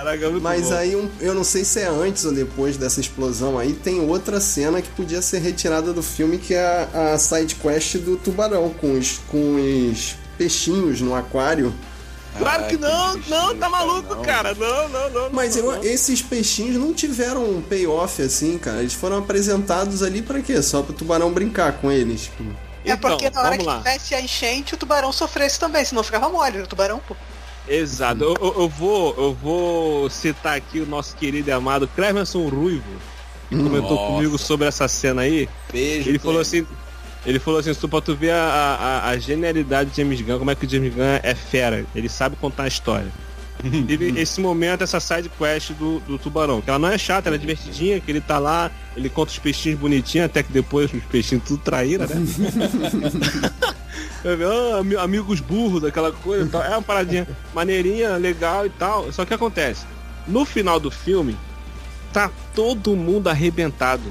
Caraca, 0.07 0.31
muito 0.31 0.43
Mas 0.43 0.69
bom. 0.69 0.75
aí, 0.77 0.95
um- 0.95 1.11
eu 1.21 1.35
não 1.35 1.43
sei 1.43 1.65
se 1.65 1.81
é 1.81 1.87
antes 1.89 2.25
ou 2.25 2.33
depois 2.33 2.77
dessa 2.77 3.01
explosão 3.01 3.59
aí, 3.59 3.73
tem 3.73 4.01
outra 4.01 4.41
cena 4.41 4.81
que 4.81 4.89
podia 4.91 5.21
ser 5.21 5.41
retirada 5.41 5.93
do 5.93 6.01
filme, 6.03 6.39
que 6.39 6.55
é 6.55 6.89
a, 6.95 7.15
a 7.15 7.19
side 7.19 7.57
quest 7.57 7.97
do 7.99 8.17
tubarão, 8.17 8.71
com 8.71 8.93
os, 8.97 9.19
com 9.29 9.57
os 9.91 10.15
peixinhos 10.39 11.01
no 11.01 11.13
aquário. 11.15 11.75
Claro 12.39 12.67
que 12.67 12.77
não, 12.77 13.17
não, 13.29 13.57
tá 13.57 13.69
maluco, 13.69 14.15
cara. 14.23 14.55
Não, 14.55 14.89
não, 14.91 15.11
não. 15.11 15.31
Mas 15.33 15.57
eu- 15.57 15.83
esses 15.83 16.23
peixinhos 16.23 16.77
não 16.77 16.93
tiveram 16.93 17.43
um 17.45 17.61
payoff 17.63 18.23
assim, 18.23 18.59
cara. 18.59 18.81
Eles 18.81 18.93
foram 18.93 19.17
apresentados 19.19 20.03
ali 20.03 20.21
pra 20.23 20.41
quê? 20.41 20.63
Só 20.63 20.83
pro 20.83 20.93
tubarão 20.93 21.33
brincar 21.33 21.73
com 21.81 21.91
eles. 21.91 22.23
tipo. 22.25 22.45
É 22.85 22.95
porque 22.95 23.29
na 23.31 23.41
hora 23.41 23.55
Então, 23.57 23.65
vamos 23.65 23.65
que 23.65 23.65
lá. 23.65 23.79
tivesse 23.79 24.15
a 24.15 24.21
enchente, 24.21 24.75
o 24.75 24.77
tubarão 24.77 25.11
sofresse 25.11 25.59
também, 25.59 25.85
senão 25.85 26.05
ficava 26.05 26.29
mole. 26.29 26.61
O 26.61 26.67
tubarão, 26.69 27.01
pô. 27.09 27.17
Exato. 27.69 28.23
Eu, 28.23 28.35
eu- 28.41 28.55
eu 28.63 28.69
vou, 28.69 29.15
eu 29.19 29.35
vou 29.35 30.11
citar 30.11 30.57
aqui 30.57 30.81
o 30.81 30.87
nosso 30.87 31.17
querido 31.17 31.49
e 31.49 31.53
amado 31.53 31.89
Clemerson 31.89 32.49
Ruivo, 32.49 32.85
que 33.49 33.57
comentou 33.57 33.97
Nossa. 33.97 34.13
comigo 34.13 34.39
sobre 34.39 34.67
essa 34.67 34.87
cena 34.89 35.23
aí. 35.23 35.49
Beijo. 35.73 36.09
Ele 36.09 36.19
falou 36.19 36.41
assim. 36.41 36.67
Ele 37.25 37.41
falou 37.41 37.59
assim, 37.59 37.75
pra 37.89 38.01
tu 38.01 38.15
ver 38.15 38.31
a, 38.31 38.37
a, 39.05 39.09
a 39.09 39.19
genialidade 39.19 39.91
de 39.91 39.97
James 39.97 40.21
Gunn, 40.21 40.39
como 40.39 40.51
é 40.53 40.55
que 40.55 40.65
o 40.65 40.69
James 40.71 40.95
Gunn 40.95 41.03
é 41.25 41.35
fera, 41.35 41.85
ele 41.93 42.09
sabe 42.09 42.37
contar 42.37 42.63
a 42.65 42.69
história. 42.69 43.09
Ele- 43.65 44.19
esse 44.21 44.41
momento, 44.41 44.83
essa 44.85 45.01
side 45.01 45.31
quest 45.39 45.73
do, 45.73 46.01
do 46.01 46.19
tubarão, 46.19 46.61
que 46.61 46.69
ela 46.71 46.79
não 46.79 46.89
é 46.89 46.99
chata, 46.99 47.29
ela 47.29 47.37
é 47.37 47.39
divertidinha, 47.39 48.01
que 48.01 48.11
ele 48.11 48.21
tá 48.21 48.39
lá, 48.39 48.71
ele 48.97 49.09
conta 49.09 49.33
os 49.33 49.39
peixinhos 49.39 49.79
bonitinhos, 49.79 50.27
até 50.27 50.43
que 50.43 50.53
depois 50.53 50.93
os 50.93 51.03
peixinhos 51.05 51.45
tudo 51.45 51.61
traíram, 51.63 52.07
né? 52.07 52.15
Ami- 54.79 54.97
amigos 54.97 55.41
burros, 55.41 55.85
aquela 55.85 56.13
coisa 56.13 56.45
e 56.47 56.49
tal. 56.49 56.63
É 56.63 56.71
uma 56.71 56.83
paradinha 56.83 57.27
maneirinha, 57.55 58.17
legal 58.17 58.67
e 58.67 58.71
tal. 58.71 59.13
Só 59.13 59.25
que 59.25 59.33
acontece, 59.35 59.85
no 60.27 60.45
final 60.45 60.81
do 60.81 60.91
filme, 60.91 61.37
tá 62.13 62.31
todo 62.55 62.97
mundo 62.97 63.29
arrebentado. 63.29 64.03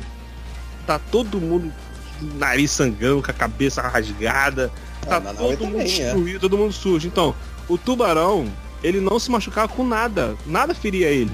Tá 0.87 0.99
todo 0.99 1.41
mundo 1.41 1.71
com 2.19 2.25
o 2.25 2.37
nariz 2.37 2.71
sangrando, 2.71 3.21
com 3.21 3.31
a 3.31 3.33
cabeça 3.33 3.81
rasgada. 3.81 4.71
Tá 5.01 5.17
Ah, 5.17 5.19
nave 5.19 5.37
todo 5.37 5.65
mundo 5.65 5.71
também, 5.73 6.01
é. 6.01 6.05
destruído, 6.05 6.39
todo 6.39 6.57
mundo 6.57 6.71
sujo. 6.73 7.07
Então, 7.07 7.35
o 7.67 7.77
tubarão, 7.77 8.47
ele 8.83 8.99
não 8.99 9.17
se 9.19 9.29
machucava 9.31 9.67
com 9.67 9.85
nada. 9.85 10.35
Nada 10.45 10.73
feria 10.73 11.07
ele. 11.09 11.31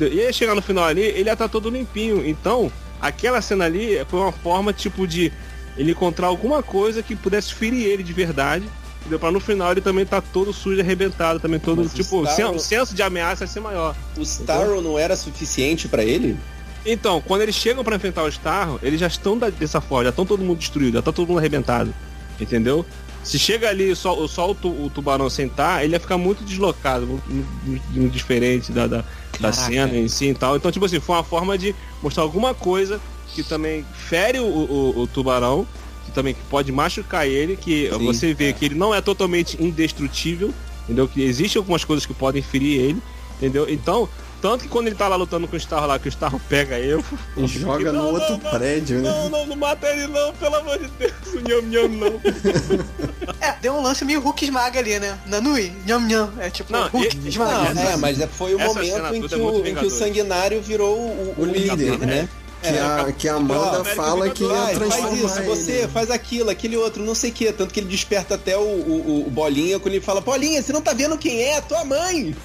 E 0.00 0.20
aí 0.20 0.32
chegar 0.32 0.54
no 0.54 0.62
final 0.62 0.84
ali, 0.84 1.02
ele 1.02 1.28
ia 1.28 1.32
estar 1.34 1.48
todo 1.48 1.68
limpinho. 1.70 2.26
Então, 2.26 2.70
aquela 3.00 3.40
cena 3.42 3.64
ali 3.66 4.04
foi 4.08 4.20
uma 4.20 4.32
forma, 4.32 4.72
tipo, 4.72 5.06
de 5.06 5.32
ele 5.76 5.92
encontrar 5.92 6.26
alguma 6.28 6.62
coisa 6.62 7.02
que 7.02 7.14
pudesse 7.16 7.52
ferir 7.54 7.84
ele 7.86 8.02
de 8.02 8.12
verdade. 8.12 8.64
Entendeu? 9.00 9.18
Pra 9.18 9.32
no 9.32 9.40
final 9.40 9.72
ele 9.72 9.80
também 9.80 10.06
tá 10.06 10.20
todo 10.20 10.52
sujo 10.52 10.76
e 10.76 10.80
arrebentado, 10.80 11.40
também 11.40 11.58
todo, 11.58 11.82
Mas 11.82 11.92
o 11.92 11.96
tipo, 11.96 12.24
sen- 12.28 12.44
o 12.44 12.58
senso 12.58 12.94
de 12.94 13.02
ameaça 13.02 13.44
ia 13.44 13.48
ser 13.48 13.58
maior. 13.60 13.96
O 14.16 14.22
Starro 14.22 14.80
não 14.80 14.96
era 14.98 15.16
suficiente 15.16 15.88
pra 15.88 16.04
ele? 16.04 16.36
Então, 16.86 17.20
quando 17.20 17.42
eles 17.42 17.54
chegam 17.54 17.82
pra 17.82 17.96
enfrentar 17.96 18.22
o 18.22 18.28
Starro, 18.28 18.78
eles 18.82 19.00
já 19.00 19.06
estão 19.08 19.36
dessa 19.38 19.80
forma, 19.80 20.04
já 20.04 20.10
estão 20.10 20.24
todo 20.24 20.42
mundo 20.44 20.58
destruído, 20.58 20.94
já 20.94 21.02
tá 21.02 21.12
todo 21.12 21.26
mundo 21.28 21.38
arrebentado. 21.38 21.92
Entendeu? 22.40 22.84
Se 23.24 23.38
chega 23.38 23.68
ali 23.68 23.94
só, 23.94 24.26
só 24.26 24.50
o, 24.50 24.54
tu- 24.54 24.68
o 24.84 24.90
tubarão 24.90 25.30
sentar, 25.30 25.84
ele 25.84 25.94
ia 25.94 26.00
ficar 26.00 26.18
muito 26.18 26.42
deslocado, 26.44 27.06
muito, 27.06 27.22
muito- 27.64 27.84
muito 27.92 28.12
diferente 28.12 28.72
da, 28.72 28.86
da, 28.86 29.04
da 29.38 29.52
cena 29.52 29.96
em 29.96 30.08
si 30.08 30.26
e 30.30 30.34
tal. 30.34 30.56
Então, 30.56 30.72
tipo 30.72 30.84
assim, 30.84 30.98
foi 31.00 31.14
uma 31.16 31.22
forma 31.24 31.56
de 31.56 31.74
mostrar 32.02 32.22
alguma 32.24 32.52
coisa 32.52 33.00
que 33.34 33.42
também 33.42 33.84
fere 33.94 34.40
o, 34.40 34.44
o- 34.44 35.00
o 35.02 35.06
tubarão, 35.06 35.66
que 36.04 36.10
também 36.12 36.34
pode 36.50 36.72
machucar 36.72 37.26
ele, 37.28 37.56
que 37.56 37.88
Sim, 37.92 38.04
você 38.04 38.34
vê 38.34 38.48
é. 38.48 38.52
que 38.52 38.64
ele 38.64 38.74
não 38.74 38.92
é 38.94 39.00
totalmente 39.00 39.56
indestrutível, 39.62 40.52
entendeu? 40.84 41.06
Que 41.06 41.22
existem 41.22 41.60
algumas 41.60 41.84
coisas 41.84 42.04
que 42.04 42.12
podem 42.12 42.42
ferir 42.42 42.80
ele, 42.80 43.02
entendeu? 43.36 43.66
Então, 43.68 44.08
tanto 44.42 44.64
que 44.64 44.68
quando 44.68 44.88
ele 44.88 44.96
tá 44.96 45.06
lá 45.08 45.16
lutando 45.16 45.46
com 45.48 45.54
o 45.54 45.58
Starro 45.58 45.86
lá, 45.86 45.98
que 45.98 46.08
o 46.08 46.10
Starro 46.10 46.38
pega 46.48 46.78
ele, 46.78 47.02
E 47.36 47.46
joga 47.46 47.92
no 47.92 47.98
Não, 48.00 48.12
outro 48.12 48.32
não, 48.32 48.38
não, 48.38 48.50
prédio, 48.50 48.98
né? 49.00 49.08
não, 49.10 49.30
não, 49.30 49.46
não 49.46 49.56
mata 49.56 49.86
ele 49.88 50.08
não, 50.08 50.32
pelo 50.34 50.56
amor 50.56 50.78
de 50.78 50.88
Deus, 50.88 51.12
o 51.34 51.40
nham 51.40 51.62
nham 51.62 51.88
não. 51.88 52.20
É, 53.40 53.54
deu 53.60 53.72
um 53.74 53.82
lance 53.82 54.04
meio 54.04 54.20
Hulk 54.20 54.44
esmaga 54.44 54.78
ali, 54.80 54.98
né? 54.98 55.18
Nanui, 55.26 55.72
nham 55.86 56.00
nham. 56.00 56.30
É 56.38 56.50
tipo, 56.50 56.72
Não, 56.72 56.88
Hulk 56.88 57.16
e- 57.24 57.28
esmaga. 57.28 57.72
Não, 57.74 57.82
é, 57.82 57.96
mas 57.96 58.20
é- 58.20 58.26
foi 58.26 58.54
o 58.54 58.60
essa 58.60 58.74
momento 58.74 59.14
em 59.14 59.20
toda 59.22 59.28
que, 59.28 59.34
é 59.34 59.44
o, 59.44 59.66
em 59.66 59.74
que 59.74 59.86
o 59.86 59.90
sanguinário 59.90 60.60
virou 60.60 60.96
o, 60.98 61.34
O 61.38 61.44
líder, 61.44 61.98
né? 61.98 62.28
Que, 62.62 62.68
a, 62.78 63.12
que 63.12 63.28
a 63.28 63.34
Amanda 63.34 63.80
Ó, 63.80 63.84
fala 63.84 64.30
que 64.30 64.44
ia 64.44 64.48
Vai, 64.48 64.74
faz 64.76 64.78
transformar 64.78 65.16
isso, 65.16 65.42
você, 65.42 65.72
ele. 65.72 65.88
faz 65.88 66.10
aquilo, 66.12 66.48
aquele 66.48 66.76
outro, 66.76 67.02
não 67.02 67.14
sei 67.14 67.30
o 67.30 67.32
que. 67.32 67.52
Tanto 67.52 67.74
que 67.74 67.80
ele 67.80 67.88
desperta 67.88 68.36
até 68.36 68.56
o, 68.56 68.60
o, 68.60 69.24
o 69.26 69.30
Bolinha 69.30 69.80
quando 69.80 69.94
ele 69.94 70.04
fala, 70.04 70.20
Bolinha, 70.20 70.62
você 70.62 70.72
não 70.72 70.80
tá 70.80 70.92
vendo 70.92 71.18
quem 71.18 71.42
é? 71.42 71.60
Tua 71.60 71.84
mãe! 71.84 72.36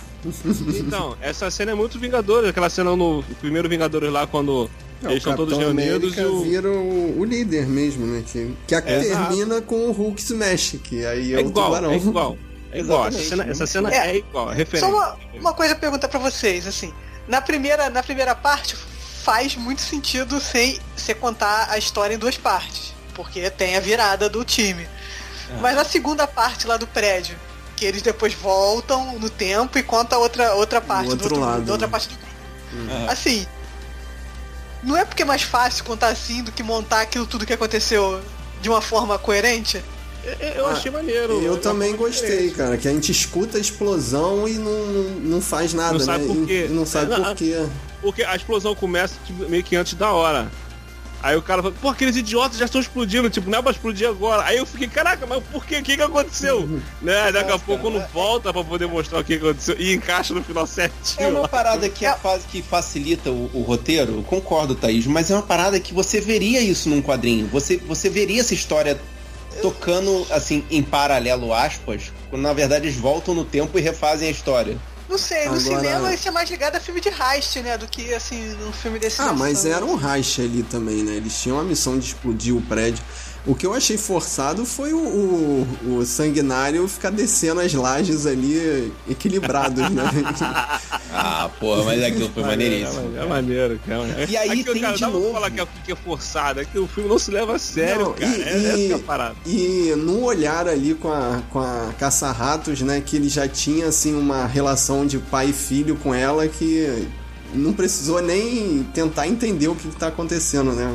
Então, 0.79 1.17
essa 1.21 1.49
cena 1.51 1.71
é 1.71 1.75
muito 1.75 1.99
Vingadores, 1.99 2.49
aquela 2.49 2.69
cena 2.69 2.95
no 2.95 3.23
primeiro 3.39 3.67
Vingadores 3.69 4.11
lá, 4.11 4.25
quando 4.27 4.69
É, 5.03 5.07
eles 5.11 5.15
o 5.15 5.17
estão 5.17 5.35
todos 5.35 5.57
reunidos 5.57 6.13
América 6.17 6.21
e 6.21 6.25
o... 6.25 6.41
vira 6.41 6.69
o, 6.71 7.23
líder 7.25 7.65
mesmo, 7.67 8.05
né? 8.05 8.23
Que, 8.25 8.53
que 8.67 8.75
a- 8.75 8.79
É, 8.85 8.99
termina 9.01 9.61
com 9.61 9.87
o 9.87 9.91
Hulk 9.91 10.21
Smash, 10.21 10.75
que 10.83 11.05
aí 11.05 11.33
é, 11.33 11.39
É 11.39 11.43
o 11.43 11.47
igual, 11.47 11.65
tubarão. 11.67 11.91
é 11.91 11.95
igual. 11.97 12.37
É 12.71 12.79
igual, 12.79 13.07
essa 13.07 13.19
cena, 13.23 13.43
essa 13.49 13.65
cena 13.67 13.93
É. 13.93 14.11
é, 14.11 14.17
igual, 14.17 14.47
é 14.47 14.51
Só 14.51 14.57
referência. 14.57 14.87
uma, 14.89 15.17
uma 15.39 15.53
coisa 15.53 15.73
a 15.73 15.77
perguntar 15.77 16.07
pra 16.09 16.19
vocês, 16.19 16.67
assim. 16.67 16.93
Na 17.27 17.41
primeira, 17.41 17.89
na 17.89 18.03
primeira 18.03 18.35
parte, 18.35 18.75
faz 19.23 19.55
muito 19.55 19.81
sentido 19.81 20.39
sem 20.39 20.79
você 20.95 21.13
contar 21.13 21.67
a 21.69 21.77
história 21.77 22.13
em 22.15 22.17
duas 22.17 22.37
partes. 22.37 22.93
Porque 23.13 23.49
tem 23.49 23.75
a 23.75 23.79
virada 23.79 24.29
do 24.29 24.43
time. 24.45 24.83
É. 24.83 25.59
Mas 25.61 25.75
na 25.75 25.83
segunda 25.85 26.27
parte 26.27 26.67
lá 26.67 26.77
do 26.77 26.85
prédio, 26.85 27.35
que 27.77 27.85
eles 27.85 28.01
depois 28.01 28.33
voltam 28.33 29.17
no 29.19 29.29
tempo 29.29 29.77
e 29.77 29.83
conta 29.83 30.17
outra, 30.17 30.53
outra 30.55 30.81
parte 30.81 31.11
outro 31.11 31.29
do 31.29 31.35
outro, 31.35 31.39
lado, 31.39 31.63
da 31.63 31.71
outra 31.71 31.87
né? 31.87 31.91
parte 31.91 32.09
do 32.09 32.15
grupo. 32.15 32.27
Aham. 32.91 33.09
Assim, 33.09 33.47
não 34.83 34.97
é 34.97 35.05
porque 35.05 35.21
é 35.21 35.25
mais 35.25 35.43
fácil 35.43 35.85
contar 35.85 36.07
assim 36.09 36.43
do 36.43 36.51
que 36.51 36.63
montar 36.63 37.01
aquilo 37.01 37.25
tudo 37.25 37.45
que 37.45 37.53
aconteceu 37.53 38.19
de 38.61 38.67
uma 38.67 38.81
forma 38.81 39.17
coerente? 39.17 39.81
Eu- 40.55 40.67
achei 40.67 40.91
maneiro. 40.91 41.41
Eu 41.41 41.55
é 41.55 41.57
também 41.59 41.95
gostei, 41.95 42.29
diferente. 42.29 42.55
cara, 42.55 42.77
que 42.77 42.87
a 42.87 42.91
gente 42.91 43.11
escuta 43.11 43.57
a 43.57 43.61
explosão 43.61 44.45
e 44.47 44.55
não, 44.55 44.83
não 45.21 45.39
faz 45.41 45.73
nada, 45.73 45.93
Não 45.93 45.99
sabe 46.01 46.25
né? 46.25 46.33
por 46.35 46.45
quê. 46.47 46.67
E 46.69 46.73
não 46.73 46.85
sabe 46.85 47.11
Não, 47.11 47.23
por 47.23 47.35
quê. 47.35 47.65
Porque 48.01 48.23
a 48.23 48.35
explosão 48.35 48.75
começa 48.75 49.15
tipo, 49.25 49.47
meio 49.47 49.63
que 49.63 49.75
antes 49.75 49.93
da 49.93 50.11
hora. 50.11 50.51
Aí 51.21 51.35
o 51.35 51.41
cara 51.41 51.61
fala, 51.63 51.73
pô, 51.81 51.89
aqueles 51.89 52.15
idiotas 52.15 52.57
já 52.57 52.65
estão 52.65 52.79
explodindo, 52.79 53.29
tipo, 53.29 53.49
não 53.49 53.57
é 53.59 53.61
pra 53.61 53.71
explodir 53.71 54.07
agora. 54.07 54.43
Aí 54.43 54.57
eu 54.57 54.65
fiquei, 54.65 54.87
caraca, 54.87 55.25
mas 55.25 55.43
por 55.51 55.65
quê? 55.65 55.77
O 55.79 55.83
que 55.83 55.95
que 55.97 56.01
aconteceu? 56.01 56.67
né? 57.01 57.21
Aí 57.23 57.33
Daqui 57.33 57.51
a 57.51 57.57
pouco 57.59 57.89
é- 57.89 58.07
volta 58.13 58.53
pra 58.53 58.63
poder 58.63 58.87
mostrar 58.87 59.19
o 59.19 59.23
que 59.23 59.33
aconteceu 59.33 59.75
e 59.79 59.93
encaixa 59.93 60.33
no 60.33 60.43
final 60.43 60.63
É 60.63 60.67
certinho. 60.67 61.39
uma 61.39 61.47
parada 61.47 61.89
que, 61.89 62.05
é 62.05 62.13
faz, 62.13 62.43
que 62.45 62.61
facilita 62.61 63.31
o, 63.31 63.49
o 63.53 63.61
roteiro, 63.63 64.17
eu 64.17 64.23
concordo, 64.23 64.75
Thaís, 64.75 65.07
mas 65.07 65.31
é 65.31 65.33
uma 65.33 65.41
parada 65.43 65.79
que 65.79 65.93
você 65.93 66.21
veria 66.21 66.61
isso 66.61 66.87
num 66.89 67.01
quadrinho. 67.01 67.47
Você, 67.47 67.77
você 67.77 68.09
veria 68.09 68.41
essa 68.41 68.53
história 68.53 68.99
tocando, 69.61 70.25
assim, 70.29 70.63
em 70.69 70.83
paralelo, 70.83 71.51
aspas, 71.53 72.11
quando 72.29 72.43
na 72.43 72.53
verdade 72.53 72.85
eles 72.85 72.97
voltam 72.97 73.33
no 73.33 73.43
tempo 73.43 73.77
e 73.79 73.81
refazem 73.81 74.27
a 74.27 74.31
história. 74.31 74.77
Não 75.09 75.17
sei, 75.17 75.45
no 75.45 75.55
Agora- 75.55 75.59
cinema 75.61 76.13
isso 76.13 76.27
é 76.27 76.31
mais 76.31 76.49
ligado 76.49 76.75
a 76.75 76.79
filme 76.81 76.99
de 76.99 77.07
heist, 77.09 77.61
né? 77.61 77.77
Do 77.77 77.87
que 77.87 78.13
assim, 78.13 78.49
num 78.59 78.73
filme 78.73 78.99
desse. 78.99 79.21
Ah, 79.21 79.31
mas 79.33 79.65
era 79.65 79.85
um 79.85 79.95
racha 79.95 80.41
ali 80.41 80.63
também, 80.63 81.01
né? 81.03 81.13
Eles 81.15 81.39
tinham 81.41 81.57
a 81.59 81.63
missão 81.63 81.97
de 81.97 82.07
explodir 82.07 82.55
o 82.55 82.61
prédio. 82.61 83.03
O 83.47 83.55
que 83.55 83.65
eu 83.65 83.73
achei 83.73 83.97
forçado 83.97 84.65
foi 84.65 84.91
o, 84.93 84.97
o, 84.99 85.97
o 85.99 86.05
sanguinário 86.05 86.85
ficar 86.87 87.09
descendo 87.11 87.61
as 87.61 87.73
lajes 87.73 88.25
ali 88.25 88.91
equilibrados, 89.09 89.89
né? 89.89 90.03
Ah, 91.19 91.49
porra, 91.59 91.83
mas 91.85 92.03
aquilo 92.03 92.29
foi 92.29 92.43
maneiríssimo. 92.43 93.17
É, 93.17 93.23
é 93.23 93.25
maneiro, 93.25 93.79
cara. 93.87 94.03
E 94.29 94.37
aí 94.37 94.49
Aquilo, 94.51 94.73
tem 94.73 94.81
cara, 94.83 94.93
de 94.93 94.99
dá 95.01 95.09
pra 95.09 95.19
novo. 95.19 95.31
falar 95.33 95.49
que 95.49 95.61
é, 95.61 95.67
que 95.85 95.91
é 95.91 95.95
forçado, 95.95 96.59
é 96.59 96.65
que 96.65 96.77
o 96.77 96.85
filme 96.85 97.09
não 97.09 97.17
se 97.17 97.31
leva 97.31 97.55
a 97.55 97.59
sério, 97.59 98.03
Não, 98.07 98.13
cara. 98.13 98.27
e- 98.37 98.41
é, 98.43 98.49
essa 98.49 98.77
e- 98.77 98.87
que 98.87 98.93
é 98.93 98.95
a 98.95 98.99
parada. 98.99 99.35
E 99.45 99.93
no 99.97 100.21
olhar 100.23 100.67
ali 100.67 100.93
com 100.93 101.11
a, 101.11 101.41
com 101.49 101.59
a 101.59 101.91
Caça-Ratos, 101.97 102.81
né, 102.81 103.01
que 103.03 103.15
ele 103.15 103.29
já 103.29 103.47
tinha, 103.47 103.87
assim, 103.87 104.13
uma 104.13 104.45
relação 104.45 105.07
de 105.07 105.17
pai 105.17 105.49
e 105.49 105.53
filho 105.53 105.95
com 105.95 106.13
ela 106.13 106.47
que 106.47 107.07
não 107.53 107.73
precisou 107.73 108.21
nem 108.21 108.83
tentar 108.93 109.27
entender 109.27 109.67
o 109.67 109.75
que, 109.75 109.87
que 109.87 109.95
tá 109.95 110.07
acontecendo, 110.07 110.71
né? 110.73 110.89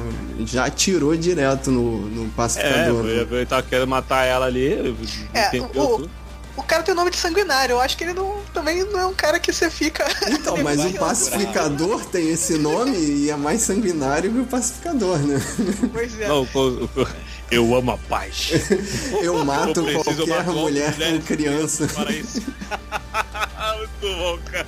Já 0.46 0.66
atirou 0.66 1.16
direto 1.16 1.70
no, 1.70 2.02
no 2.08 2.24
É, 2.26 2.30
pacificador. 2.36 3.02
né? 3.04 3.26
ele 3.30 3.46
tava 3.46 3.62
querendo 3.62 3.88
matar 3.88 4.24
ela 4.24 4.46
ali, 4.46 4.94
É, 5.34 5.50
o-. 5.78 6.08
O 6.54 6.62
cara 6.62 6.82
tem 6.82 6.92
o 6.92 6.96
nome 6.96 7.10
de 7.10 7.16
sanguinário. 7.16 7.72
Eu 7.72 7.80
acho 7.80 7.96
que 7.96 8.04
ele 8.04 8.12
não, 8.12 8.36
também 8.52 8.84
não 8.84 9.00
é 9.00 9.06
um 9.06 9.14
cara 9.14 9.40
que 9.40 9.50
você 9.50 9.70
fica. 9.70 10.04
Então, 10.28 10.58
mas 10.62 10.84
o 10.84 10.92
pacificador 10.98 12.04
tem 12.04 12.28
esse 12.30 12.58
nome 12.58 12.94
e 12.98 13.30
é 13.30 13.36
mais 13.36 13.62
sanguinário 13.62 14.30
que 14.30 14.38
o 14.40 14.44
pacificador, 14.44 15.18
né? 15.20 15.40
Pois 15.90 16.20
é. 16.20 16.28
Não, 16.28 16.42
o- 16.42 16.84
o- 16.84 17.06
eu 17.50 17.74
amo 17.74 17.92
a 17.92 17.96
paz. 17.98 18.50
Eu 19.22 19.42
mato 19.44 19.80
Eu 19.88 20.02
qualquer 20.02 20.44
mulher 20.46 20.94
mulheres 20.94 21.18
com 21.18 21.20
criança. 21.22 21.86
Para 21.86 22.12
isso. 22.12 22.42
Muito 23.78 24.16
bom, 24.18 24.38
cara. 24.50 24.66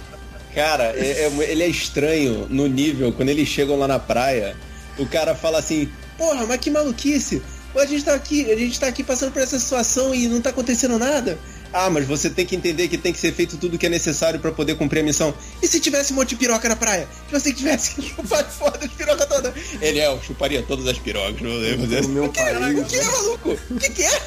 Cara, 0.54 0.94
é- 0.96 1.24
é- 1.26 1.50
ele 1.50 1.62
é 1.62 1.68
estranho 1.68 2.46
no 2.48 2.66
nível, 2.66 3.12
quando 3.12 3.28
eles 3.30 3.48
chegam 3.48 3.76
lá 3.78 3.88
na 3.88 3.98
praia, 3.98 4.56
o 4.98 5.06
cara 5.06 5.34
fala 5.34 5.58
assim, 5.58 5.88
porra, 6.16 6.46
mas 6.46 6.58
que 6.60 6.70
maluquice! 6.70 7.42
A 7.76 7.86
gente 7.86 8.04
tá 8.04 8.14
aqui, 8.14 8.48
a 8.52 8.56
gente 8.56 8.78
tá 8.78 8.86
aqui 8.86 9.02
passando 9.02 9.32
por 9.32 9.42
essa 9.42 9.58
situação 9.58 10.14
e 10.14 10.28
não 10.28 10.40
tá 10.40 10.50
acontecendo 10.50 10.96
nada. 10.96 11.36
Ah, 11.72 11.90
mas 11.90 12.06
você 12.06 12.30
tem 12.30 12.46
que 12.46 12.54
entender 12.54 12.86
que 12.86 12.96
tem 12.96 13.12
que 13.12 13.18
ser 13.18 13.32
feito 13.34 13.56
tudo 13.56 13.76
que 13.76 13.84
é 13.86 13.88
necessário 13.88 14.38
pra 14.38 14.52
poder 14.52 14.76
cumprir 14.76 15.00
a 15.00 15.02
missão. 15.02 15.34
E 15.60 15.66
se 15.66 15.80
tivesse 15.80 16.12
um 16.12 16.16
monte 16.16 16.28
de 16.28 16.36
piroca 16.36 16.68
na 16.68 16.76
praia? 16.76 17.08
Se 17.28 17.32
você 17.32 17.52
tivesse 17.52 17.96
que 17.96 18.02
chupar 18.14 18.44
foda 18.48 18.78
as 18.80 18.92
pirocas 18.92 19.26
todas. 19.26 19.52
Ele 19.80 19.98
é, 19.98 20.06
eu 20.06 20.22
chuparia 20.22 20.62
todas 20.62 20.86
as 20.86 20.96
pirocas, 21.00 21.40
meu 21.40 21.58
Deus. 21.88 22.06
O 22.06 22.08
meu 22.10 22.24
O 22.26 22.28
que, 22.28 22.38
é? 22.38 22.54
país. 22.54 22.78
o 22.78 22.84
que 22.84 22.96
é, 22.96 23.04
maluco? 23.04 23.58
O 23.70 23.76
que, 23.80 23.90
que 23.90 24.02
é? 24.04 24.20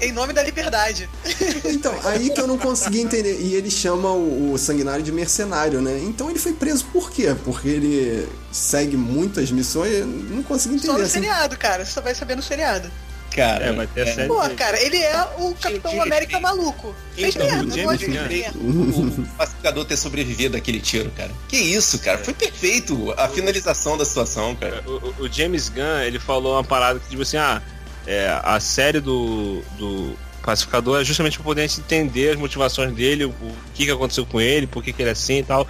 Em 0.00 0.12
nome 0.12 0.32
da 0.32 0.42
liberdade. 0.42 1.08
Então, 1.64 1.94
aí 2.04 2.30
que 2.30 2.40
eu 2.40 2.46
não 2.46 2.58
consegui 2.58 3.00
entender. 3.00 3.38
E 3.40 3.54
ele 3.54 3.70
chama 3.70 4.10
o, 4.10 4.52
o 4.52 4.58
sanguinário 4.58 5.02
de 5.02 5.12
mercenário, 5.12 5.80
né? 5.80 5.98
Então 6.02 6.28
ele 6.30 6.38
foi 6.38 6.52
preso 6.52 6.84
por 6.92 7.10
quê? 7.10 7.34
Porque 7.44 7.68
ele 7.68 8.28
segue 8.50 8.96
muitas 8.96 9.50
missões? 9.50 9.92
Eu 9.92 10.06
Não 10.06 10.42
consegui 10.42 10.78
Só 10.78 10.84
entender. 10.84 10.98
no 10.98 11.04
assim. 11.04 11.12
seriado, 11.14 11.56
cara. 11.56 11.84
Você 11.84 11.92
só 11.92 12.00
vai 12.00 12.14
saber 12.14 12.34
no 12.36 12.42
seriado. 12.42 12.90
Cara, 13.34 13.66
É, 13.66 13.72
vai 13.72 13.86
ter 13.86 14.02
a 14.02 14.14
série. 14.14 14.26
Pô, 14.28 14.40
cara, 14.56 14.80
ele 14.82 14.96
é 14.96 15.22
o 15.38 15.54
Capitão 15.54 15.92
Gente, 15.92 16.00
América 16.02 16.32
gente, 16.32 16.42
maluco. 16.42 16.94
Fez 17.14 17.36
então, 17.36 17.46
merda, 17.46 17.76
James 17.76 18.02
Gunn. 18.02 19.08
o 19.22 19.26
pacificador 19.36 19.84
ter 19.84 19.96
sobrevivido 19.96 20.56
àquele 20.56 20.80
tiro, 20.80 21.10
cara. 21.16 21.30
Que 21.48 21.56
isso, 21.56 21.98
cara? 22.00 22.18
Foi 22.18 22.34
perfeito 22.34 23.14
a 23.16 23.28
finalização 23.28 23.96
da 23.96 24.04
situação, 24.04 24.56
cara. 24.56 24.82
O, 24.84 24.90
o- 24.90 25.14
o 25.26 25.32
James 25.32 25.68
Gunn, 25.68 26.00
ele 26.04 26.18
falou 26.18 26.54
uma 26.54 26.64
parada 26.64 26.98
que, 26.98 27.08
tipo 27.08 27.22
assim, 27.22 27.36
ah, 27.36 27.62
é, 28.06 28.40
a 28.42 28.58
série 28.60 29.00
do, 29.00 29.62
do 29.78 30.14
Pacificador 30.42 31.00
é 31.00 31.04
justamente 31.04 31.36
pra 31.36 31.44
poder 31.44 31.64
entender 31.64 32.30
as 32.30 32.36
motivações 32.38 32.92
dele, 32.94 33.24
o, 33.24 33.28
o 33.30 33.54
que, 33.74 33.84
que 33.84 33.90
aconteceu 33.90 34.24
com 34.26 34.40
ele, 34.40 34.66
por 34.66 34.82
que, 34.82 34.92
que 34.92 35.02
ele 35.02 35.10
é 35.10 35.12
assim 35.12 35.38
e 35.38 35.42
tal. 35.42 35.66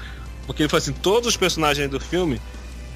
Porque 0.47 0.63
ele 0.63 0.69
falou 0.69 0.83
assim, 0.83 0.93
todos 0.93 1.29
os 1.29 1.37
personagens 1.37 1.89
do 1.91 2.01
filme, 2.01 2.41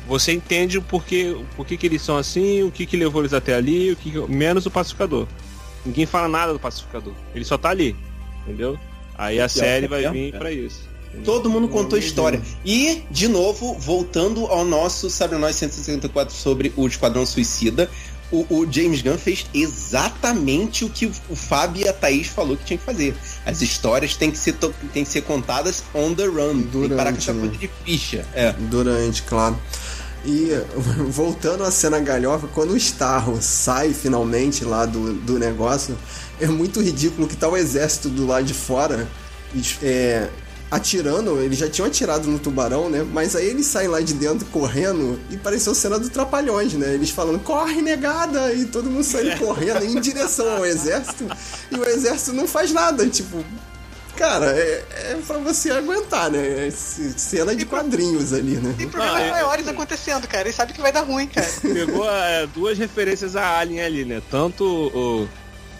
você 0.06 0.32
entende 0.32 0.78
o 0.78 0.82
porquê, 0.82 1.30
o 1.30 1.44
porquê 1.56 1.76
que 1.76 1.86
eles 1.86 2.02
são 2.02 2.16
assim, 2.16 2.62
o 2.62 2.70
que, 2.70 2.86
que 2.86 2.96
levou 2.96 3.22
eles 3.22 3.32
até 3.32 3.54
ali, 3.54 3.92
o 3.92 3.96
que, 3.96 4.10
que- 4.10 4.18
menos 4.30 4.66
o 4.66 4.70
Pacificador. 4.70 5.26
Ninguém 5.84 6.06
fala 6.06 6.28
nada 6.28 6.52
do 6.52 6.58
Pacificador. 6.58 7.12
Ele 7.34 7.44
só 7.44 7.58
tá 7.58 7.70
ali, 7.70 7.94
entendeu? 8.42 8.78
Aí 9.16 9.40
a 9.40 9.48
série 9.48 9.86
vai 9.86 10.08
vir 10.10 10.32
pra 10.32 10.50
isso. 10.50 10.94
Todo 11.24 11.48
mundo 11.48 11.68
contou 11.68 11.96
história. 11.96 12.42
E, 12.64 13.04
de 13.10 13.28
novo, 13.28 13.74
voltando 13.78 14.46
ao 14.46 14.64
nosso 14.64 15.08
Sabe 15.08 15.36
Nós 15.36 15.54
164 15.54 16.34
sobre 16.34 16.72
o 16.76 16.86
Esquadrão 16.88 17.24
Suicida, 17.24 17.88
o, 18.34 18.46
o 18.60 18.72
James 18.72 19.00
Gunn 19.02 19.16
fez 19.16 19.46
exatamente 19.54 20.84
o 20.84 20.90
que 20.90 21.06
o 21.06 21.36
Fábio 21.36 21.84
e 21.84 21.88
a 21.88 21.92
Thaís 21.92 22.26
falou 22.26 22.56
que 22.56 22.64
tinha 22.64 22.78
que 22.78 22.84
fazer. 22.84 23.14
As 23.46 23.62
histórias 23.62 24.16
têm 24.16 24.30
que 24.30 24.38
ser, 24.38 24.54
têm 24.92 25.04
que 25.04 25.10
ser 25.10 25.22
contadas 25.22 25.84
on 25.94 26.14
the 26.14 26.26
run. 26.26 26.62
tem 26.62 26.88
que 26.88 26.94
parar 26.94 27.12
com 27.12 27.18
Durante, 27.18 27.18
essa 27.18 27.32
né? 27.32 27.40
coisa 27.40 27.56
de 27.56 27.70
ficha. 27.84 28.26
É. 28.34 28.52
Durante, 28.52 29.22
claro. 29.22 29.58
E 30.24 30.50
voltando 31.08 31.62
à 31.64 31.70
cena 31.70 32.00
galhofa, 32.00 32.48
quando 32.48 32.72
o 32.72 32.76
Starro 32.76 33.38
sai 33.40 33.92
finalmente 33.92 34.64
lá 34.64 34.86
do, 34.86 35.12
do 35.12 35.38
negócio, 35.38 35.96
é 36.40 36.46
muito 36.46 36.80
ridículo 36.80 37.28
que 37.28 37.36
tá 37.36 37.48
o 37.48 37.56
exército 37.56 38.08
do 38.08 38.26
lado 38.26 38.44
de 38.44 38.54
fora 38.54 39.06
é, 39.82 40.28
atirando, 40.74 41.40
eles 41.40 41.58
já 41.58 41.68
tinham 41.68 41.86
atirado 41.86 42.26
no 42.28 42.38
tubarão, 42.38 42.90
né? 42.90 43.06
Mas 43.12 43.36
aí 43.36 43.46
eles 43.46 43.66
saem 43.66 43.88
lá 43.88 44.00
de 44.00 44.12
dentro 44.14 44.44
correndo 44.46 45.18
e 45.30 45.36
pareceu 45.36 45.74
cena 45.74 45.98
do 45.98 46.08
Trapalhões, 46.10 46.72
né? 46.74 46.94
Eles 46.94 47.10
falando, 47.10 47.38
corre 47.40 47.80
negada! 47.80 48.52
E 48.52 48.64
todo 48.66 48.90
mundo 48.90 49.04
saindo 49.04 49.36
correndo 49.38 49.84
em 49.84 50.00
direção 50.00 50.56
ao 50.56 50.66
exército 50.66 51.24
e 51.70 51.76
o 51.76 51.84
exército 51.88 52.32
não 52.32 52.46
faz 52.48 52.72
nada, 52.72 53.06
tipo. 53.08 53.44
Cara, 54.16 54.46
é, 54.46 54.84
é 55.10 55.18
pra 55.26 55.38
você 55.38 55.70
aguentar, 55.72 56.30
né? 56.30 56.68
É 56.68 56.70
cena 56.70 57.54
de 57.54 57.64
quadrinhos 57.66 58.32
ali, 58.32 58.56
né? 58.56 58.72
Tem 58.78 58.88
problemas 58.88 59.16
Ah, 59.22 59.26
é- 59.26 59.30
maiores 59.30 59.66
acontecendo, 59.66 60.28
cara. 60.28 60.44
Ele 60.46 60.52
sabe 60.52 60.72
que 60.72 60.80
vai 60.80 60.92
dar 60.92 61.00
ruim, 61.02 61.26
cara. 61.26 61.48
pegou 61.60 62.08
é, 62.08 62.46
duas 62.54 62.78
referências 62.78 63.34
a 63.34 63.58
Alien 63.58 63.80
ali, 63.80 64.04
né? 64.04 64.22
Tanto 64.30 64.64
o- 64.64 65.28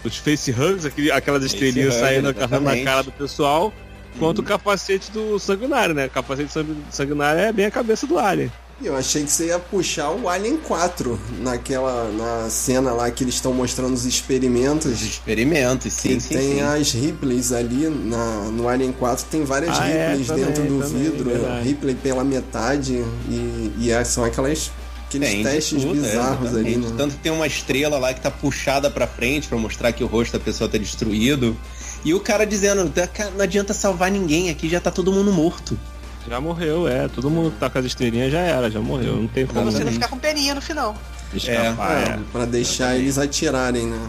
os 0.05 0.17
facehugs, 0.17 0.85
aquele, 0.85 1.13
aquelas 1.13 1.45
estrelinhas 1.45 1.95
saindo 1.95 2.29
agarrando 2.29 2.65
na 2.65 2.77
cara 2.83 3.03
do 3.05 3.13
pessoal, 3.13 3.73
quanto 4.19 4.41
o 4.41 4.43
capacete 4.43 5.11
do 5.11 5.39
sanguinário, 5.39 5.95
né? 5.95 6.07
O 6.07 6.11
capacete 6.11 6.53
sangu- 6.53 6.77
sanguinário 6.91 7.41
é 7.41 7.53
bem 7.53 7.67
a 7.67 7.71
cabeça 7.71 8.07
do 8.07 8.19
Alien. 8.19 8.51
Eu 8.83 8.97
achei 8.97 9.23
que 9.23 9.31
você 9.31 9.47
ia 9.47 9.59
puxar 9.59 10.11
o 10.11 10.29
Alien 10.29 10.57
4 10.57 11.19
naquela 11.41 12.11
na 12.11 12.51
cena 12.51 12.93
lá 12.93 13.09
que 13.09 13.23
eles 13.23 13.37
estão 13.37 13.53
mostrando 13.55 13.95
os 13.95 14.05
experimentos. 14.05 14.87
Os 14.93 15.03
experimentos, 15.03 15.93
sim, 15.93 16.19
sim, 16.19 16.35
tem 16.35 16.55
sim. 16.55 16.61
as 16.61 16.91
Ripleys 16.93 17.53
ali 17.53 17.89
na, 17.89 18.51
no 18.51 18.69
Alien 18.69 18.91
4 18.93 19.27
tem 19.31 19.45
várias 19.45 19.79
Ah, 19.79 19.89
é, 19.89 20.09
Ripleys 20.09 20.27
também, 20.27 20.45
dentro 20.47 20.63
do 20.65 20.81
também, 20.83 21.03
vidro, 21.11 21.31
verdade. 21.31 21.69
Ripley 21.69 21.95
pela 21.95 22.25
metade 22.25 22.95
e, 23.29 23.73
e 23.79 23.91
é- 23.93 24.03
são 24.05 24.25
aquelas 24.25 24.73
aqueles 25.07 25.29
Tem 25.31 25.43
testes 25.45 25.85
tudo, 25.85 25.97
é, 26.05 26.09
bizarros 26.09 26.49
ali, 26.57 26.71
exatamente. 26.73 26.91
né? 26.91 26.95
Tanto 26.99 27.15
que 27.15 27.21
tem 27.23 27.31
uma 27.31 27.47
estrela 27.47 27.99
lá 28.01 28.13
que 28.13 28.21
tá 28.21 28.31
puxada 28.33 28.91
pra 28.91 29.07
frente 29.07 29.47
pra 29.47 29.57
mostrar 29.57 29.93
que 29.93 30.03
o 30.03 30.09
rosto 30.09 30.33
da 30.33 30.41
pessoa 30.41 30.69
tá 30.69 30.77
destruído. 30.77 31.57
E 32.05 32.13
o 32.15 32.21
cara 32.21 32.45
dizendo, 32.47 32.89
"Tá, 32.91 33.09
não 33.35 33.43
adianta 33.43 33.73
salvar 33.73 34.11
ninguém, 34.11 34.51
aqui 34.51 34.69
já 34.69 34.81
tá 34.81 34.91
todo 34.91 35.13
mundo 35.13 35.33
morto. 35.33 35.79
Já 36.29 36.41
morreu, 36.41 36.89
é. 36.89 37.07
Todo 37.09 37.31
mundo 37.31 37.51
que 37.51 37.59
tá 37.59 37.69
com 37.69 37.79
as 37.79 37.85
estrelinhas 37.85 38.33
já 38.33 38.41
era, 38.41 38.71
já 38.71 38.81
morreu. 38.81 39.17
Não 39.17 39.27
tem 39.27 39.45
Pra 39.47 39.57
como 39.61 39.71
você 39.71 39.85
não 39.85 39.93
ficar 39.93 40.09
com 40.09 40.19
peninha 40.19 40.55
no 40.55 40.63
final. 40.63 40.97
escapar. 41.35 41.99
É, 42.01 42.19
pra 42.33 42.47
deixar 42.47 42.97
eles 42.97 43.19
atirarem, 43.19 43.87
né? 43.89 44.09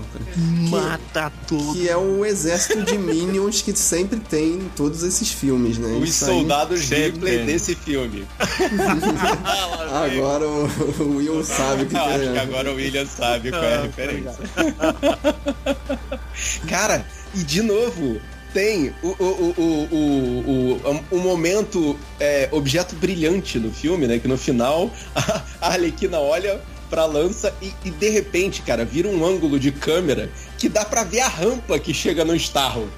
Mata 0.70 1.30
tudo. 1.46 1.74
Que 1.74 1.90
é 1.90 1.98
o 1.98 2.24
exército 2.24 2.84
de 2.84 2.98
minions 2.98 3.62
que 3.62 3.76
sempre 3.76 4.18
tem 4.22 4.54
em 4.54 4.70
todos 4.78 5.04
esses 5.04 5.30
filmes, 5.30 5.78
né? 5.78 5.90
Os 6.02 6.08
Isso 6.10 6.26
soldados 6.26 6.88
Ripley 6.90 7.38
tem. 7.40 7.46
desse 7.48 7.76
filme. 7.76 8.26
Agora 9.92 10.48
o, 10.48 10.70
o 11.04 11.18
Will 11.18 11.44
sabe 11.44 11.84
o 11.84 11.86
que, 11.88 11.96
que 11.96 12.00
acho 12.00 12.20
que 12.32 12.38
é. 12.38 12.42
agora 12.42 12.72
o 12.72 12.76
William 12.76 13.06
sabe 13.06 13.50
qual 13.52 13.64
é 13.64 13.76
a 13.76 13.82
referência. 13.82 14.40
Cara, 16.68 17.06
e 17.36 17.44
de 17.44 17.62
novo, 17.62 18.20
tem 18.54 18.94
o, 19.04 19.08
o, 19.08 19.54
o, 19.58 19.88
o, 19.92 20.82
o, 20.82 21.18
o, 21.18 21.20
momento 21.20 22.00
é, 22.20 22.48
objeto 22.52 22.96
brilhante 22.96 23.60
no 23.60 23.72
filme, 23.72 24.08
né? 24.08 24.18
Que 24.18 24.28
no 24.28 24.38
final 24.38 24.90
a, 25.14 25.42
a 25.62 25.68
Arlequina 25.72 26.20
olha 26.20 26.62
pra 26.90 27.06
lança 27.06 27.54
e, 27.62 27.74
e 27.84 27.92
de 27.92 28.10
repente, 28.10 28.62
cara, 28.62 28.86
vira 28.86 29.10
um 29.10 29.26
ângulo 29.26 29.60
de 29.60 29.72
câmera 29.72 30.30
que 30.58 30.70
dá 30.70 30.86
pra 30.86 31.04
ver 31.04 31.20
a 31.20 31.28
rampa 31.28 31.78
que 31.78 31.94
chega 31.94 32.24
no 32.24 32.34
Starro. 32.36 32.90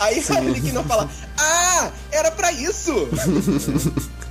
Aí 0.00 0.20
a 0.28 0.34
Arlequina 0.34 0.82
fala, 0.82 1.08
ah, 1.38 1.92
era 2.10 2.32
pra 2.32 2.50
isso! 2.50 2.92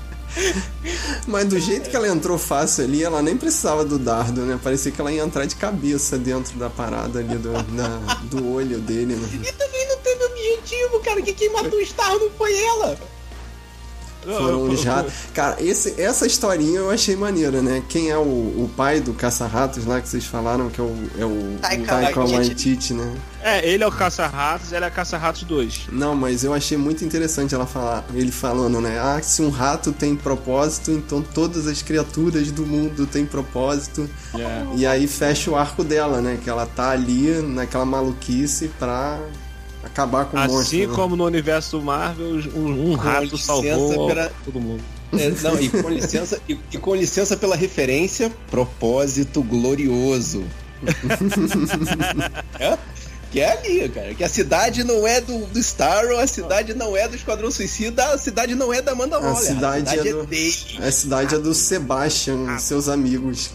Mas 1.28 1.46
do 1.48 1.60
jeito 1.60 1.90
que 1.90 1.96
ela 1.96 2.08
entrou 2.08 2.38
fácil 2.38 2.84
ali, 2.84 3.04
ela 3.04 3.22
nem 3.22 3.38
precisava 3.38 3.86
do 3.86 3.98
dardo, 3.98 4.42
né? 4.42 4.60
Parecia 4.62 4.92
que 4.92 5.00
ela 5.00 5.12
ia 5.12 5.24
entrar 5.24 5.46
de 5.46 5.56
cabeça 5.56 6.18
dentro 6.18 6.58
da 6.58 6.70
parada 6.70 7.20
ali 7.20 7.38
do, 7.38 7.52
do 8.30 8.52
olho 8.52 8.80
dele, 8.80 9.16
né? 9.16 9.30
E 9.34 9.52
também 9.52 9.88
não 9.88 9.98
teve 9.98 10.24
objetivo, 10.26 11.00
cara, 11.00 11.22
que 11.22 11.34
quem 11.34 11.52
matou 11.52 11.80
o 11.80 11.82
Starro 11.82 12.20
não 12.20 12.30
foi 12.32 12.56
ela! 12.56 12.98
Foram 14.26 14.64
os 14.64 14.84
ratos. 14.84 15.14
Cara, 15.34 15.62
esse, 15.62 16.00
essa 16.02 16.26
historinha 16.26 16.80
eu 16.80 16.90
achei 16.90 17.16
maneira, 17.16 17.62
né? 17.62 17.84
Quem 17.90 18.10
é 18.10 18.18
o, 18.18 18.22
o 18.22 18.70
pai 18.76 19.00
do 19.00 19.14
caça-ratos 19.14 19.86
lá 19.86 20.02
que 20.02 20.08
vocês 20.08 20.26
falaram, 20.26 20.70
que 20.70 20.80
é 20.80 20.84
o, 20.84 20.96
é 21.20 21.26
o 21.26 21.58
Taika 21.62 21.86
Taika 21.86 22.26
Waititi. 22.26 22.94
Né? 22.94 23.16
É, 23.42 23.68
ele 23.68 23.84
é 23.84 23.88
o 23.88 23.92
caça-ratos, 23.92 24.72
ela 24.72 24.86
é 24.86 24.88
a 24.88 24.92
caça-ratos 24.92 25.44
2. 25.44 25.88
Não, 25.92 26.16
mas 26.16 26.44
eu 26.44 26.54
achei 26.54 26.78
muito 26.78 27.04
interessante 27.04 27.54
ela 27.54 27.66
falar, 27.66 28.06
ele 28.14 28.32
falando, 28.32 28.80
né? 28.80 29.00
Ah, 29.00 29.22
se 29.22 29.42
um 29.42 29.50
rato 29.50 29.92
tem 29.92 30.16
propósito, 30.16 30.92
então 30.92 31.22
todas 31.22 31.68
as 31.68 31.82
criaturas 31.82 32.52
do 32.52 32.66
mundo 32.66 33.06
têm 33.06 33.26
propósito. 33.26 34.10
É. 34.34 34.66
E 34.76 34.86
aí 34.86 35.08
fecha 35.08 35.52
o 35.52 35.56
arco 35.56 35.84
dela, 35.84 36.22
né? 36.22 36.40
Que 36.42 36.50
ela 36.50 36.66
tá 36.66 36.92
ali 36.92 37.42
naquela 37.42 37.86
maluquice 37.86 38.70
pra 38.80 39.20
Acabar 39.84 40.26
com 40.26 40.38
o 40.38 40.40
assim 40.40 40.54
monstro. 40.56 40.88
né? 40.88 40.96
como 40.96 41.16
no 41.16 41.26
universo 41.26 41.82
Marvel, 41.82 42.40
um, 42.56 42.92
um 42.92 42.96
rato 42.96 43.38
salvou 43.38 44.08
pela- 44.08 44.32
todo 44.46 44.60
mundo. 44.60 44.84
É, 45.12 45.30
não, 45.44 45.60
e 45.62 45.70
com 45.70 45.90
licença, 45.90 46.42
e, 46.50 46.58
e 46.72 46.78
com 46.78 46.96
licença 46.96 47.38
pela 47.38 47.56
referência, 47.56 48.32
propósito 48.50 49.44
glorioso. 49.44 50.44
é? 52.60 52.78
Que 53.32 53.40
é 53.40 53.52
ali, 53.52 53.90
cara. 53.90 54.14
Que 54.14 54.24
a 54.24 54.30
cidade 54.30 54.84
não 54.84 55.08
é 55.08 55.20
do, 55.20 55.46
do 55.48 55.60
Starro, 55.60 56.18
a 56.20 56.28
cidade 56.28 56.74
não 56.76 56.96
é 56.96 57.08
do 57.08 57.16
Esquadrão 57.16 57.50
Suicida, 57.50 58.06
a 58.14 58.18
cidade 58.18 58.54
não 58.54 58.72
é 58.72 58.82
da 58.82 58.92
Amanda 58.92 59.20
Waller. 59.20 59.36
cidade 59.42 59.88
a 59.88 59.90
cidade 59.92 60.08
é 60.08 60.12
é, 60.12 60.14
do- 60.14 60.26
dele. 60.26 60.56
A 60.80 60.92
cidade 60.92 61.36
é 61.36 61.40
do 61.40 61.54
Sebastian 61.54 62.56
e 62.56 62.60
seus 62.62 62.88
amigos. 62.88 63.50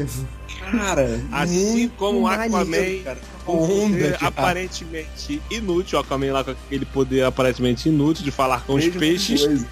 Cara, 0.71 1.21
Assim 1.33 1.91
como 1.97 2.21
o 2.23 2.27
Aquaman, 2.27 2.49
maneiro, 2.65 3.05
cara. 3.05 3.19
Onda 3.47 4.19
aparentemente 4.21 5.41
inútil, 5.51 5.99
o 5.99 6.03
Aquaman 6.03 6.33
lá 6.33 6.45
com 6.45 6.51
aquele 6.51 6.85
poder 6.85 7.25
aparentemente 7.25 7.89
inútil 7.89 8.25
de 8.25 8.31
falar 8.31 8.63
com 8.65 8.75
os 8.75 8.85
Mesma 8.85 9.01
peixes. 9.01 9.41
coisa, 9.47 9.67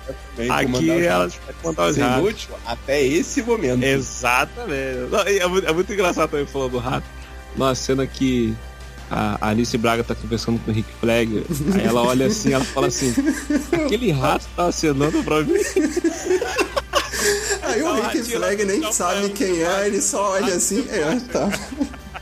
Aqui 0.50 0.72
comandar 0.72 0.96
os 0.96 1.02
ela 1.04 1.18
ratos. 1.24 1.38
vai 1.44 1.54
contar 1.62 1.86
os 1.88 1.96
ratos. 1.96 2.18
inútil 2.18 2.48
até 2.66 3.02
esse 3.02 3.42
momento. 3.42 3.82
Exatamente. 3.82 5.10
Não, 5.10 5.20
É 5.20 5.46
muito, 5.46 5.66
é 5.68 5.72
muito 5.72 5.92
engraçado 5.92 6.30
também 6.30 6.46
falando 6.46 6.70
do 6.72 6.78
rato. 6.78 7.06
Uma 7.54 7.74
cena 7.74 8.06
que 8.06 8.54
a 9.10 9.48
Alice 9.50 9.76
Braga 9.78 10.02
tá 10.02 10.14
conversando 10.14 10.58
com 10.64 10.70
o 10.70 10.74
Rick 10.74 10.88
Flag. 11.00 11.44
Aí 11.74 11.84
ela 11.86 12.02
olha 12.02 12.26
assim, 12.26 12.52
ela 12.52 12.64
fala 12.64 12.86
assim: 12.88 13.14
aquele 13.84 14.10
rato 14.10 14.46
tá 14.56 14.66
acenando 14.66 15.22
pra 15.22 15.42
mim. 15.42 15.52
Aí 17.62 17.82
o 17.82 17.94
Rick 17.94 18.22
Flag 18.24 18.64
nem 18.64 18.80
não, 18.80 18.92
sabe 18.92 19.22
não, 19.22 19.28
quem 19.30 19.62
é, 19.62 19.86
ele 19.86 20.00
só 20.00 20.32
olha 20.32 20.54
assim, 20.54 20.86
é, 20.90 21.20
tá. 21.32 21.48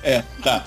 É, 0.02 0.22
tá. 0.42 0.64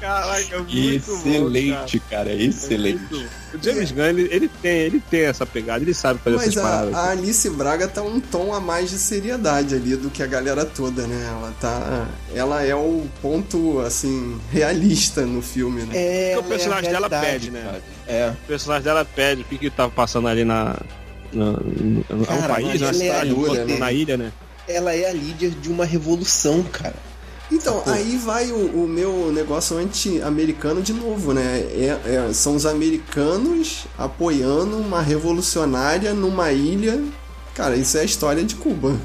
Caraca, 0.00 0.56
é 0.56 0.58
muito 0.58 1.12
Excelente, 1.12 1.98
bom, 1.98 2.04
cara. 2.08 2.24
cara. 2.24 2.42
Excelente. 2.42 3.28
O 3.52 3.62
James 3.62 3.92
Gunn, 3.92 4.04
ele, 4.04 4.28
ele 4.30 4.48
tem, 4.62 4.78
ele 4.78 5.02
tem 5.10 5.22
essa 5.22 5.44
pegada, 5.44 5.84
ele 5.84 5.92
sabe 5.92 6.20
fazer 6.20 6.36
Mas 6.36 6.48
essas 6.48 6.64
a, 6.64 6.68
paradas. 6.68 6.94
a 6.94 7.10
Alice 7.10 7.50
Braga 7.50 7.86
tá 7.86 8.02
um 8.02 8.18
tom 8.18 8.54
a 8.54 8.60
mais 8.60 8.88
de 8.88 8.98
seriedade 8.98 9.74
ali 9.74 9.96
do 9.96 10.08
que 10.08 10.22
a 10.22 10.26
galera 10.26 10.64
toda, 10.64 11.06
né? 11.06 11.26
Ela 11.28 11.54
tá. 11.60 12.08
Ela 12.34 12.62
é 12.62 12.74
o 12.74 13.06
ponto, 13.20 13.80
assim, 13.80 14.40
realista 14.50 15.26
no 15.26 15.42
filme, 15.42 15.82
né? 15.82 15.92
É, 15.94 16.34
Porque 16.34 16.46
o 16.46 16.48
personagem 16.48 16.86
é 16.86 16.90
a 16.90 16.92
dela 16.94 17.10
pede, 17.10 17.50
né? 17.50 17.62
cara. 17.62 17.82
É. 18.06 18.30
O 18.30 18.46
personagem 18.46 18.84
dela 18.84 19.04
pede 19.04 19.42
o 19.42 19.44
que 19.44 19.58
que 19.58 19.70
tava 19.70 19.90
passando 19.90 20.28
ali 20.28 20.44
na. 20.44 20.76
Na 21.32 21.52
no, 21.52 22.04
no- 22.10 22.26
Cara, 22.26 22.40
é 22.40 22.44
um 22.44 22.48
país, 22.48 22.80
na 22.80 22.86
ela 22.88 22.96
é 22.96 22.98
cidade, 22.98 23.30
a 23.30 23.32
um 23.32 23.36
pouco 23.36 23.54
líder, 23.54 23.78
na 23.78 23.92
ilha, 23.92 24.16
né? 24.16 24.32
Ela 24.68 24.94
é 24.94 25.08
a 25.08 25.12
líder 25.12 25.50
de 25.50 25.68
uma 25.70 25.84
revolução, 25.84 26.62
cara. 26.62 26.94
Então, 27.52 27.78
Sacou? 27.78 27.92
aí 27.92 28.16
vai 28.16 28.52
o, 28.52 28.84
o 28.84 28.86
meu 28.88 29.32
negócio 29.32 29.76
anti-americano 29.76 30.80
de 30.82 30.92
novo, 30.92 31.32
né? 31.32 31.58
É- 31.72 31.98
é- 32.28 32.32
são 32.32 32.54
os 32.54 32.64
americanos 32.64 33.86
apoiando 33.98 34.76
uma 34.76 35.00
revolucionária 35.02 36.14
numa 36.14 36.52
ilha. 36.52 37.02
Cara, 37.54 37.76
isso 37.76 37.96
é 37.98 38.02
a 38.02 38.04
história 38.04 38.44
de 38.44 38.54
Cuba. 38.54 38.96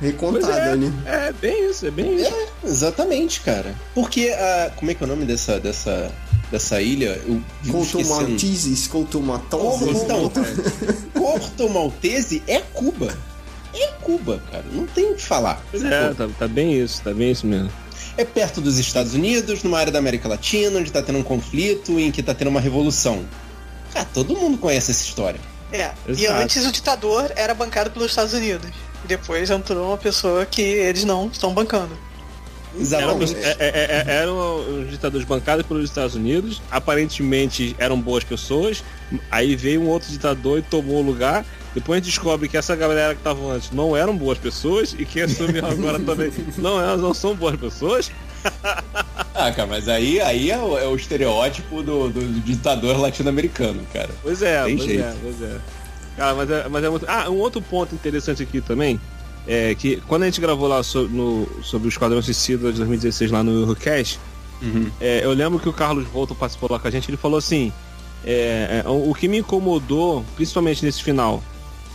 Recontada 0.00 0.72
ali. 0.72 0.92
É 1.04 1.32
bem 1.32 1.70
isso, 1.70 1.86
é 1.86 1.90
bem 1.90 2.16
isso. 2.16 2.32
Exatamente, 2.64 3.40
cara. 3.40 3.74
Porque 3.94 4.28
a. 4.28 4.70
Como 4.76 4.90
é 4.90 4.94
que 4.94 5.02
é 5.02 5.06
o 5.06 5.08
nome 5.08 5.24
dessa, 5.24 5.58
dessa, 5.58 6.12
dessa 6.50 6.80
ilha? 6.80 7.20
Vivo 7.62 7.82
esquecendo. 7.82 8.18
Coutomaltese, 8.18 8.88
Coutomatose. 8.88 9.90
Então, 9.90 10.30
Porto 11.14 11.68
Maltese 11.68 12.42
é 12.46 12.60
Cuba. 12.60 13.16
É 13.74 13.88
Cuba, 14.00 14.42
cara. 14.50 14.64
Não 14.72 14.86
tem 14.86 15.10
o 15.10 15.14
que 15.14 15.22
falar. 15.22 15.62
É, 15.74 16.14
tá, 16.14 16.28
tá 16.38 16.48
bem 16.48 16.80
isso, 16.80 17.02
tá 17.02 17.12
bem 17.12 17.32
isso 17.32 17.46
mesmo. 17.46 17.70
É 18.16 18.24
perto 18.24 18.60
dos 18.60 18.78
Estados 18.78 19.14
Unidos, 19.14 19.62
numa 19.62 19.78
área 19.78 19.92
da 19.92 19.98
América 19.98 20.28
Latina, 20.28 20.78
onde 20.78 20.90
tá 20.90 21.02
tendo 21.02 21.18
um 21.18 21.22
conflito, 21.22 21.98
em 21.98 22.10
que 22.10 22.22
tá 22.22 22.34
tendo 22.34 22.48
uma 22.48 22.60
revolução. 22.60 23.24
Cara, 23.92 24.06
todo 24.12 24.34
mundo 24.36 24.58
conhece 24.58 24.90
essa 24.90 25.02
história. 25.02 25.40
É. 25.72 25.92
E 26.08 26.24
Exato. 26.24 26.42
antes 26.42 26.66
o 26.66 26.72
ditador 26.72 27.30
era 27.36 27.54
bancado 27.54 27.90
pelos 27.90 28.10
Estados 28.10 28.32
Unidos. 28.32 28.70
E 29.04 29.08
depois 29.08 29.50
entrou 29.50 29.88
uma 29.88 29.96
pessoa 29.98 30.44
que 30.44 30.62
eles 30.62 31.04
não 31.04 31.28
estão 31.28 31.52
bancando. 31.54 31.96
Eram, 32.74 32.80
Exatamente. 33.20 33.34
é- 33.36 33.56
é- 33.58 34.04
é- 34.06 34.14
eram 34.22 34.82
os 34.82 34.90
ditadores 34.90 35.26
bancados 35.26 35.66
pelos 35.66 35.84
Estados 35.84 36.14
Unidos, 36.14 36.60
aparentemente 36.70 37.74
eram 37.78 37.98
boas 38.00 38.22
pessoas, 38.24 38.84
aí 39.30 39.56
veio 39.56 39.80
um 39.80 39.88
outro 39.88 40.10
ditador 40.10 40.58
e 40.58 40.62
tomou 40.62 40.98
o 40.98 41.02
lugar. 41.02 41.44
Depois 41.74 41.96
a 41.96 42.00
gente 42.00 42.10
descobre 42.12 42.48
que 42.48 42.56
essa 42.56 42.76
galera 42.76 43.14
que 43.14 43.20
estavam 43.20 43.50
antes 43.50 43.70
não 43.70 43.96
eram 43.96 44.16
boas 44.16 44.38
pessoas 44.38 44.94
e 44.98 45.04
quem 45.04 45.22
assumiu 45.22 45.64
agora 45.66 45.98
também 45.98 46.30
não, 46.56 46.80
elas 46.80 47.00
não 47.00 47.14
são 47.14 47.34
boas 47.34 47.56
pessoas. 47.56 48.10
Ah, 49.34 49.50
cara, 49.52 49.66
mas 49.66 49.88
aí, 49.88 50.20
aí 50.20 50.50
é, 50.50 50.58
o, 50.58 50.78
é 50.78 50.86
o 50.86 50.94
estereótipo 50.94 51.82
do, 51.82 52.08
do 52.08 52.40
ditador 52.40 52.98
latino-americano, 52.98 53.80
cara. 53.92 54.10
Pois 54.22 54.42
é, 54.42 54.62
Tem 54.64 54.76
pois 54.76 54.88
jeito. 54.88 55.04
é, 55.04 55.14
pois 55.22 55.42
é. 55.42 55.56
Cara, 56.18 56.34
mas 56.34 56.50
é, 56.50 56.68
mas 56.68 56.84
é 56.84 56.90
muito. 56.90 57.06
Ah, 57.08 57.30
um 57.30 57.36
outro 57.36 57.62
ponto 57.62 57.94
interessante 57.94 58.42
aqui 58.42 58.60
também 58.60 59.00
é 59.46 59.74
que 59.74 60.02
quando 60.08 60.24
a 60.24 60.26
gente 60.26 60.40
gravou 60.40 60.66
lá 60.68 60.82
so- 60.82 61.08
no- 61.08 61.48
sobre 61.62 61.86
o 61.86 61.90
Esquadrão 61.90 62.20
Suicida 62.20 62.70
de 62.72 62.78
2016 62.78 63.30
lá 63.30 63.42
no 63.42 63.52
Eurocast, 63.52 64.18
É, 65.00 65.20
eu 65.24 65.32
lembro 65.32 65.60
que 65.60 65.68
o 65.68 65.72
Carlos 65.72 66.04
Volto 66.08 66.34
participou 66.34 66.68
lá 66.72 66.80
com 66.80 66.88
a 66.88 66.90
gente, 66.90 67.08
ele 67.08 67.16
falou 67.16 67.38
assim: 67.38 67.72
é, 68.24 68.82
é, 68.84 68.88
o, 68.88 69.14
que 69.14 69.28
me 69.28 69.38
incomodou, 69.38 70.24
principalmente 70.34 70.84
nesse 70.84 71.00
final, 71.00 71.40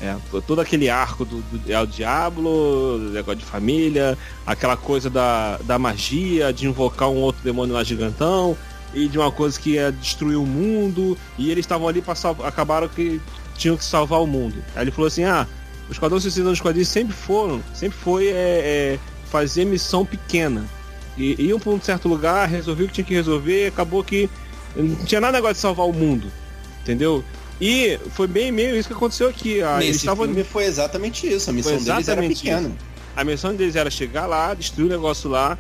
é, 0.02 0.16
todo 0.48 0.62
aquele 0.62 0.90
arco 0.90 1.26
do, 1.26 1.42
do 1.42 1.70
El 1.72 1.86
Diablo, 1.86 2.98
do 3.00 3.10
negócio 3.12 3.40
de 3.40 3.46
família, 3.46 4.18
aquela 4.48 4.78
coisa 4.78 5.10
da, 5.10 5.58
da 5.66 5.78
magia, 5.78 6.54
de 6.54 6.66
invocar 6.66 7.10
um 7.10 7.18
outro 7.18 7.44
demônio 7.44 7.74
lá 7.76 7.84
gigantão, 7.84 8.56
e 8.94 9.10
de 9.10 9.18
uma 9.18 9.30
coisa 9.32 9.60
que 9.60 9.72
ia 9.72 9.92
destruir 9.92 10.38
o 10.38 10.46
mundo, 10.46 11.18
e 11.38 11.52
eles 11.52 11.66
estavam 11.66 11.88
ali 11.90 12.02
para 12.02 12.14
acabaram 12.46 12.88
que 12.88 13.20
tinham 13.58 13.78
que 13.78 13.84
salvar 13.84 14.22
o 14.22 14.28
mundo. 14.28 14.56
Aí 14.76 14.84
ele 14.84 14.92
falou 14.92 15.08
assim: 15.08 15.24
ah, 15.24 15.48
os 15.88 15.94
Esquadrão 15.94 16.20
Suicida 16.20 16.50
dos 16.50 16.62
quadrinhos 16.62 16.90
sempre 16.90 17.14
foram, 17.14 17.62
sempre 17.74 17.98
foi 17.98 18.28
é, 18.28 18.32
é, 18.34 19.00
fazer 19.30 19.66
missão 19.66 20.06
pequena. 20.06 20.66
E 21.18 21.36
iam 21.40 21.60
para 21.60 21.72
um 21.72 21.82
certo 21.82 22.08
lugar, 22.08 22.48
resolviam 22.48 22.86
o 22.86 22.88
que 22.88 22.96
tinha 22.96 23.06
que 23.06 23.14
resolver, 23.14 23.68
acabou 23.68 24.04
que 24.04 24.30
não 24.76 24.96
tinha 25.06 25.22
nada 25.22 25.34
negócio 25.34 25.56
de 25.56 25.62
salvar 25.62 25.88
o 25.88 25.94
mundo. 25.94 26.32
Entendeu? 26.82 27.24
E 27.62 28.00
foi 28.12 28.28
bem 28.28 28.52
meio 28.52 28.76
isso 28.76 28.88
que 28.88 28.96
aconteceu 28.96 29.30
aqui. 29.30 29.62
Ah, 29.62 29.76
eles 29.76 29.88
Nesse 29.88 30.00
estavam 30.00 30.26
filme 30.26 30.44
foi 30.44 30.66
exatamente 30.66 31.32
isso. 31.32 31.50
A 31.50 31.54
missão 31.54 31.78
deles 31.78 32.08
era 32.08 32.22
pequena. 32.22 32.72
a 33.16 33.24
missão 33.24 33.56
deles 33.56 33.76
era 33.76 33.90
chegar 33.92 34.26
lá, 34.26 34.54
destruir 34.54 34.88
o 34.88 34.90
negócio 34.90 35.30
lá 35.30 35.58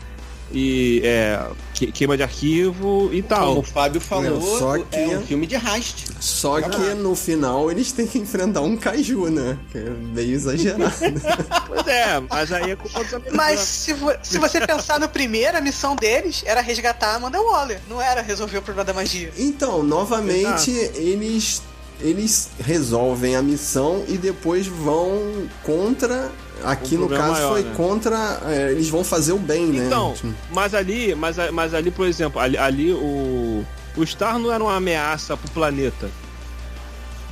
e 0.54 1.02
é, 1.04 1.44
que- 1.74 1.92
queima 1.92 2.16
de 2.16 2.24
arquivo 2.24 3.10
e 3.12 3.22
Como 3.22 3.28
tal. 3.28 3.58
o 3.60 3.64
Fábio 3.64 4.00
falou, 4.00 4.40
Não, 4.40 4.60
só 4.60 4.78
que- 4.78 4.96
é 4.96 5.18
um 5.18 5.26
filme 5.26 5.48
de 5.48 5.56
rast. 5.56 6.06
Só 6.20 6.62
que 6.62 6.94
no 6.94 7.16
final 7.16 7.72
eles 7.72 7.92
têm 7.92 8.06
que 8.08 8.20
enfrentar 8.20 8.62
um 8.62 8.78
kaiju, 8.78 9.30
né? 9.32 9.58
Que 9.72 9.80
é 9.80 9.90
meio 9.90 10.34
exagerado. 10.34 10.94
Pois 11.68 11.88
é, 11.88 12.20
mas 12.30 12.52
aí 12.52 12.72
é 12.72 12.76
culpa 12.76 13.04
dos 13.04 13.14
americanos. 13.14 13.36
Mas 13.38 13.60
se, 13.60 13.94
vo- 13.94 14.14
se 14.22 14.38
você 14.38 14.66
pensar 14.66 15.00
no 15.00 15.10
primeiro, 15.10 15.58
a 15.58 15.62
missão 15.62 15.96
deles 15.96 16.44
era 16.46 16.62
resgatar 16.62 17.08
a 17.14 17.16
Amanda 17.16 17.42
Waller. 17.42 17.80
Não 17.90 18.02
era 18.02 18.22
resolver 18.22 18.60
o 18.60 18.62
problema 18.62 18.86
da 18.86 18.94
magia. 18.94 19.32
Então, 19.38 19.82
novamente, 19.84 20.70
eles 20.96 21.62
eles 22.02 22.50
resolvem 22.60 23.36
a 23.36 23.42
missão 23.42 24.04
e 24.10 24.18
depois 24.18 24.68
vão 24.68 25.48
contra. 25.64 26.30
Aqui 26.64 26.96
Um 26.96 27.02
no 27.02 27.10
caso 27.10 27.32
maior, 27.34 27.52
foi 27.52 27.64
né? 27.64 27.74
contra. 27.76 28.40
é, 28.48 28.72
eles 28.72 28.90
vão 28.90 29.04
fazer 29.04 29.34
o 29.34 29.38
bem, 29.40 29.68
né? 29.68 29.86
Então, 29.86 30.14
Tipo, 30.14 30.34
mas 30.52 30.74
ali, 30.74 31.14
mas, 31.16 31.36
mas 31.52 31.74
ali, 31.74 31.92
por 31.92 32.06
exemplo, 32.08 32.40
ali, 32.40 32.58
ali 32.58 32.92
o. 32.92 33.66
O 33.96 34.06
Star 34.08 34.40
não 34.40 34.52
era 34.52 34.64
uma 34.64 34.76
ameaça 34.76 35.36
pro 35.38 35.52
planeta. 35.52 36.10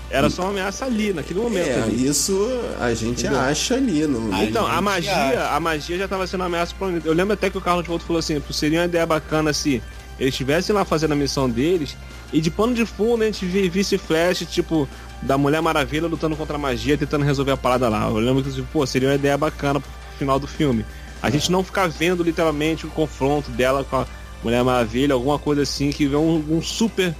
Era 0.09 0.30
só 0.30 0.41
uma 0.43 0.51
ameaça 0.51 0.84
ali, 0.86 1.13
naquele 1.13 1.39
momento. 1.39 1.69
É, 1.69 1.84
ali. 1.84 2.05
isso 2.05 2.45
a 2.80 2.93
gente 2.93 3.22
Entendeu? 3.22 3.39
acha 3.39 3.76
ali. 3.76 4.05
No... 4.05 4.34
A 4.36 4.43
Então, 4.43 4.67
a 4.67 4.82
magia, 4.82 5.13
acha. 5.13 5.55
a 5.55 5.59
magia 5.59 5.97
já 5.97 6.03
estava 6.03 6.28
sendo 6.28 6.41
uma 6.41 6.47
ameaça 6.47 6.76
pro 6.76 6.88
planeta. 6.88 7.07
Eu 7.07 7.13
lembro 7.13 7.34
até 7.34 7.49
que 7.49 7.57
o 7.57 7.61
Carlos 7.61 7.88
Volto 7.88 8.03
falou 8.03 8.19
assim, 8.19 8.38
"Pô, 8.41 8.51
seria 8.51 8.80
uma 8.80 8.86
ideia 8.86 9.05
bacana 9.05 9.53
se 9.53 9.82
eles 10.19 10.34
estivessem 10.34 10.76
lá 10.76 10.84
fazendo 10.84 11.13
a 11.13 11.15
missão 11.15 11.49
deles 11.49 11.95
e 12.34 12.41
de 12.41 12.51
pano 12.51 12.74
de 12.74 12.86
fundo 12.86 13.24
a 13.24 13.26
gente 13.26 13.45
vi- 13.45 13.69
visse 13.69 13.97
flash, 13.97 14.45
tipo, 14.51 14.88
da 15.22 15.38
Mulher 15.38 15.61
Maravilha 15.61 16.07
lutando 16.07 16.36
contra 16.36 16.55
a 16.55 16.59
magia, 16.59 16.97
tentando 16.97 17.24
resolver 17.24 17.51
a 17.51 17.57
parada 17.57 17.88
lá. 17.89 18.07
Eu 18.07 18.17
lembro 18.17 18.43
que, 18.43 18.51
tipo, 18.51 18.67
pô, 18.72 18.86
seria 18.86 19.09
uma 19.09 19.15
ideia 19.15 19.38
bacana 19.38 19.80
pro 19.80 19.89
final 20.17 20.39
do 20.39 20.47
filme. 20.47 20.86
A 21.22 21.30
gente 21.30 21.51
não 21.51 21.63
ficar 21.63 21.88
vendo 21.88 22.24
literalmente 22.24 22.86
o 22.86 22.89
confronto 22.89 23.51
dela 23.51 23.84
com 23.84 23.97
a 23.97 24.07
Mulher 24.43 24.63
Maravilha, 24.63 25.13
alguma 25.13 25.38
coisa 25.38 25.61
assim, 25.61 25.91
que 25.91 26.07
vê 26.07 26.15
um, 26.15 26.43
um 26.49 26.61
super 26.61 27.15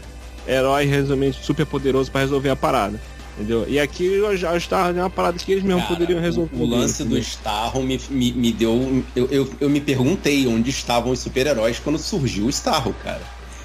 herói 0.48 0.86
realmente 0.86 1.44
super 1.44 1.66
poderoso 1.66 2.12
para 2.12 2.22
resolver 2.22 2.50
a 2.50 2.56
parada. 2.56 3.00
Entendeu? 3.38 3.66
E 3.68 3.80
aqui 3.80 4.06
eu 4.06 4.36
já 4.36 4.56
estava 4.58 4.92
uma 4.92 5.10
parada 5.10 5.38
que 5.38 5.52
eles 5.52 5.64
mesmos 5.64 5.84
Cara, 5.84 5.96
poderiam 5.96 6.20
resolver. 6.20 6.56
O, 6.56 6.64
o 6.64 6.66
lance 6.66 7.04
do 7.04 7.12
entendeu? 7.12 7.22
Starro 7.22 7.82
me, 7.82 8.00
me, 8.10 8.32
me 8.34 8.52
deu. 8.52 9.04
Eu, 9.16 9.28
eu, 9.32 9.50
eu 9.62 9.70
me 9.70 9.80
perguntei 9.80 10.46
onde 10.48 10.70
estavam 10.70 11.12
os 11.12 11.20
super-heróis 11.20 11.80
quando 11.80 11.98
surgiu 11.98 12.46
o 12.46 12.50
Starro, 12.50 12.94
cara. 13.04 13.22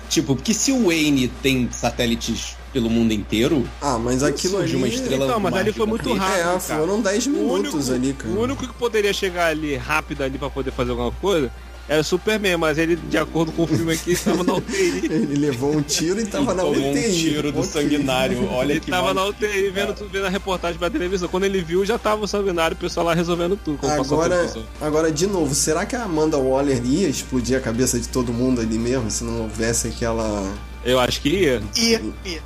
Tipo, 0.09 0.37
porque 0.37 0.55
se 0.55 0.71
o 0.71 0.87
Wayne 0.87 1.29
tem 1.29 1.69
satélites 1.73 2.57
pelo 2.77 2.91
mundo 2.91 3.11
inteiro, 3.15 3.65
Ah, 3.81 3.97
mas 3.99 4.23
aquilo 4.23 4.59
ali. 4.59 4.65
surge 4.69 4.77
uma 4.77 4.87
estrela 4.87 5.25
Então, 5.25 5.41
mas 5.41 5.55
ali 5.55 5.73
foi 5.73 5.87
muito 5.87 6.13
rápido. 6.13 6.39
É, 6.39 6.43
cara. 6.43 6.61
foram 6.61 7.01
10 7.01 7.27
O 7.27 7.31
minutos 7.31 7.75
único, 7.89 7.93
ali, 7.95 8.13
cara. 8.13 8.35
o 8.35 8.41
único 8.43 8.67
que 8.69 8.75
poderia 8.75 9.15
chegar 9.15 9.47
ali 9.47 9.77
rápido 9.77 10.23
ali 10.23 10.37
para 10.37 10.51
poder 10.51 10.73
fazer 10.73 10.91
alguma 10.91 11.11
coisa 11.11 11.51
era 11.89 12.03
Superman, 12.03 12.57
mas 12.59 12.77
ele, 12.77 12.97
de 12.97 13.17
acordo 13.17 13.51
com 13.53 13.63
o 13.63 13.67
filme 13.67 13.93
aqui, 13.95 14.11
estava 14.13 14.43
na 14.45 14.55
UTI. 14.57 15.07
Ele 15.09 15.37
levou 15.37 15.73
um 15.75 15.81
tiro 15.81 16.21
e 16.21 16.27
tava 16.27 16.53
na 16.53 16.65
Tomou 16.65 16.91
UTI. 16.91 17.09
um 17.09 17.13
tiro 17.13 17.53
do 17.53 17.63
sanguinário. 17.65 18.47
Olha 18.51 18.73
Ele 18.73 18.81
que 18.81 18.91
tava 18.91 19.15
na 19.15 19.21
mal- 19.23 19.29
UTI 19.31 19.71
vendo, 19.71 19.95
vendo 20.13 20.27
a 20.27 20.29
reportagem 20.29 20.79
pra 20.79 20.91
televisão. 20.91 21.29
Quando 21.31 21.45
ele 21.45 21.63
viu, 21.63 21.83
já 21.87 21.97
tava 21.97 22.25
o 22.25 22.29
sanguinário, 22.29 22.77
o 22.77 22.79
pessoal 22.81 23.07
lá 23.07 23.15
resolvendo 23.15 23.57
tudo. 23.57 23.79
Agora, 23.89 24.53
agora, 24.83 25.11
de 25.13 25.27
novo, 25.27 25.55
será 25.55 25.87
que 25.87 25.97
a 25.97 26.03
Amanda 26.03 26.37
Waller 26.37 26.85
ia 26.85 27.09
explodir 27.09 27.57
a 27.57 27.61
cabeça 27.61 27.99
de 27.99 28.09
todo 28.09 28.33
mundo 28.35 28.61
ali 28.61 28.79
mesmo 28.79 29.11
se 29.11 29.25
não 29.25 29.43
houvesse 29.43 29.87
aquela. 29.89 30.53
Eu 30.85 30.99
acho 31.01 31.21
que 31.21 31.29
ia. 31.29 31.63
Ia, 31.77 32.03
ia. 32.25 32.43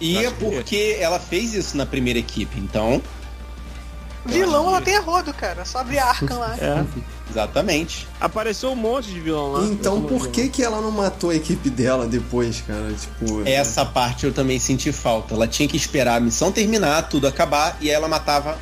Ia 0.00 0.28
Acho 0.28 0.36
que 0.36 0.44
porque 0.44 0.96
ela 1.00 1.18
fez 1.18 1.54
isso 1.54 1.76
na 1.76 1.86
primeira 1.86 2.18
equipe, 2.18 2.58
então. 2.58 3.02
Vilão 4.26 4.68
ela 4.68 4.82
tem 4.82 4.96
a 4.96 5.00
rodo, 5.00 5.32
cara. 5.32 5.64
Só 5.64 5.78
abrir 5.78 5.98
a 5.98 6.06
Arkham 6.06 6.38
lá. 6.38 6.54
É. 6.60 6.84
Exatamente. 7.30 8.06
Apareceu 8.20 8.70
um 8.70 8.76
monte 8.76 9.06
de 9.08 9.20
vilão 9.20 9.52
lá. 9.52 9.64
então 9.64 10.02
por 10.02 10.28
que 10.28 10.48
que 10.48 10.62
ela 10.62 10.80
não 10.80 10.90
matou 10.90 11.30
a 11.30 11.34
equipe 11.34 11.70
dela 11.70 12.06
depois, 12.06 12.60
cara? 12.66 12.92
Tipo. 12.92 13.42
Essa 13.46 13.84
parte 13.86 14.26
eu 14.26 14.32
também 14.32 14.58
senti 14.58 14.92
falta. 14.92 15.34
Ela 15.34 15.46
tinha 15.46 15.68
que 15.68 15.76
esperar 15.76 16.16
a 16.16 16.20
missão 16.20 16.52
terminar, 16.52 17.08
tudo 17.08 17.26
acabar, 17.26 17.76
e 17.80 17.88
aí 17.88 17.94
ela 17.94 18.08
matava 18.08 18.58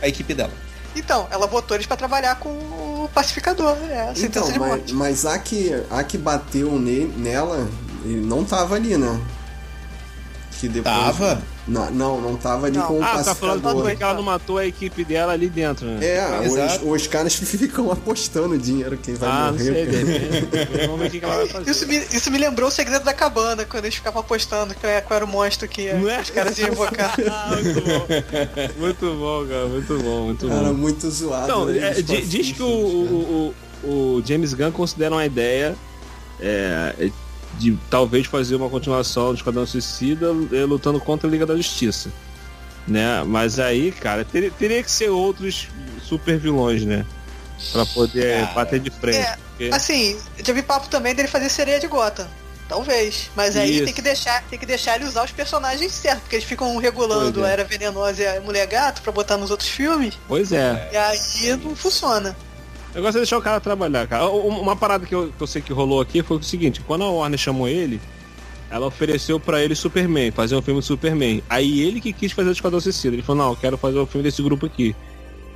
a 0.00 0.08
equipe 0.08 0.32
dela. 0.34 0.52
Então, 0.94 1.26
ela 1.30 1.46
botou 1.46 1.74
eles 1.76 1.86
pra 1.86 1.96
trabalhar 1.96 2.36
com 2.36 2.48
o 2.50 3.10
pacificador. 3.12 3.76
É, 3.90 4.02
a 4.10 4.14
sentença 4.14 4.50
Então, 4.50 4.52
de 4.52 4.58
mas, 4.58 4.92
mas 4.92 5.26
a 5.26 5.38
que, 5.38 5.72
a 5.90 6.04
que 6.04 6.16
bateu 6.16 6.78
ne- 6.78 7.06
nela, 7.16 7.68
ele 8.04 8.20
não 8.20 8.44
tava 8.44 8.76
ali, 8.76 8.96
né? 8.96 9.20
Que 10.62 10.68
depois. 10.68 10.94
Tava? 10.94 11.42
Não, 11.66 11.90
não, 11.90 12.20
não 12.20 12.36
tava 12.36 12.66
ali 12.68 12.76
Não. 12.78 12.86
com 12.86 13.00
o 13.00 13.02
Ah, 13.02 13.22
tá 13.22 13.34
falando 13.34 13.62
pacificador. 13.62 13.82
porque 13.90 14.02
ela 14.04 14.14
não 14.14 14.22
matou 14.22 14.58
a 14.58 14.66
equipe 14.66 15.04
dela 15.04 15.32
ali 15.32 15.48
dentro, 15.48 15.86
né? 15.86 15.98
É, 16.06 16.40
os, 16.48 16.82
os 17.02 17.06
caras 17.08 17.34
ficam 17.34 17.90
apostando 17.90 18.56
dinheiro 18.56 18.96
quem 18.96 19.14
vai 19.14 19.28
ah, 19.28 19.50
não 19.50 19.58
sei, 19.58 19.68
morrer. 19.70 19.86
de 19.86 19.96
repente. 19.96 20.86
Vamos 20.86 21.00
ver 21.00 21.06
o 21.06 21.10
que 21.10 21.18
que 21.18 21.24
ela 21.24 21.34
vai 21.36 21.46
fazer. 21.48 21.68
Isso 21.70 21.86
me, 21.88 21.96
isso 21.96 22.30
me 22.30 22.38
lembrou 22.38 22.68
o 22.68 22.72
segredo 22.72 23.04
da 23.04 23.12
cabana, 23.12 23.64
quando 23.64 23.86
eles 23.86 23.96
ficavam 23.96 24.20
apostando 24.20 24.72
qual 24.76 24.92
era- 24.92 25.02
qual 25.02 25.16
era 25.16 25.24
o 25.24 25.28
monstro 25.28 25.66
que 25.66 25.88
é? 25.88 25.96
os 26.22 26.30
caras 26.30 26.56
iam 26.58 26.68
invocar. 26.68 27.16
Ah, 27.28 27.48
muito 27.60 27.80
bom. 27.80 28.06
Muito 28.78 29.14
bom, 29.16 29.46
cara. 29.48 29.66
Muito 29.66 29.98
bom, 29.98 30.24
muito 30.26 30.48
Cara, 30.48 30.62
bom. 30.68 30.74
muito 30.74 31.10
zoado. 31.10 31.44
Então, 31.44 31.64
né, 31.66 31.88
é, 31.98 32.02
diz 32.02 32.52
que 32.52 32.54
cara. 32.54 32.70
o, 32.70 33.54
o, 33.84 33.88
o 34.18 34.22
James 34.24 34.54
Gunn 34.54 34.70
considera 34.70 35.12
uma 35.12 35.26
ideia 35.26 35.74
é, 36.40 37.10
de 37.58 37.78
talvez 37.90 38.26
fazer 38.26 38.56
uma 38.56 38.68
continuação 38.68 39.28
do 39.28 39.34
Esquadrão 39.36 39.66
Suicida 39.66 40.26
é, 40.52 40.64
lutando 40.64 40.98
contra 41.00 41.28
a 41.28 41.30
Liga 41.30 41.46
da 41.46 41.56
Justiça. 41.56 42.10
Né? 42.86 43.22
Mas 43.24 43.58
aí, 43.60 43.92
cara, 43.92 44.24
teria, 44.24 44.50
teria 44.50 44.82
que 44.82 44.90
ser 44.90 45.08
outros 45.10 45.68
super 46.02 46.38
vilões, 46.38 46.82
né? 46.84 47.06
Pra 47.70 47.86
poder 47.86 48.40
Cara. 48.40 48.54
bater 48.54 48.80
de 48.80 48.90
frente. 48.90 49.18
É, 49.18 49.36
porque- 49.50 49.70
Assim, 49.72 50.18
já 50.44 50.52
vi 50.52 50.62
papo 50.62 50.88
também 50.88 51.14
dele 51.14 51.28
fazer 51.28 51.48
sereia 51.48 51.78
de 51.78 51.86
Gotham. 51.86 52.26
Talvez. 52.68 53.30
Mas 53.36 53.54
aí 53.56 53.76
Isso. 53.76 53.84
tem 53.84 53.92
que, 53.94 54.00
deixar, 54.02 54.42
tem 54.44 54.58
que 54.58 54.64
deixar 54.66 54.96
ele 54.96 55.04
usar 55.04 55.24
os 55.24 55.30
personagens 55.30 55.92
certos, 55.92 56.22
porque 56.22 56.36
eles 56.36 56.46
ficam 56.48 56.74
regulando 56.78 57.34
Pois 57.34 57.44
é. 57.46 57.48
a 57.48 57.52
Era 57.52 57.64
Venenosa 57.64 58.22
e 58.22 58.26
a 58.38 58.40
Mulher 58.40 58.66
Gato 58.66 59.02
pra 59.02 59.12
botar 59.12 59.36
nos 59.36 59.50
outros 59.50 59.68
filmes. 59.68 60.18
Pois 60.26 60.50
é. 60.52 60.88
E 60.92 60.96
aí 60.96 61.56
não 61.62 61.76
funciona. 61.76 62.34
O 62.92 62.96
negócio 62.96 63.18
é 63.18 63.20
deixar 63.20 63.38
o 63.38 63.42
cara 63.42 63.58
trabalhar, 63.60 64.06
cara. 64.06 64.28
Um- 64.30 64.60
Uma 64.60 64.76
parada 64.76 65.06
que 65.06 65.14
eu, 65.14 65.32
que 65.36 65.42
eu 65.42 65.46
sei 65.46 65.62
que 65.62 65.72
rolou 65.72 66.00
aqui 66.00 66.22
foi 66.22 66.36
o 66.36 66.42
seguinte: 66.42 66.80
quando 66.86 67.04
a 67.04 67.10
Warner 67.10 67.38
chamou 67.38 67.66
ele, 67.68 68.00
ela 68.70 68.86
ofereceu 68.86 69.40
pra 69.40 69.62
ele 69.62 69.74
Superman, 69.74 70.30
fazer 70.30 70.56
um 70.56 70.62
filme 70.62 70.80
de 70.80 70.86
Superman. 70.86 71.42
Aí 71.48 71.80
ele 71.80 72.00
que 72.00 72.12
quis 72.12 72.32
fazer 72.32 72.50
o 72.50 72.52
Esquadrão 72.52 72.80
Suicida. 72.80 73.14
Ele 73.14 73.22
falou: 73.22 73.44
Não, 73.44 73.52
eu 73.52 73.56
quero 73.56 73.78
fazer 73.78 73.98
o 73.98 74.06
filme 74.06 74.22
desse 74.22 74.42
grupo 74.42 74.66
aqui. 74.66 74.94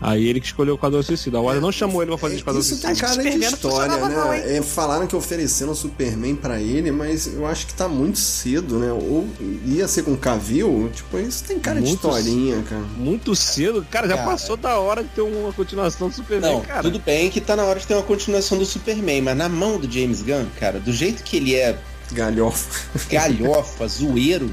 Aí 0.01 0.27
ele 0.29 0.41
que 0.41 0.47
escolheu 0.47 0.75
o 0.75 0.77
Esquadrão 0.77 1.03
Suicida. 1.03 1.39
A 1.39 1.41
Warner 1.41 1.63
não 1.63 1.73
chamou 1.73 2.03
ele 2.03 2.11
pra 2.11 2.19
fazer 2.19 2.35
o 2.35 2.37
Esquadrão 2.37 2.61
Isso 2.61 2.69
Suicida. 2.77 2.89
tem 2.95 3.03
Acho 3.07 3.17
que 3.19 3.25
cara 3.25 3.39
de 3.39 3.45
história, 3.45 3.93
funcionava 3.99 4.25
não, 4.27 4.31
né? 4.31 4.57
É, 4.59 4.63
falaram 4.63 5.07
que 5.07 5.17
ofereceram 5.17 5.75
Superman 5.75 6.37
pra 6.37 6.61
ele, 6.61 6.91
mas 6.91 7.27
eu 7.33 7.47
acho 7.47 7.67
que 7.67 7.75
tá 7.75 7.89
muito 7.89 8.19
cedo, 8.19 8.79
né? 8.79 8.93
Ou 8.93 9.27
ia 9.65 9.89
ser 9.89 10.03
com 10.03 10.15
Cavill, 10.17 10.91
tipo, 10.95 11.19
isso 11.19 11.45
tem 11.45 11.59
cara 11.59 11.81
de 11.81 11.87
Muito 11.87 11.97
historinha, 12.07 12.63
cara. 12.63 12.83
Muito 12.97 13.35
cedo, 13.35 13.87
cara, 13.91 14.07
já 14.07 14.17
Cara. 14.17 14.31
passou 14.31 14.57
da 14.57 14.79
hora 14.79 15.03
de 15.03 15.09
ter 15.11 15.23
uma 15.23 15.53
continuação 15.53 16.09
do 16.09 16.15
Superman, 16.15 16.53
Não, 16.57 16.61
cara. 16.61 16.83
tudo 16.83 16.99
bem 16.99 17.31
que 17.31 17.41
tá 17.41 17.57
na 17.57 17.65
hora 17.65 17.81
de 17.81 17.87
ter 17.87 17.95
uma 17.95 18.03
continuação 18.03 18.59
do 18.59 18.67
Superman, 18.67 19.23
mas 19.23 19.37
na 19.37 19.49
mão 19.49 19.79
do 19.79 19.91
James 19.91 20.21
Gunn, 20.21 20.45
cara, 20.61 20.79
do 20.79 20.93
jeito 20.93 21.23
que 21.23 21.39
ele 21.39 21.55
é 21.55 21.79
Galhofa. 22.13 22.81
galhofa, 23.11 23.89
zoeiro, 23.89 24.51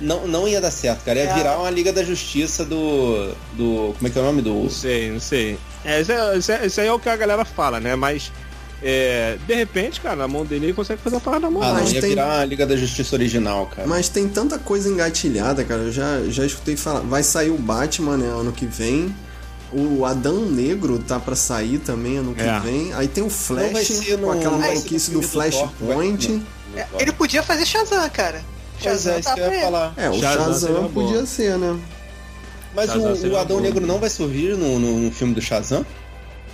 não, 0.00 0.26
não 0.26 0.46
ia 0.48 0.60
dar 0.60 0.70
certo, 0.70 1.04
cara. 1.04 1.18
Ia 1.18 1.30
É. 1.30 1.34
virar 1.34 1.58
uma 1.58 1.70
Liga 1.70 1.92
da 1.92 2.02
Justiça 2.04 2.64
do. 2.64 3.32
do. 3.54 3.94
Como 3.96 4.06
é 4.06 4.10
que 4.10 4.18
é 4.18 4.22
o 4.22 4.24
nome? 4.24 4.42
Do. 4.42 4.54
Não 4.64 4.70
sei, 4.70 5.10
não 5.10 5.20
sei. 5.20 5.58
É, 5.84 6.00
isso, 6.00 6.12
é, 6.12 6.36
isso 6.38 6.52
é- 6.52 6.66
isso 6.66 6.80
aí 6.80 6.86
é 6.86 6.92
o 6.92 6.98
que 6.98 7.08
a 7.08 7.16
galera 7.16 7.44
fala, 7.44 7.78
né? 7.80 7.94
Mas, 7.96 8.30
é, 8.82 9.36
de 9.46 9.54
repente, 9.54 10.00
cara, 10.00 10.16
na 10.16 10.28
mão 10.28 10.44
dele 10.44 10.66
ele 10.66 10.72
consegue 10.74 11.00
fazer 11.00 11.16
a 11.16 11.20
parada 11.20 11.46
na 11.46 11.50
mão. 11.50 11.62
Ah, 11.62 11.68
não, 11.68 11.74
Mas 11.74 11.92
ia 11.92 12.00
tem- 12.00 12.10
virar 12.10 12.26
uma 12.26 12.44
Liga 12.44 12.66
da 12.66 12.76
Justiça 12.76 13.14
original, 13.16 13.66
cara. 13.66 13.86
Mas 13.88 14.08
tem 14.08 14.28
tanta 14.28 14.58
coisa 14.58 14.88
engatilhada, 14.88 15.64
cara. 15.64 15.82
Eu 15.82 15.92
já, 15.92 16.22
já 16.28 16.44
escutei 16.44 16.76
falar. 16.76 17.00
Vai 17.00 17.22
sair 17.22 17.50
o 17.50 17.58
Batman, 17.58 18.16
né, 18.16 18.26
ano 18.26 18.52
que 18.52 18.66
vem. 18.66 19.14
O 19.72 20.04
Adão 20.04 20.46
Negro 20.48 20.98
tá 21.00 21.18
pra 21.18 21.34
sair 21.34 21.78
também 21.78 22.18
ano 22.18 22.34
que 22.34 22.40
É. 22.42 22.60
vem. 22.60 22.92
Aí 22.94 23.08
tem 23.08 23.24
o 23.24 23.28
Flash, 23.28 23.86
ser 23.88 24.16
com 24.16 24.26
no- 24.26 24.30
aquela 24.32 24.56
no 24.56 24.62
maluquice 24.62 25.10
do 25.10 25.20
do 25.20 25.26
Flashpoint. 25.26 26.28
no- 26.28 26.46
É, 26.76 26.86
ele 27.00 27.12
podia 27.12 27.42
fazer 27.42 27.64
Shazam, 27.66 28.08
cara. 28.10 28.42
Pois 28.82 29.06
é, 29.06 29.20
isso 29.20 29.28
tá 29.28 29.34
que 29.34 29.40
eu 29.40 29.52
ia 29.52 29.60
falar. 29.62 29.94
É, 29.96 30.10
o 30.10 30.20
Shazam 30.20 30.44
Shazam, 30.44 30.90
podia 30.92 31.26
ser, 31.26 31.58
né? 31.58 31.78
Mas 32.74 32.90
Shazam 32.90 33.30
o, 33.30 33.32
o 33.32 33.38
Adão 33.38 33.56
bom. 33.56 33.62
Negro 33.62 33.86
não 33.86 33.98
vai 33.98 34.10
surgir 34.10 34.56
no, 34.56 34.78
no, 34.78 34.98
no 35.00 35.10
filme 35.10 35.34
do 35.34 35.40
Shazam? 35.40 35.84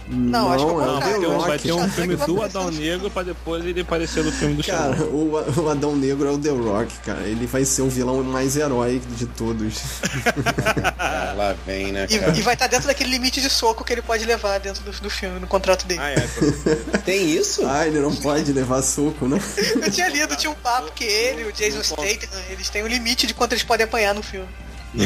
Não, 0.09 0.53
acho 0.53 0.65
que 0.67 0.71
é 0.71 0.75
o 0.75 0.81
é 0.83 0.85
Não, 0.85 0.93
o 0.93 1.01
contrário. 1.01 1.11
vai 1.11 1.19
ter, 1.19 1.27
um- 1.29 1.39
The 1.39 1.47
vai 1.49 1.59
ter 1.59 1.73
um 1.73 1.77
Rock. 1.81 1.91
filme 1.93 2.17
do 2.17 2.43
Adão 2.43 2.71
Negro 2.71 3.11
pra 3.11 3.23
depois 3.23 3.65
ele 3.65 3.81
aparecer 3.81 4.23
no 4.25 4.33
filme 4.33 4.55
do 4.57 4.65
Cara, 4.65 5.03
o, 5.05 5.33
o 5.63 5.69
Adão 5.71 5.97
Negro 5.97 6.29
é 6.29 6.31
o 6.33 6.39
The 6.39 6.51
Rock, 6.51 6.93
cara. 7.05 7.21
Ele 7.23 7.47
vai 7.47 7.65
ser 7.65 7.83
o 7.83 7.89
vilão 7.89 8.23
mais 8.25 8.57
heróico 8.57 9.07
de 9.15 9.27
todos. 9.27 9.75
Ah, 10.99 11.33
lá 11.39 11.55
vem, 11.67 11.93
né, 11.93 12.07
E, 12.11 12.19
cara? 12.19 12.37
e 12.37 12.43
vai 12.43 12.55
estar 12.55 12.67
dentro 12.67 12.87
daquele 12.89 13.11
limite 13.11 13.41
de 13.41 13.49
soco 13.49 13.85
que 13.85 13.93
ele 13.93 14.03
pode 14.03 14.25
levar 14.25 14.59
dentro 14.59 14.83
do, 14.83 14.91
do 14.91 15.09
filme, 15.11 15.39
no 15.41 15.47
contrato 15.47 15.87
dele. 15.87 16.01
Ah, 16.03 16.11
é. 16.11 16.19
Tem 17.05 17.31
isso? 17.31 17.63
Ah, 17.67 17.87
ele 17.87 18.01
não 18.01 18.15
pode 18.15 18.53
levar 18.53 18.83
soco, 18.83 19.27
né? 19.27 19.41
Eu 19.83 19.91
tinha 19.91 20.09
lido, 20.09 20.37
tinha 20.37 20.51
um 20.51 20.55
papo 20.55 20.93
que 20.93 21.05
ele, 21.05 21.45
o 21.45 21.53
Jason 21.53 21.83
Statham, 21.83 22.29
eles 22.51 22.69
têm 22.69 22.83
um 22.83 22.89
limite 22.89 23.27
de 23.27 23.35
quanto 23.35 23.53
eles 23.53 23.65
podem 23.65 23.85
apanhar 23.85 24.15
no 24.15 24.23
filme. 24.23 24.49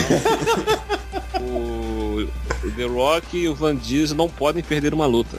O, 1.41 1.86
o 2.25 2.71
The 2.73 2.85
Rock 2.85 3.37
e 3.37 3.49
o 3.49 3.55
Van 3.55 3.75
Diesel 3.75 4.17
não 4.17 4.29
podem 4.29 4.63
perder 4.63 4.95
uma 4.95 5.07
luta. 5.07 5.39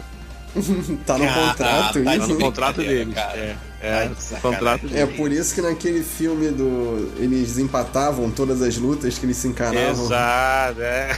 Tá 1.06 1.18
no 1.18 1.24
Ah, 1.26 1.34
contrato 1.50 2.04
tá 2.04 2.16
isso. 2.16 2.28
Tá 2.28 2.34
no 2.34 2.40
contrato 2.40 2.78
deles. 2.82 3.16
É, 3.18 3.56
Tá 3.80 4.38
é 4.38 4.40
contrato 4.42 4.86
É 4.88 5.06
deles. 5.06 5.16
por 5.16 5.32
isso 5.32 5.54
que 5.54 5.62
naquele 5.62 6.04
filme 6.04 6.50
do. 6.50 7.12
Eles 7.18 7.58
empatavam 7.60 8.32
todas 8.32 8.62
as 8.62 8.76
lutas 8.78 9.18
que 9.20 9.26
eles 9.26 9.38
se 9.38 9.48
encaravam. 9.48 10.06
Exato, 10.06 10.82
é. 10.82 11.16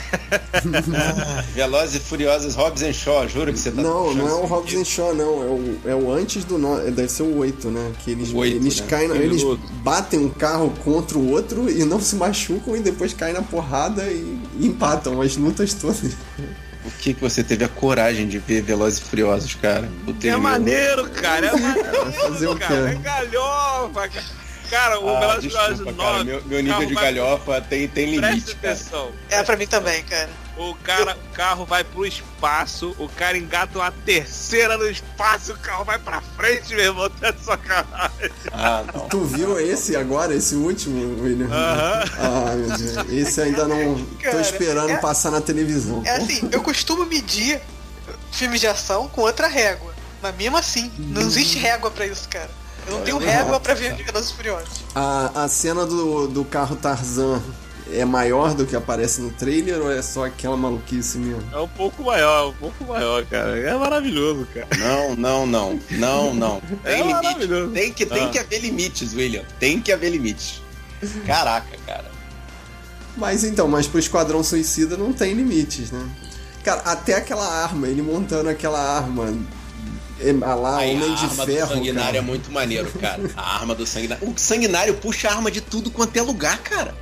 Velozes 1.56 1.96
e 1.96 2.00
Furiosos 2.00 2.56
Hobbs 2.56 2.82
and 2.84 2.94
Shaw, 2.94 3.28
juro 3.28 3.54
que 3.54 3.60
você 3.60 3.72
tá 3.72 3.82
Não, 3.82 4.14
não 4.14 4.28
é 4.28 4.34
o 4.34 4.46
Hobbs 4.46 4.76
and 4.76 4.84
Shaw, 4.86 5.14
não. 5.16 5.42
É 5.42 5.46
o, 5.48 5.80
é 5.86 5.96
o 5.96 6.12
antes 6.12 6.44
do. 6.44 6.58
No... 6.58 6.80
Deve 6.92 7.08
ser 7.10 7.24
o 7.24 7.38
8, 7.38 7.70
né? 7.70 7.92
Que 8.04 8.12
eles, 8.12 8.30
O 8.32 8.38
oito, 8.38 8.58
eles 8.58 8.80
né? 8.82 8.88
caem. 8.90 9.08
na- 9.08 9.16
Eles 9.16 9.42
batem 9.84 10.20
um 10.20 10.30
carro 10.30 10.74
contra 10.84 11.18
o 11.18 11.30
outro 11.32 11.70
e 11.70 11.84
não 11.86 12.00
se 12.02 12.16
machucam 12.16 12.76
e 12.76 12.80
depois 12.82 13.14
caem 13.14 13.34
na 13.34 13.42
porrada 13.42 14.04
e, 14.04 14.38
e 14.60 14.68
empatam 14.68 15.22
as 15.22 15.36
lutas 15.38 15.74
todas. 15.74 16.12
Que, 17.00 17.14
que 17.14 17.22
você 17.22 17.44
teve 17.44 17.64
a 17.64 17.70
coragem 17.70 18.28
de 18.28 18.40
ver 18.40 18.62
Velozes 18.62 19.00
e 19.00 19.04
Furiosos, 19.04 19.56
cara? 19.56 19.90
O 20.06 20.28
É 20.28 20.36
maneiro, 20.36 21.10
cara. 21.10 21.48
É 21.48 21.56
maneiro, 21.56 22.12
fazer 22.14 22.48
o 22.48 22.56
cara. 22.58 22.92
É 22.92 22.96
galhofa, 22.96 24.10
cara. 24.10 24.26
Cara, 24.70 25.00
o 25.00 25.10
Ah, 25.10 25.20
Velozes 25.20 25.46
e 25.46 25.50
Furiosos 25.50 25.86
cara. 25.86 25.92
9, 25.96 26.24
Meu, 26.26 26.44
meu 26.46 26.62
nível 26.64 26.86
de 26.86 26.94
galhofa 26.96 27.62
tem, 27.62 27.88
tem 27.88 28.06
limite, 28.18 28.54
cara. 28.56 28.74
atenção. 28.74 29.12
É 29.30 29.42
pra 29.44 29.56
mim 29.56 29.66
também, 29.66 30.04
cara. 30.04 30.30
O 30.60 30.76
cara, 30.84 31.16
o 31.16 31.34
carro 31.34 31.66
vai 31.66 31.86
pro 31.86 32.06
espaço, 32.06 32.94
o 33.00 33.08
cara 33.08 33.38
engata 33.38 33.80
uma 33.80 33.92
terceira 33.92 34.78
no 34.78 34.90
espaço, 34.90 35.54
o 35.54 35.58
carro 35.58 35.86
vai 35.86 35.98
pra 35.98 36.20
frente, 36.36 36.76
meu 36.76 36.84
irmão, 36.84 37.10
tá 37.10 37.32
de 37.32 37.42
sacanagem. 37.42 38.30
Ah, 38.52 38.84
não. 38.94 39.08
Tu 39.08 39.24
viu 39.24 39.58
esse 39.58 39.96
agora, 39.96 40.36
esse 40.36 40.56
último, 40.56 41.24
William? 41.24 41.48
Aham. 41.48 42.04
Ah, 42.20 42.56
meu 42.58 42.78
Deus. 42.78 43.10
Esse 43.10 43.40
ainda 43.40 43.66
não. 43.70 43.96
Tô 44.04 44.16
Cara, 44.22 44.42
esperando 44.42 44.90
é- 44.90 44.98
passar 44.98 45.32
na 45.32 45.40
televisão. 45.40 46.02
É 46.06 46.18
assim, 46.18 46.50
eu 46.52 46.62
costumo 46.62 47.06
medir 47.06 47.62
filmes 48.30 48.60
de 48.60 48.68
ação 48.68 49.08
com 49.08 49.22
outra 49.22 49.48
régua. 49.48 49.94
Mas 50.22 50.36
mesmo 50.36 50.58
assim, 50.58 50.92
não 50.98 51.22
existe 51.22 51.58
régua 51.58 51.90
pra 51.90 52.06
isso, 52.06 52.28
cara. 52.28 52.52
Eu 52.86 52.98
não 52.98 53.02
tenho 53.06 53.18
régua 53.18 53.62
pra 53.62 53.74
ver 53.74 53.96
Velozes 53.96 54.32
Furiosos. 54.32 54.84
A, 54.94 55.44
a 55.46 55.48
cena 55.48 55.86
do, 55.86 56.28
do 56.28 56.44
carro 56.44 56.76
Tarzan 56.76 57.42
é 57.94 58.06
maior 58.06 58.54
do 58.54 58.66
que 58.66 58.76
aparece 58.76 59.22
no 59.22 59.30
trailer 59.32 59.80
ou 59.82 59.92
é 59.92 60.02
só 60.02 60.26
aquela 60.26 60.56
maluquice 60.58 61.18
mesmo? 61.18 61.44
É 61.52 61.58
um 61.60 61.68
pouco 61.68 62.04
maior, 62.04 62.50
um 62.50 62.54
pouco 62.54 62.84
maior, 62.86 63.26
cara. 63.26 63.58
É 63.60 63.74
maravilhoso, 63.76 64.48
cara. 64.54 64.68
Não, 64.78 65.16
não, 65.16 65.46
não. 65.48 65.80
Não, 65.92 66.34
não. 66.34 66.62
Tem 66.84 66.94
É 66.94 66.98
limite. 66.98 67.14
maravilhoso. 67.24 67.72
Tem 67.72 67.94
que, 67.94 68.06
tem 68.06 68.26
Ah. 68.26 68.30
que 68.30 68.40
haver 68.40 68.60
limites, 68.62 69.14
William. 69.14 69.44
Tem 69.60 69.80
que 69.82 69.92
haver 69.92 70.10
limites. 70.12 70.62
Caraca, 71.26 71.78
cara. 71.86 72.06
Mas 73.18 73.44
então, 73.44 73.68
mas 73.68 73.88
pro 73.88 74.00
Esquadrão 74.00 74.44
Suicida 74.44 74.96
não 74.96 75.12
tem 75.12 75.34
limites, 75.34 75.92
né? 75.92 76.06
Cara, 76.64 76.82
até 76.82 77.16
aquela 77.16 77.46
arma, 77.64 77.88
ele 77.88 78.02
montando 78.02 78.50
aquela 78.50 78.80
arma 78.80 79.34
É, 80.22 80.36
ah 80.42 80.54
lá, 80.56 80.78
Aí, 80.80 80.96
Homem 80.96 81.14
a 81.14 81.16
de 81.16 81.24
arma 81.26 81.46
Ferro. 81.46 81.68
do 81.68 81.74
sanguinário 81.76 82.06
cara. 82.08 82.18
é 82.18 82.22
muito 82.22 82.52
maneiro, 82.52 82.92
cara. 83.00 83.22
A 83.38 83.56
arma 83.56 83.74
do 83.74 83.88
sanguinário. 83.88 84.28
O 84.30 84.34
sanguinário 84.38 84.94
puxa 84.96 85.30
arma 85.30 85.50
de 85.50 85.62
tudo 85.62 85.90
quanto 85.90 86.16
é 86.18 86.22
lugar, 86.22 86.58
cara. 86.60 86.94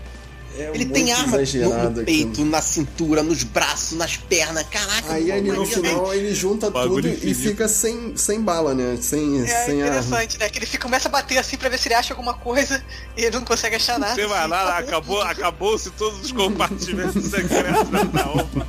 É 0.59 0.71
Ele 0.73 0.85
tem 0.85 1.11
arma 1.11 1.37
no, 1.37 1.37
no 1.37 1.41
aquilo. 1.43 2.03
peito, 2.05 2.43
na 2.45 2.61
cintura, 2.61 3.21
nos 3.21 3.43
braços, 3.43 3.97
nas 3.97 4.17
pernas. 4.17 4.63
Caraca, 4.69 5.13
Aí 5.13 5.27
mano, 5.27 5.37
ele 5.37 5.51
no 5.51 5.57
maneiro. 5.59 5.81
final 5.81 6.13
ele 6.13 6.33
junta 6.33 6.69
Bagulho 6.71 7.03
tudo 7.03 7.07
e 7.07 7.11
infinito. 7.31 7.39
fica 7.41 7.67
sem, 7.67 8.17
sem 8.17 8.41
bala, 8.41 8.73
né? 8.73 8.97
Sem, 8.99 9.43
É 9.43 9.45
sem 9.65 9.81
arma. 9.83 9.97
interessante, 9.97 10.39
né? 10.39 10.49
Que 10.49 10.57
ele 10.59 10.65
fica, 10.65 10.83
começa 10.83 11.07
a 11.07 11.11
bater 11.11 11.37
assim 11.37 11.57
pra 11.57 11.69
ver 11.69 11.77
se 11.77 11.87
ele 11.87 11.95
acha 11.95 12.13
alguma 12.13 12.33
coisa 12.33 12.83
e 13.15 13.23
ele 13.23 13.35
não 13.37 13.45
consegue 13.45 13.75
achar 13.75 13.99
nada. 13.99 14.15
Você 14.15 14.25
vai 14.25 14.39
assim. 14.39 14.49
lá, 14.49 14.77
acabou, 14.79 15.21
acabou-se 15.21 15.89
todos 15.91 16.21
os 16.21 16.31
compartimentos 16.31 17.23
secretos 17.25 17.89
da 18.11 18.21
roupa. 18.23 18.67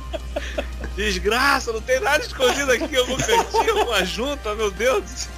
Desgraça, 0.95 1.71
não 1.71 1.81
tem 1.81 1.99
nada 1.99 2.23
escondido 2.23 2.71
aqui 2.71 2.93
em 2.93 2.97
algum 2.97 3.15
cantinho, 3.17 3.83
uma 3.85 4.03
junta, 4.03 4.53
meu 4.55 4.69
Deus. 4.69 5.03
do 5.03 5.09
céu. 5.09 5.31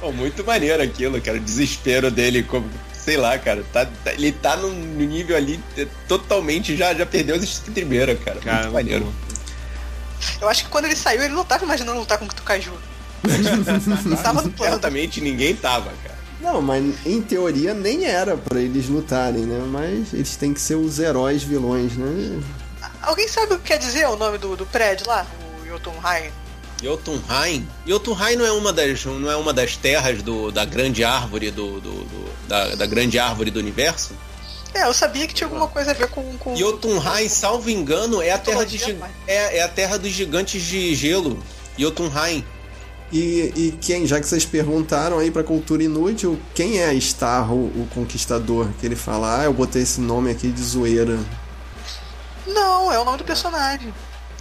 Pô, 0.00 0.12
muito 0.12 0.44
maneiro 0.44 0.82
aquilo, 0.82 1.20
cara. 1.20 1.36
O 1.38 1.40
desespero 1.40 2.10
dele, 2.10 2.42
como. 2.42 2.68
Sei 3.04 3.16
lá, 3.16 3.38
cara. 3.38 3.64
Tá, 3.72 3.86
tá- 3.86 4.12
ele 4.12 4.32
tá 4.32 4.56
num 4.56 4.72
nível 4.72 5.36
ali 5.36 5.60
é, 5.76 5.86
totalmente. 6.06 6.76
Já, 6.76 6.94
já 6.94 7.04
perdeu 7.04 7.36
as 7.36 7.42
estribeiras, 7.42 8.18
cara. 8.24 8.40
Cara, 8.40 8.62
muito 8.62 8.72
maneiro. 8.74 9.12
Eu 10.40 10.48
acho 10.48 10.64
que 10.64 10.70
quando 10.70 10.84
ele 10.84 10.94
saiu, 10.96 11.22
ele 11.22 11.34
não 11.34 11.44
tava 11.44 11.64
imaginando 11.64 11.98
lutar 11.98 12.18
com 12.18 12.24
o 12.24 12.28
Tucaju. 12.28 12.72
Não 14.06 14.16
tava 14.22 14.42
no 14.42 14.50
plano. 14.50 14.72
Certamente 14.74 15.20
ninguém 15.20 15.54
tava, 15.54 15.90
cara. 16.02 16.18
Não, 16.40 16.60
mas 16.60 16.84
em 17.06 17.20
teoria 17.22 17.72
nem 17.72 18.04
era 18.04 18.36
pra 18.36 18.60
eles 18.60 18.88
lutarem, 18.88 19.44
né? 19.46 19.64
Mas 19.68 20.12
eles 20.12 20.34
têm 20.36 20.52
que 20.52 20.60
ser 20.60 20.74
os 20.74 20.98
heróis 20.98 21.42
vilões, 21.42 21.92
né? 21.96 22.40
Alguém 23.00 23.28
sabe 23.28 23.54
o 23.54 23.58
que 23.58 23.64
quer 23.68 23.78
dizer 23.78 24.06
o 24.08 24.16
nome 24.16 24.38
do, 24.38 24.56
do 24.56 24.66
prédio 24.66 25.06
lá? 25.06 25.24
O 25.62 25.66
Jotunheim? 25.66 26.30
Jotunheim? 26.82 27.66
Jotunheim 27.86 28.36
não 28.36 28.44
é 28.44 28.52
uma 28.52 28.72
das, 28.72 29.04
não 29.04 29.30
é 29.30 29.36
uma 29.36 29.52
das 29.52 29.76
terras 29.76 30.22
do, 30.22 30.50
da 30.50 30.64
grande 30.64 31.04
árvore 31.04 31.50
do, 31.50 31.80
do- 31.80 32.04
do- 32.04 32.48
da, 32.48 32.74
da 32.74 32.86
grande 32.86 33.18
árvore 33.18 33.50
do 33.50 33.60
universo? 33.60 34.12
É, 34.74 34.84
eu 34.86 34.94
sabia 34.94 35.26
que 35.26 35.34
tinha 35.34 35.46
alguma 35.46 35.68
coisa 35.68 35.90
a 35.90 35.94
ver 35.94 36.08
com. 36.08 36.22
com 36.38 36.56
Jotunheim, 36.56 37.28
salvo 37.28 37.68
engano, 37.70 38.20
é 38.22 38.30
a 38.32 38.38
terra 38.38 38.66
pai. 38.98 39.10
é, 39.26 39.58
é 39.58 39.62
a 39.62 39.68
terra 39.68 39.98
dos 39.98 40.10
gigantes 40.10 40.62
de 40.62 40.94
gelo. 40.94 41.42
Jotunheim. 41.78 42.44
E, 43.12 43.52
e 43.54 43.78
quem, 43.80 44.06
já 44.06 44.18
que 44.18 44.26
vocês 44.26 44.46
perguntaram 44.46 45.18
aí 45.18 45.30
pra 45.30 45.44
cultura 45.44 45.82
inútil, 45.84 46.40
quem 46.54 46.80
é 46.80 46.94
Starro, 46.94 47.56
o 47.56 47.86
conquistador? 47.94 48.68
Que 48.80 48.86
ele 48.86 48.96
fala, 48.96 49.40
ah, 49.40 49.44
eu 49.44 49.52
botei 49.52 49.82
esse 49.82 50.00
nome 50.00 50.30
aqui 50.30 50.48
de 50.50 50.62
zoeira. 50.62 51.18
Não, 52.46 52.90
é 52.90 52.98
o 52.98 53.04
nome 53.04 53.18
do 53.18 53.24
personagem. 53.24 53.92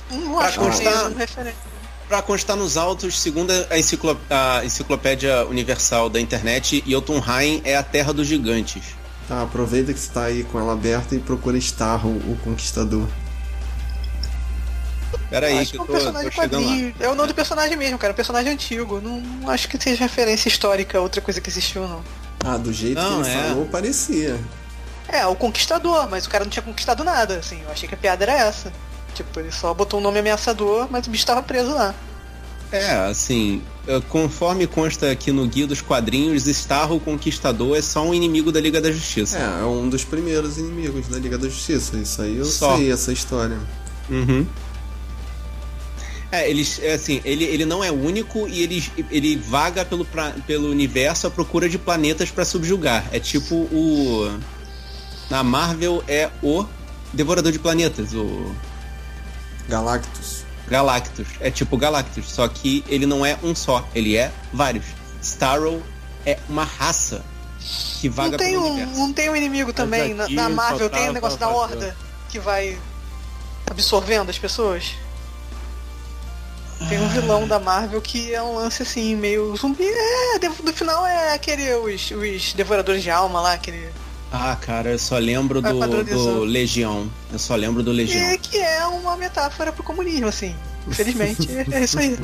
Não 0.09 0.35
Pra 0.37 0.45
acho 0.47 0.59
que 0.59 0.65
constar- 0.65 0.93
seja 0.93 1.07
uma 1.09 1.17
referência. 1.19 1.70
Pra 2.11 2.21
constar 2.21 2.57
nos 2.57 2.75
autos, 2.75 3.17
segundo 3.21 3.53
a, 3.69 3.79
enciclo- 3.79 4.19
a 4.29 4.65
enciclopédia 4.65 5.45
universal 5.45 6.09
da 6.09 6.19
internet, 6.19 6.83
Jotunheim 6.85 7.61
é 7.63 7.77
a 7.77 7.81
terra 7.83 8.11
dos 8.11 8.27
gigantes. 8.27 8.83
Tá, 9.29 9.43
aproveita 9.43 9.93
que 9.93 9.99
você 10.01 10.11
tá 10.11 10.25
aí 10.25 10.43
com 10.43 10.59
ela 10.59 10.73
aberta 10.73 11.15
e 11.15 11.19
procura 11.19 11.57
Starro, 11.57 12.09
o 12.09 12.37
conquistador. 12.43 13.07
Pera 15.29 15.47
aí, 15.47 15.59
acho 15.59 15.71
que 15.71 15.77
que 15.77 15.77
eu 15.77 15.79
é 15.79 15.83
um 15.83 15.87
tô, 15.87 15.93
personagem 15.93 16.29
tô 16.29 16.35
chegando 16.41 16.65
lá. 16.65 16.67
quadrinho. 16.67 16.95
É 16.99 17.07
o 17.07 17.15
nome 17.15 17.27
do 17.29 17.33
personagem 17.33 17.77
mesmo, 17.77 17.97
cara. 17.97 18.11
É 18.11 18.13
um 18.13 18.15
personagem 18.17 18.51
antigo. 18.51 18.99
Não, 18.99 19.21
não 19.21 19.49
acho 19.49 19.69
que 19.69 19.81
seja 19.81 20.01
referência 20.03 20.49
histórica 20.49 20.97
a 20.97 21.01
outra 21.01 21.21
coisa 21.21 21.39
que 21.39 21.49
existiu, 21.49 21.87
não. 21.87 22.03
Ah, 22.43 22.57
do 22.57 22.73
jeito 22.73 22.99
Não, 23.01 23.21
que 23.23 23.29
ele 23.29 23.37
é. 23.37 23.43
falou, 23.47 23.65
parecia. 23.67 24.37
É, 25.07 25.25
o 25.27 25.33
Conquistador, 25.37 26.09
mas 26.09 26.25
o 26.25 26.29
cara 26.29 26.43
não 26.43 26.51
tinha 26.51 26.61
conquistado 26.63 27.05
nada, 27.05 27.37
assim. 27.37 27.61
Eu 27.63 27.71
achei 27.71 27.87
que 27.87 27.95
a 27.95 27.97
piada 27.97 28.25
era 28.25 28.33
essa. 28.33 28.73
Tipo, 29.23 29.39
ele 29.39 29.51
só 29.51 29.73
botou 29.73 29.99
um 29.99 30.03
nome 30.03 30.19
ameaçador, 30.19 30.87
mas 30.89 31.07
o 31.07 31.09
bicho 31.09 31.25
tava 31.25 31.41
preso 31.43 31.73
lá. 31.73 31.93
É, 32.71 32.91
assim, 33.09 33.61
eh, 33.85 34.01
conforme 34.07 34.65
consta 34.65 35.11
aqui 35.11 35.29
no 35.31 35.45
guia 35.45 35.67
dos 35.67 35.81
quadrinhos, 35.81 36.47
Starro 36.47 36.95
o 36.95 36.99
Conquistador 37.01 37.75
é 37.77 37.81
só 37.81 38.01
um 38.05 38.13
inimigo 38.13 38.49
da 38.51 38.61
Liga 38.61 38.79
da 38.79 38.89
Justiça. 38.91 39.37
É, 39.37 39.61
é 39.61 39.65
um 39.65 39.89
dos 39.89 40.05
primeiros 40.05 40.57
inimigos 40.57 41.07
da 41.09 41.19
Liga 41.19 41.37
da 41.37 41.49
Justiça. 41.49 41.97
Isso 41.97 42.21
aí 42.21 42.37
eu 42.37 42.45
Só. 42.45 42.77
sei, 42.77 42.91
essa 42.91 43.11
história. 43.11 43.57
Uhum. 44.09 44.45
É, 46.31 46.49
eles, 46.49 46.79
é 46.81 46.93
assim, 46.93 47.19
ele, 47.25 47.43
ele 47.43 47.65
não 47.65 47.83
é 47.83 47.91
único 47.91 48.47
e 48.47 48.63
ele, 48.63 48.81
ele 49.11 49.35
vaga 49.35 49.83
pelo, 49.83 50.05
pra- 50.05 50.33
pelo 50.47 50.69
universo 50.69 51.27
à 51.27 51.29
procura 51.29 51.67
de 51.67 51.77
planetas 51.77 52.31
pra 52.31 52.45
subjugar. 52.45 53.05
É 53.11 53.19
tipo 53.19 53.53
o. 53.55 54.31
Na 55.29 55.43
Marvel 55.43 56.01
é 56.07 56.29
o 56.41 56.65
Devorador 57.11 57.51
de 57.51 57.59
Planetas, 57.59 58.13
o 58.13 58.55
Galactus. 59.71 60.43
Galactus. 60.67 61.27
É 61.39 61.49
tipo 61.49 61.77
Galactus, 61.77 62.25
só 62.29 62.45
que 62.47 62.83
ele 62.89 63.05
não 63.05 63.25
é 63.25 63.37
um 63.41 63.55
só, 63.55 63.87
ele 63.95 64.17
é 64.17 64.29
vários. 64.51 64.85
Starro 65.21 65.81
é 66.25 66.37
uma 66.49 66.65
raça 66.65 67.23
que 68.01 68.09
vaga 68.09 68.31
Não 68.31 68.37
tem, 68.37 68.51
pelo 68.51 68.65
um, 68.65 68.71
universo. 68.73 68.99
não 68.99 69.13
tem 69.13 69.29
um 69.29 69.35
inimigo 69.35 69.71
também. 69.71 70.13
Na, 70.13 70.25
aqui 70.25 70.35
na 70.35 70.43
só 70.43 70.49
Marvel 70.49 70.89
tem 70.89 70.99
o 70.99 71.01
tava 71.03 71.13
negócio 71.13 71.39
da 71.39 71.47
horda 71.47 71.95
que 72.29 72.37
vai 72.37 72.77
absorvendo 73.69 74.29
as 74.29 74.37
pessoas. 74.37 74.91
Tem 76.89 76.99
um 76.99 77.07
vilão 77.09 77.47
da 77.47 77.59
Marvel 77.59 78.01
que 78.01 78.33
é 78.33 78.41
um 78.41 78.55
lance 78.55 78.81
assim, 78.83 79.15
meio 79.15 79.55
zumbi. 79.55 79.85
É, 79.85 80.39
no 80.63 80.73
final 80.73 81.05
é 81.05 81.33
aquele, 81.33 81.73
os, 81.75 82.11
os 82.11 82.53
devoradores 82.53 83.03
de 83.03 83.09
alma 83.09 83.39
lá, 83.39 83.53
aquele. 83.53 83.89
Ah, 84.31 84.55
cara, 84.55 84.91
eu 84.91 84.99
só 84.99 85.17
lembro 85.17 85.61
do, 85.61 86.03
do 86.05 86.43
Legião. 86.43 87.11
Eu 87.31 87.37
só 87.37 87.55
lembro 87.55 87.83
do 87.83 87.91
Legião. 87.91 88.21
É, 88.23 88.37
que 88.37 88.57
é 88.57 88.85
uma 88.87 89.17
metáfora 89.17 89.71
pro 89.73 89.83
comunismo, 89.83 90.27
assim. 90.27 90.55
Infelizmente, 90.87 91.47
é, 91.71 91.83
isso 91.83 91.99
aí. 91.99 92.17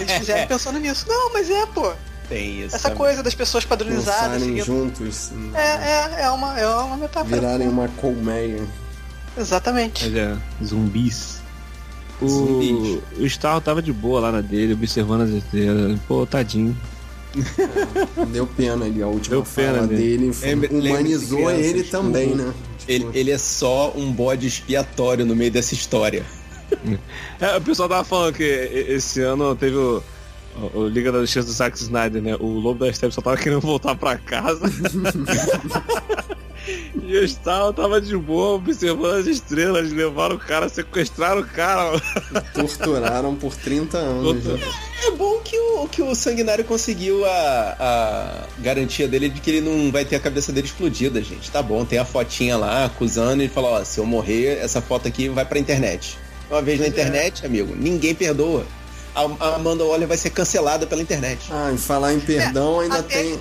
Eles 0.00 0.12
fizeram 0.18 0.46
pensando 0.46 0.78
nisso. 0.78 1.06
Não, 1.08 1.32
mas 1.32 1.50
é, 1.50 1.66
pô. 1.66 1.92
Tem 2.28 2.62
isso. 2.62 2.76
Essa 2.76 2.88
também. 2.88 2.98
coisa 2.98 3.22
das 3.22 3.34
pessoas 3.34 3.64
padronizadas. 3.64 4.40
Seguindo- 4.40 4.64
juntos. 4.64 5.32
É, 5.54 6.20
é, 6.20 6.22
é 6.22 6.30
uma, 6.30 6.58
é 6.58 6.66
uma 6.66 6.96
metáfora. 6.96 7.40
Virarem 7.40 7.68
uma 7.68 7.88
colmeia. 7.88 8.62
Exatamente. 9.36 10.04
Mas 10.04 10.16
é, 10.16 10.36
zumbis. 10.64 11.42
O, 12.20 12.28
Zumbis. 12.28 13.02
o 13.18 13.26
Starro 13.26 13.60
tava 13.60 13.82
de 13.82 13.92
boa 13.92 14.20
lá 14.20 14.32
na 14.32 14.40
dele, 14.40 14.72
observando 14.72 15.22
as 15.22 15.30
estrelas. 15.30 15.98
Pô, 16.06 16.24
tadinho. 16.24 16.76
Deu 18.28 18.46
pena 18.46 18.84
ali, 18.84 19.02
a 19.02 19.06
última 19.06 19.36
Deu 19.36 19.44
pena 19.44 19.74
fala 19.74 19.86
dele. 19.86 20.30
humanizou 20.70 21.38
lembre-se, 21.38 21.60
ele 21.62 21.70
crianças, 21.70 21.90
também, 21.90 22.34
né? 22.34 22.52
Ele, 22.86 23.06
ele 23.14 23.30
é 23.30 23.38
só 23.38 23.92
um 23.96 24.12
bode 24.12 24.46
expiatório 24.46 25.24
no 25.24 25.34
meio 25.34 25.50
dessa 25.50 25.74
história. 25.74 26.24
É, 27.40 27.56
o 27.56 27.60
pessoal 27.60 27.88
tava 27.88 28.04
falando 28.04 28.34
que 28.34 28.42
esse 28.42 29.20
ano 29.20 29.54
teve 29.54 29.76
o, 29.76 30.02
o, 30.56 30.78
o 30.80 30.88
Liga 30.88 31.12
da 31.12 31.20
Justiça 31.20 31.46
do 31.46 31.52
Zack 31.52 31.76
Snyder, 31.78 32.22
né? 32.22 32.36
O 32.36 32.46
Lobo 32.46 32.84
da 32.84 32.92
Steppe 32.92 33.14
só 33.14 33.20
tava 33.20 33.36
querendo 33.36 33.60
voltar 33.60 33.94
pra 33.94 34.16
casa. 34.18 34.64
e 36.66 37.16
o 37.16 37.24
Starro 37.24 37.72
tava 37.72 38.00
de 38.00 38.16
boa, 38.16 38.56
observando 38.56 39.16
as 39.16 39.26
estrelas, 39.26 39.90
levaram 39.92 40.36
o 40.36 40.38
cara, 40.38 40.68
sequestraram 40.68 41.40
o 41.42 41.46
cara. 41.46 42.00
Torturaram 42.54 43.34
por 43.34 43.54
30 43.54 43.98
anos. 43.98 44.44
né? 44.44 44.60
É 45.06 45.10
bom 45.10 45.38
que 45.40 45.58
o, 45.58 45.86
que 45.88 46.02
o 46.02 46.14
Sanguinário 46.14 46.64
conseguiu 46.64 47.24
a, 47.26 47.76
a 47.78 48.62
garantia 48.62 49.06
dele 49.06 49.28
de 49.28 49.40
que 49.40 49.50
ele 49.50 49.60
não 49.60 49.92
vai 49.92 50.04
ter 50.04 50.16
a 50.16 50.20
cabeça 50.20 50.50
dele 50.52 50.66
explodida, 50.66 51.20
gente. 51.22 51.50
Tá 51.50 51.62
bom, 51.62 51.84
tem 51.84 51.98
a 51.98 52.04
fotinha 52.04 52.56
lá 52.56 52.86
acusando 52.86 53.42
e 53.42 53.48
fala, 53.48 53.68
ó, 53.80 53.84
se 53.84 53.98
eu 53.98 54.06
morrer, 54.06 54.58
essa 54.62 54.80
foto 54.80 55.06
aqui 55.06 55.28
vai 55.28 55.44
pra 55.44 55.58
internet. 55.58 56.16
Uma 56.50 56.62
vez 56.62 56.80
na 56.80 56.86
internet, 56.86 57.44
amigo, 57.44 57.74
ninguém 57.76 58.14
perdoa. 58.14 58.64
A, 59.14 59.54
Amanda 59.54 59.84
Waller 59.84 60.08
vai 60.08 60.16
ser 60.16 60.30
cancelada 60.30 60.86
pela 60.86 61.00
internet. 61.00 61.40
Ah, 61.50 61.70
em 61.72 61.76
falar 61.76 62.12
em 62.14 62.20
perdão, 62.20 62.80
ainda 62.80 62.98
até, 62.98 63.22
tem. 63.22 63.38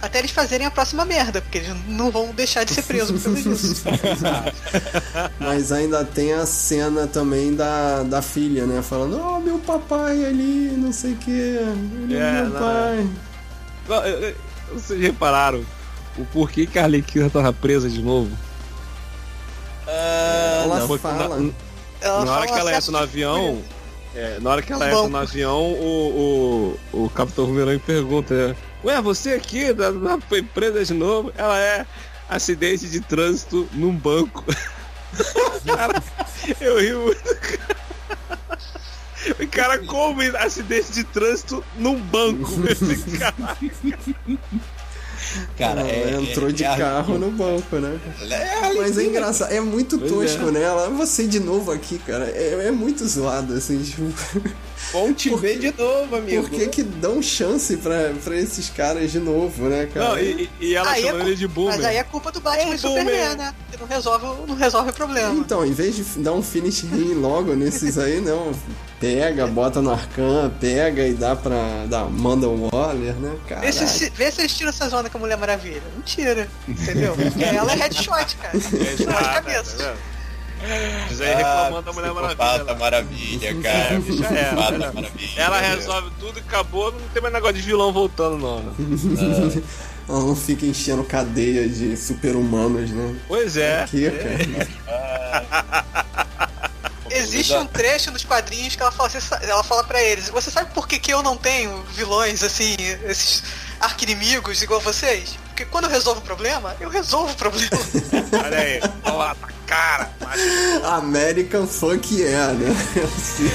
Até 0.00 0.18
eles 0.20 0.30
fazerem 0.30 0.66
a 0.66 0.70
próxima 0.70 1.04
merda, 1.04 1.40
porque 1.40 1.58
eles 1.58 1.74
não 1.88 2.10
vão 2.10 2.30
deixar 2.32 2.64
de 2.64 2.72
ser 2.74 2.82
presos 2.82 3.22
por 3.22 3.32
causa 3.34 3.50
disso. 3.50 3.84
Mas 5.40 5.72
ainda 5.72 6.04
tem 6.04 6.32
a 6.32 6.46
cena 6.46 7.06
também 7.06 7.54
da, 7.54 8.02
da 8.04 8.22
filha, 8.22 8.66
né? 8.66 8.80
Falando, 8.82 9.20
oh, 9.20 9.40
meu 9.40 9.58
papai 9.58 10.24
ali, 10.24 10.72
não 10.76 10.92
sei 10.92 11.12
o 11.12 11.16
que. 11.16 11.30
Ele 11.30 12.16
é, 12.16 12.18
É, 12.18 12.32
meu 12.42 12.50
não, 12.50 12.60
pai. 12.60 13.08
Não, 13.88 14.06
eu- 14.06 14.18
eu- 14.28 14.36
Vocês 14.74 15.00
repararam 15.00 15.64
o 16.16 16.24
porquê 16.26 16.66
que 16.66 16.78
a 16.78 16.84
Arlequina 16.84 17.28
tava 17.30 17.52
presa 17.52 17.88
de 17.88 18.02
novo? 18.02 18.30
Ah, 19.86 20.62
Ela 20.64 20.78
não. 20.80 20.98
Fala. 20.98 21.38
na- 21.40 21.52
Ela 22.00 22.24
na 22.24 22.32
hora 22.32 22.40
fala 22.42 22.46
que 22.46 22.60
ela 22.60 22.76
entra 22.76 22.92
no 22.92 22.98
avião, 22.98 23.62
é, 24.14 24.38
na 24.40 24.50
hora 24.50 24.62
que 24.62 24.72
ela 24.72 24.86
entra 24.90 25.08
no 25.08 25.16
avião, 25.16 25.58
o, 25.72 26.78
o, 26.92 27.04
o 27.04 27.10
Capitão 27.10 27.46
Boomerang 27.46 27.78
pergunta, 27.80 28.54
Ué, 28.84 29.00
você 29.02 29.32
aqui, 29.32 29.72
da, 29.72 29.90
da, 29.90 30.18
foi 30.20 30.42
presa 30.42 30.84
de 30.84 30.94
novo? 30.94 31.32
Ela 31.36 31.58
é 31.58 31.86
acidente 32.28 32.88
de 32.88 33.00
trânsito 33.00 33.68
num 33.72 33.92
banco. 33.92 34.44
cara, 35.66 36.02
eu 36.60 36.78
ri 36.78 36.92
muito. 36.94 37.38
O 39.40 39.46
cara, 39.48 39.78
como 39.84 40.22
acidente 40.38 40.92
de 40.92 41.04
trânsito 41.04 41.64
num 41.76 41.98
banco? 41.98 42.50
Esse 42.70 43.18
cara. 43.18 43.56
Cara, 45.58 45.80
ela 45.80 45.90
é, 45.90 46.22
entrou 46.22 46.48
é, 46.48 46.52
de 46.52 46.64
é 46.64 46.76
carro 46.76 47.16
a- 47.16 47.18
no 47.18 47.30
banco, 47.32 47.76
né? 47.76 47.98
É, 48.30 48.72
Mas 48.74 48.96
é 48.96 49.04
engraçado, 49.04 49.52
é 49.52 49.60
muito 49.60 49.98
Pois 49.98 50.10
tosco, 50.10 50.48
é. 50.48 50.52
né? 50.52 50.62
Ela, 50.62 50.88
você 50.90 51.26
de 51.26 51.40
novo 51.40 51.72
aqui, 51.72 51.98
cara, 51.98 52.24
é, 52.30 52.66
é 52.68 52.70
muito 52.70 53.06
zoado, 53.06 53.52
assim, 53.54 53.82
tipo, 53.82 54.04
Bom 54.92 55.12
te 55.12 55.34
ver 55.36 55.58
de 55.58 55.72
novo, 55.76 56.16
amigo. 56.16 56.42
por 56.42 56.50
que 56.50 56.66
que 56.68 56.82
dão 56.82 57.22
chance 57.22 57.76
pra, 57.76 58.12
pra 58.24 58.36
esses 58.36 58.70
caras 58.70 59.12
de 59.12 59.18
novo, 59.18 59.68
né, 59.68 59.86
cara? 59.92 60.08
Não, 60.10 60.18
e, 60.18 60.48
e 60.60 60.74
ela 60.74 60.90
Aí 60.90 61.02
é 61.02 61.06
chamando 61.06 61.22
cu- 61.22 61.28
ele 61.28 61.36
de 61.36 61.46
boomer. 61.48 61.76
Mas 61.76 61.84
aí 61.84 61.96
é 61.96 62.02
culpa 62.04 62.32
do 62.32 62.40
Batman 62.40 62.72
É 62.72 62.74
e 62.74 62.78
Superman, 62.78 63.36
né? 63.36 63.54
Que 63.70 63.78
não 63.78 63.86
resolve, 63.86 64.26
não 64.46 64.54
resolve 64.54 64.90
o 64.90 64.92
problema. 64.94 65.34
Então, 65.34 65.64
em 65.66 65.72
vez 65.72 65.94
de 65.96 66.02
dar 66.20 66.32
um 66.32 66.42
finish 66.42 66.82
rim 66.84 67.14
logo 67.14 67.54
nesses 67.54 67.98
aí, 67.98 68.20
não. 68.20 68.52
Pega, 68.98 69.46
bota 69.46 69.80
no 69.80 69.92
Arcan, 69.92 70.50
pega 70.58 71.06
e 71.06 71.12
dá 71.14 71.36
pra. 71.36 71.84
Dá, 71.86 72.04
manda 72.06 72.48
um 72.48 72.68
Waller, 72.72 73.14
né? 73.14 73.36
Cara. 73.46 73.60
Vê 73.60 73.70
se, 73.72 74.10
vê 74.10 74.30
se 74.32 74.40
eles 74.40 74.52
tiram 74.56 74.70
essa 74.70 74.88
zona 74.88 75.08
com 75.08 75.18
a 75.18 75.20
Mulher 75.20 75.36
Maravilha. 75.38 75.80
Não 75.94 76.02
tira, 76.02 76.48
entendeu? 76.66 77.14
Porque 77.20 77.44
ela 77.44 77.70
é 77.72 77.76
headshot, 77.76 78.36
cara. 78.42 78.56
É, 78.56 78.58
Headshot 78.58 79.06
de 79.06 79.06
cabeça. 79.34 79.76
tá 79.76 79.94
Isso 81.10 81.22
aí 81.22 81.34
reclamando 81.34 81.82
da 81.82 81.92
Mulher 81.92 82.12
Maravilha. 82.12 82.36
Psicopata 82.36 82.72
lá. 82.72 82.78
Maravilha, 82.78 83.54
cara. 83.62 84.00
Psicopata 84.00 84.78
né? 84.78 84.90
Maravilha. 84.92 85.30
Ela 85.42 85.60
resolve 85.60 86.10
tudo 86.18 86.38
e 86.38 86.40
acabou, 86.42 86.92
não 86.92 87.08
tem 87.08 87.22
mais 87.22 87.34
negócio 87.34 87.56
de 87.56 87.62
vilão 87.62 87.92
voltando, 87.92 88.38
não. 88.38 88.60
né? 88.62 88.72
Ela 90.08 90.20
não 90.20 90.34
fica 90.34 90.64
enchendo 90.64 91.04
cadeia 91.04 91.68
de 91.68 91.94
super-humanos, 91.96 92.90
né? 92.90 93.14
Pois 93.28 93.58
é. 93.58 93.84
Que, 93.90 94.10
cara? 94.10 94.38
Existe 97.10 97.54
um 97.54 97.66
trecho 97.66 98.10
nos 98.10 98.24
quadrinhos 98.24 98.76
que 98.76 98.82
ela 98.82 98.92
fala, 98.92 99.08
sa- 99.08 99.38
ela 99.42 99.64
fala 99.64 99.82
pra 99.84 100.02
eles, 100.02 100.28
você 100.28 100.50
sabe 100.50 100.72
por 100.74 100.86
que, 100.86 100.98
que 100.98 101.12
eu 101.12 101.22
não 101.22 101.36
tenho 101.36 101.82
vilões, 101.94 102.42
assim, 102.42 102.76
esses 103.06 103.42
arquinimigos 103.80 104.62
igual 104.62 104.80
vocês? 104.80 105.38
Porque 105.58 105.72
quando 105.72 105.86
eu 105.86 105.90
resolvo 105.90 106.20
o 106.20 106.22
problema, 106.22 106.76
eu 106.78 106.88
resolvo 106.88 107.32
o 107.32 107.34
problema. 107.34 107.68
Olha 108.44 108.58
aí, 108.58 108.80
olha 109.02 109.12
lá, 109.12 109.34
tá 109.34 109.48
cara. 109.66 110.08
American 110.84 111.66
Funk 111.66 112.14
yeah, 112.14 112.52
né? 112.52 112.68
Assim. 113.04 113.50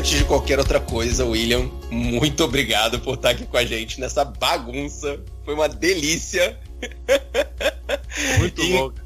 Antes 0.00 0.16
de 0.18 0.24
qualquer 0.24 0.58
outra 0.58 0.80
coisa, 0.80 1.26
William, 1.26 1.68
muito 1.90 2.42
obrigado 2.42 2.98
por 3.00 3.16
estar 3.16 3.30
aqui 3.30 3.44
com 3.44 3.58
a 3.58 3.66
gente 3.66 4.00
nessa 4.00 4.24
bagunça. 4.24 5.20
Foi 5.44 5.52
uma 5.52 5.68
delícia. 5.68 6.58
muito 8.38 8.62
E- 8.64 8.72
louco. 8.72 8.96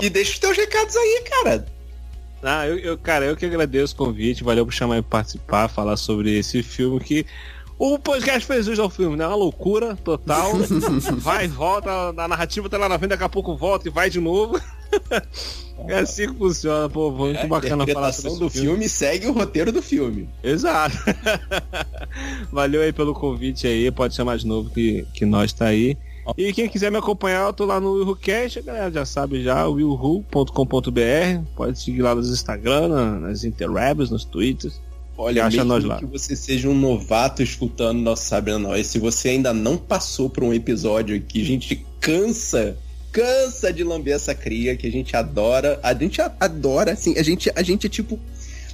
E 0.00 0.08
deixa 0.08 0.32
os 0.32 0.38
teus 0.38 0.56
recados 0.56 0.96
aí, 0.96 1.24
cara. 1.28 1.66
Ah, 2.42 2.66
eu, 2.66 2.78
eu- 2.78 2.96
cara, 2.96 3.26
eu 3.26 3.36
que 3.36 3.44
agradeço 3.44 3.92
o 3.92 3.96
convite, 3.98 4.42
valeu 4.42 4.64
por 4.64 4.72
chamar 4.72 4.96
e 4.96 5.02
participar, 5.02 5.68
falar 5.68 5.98
sobre 5.98 6.38
esse 6.38 6.62
filme 6.62 6.98
que. 7.00 7.26
O 7.78 7.98
podcast 7.98 8.46
fez 8.46 8.64
jus 8.64 8.78
ao 8.78 8.88
filme, 8.88 9.16
né? 9.18 9.26
Uma 9.26 9.36
loucura 9.36 9.94
total. 9.94 10.52
vai 11.20 11.44
e 11.44 11.48
volta, 11.48 11.90
a 12.16 12.26
narrativa 12.28 12.66
tá 12.66 12.78
lá 12.78 12.88
na 12.88 12.98
frente, 12.98 13.10
daqui 13.10 13.24
a 13.24 13.28
pouco 13.28 13.54
volta 13.58 13.88
e 13.88 13.90
vai 13.90 14.08
de 14.08 14.18
novo. 14.20 14.58
É 15.88 15.98
assim 16.00 16.28
que 16.32 16.38
funciona, 16.38 16.88
pô, 16.88 17.10
muito 17.10 17.38
a 17.40 17.46
bacana 17.46 17.84
falar 17.86 18.08
interpretação 18.10 18.30
sobre 18.32 18.44
do 18.46 18.50
filme. 18.50 18.68
filme 18.68 18.88
segue 18.88 19.26
o 19.26 19.32
roteiro 19.32 19.72
do 19.72 19.80
filme. 19.82 20.28
Exato. 20.42 20.96
Valeu 22.52 22.82
aí 22.82 22.92
pelo 22.92 23.14
convite 23.14 23.66
aí, 23.66 23.90
pode 23.90 24.14
chamar 24.14 24.38
de 24.38 24.46
novo 24.46 24.70
que, 24.70 25.06
que 25.14 25.24
nós 25.24 25.52
tá 25.52 25.66
aí. 25.66 25.96
E 26.36 26.52
quem 26.52 26.68
quiser 26.68 26.90
me 26.92 26.98
acompanhar, 26.98 27.46
eu 27.46 27.52
tô 27.52 27.64
lá 27.64 27.80
no 27.80 27.92
WilhuCast, 27.94 28.58
a 28.58 28.62
galera 28.62 28.90
já 28.92 29.04
sabe 29.04 29.42
já, 29.42 29.66
wilhu.com.br. 29.66 31.42
Pode 31.56 31.80
seguir 31.80 32.02
lá 32.02 32.14
nos 32.14 32.30
Instagram, 32.30 32.88
na- 32.88 33.18
nas 33.20 33.42
interwebs, 33.44 34.10
nos 34.10 34.24
twitters. 34.24 34.80
Olha, 35.16 35.44
Acha 35.46 35.64
nós 35.64 35.84
lá. 35.84 35.98
que 35.98 36.06
você 36.06 36.34
seja 36.36 36.68
um 36.68 36.74
novato 36.78 37.42
escutando 37.42 37.98
nosso 38.00 38.24
Sabrina 38.24 38.58
Nós, 38.58 38.86
se 38.86 38.98
você 38.98 39.30
ainda 39.30 39.52
não 39.52 39.76
passou 39.76 40.30
por 40.30 40.42
um 40.44 40.52
episódio 40.54 41.20
que 41.20 41.42
a 41.42 41.44
gente 41.44 41.84
cansa, 42.00 42.76
cansa 43.12 43.72
de 43.72 43.84
lamber 43.84 44.14
essa 44.14 44.34
cria, 44.34 44.76
que 44.76 44.86
a 44.86 44.90
gente 44.90 45.16
adora, 45.16 45.78
a 45.82 45.94
gente 45.94 46.20
adora, 46.20 46.92
assim, 46.92 47.18
a 47.18 47.22
gente, 47.22 47.50
a 47.54 47.62
gente 47.62 47.86
é 47.86 47.90
tipo, 47.90 48.18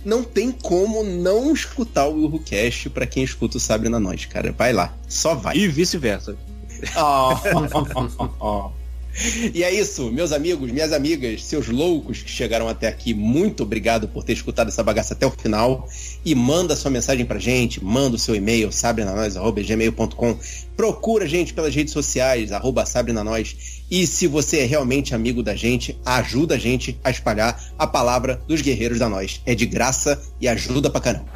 não 0.04 0.22
tem 0.22 0.52
como 0.52 1.02
não 1.02 1.52
escutar 1.52 2.06
o 2.06 2.14
WilhoCast 2.14 2.90
pra 2.90 3.06
quem 3.06 3.22
escuta 3.22 3.56
o 3.56 3.60
Sabrina 3.60 3.98
Nós, 3.98 4.24
cara. 4.24 4.52
Vai 4.52 4.72
lá, 4.72 4.94
só 5.08 5.34
vai. 5.34 5.56
E 5.56 5.68
vice-versa. 5.68 6.36
E 9.54 9.64
é 9.64 9.72
isso, 9.72 10.10
meus 10.12 10.32
amigos, 10.32 10.70
minhas 10.70 10.92
amigas, 10.92 11.44
seus 11.44 11.68
loucos 11.68 12.22
que 12.22 12.30
chegaram 12.30 12.68
até 12.68 12.86
aqui, 12.86 13.14
muito 13.14 13.62
obrigado 13.62 14.08
por 14.08 14.22
ter 14.22 14.34
escutado 14.34 14.68
essa 14.68 14.82
bagaça 14.82 15.14
até 15.14 15.26
o 15.26 15.30
final. 15.30 15.88
E 16.24 16.34
manda 16.34 16.76
sua 16.76 16.90
mensagem 16.90 17.24
pra 17.24 17.38
gente, 17.38 17.82
manda 17.82 18.16
o 18.16 18.18
seu 18.18 18.34
e-mail, 18.34 18.70
sabrenanois.gmail.com. 18.70 20.38
Procura 20.76 21.24
a 21.24 21.28
gente 21.28 21.54
pelas 21.54 21.74
redes 21.74 21.92
sociais, 21.92 22.52
arroba 22.52 22.84
sabrenanois. 22.84 23.82
E 23.90 24.06
se 24.06 24.26
você 24.26 24.58
é 24.58 24.64
realmente 24.64 25.14
amigo 25.14 25.42
da 25.42 25.54
gente, 25.54 25.98
ajuda 26.04 26.56
a 26.56 26.58
gente 26.58 26.98
a 27.02 27.10
espalhar 27.10 27.58
a 27.78 27.86
palavra 27.86 28.42
dos 28.46 28.60
guerreiros 28.60 28.98
da 28.98 29.08
nós. 29.08 29.40
É 29.46 29.54
de 29.54 29.64
graça 29.64 30.20
e 30.40 30.46
ajuda 30.46 30.90
pra 30.90 31.00
caramba. 31.00 31.26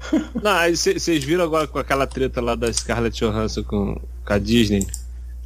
Não, 0.42 0.74
vocês 0.74 1.24
viram 1.24 1.44
agora 1.44 1.66
com 1.66 1.78
aquela 1.78 2.06
treta 2.06 2.40
lá 2.40 2.54
da 2.54 2.72
Scarlett 2.72 3.18
Johansson 3.24 3.62
com, 3.64 4.00
com 4.24 4.32
a 4.32 4.38
Disney? 4.38 4.86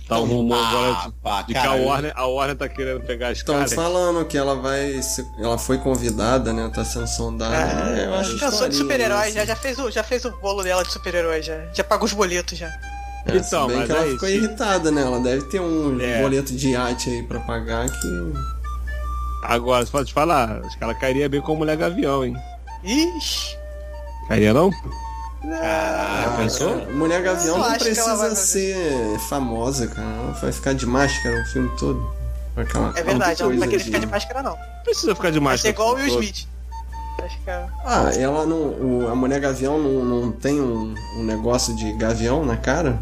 Tá 0.07 0.19
um 0.19 0.25
rumor 0.27 0.59
agora 0.63 1.07
de, 1.07 1.13
pá, 1.23 1.41
de 1.43 1.55
que 1.55 1.59
a 1.59 1.73
Warner, 1.73 2.13
a 2.15 2.27
Warner 2.27 2.55
tá 2.57 2.69
querendo 2.69 3.01
pegar 3.01 3.29
a 3.29 3.33
Estão 3.33 3.67
falando 3.69 4.23
que 4.27 4.37
ela 4.37 4.55
vai. 4.55 5.01
Ela 5.39 5.57
foi 5.57 5.79
convidada, 5.79 6.53
né? 6.53 6.71
Tá 6.75 6.85
sendo 6.85 7.07
sondada. 7.07 7.99
É, 7.99 8.05
eu 8.05 8.15
acho 8.15 8.39
Cansou 8.39 8.69
de 8.69 8.75
historinha, 8.75 8.83
super-herói, 8.83 9.23
assim. 9.29 9.33
já, 9.33 9.45
já, 9.47 9.57
fez 9.57 9.79
o, 9.79 9.91
já 9.91 10.03
fez 10.05 10.25
o 10.27 10.31
bolo 10.43 10.63
dela 10.63 10.83
de 10.85 10.93
super-herói, 10.93 11.41
já. 11.43 11.59
Já 11.73 11.83
pagou 11.83 12.05
os 12.05 12.13
boletos 12.13 12.59
já. 12.59 12.69
É, 13.25 13.39
se 13.43 13.47
Então, 13.49 13.67
bem 13.67 13.79
mas 13.79 13.87
que 13.87 13.93
ela 13.93 14.07
é 14.07 14.11
ficou 14.11 14.29
isso. 14.29 14.39
irritada, 14.45 14.91
né? 14.91 15.01
Ela 15.01 15.21
deve 15.21 15.45
ter 15.47 15.61
um 15.61 15.99
É. 15.99 16.21
boleto 16.21 16.55
de 16.55 16.69
iate 16.73 17.09
aí 17.09 17.23
pra 17.23 17.41
pagar 17.41 17.89
que. 17.89 18.33
Agora, 19.43 19.87
pode 19.87 20.13
falar, 20.13 20.61
acho 20.67 20.77
que 20.77 20.85
ela 20.85 20.95
cairia 20.95 21.31
bem 21.31 21.41
como 21.41 21.59
mulher 21.61 21.79
gavião, 21.79 22.23
hein? 22.25 22.37
Ixi. 22.83 23.57
Cairia 24.29 24.53
não? 24.55 24.71
Ah, 25.63 26.35
pensou? 26.39 26.75
Mulher 26.93 27.23
Gavião 27.23 27.59
não 27.59 27.67
ela 27.67 27.75
precisa 27.79 28.35
ser 28.35 29.19
famosa, 29.29 29.87
cara. 29.89 30.07
Ela 30.09 30.33
vai 30.33 30.53
ficar 30.53 30.73
de 30.75 30.87
máscara 30.87 31.43
o 31.43 31.47
filme 31.47 31.71
todo. 31.79 32.11
Aquela 32.57 32.93
É 32.97 33.03
verdade, 33.03 33.43
ela 33.43 33.51
não 33.53 33.59
vai 33.59 33.69
querer 33.69 33.85
ficar 33.85 33.99
de 33.99 34.07
máscara, 34.07 34.43
não. 34.43 34.53
Não 34.53 34.83
precisa 34.85 35.15
ficar 35.15 35.31
de 35.31 35.39
Vai 35.39 35.53
máscara. 35.53 35.59
ser 35.59 35.69
igual 35.81 35.91
o 35.93 35.95
Will. 35.97 36.07
Smith. 36.23 36.47
Acho 37.23 37.39
que 37.43 37.51
é. 37.51 37.67
Ah, 37.85 38.11
ela 38.17 38.47
não. 38.47 38.57
o- 38.57 39.09
a 39.11 39.15
Mulher 39.15 39.41
Gavião 39.41 39.79
não, 39.79 40.05
não 40.05 40.33
tem 40.33 40.61
um, 40.61 40.95
um 41.19 41.23
negócio 41.25 41.75
de 41.77 41.93
gavião 41.93 42.45
na 42.45 42.57
cara? 42.57 42.99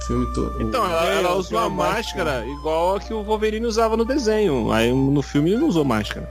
O 0.00 0.06
filme 0.06 0.34
todo. 0.34 0.62
Então, 0.62 0.84
ela, 0.84 1.06
É, 1.06 1.18
ela 1.18 1.42
filme 1.42 1.56
uma 1.56 1.66
é 1.66 1.68
máscara 1.68 2.44
igual 2.46 2.96
a 2.96 3.00
que 3.00 3.12
o 3.14 3.22
Wolverine 3.22 3.66
usava 3.66 3.96
no 3.96 4.04
desenho. 4.04 4.70
Aí 4.72 4.92
no 4.92 5.22
filme 5.22 5.50
ele 5.52 5.60
não 5.60 5.68
usou 5.68 5.84
máscara. 5.84 6.28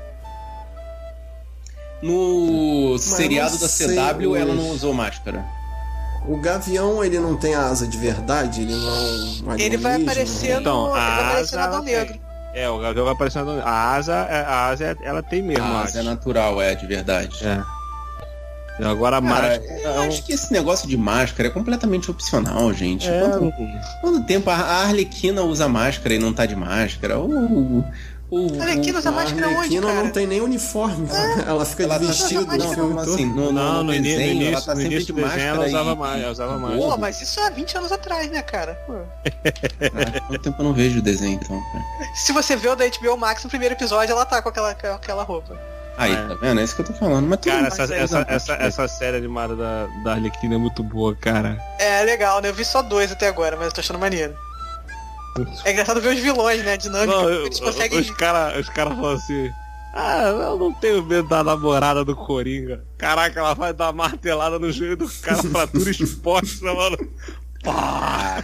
No 2.04 2.98
seriado 3.00 3.52
não 3.54 3.60
da 3.60 3.68
CW, 3.70 4.36
ela 4.36 4.54
mas- 4.54 4.64
não 4.64 4.70
usou 4.72 4.94
máscara. 4.94 5.46
O 6.28 6.38
Gavião, 6.38 7.04
ele 7.04 7.20
não 7.20 7.36
tem 7.36 7.54
asa 7.56 7.86
de 7.88 7.98
verdade? 7.98 8.62
Ele 8.62 8.74
não 8.76 8.90
é 9.52 9.56
um 9.56 9.58
Ele 9.60 9.78
vai 9.78 10.02
aparecer 10.02 10.60
Então, 10.62 10.88
no. 10.88 10.94
a 10.94 10.98
Ele 10.98 11.06
vai 11.16 11.24
aparecer 11.26 11.56
no 11.56 11.62
asa 11.62 11.74
ela 11.76 11.82
tem. 11.84 11.96
Negro. 11.96 12.20
É, 12.56 12.70
o 12.70 12.80
Gavião 12.80 13.06
vai 13.06 13.14
aparecendo. 13.14 13.50
A 13.64 13.94
asa, 13.96 14.14
é- 14.30 14.46
a 14.46 14.66
asa 14.68 14.84
é- 14.86 14.98
ela 15.04 15.24
tem 15.24 15.42
mesmo, 15.42 15.64
Ah, 15.66 15.82
acho. 15.84 15.98
é 15.98 16.04
natural, 16.04 16.62
é, 16.62 16.76
de 16.76 16.86
verdade. 16.86 17.38
É. 17.46 17.62
Agora 18.86 19.18
a 19.18 19.22
Cara, 19.22 19.50
máscara. 19.60 19.80
eu 19.84 20.02
acho 20.04 20.24
que 20.26 20.34
esse 20.34 20.52
negócio 20.52 20.88
de 20.88 20.98
máscara 20.98 21.48
é 21.48 21.52
completamente 21.52 22.10
opcional, 22.10 22.74
gente. 22.74 23.08
É, 23.08 23.22
Quanto, 23.22 23.54
quanto 24.02 24.24
tempo 24.26 24.50
a 24.50 24.56
a 24.56 24.84
Arlequina 24.84 25.42
usa 25.44 25.68
máscara 25.70 26.16
e 26.16 26.20
não 26.20 26.34
tá 26.34 26.46
de 26.48 26.56
máscara? 26.56 27.20
O, 27.20 27.84
o, 28.34 28.60
A 28.62 28.64
Arlequina 28.66 29.00
usa 29.00 29.10
A 29.10 29.12
máscara 29.12 29.48
onde, 29.48 29.56
Arlequina 29.58 29.88
cara? 29.88 30.04
não 30.04 30.10
tem 30.12 30.28
nem 30.28 30.42
uniforme. 30.42 31.08
Ela 31.48 31.66
fica 31.66 31.84
ela 31.84 31.98
de 31.98 32.06
tá- 32.08 32.12
vestido 32.12 32.46
não, 32.46 32.58
no 32.58 32.64
não, 32.64 32.74
filme 32.74 33.00
assim, 33.02 33.26
no, 33.26 33.52
Não, 33.52 33.74
no, 33.74 33.84
no 33.84 33.92
desenho, 33.92 34.22
ela 34.22 34.32
início, 34.34 34.66
tá 34.66 34.76
no 34.76 34.82
sempre 34.82 34.96
início 34.96 35.14
de 35.16 35.22
do 35.22 35.28
desenho 35.28 35.48
ela 35.48 35.58
máscara 35.60 35.68
usava 35.82 35.92
e- 35.92 35.96
mais, 36.00 36.22
ela 36.24 36.32
usava 36.32 36.58
mais. 36.60 36.76
Pô, 36.78 36.98
mas 36.98 37.22
isso 37.22 37.40
há 37.42 37.50
20 37.50 37.78
anos 37.78 37.92
atrás, 37.92 38.30
né, 38.32 38.42
cara? 38.42 38.74
Pô. 38.88 38.94
Ah, 38.94 40.22
Quanto 40.28 40.42
tempo 40.42 40.62
eu 40.62 40.66
não 40.66 40.74
vejo 40.74 41.00
o 41.00 41.02
desenho, 41.02 41.40
então, 41.44 41.62
cara. 41.72 41.84
Se 42.16 42.32
você 42.32 42.56
vê 42.56 42.68
o 42.70 42.76
da 42.76 42.86
HBO 42.88 43.18
Max 43.18 43.44
no 43.44 43.50
primeiro 43.50 43.76
episódio, 43.76 44.12
ela 44.14 44.26
tá 44.26 44.42
com 44.42 44.50
aquela, 44.50 44.74
com 44.74 44.88
aquela 44.88 45.24
roupa. 45.24 45.58
Aí, 45.96 46.12
É. 46.12 46.16
tá 46.28 46.34
vendo? 46.42 46.60
É 46.60 46.64
isso 46.64 46.76
que 46.76 46.82
eu 46.82 46.86
tô 46.88 46.94
falando. 46.94 47.28
Mas 47.28 47.40
Cara, 47.42 47.68
essa, 47.68 47.84
essa, 47.96 48.20
não, 48.22 48.26
essa, 48.28 48.54
essa 48.54 48.88
série 48.88 49.18
animada 49.18 49.56
da, 49.56 49.86
da 50.04 50.14
Arlequina 50.14 50.56
é 50.56 50.58
muito 50.58 50.82
boa, 50.82 51.16
cara. 51.16 51.56
É 51.78 52.02
legal, 52.04 52.42
né? 52.42 52.50
Eu 52.50 52.54
vi 52.56 52.66
só 52.66 52.82
dois 52.82 53.12
até 53.12 53.28
agora, 53.28 53.56
mas 53.56 53.68
eu 53.68 53.72
tô 53.74 53.82
achando 53.82 54.00
maneiro. 54.00 54.34
É 55.66 55.72
engraçado 55.72 56.02
ver 56.02 56.16
os 56.16 56.20
vilões, 56.20 56.64
né? 56.64 56.74
A 56.74 56.78
dinâmica. 56.78 57.16
Não, 57.18 57.30
eu- 57.30 57.46
eles 57.46 57.60
conseguem. 57.60 58.00
os 58.00 58.10
caras 58.12 58.60
os 58.60 58.70
cara 58.70 58.92
falam 58.92 59.14
assim. 59.16 59.50
Ah, 59.96 60.24
eu 60.24 60.58
não 60.58 60.74
tenho 60.74 61.04
medo 61.06 61.28
da 61.28 61.44
namorada 61.44 62.04
do 62.04 62.16
Coringa. 62.16 62.84
Caraca, 62.98 63.40
ela 63.40 63.54
vai 63.54 63.72
dar 63.74 63.94
martelada 63.94 64.58
no 64.58 64.72
joelho 64.72 64.98
do 64.98 65.08
cara, 65.22 65.44
fratura 65.44 65.92
exposta, 65.92 66.66
mano. 66.74 66.98
Pá! 67.64 68.44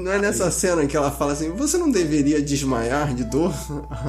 Não 0.00 0.12
é 0.12 0.18
nessa 0.18 0.50
cena 0.50 0.86
que 0.86 0.96
ela 0.96 1.10
fala 1.10 1.32
assim, 1.32 1.50
você 1.50 1.76
não 1.76 1.90
deveria 1.90 2.40
desmaiar 2.40 3.12
de 3.12 3.24
dor? 3.24 3.52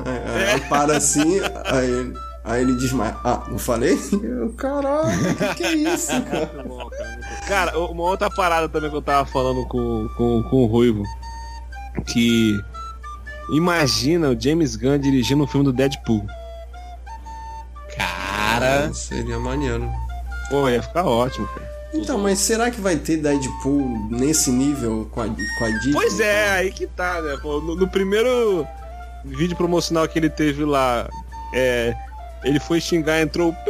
Aí 0.06 0.44
ela 0.44 0.60
para 0.70 0.98
assim, 0.98 1.40
aí, 1.66 2.14
aí 2.44 2.62
ele 2.62 2.76
desmaia. 2.76 3.18
Ah, 3.24 3.44
não 3.50 3.58
falei? 3.60 4.00
Eu, 4.24 4.54
caralho, 4.54 5.32
o 5.32 5.36
que, 5.36 5.56
que 5.56 5.64
é 5.64 5.74
isso, 5.74 6.08
cara? 6.22 6.52
Cara, 7.48 7.80
uma 7.80 8.04
outra 8.04 8.30
parada 8.30 8.70
também 8.70 8.90
que 8.90 8.96
eu 8.96 9.02
tava 9.02 9.26
falando 9.30 9.66
com, 9.68 10.08
com, 10.16 10.44
com 10.44 10.64
o 10.64 10.66
Ruivo. 10.68 11.04
Que. 12.06 12.60
Imagina 13.52 14.30
o 14.30 14.40
James 14.40 14.76
Gunn 14.76 14.98
dirigindo 14.98 15.44
um 15.44 15.48
filme 15.48 15.64
do 15.66 15.72
Deadpool. 15.74 16.26
Cara. 17.96 18.94
Seria 18.94 19.40
maneiro. 19.40 19.90
Pô, 20.50 20.68
ia 20.70 20.82
ficar 20.82 21.06
ótimo, 21.06 21.48
cara. 21.48 21.76
Então, 21.94 22.18
mas 22.18 22.40
será 22.40 22.70
que 22.70 22.82
vai 22.82 22.96
ter 22.98 23.18
Deadpool 23.18 24.08
nesse 24.10 24.52
nível 24.52 25.08
com 25.12 25.22
a, 25.22 25.28
com 25.28 25.66
a 25.66 25.70
Disney? 25.70 25.94
Pois 25.94 26.20
é, 26.20 26.50
aí 26.52 26.72
que 26.72 26.88
tá, 26.88 27.22
né? 27.22 27.38
Pô, 27.42 27.62
no, 27.62 27.76
no 27.76 27.88
primeiro 27.88 28.68
vídeo 29.24 29.56
promocional 29.56 30.08
que 30.08 30.20
ele 30.20 30.30
teve 30.30 30.66
lá, 30.66 31.08
é, 31.54 31.96
ele 32.44 32.60
foi 32.60 32.82
xingar, 32.82 33.22
entrou. 33.22 33.56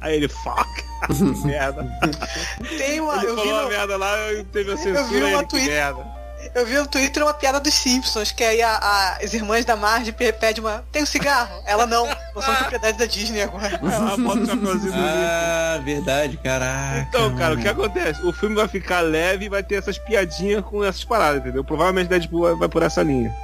Aí 0.00 0.16
ele, 0.16 0.28
fuck. 0.28 0.66
merda. 1.44 1.86
Tem 2.78 3.00
uma. 3.00 3.16
Ele 3.16 3.26
Eu 3.26 3.36
vi, 3.36 3.42
falou 3.42 3.54
uma 3.54 3.62
no, 3.64 3.68
merda 3.68 3.96
lá 3.96 4.32
e 4.32 4.44
teve 4.44 4.72
a 4.72 4.74
vi 4.74 4.82
censura 4.82 5.26
uma 5.26 5.28
ele, 5.28 5.38
que 5.42 5.46
tweet- 5.48 5.68
merda. 5.68 6.15
Eu 6.56 6.66
vi 6.66 6.74
no 6.78 6.86
Twitter 6.86 7.22
uma 7.22 7.34
piada 7.34 7.60
dos 7.60 7.74
Simpsons, 7.74 8.32
que 8.32 8.42
aí 8.42 8.62
a- 8.62 8.76
a- 8.76 9.18
as 9.22 9.34
irmãs 9.34 9.64
da 9.64 9.76
Marge 9.76 10.10
pe- 10.12 10.32
pedem 10.32 10.62
uma. 10.64 10.84
Tem 10.90 11.02
um 11.02 11.06
cigarro? 11.06 11.62
Ela 11.66 11.86
não. 11.86 12.06
Nós 12.34 12.44
somos 12.44 12.58
propriedade 12.60 12.98
da 12.98 13.06
Disney 13.06 13.42
agora. 13.42 13.78
Ela 13.82 14.16
bota 14.18 14.40
o. 14.54 14.92
Ah, 14.94 15.80
verdade, 15.84 16.36
caraca. 16.38 17.06
Então, 17.08 17.34
cara, 17.36 17.54
o 17.54 17.58
que 17.58 17.68
acontece? 17.68 18.20
O 18.24 18.32
filme 18.32 18.54
vai 18.56 18.68
ficar 18.68 19.00
leve 19.00 19.46
e 19.46 19.48
vai 19.48 19.62
ter 19.62 19.76
essas 19.76 19.98
piadinhas 19.98 20.64
com 20.64 20.82
essas 20.84 21.04
paradas, 21.04 21.40
entendeu? 21.42 21.62
Provavelmente 21.64 22.08
Deadpool 22.08 22.42
vai, 22.42 22.54
vai 22.54 22.68
por 22.68 22.82
essa 22.82 23.02
linha. 23.02 23.34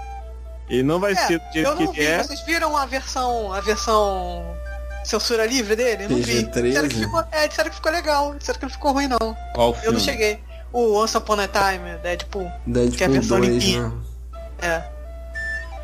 Ele 0.70 0.82
não 0.82 0.98
vai 0.98 1.12
É, 1.12 1.16
ser 1.16 1.38
do 1.38 1.52
jeito 1.52 1.68
eu 1.70 1.76
que 1.76 1.86
vi. 1.88 2.06
é. 2.06 2.22
Vocês 2.22 2.40
viram 2.46 2.76
a 2.76 2.86
versão. 2.86 3.52
a 3.52 3.60
versão. 3.60 4.44
censura 5.04 5.44
livre 5.46 5.74
dele? 5.74 6.04
Eu 6.04 6.10
não 6.10 6.16
vi. 6.18 6.44
PG-13? 6.46 6.62
Disseram 6.62 6.88
que, 6.88 6.94
ficou, 7.00 7.24
é, 7.32 7.48
disseram 7.48 7.70
que 7.70 7.76
ficou 7.76 7.90
legal. 7.92 8.34
Disseram 8.36 8.58
que 8.60 8.64
não 8.66 8.70
ficou 8.72 8.92
ruim, 8.92 9.08
não. 9.08 9.36
Qual 9.52 9.70
Eu 9.70 9.74
filme? 9.74 9.98
não 9.98 10.00
cheguei. 10.04 10.40
O 10.72 10.94
Once 11.02 11.16
Upon 11.16 11.38
a 11.40 11.48
Time, 11.48 11.96
Deadpool. 12.02 12.50
Deadpool 12.66 12.96
que 12.96 13.04
é 13.04 13.06
a 13.06 13.10
versão 13.10 13.38
2, 13.40 13.52
limpinha. 13.52 13.88
né? 13.88 13.92
É. 14.60 14.82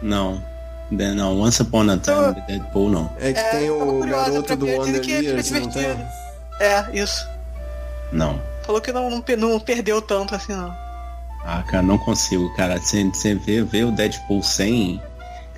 Não. 0.03 0.43
De- 0.91 1.15
Não, 1.15 1.41
Once 1.41 1.61
Upon 1.61 1.81
a 1.91 1.97
Time, 1.99 2.17
Então- 2.17 2.33
Deadpool 2.47 2.89
não. 2.91 3.13
É 3.21 3.33
que 3.33 3.39
É, 3.41 3.51
tem 3.51 3.71
o 3.71 4.01
garoto 4.07 4.57
do 4.57 4.67
Wonder 4.67 5.01
que 5.01 5.13
é 5.15 5.21
Years, 5.21 5.51
não 5.51 5.69
tem? 5.69 6.07
É, 6.61 6.87
isso. 6.93 7.29
Não. 8.13 8.41
Falou 8.65 8.81
que 8.81 8.91
não, 8.93 9.11
não, 9.11 9.23
não 9.37 9.61
perdeu 9.61 10.01
tanto 10.01 10.35
assim, 10.35 10.53
não. 10.55 10.75
Ah, 11.45 11.63
cara, 11.67 11.83
não 11.83 11.99
consigo, 11.99 12.55
cara. 12.57 12.79
Você 12.79 13.05
você 13.05 13.35
vê, 13.35 13.63
vê 13.63 13.85
o 13.85 13.91
Deadpool 13.93 14.43
sem. 14.43 15.01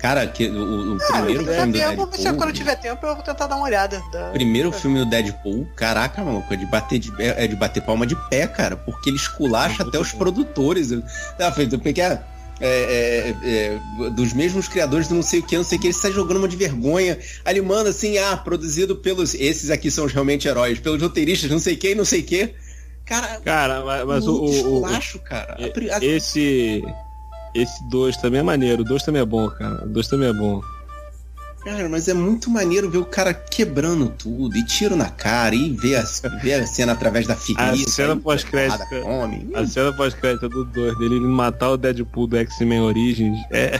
Cara, 0.01 0.25
que, 0.25 0.47
o, 0.47 0.95
o 0.95 0.97
Ah, 1.11 1.21
primeiro 1.21 1.45
filme 1.45 1.71
do 1.73 1.77
ver 1.77 2.17
se 2.17 2.23
quando 2.23 2.25
eu 2.25 2.33
Deadpool. 2.33 2.51
tiver 2.53 2.75
tempo 2.77 3.05
eu 3.05 3.13
vou 3.15 3.23
tentar 3.23 3.45
dar 3.45 3.55
uma 3.55 3.65
olhada. 3.65 4.01
Da... 4.11 4.29
Primeiro 4.31 4.71
filme 4.71 4.97
do 4.99 5.05
Deadpool, 5.05 5.67
caraca, 5.75 6.23
maluco, 6.23 6.51
é 6.51 6.57
de 6.57 6.65
bater, 6.65 6.97
de, 6.97 7.11
é 7.21 7.45
de 7.45 7.55
bater 7.55 7.83
palma 7.83 8.07
de 8.07 8.15
pé, 8.29 8.47
cara, 8.47 8.75
porque 8.75 9.09
ele 9.11 9.17
esculacha 9.17 9.83
até 9.83 9.99
os 9.99 10.11
produtores. 10.11 10.89
Ah, 11.39 11.51
feito, 11.51 11.77
porque 11.77 12.01
é, 12.01 12.19
é, 12.59 13.35
é, 13.43 14.09
dos 14.09 14.33
mesmos 14.33 14.67
criadores 14.67 15.07
do 15.07 15.13
não 15.15 15.21
sei 15.23 15.39
o 15.39 15.43
que, 15.43 15.55
não 15.55 15.63
sei 15.63 15.77
o 15.77 15.81
que, 15.81 15.87
ele 15.87 15.93
sai 15.93 16.11
jogando 16.11 16.37
uma 16.37 16.47
de 16.47 16.55
vergonha. 16.55 17.19
Aí 17.45 17.53
ele 17.53 17.61
manda 17.61 17.89
assim, 17.91 18.17
ah, 18.17 18.35
produzido 18.37 18.95
pelos. 18.95 19.35
Esses 19.35 19.69
aqui 19.69 19.91
são 19.91 20.05
os 20.05 20.13
realmente 20.13 20.47
heróis, 20.47 20.79
pelos 20.79 20.99
roteiristas, 21.01 21.49
não 21.51 21.59
sei 21.59 21.75
o 21.75 21.77
que, 21.77 21.93
não 21.93 22.05
sei 22.05 22.21
o 22.21 22.23
que. 22.23 22.53
Cara, 23.05 23.39
Cara, 23.43 23.83
mas, 23.85 24.05
mas 24.07 24.27
o, 24.27 24.33
o- 24.35 24.45
o- 24.45 24.51
esculacho, 24.51 25.19
cara. 25.19 25.63
A 25.63 25.69
pri- 25.69 25.91
a- 25.91 25.99
esse. 27.53 27.71
Esse 27.71 27.83
2 27.89 28.17
também 28.17 28.39
é 28.39 28.43
maneiro. 28.43 28.81
O 28.81 28.85
2 28.85 29.03
também 29.03 29.21
é 29.21 29.25
bom, 29.25 29.49
cara. 29.49 29.85
O 29.85 29.89
2 29.89 30.07
também 30.07 30.29
é 30.29 30.33
bom. 30.33 30.61
Cara, 31.63 31.87
mas 31.87 32.07
é 32.07 32.13
muito 32.13 32.49
maneiro 32.49 32.89
ver 32.89 32.97
o 32.97 33.05
cara 33.05 33.33
quebrando 33.33 34.09
tudo 34.09 34.57
e 34.57 34.65
tiro 34.65 34.95
na 34.95 35.09
cara 35.09 35.53
e 35.53 35.69
ver 35.77 35.95
a, 35.95 36.03
ver 36.41 36.53
a 36.55 36.65
cena 36.65 36.93
através 36.93 37.27
da 37.27 37.35
ferida. 37.35 37.63
A 37.71 37.75
cena 37.77 38.15
Come. 39.03 39.47
A 39.53 39.65
cena 39.67 39.93
pós-crédito 39.93 40.49
do 40.49 40.65
2 40.65 40.97
dele 40.97 41.19
matar 41.19 41.69
o 41.71 41.77
Deadpool 41.77 42.25
do 42.27 42.37
X-Men 42.37 42.81
Origins 42.81 43.37
é 43.51 43.79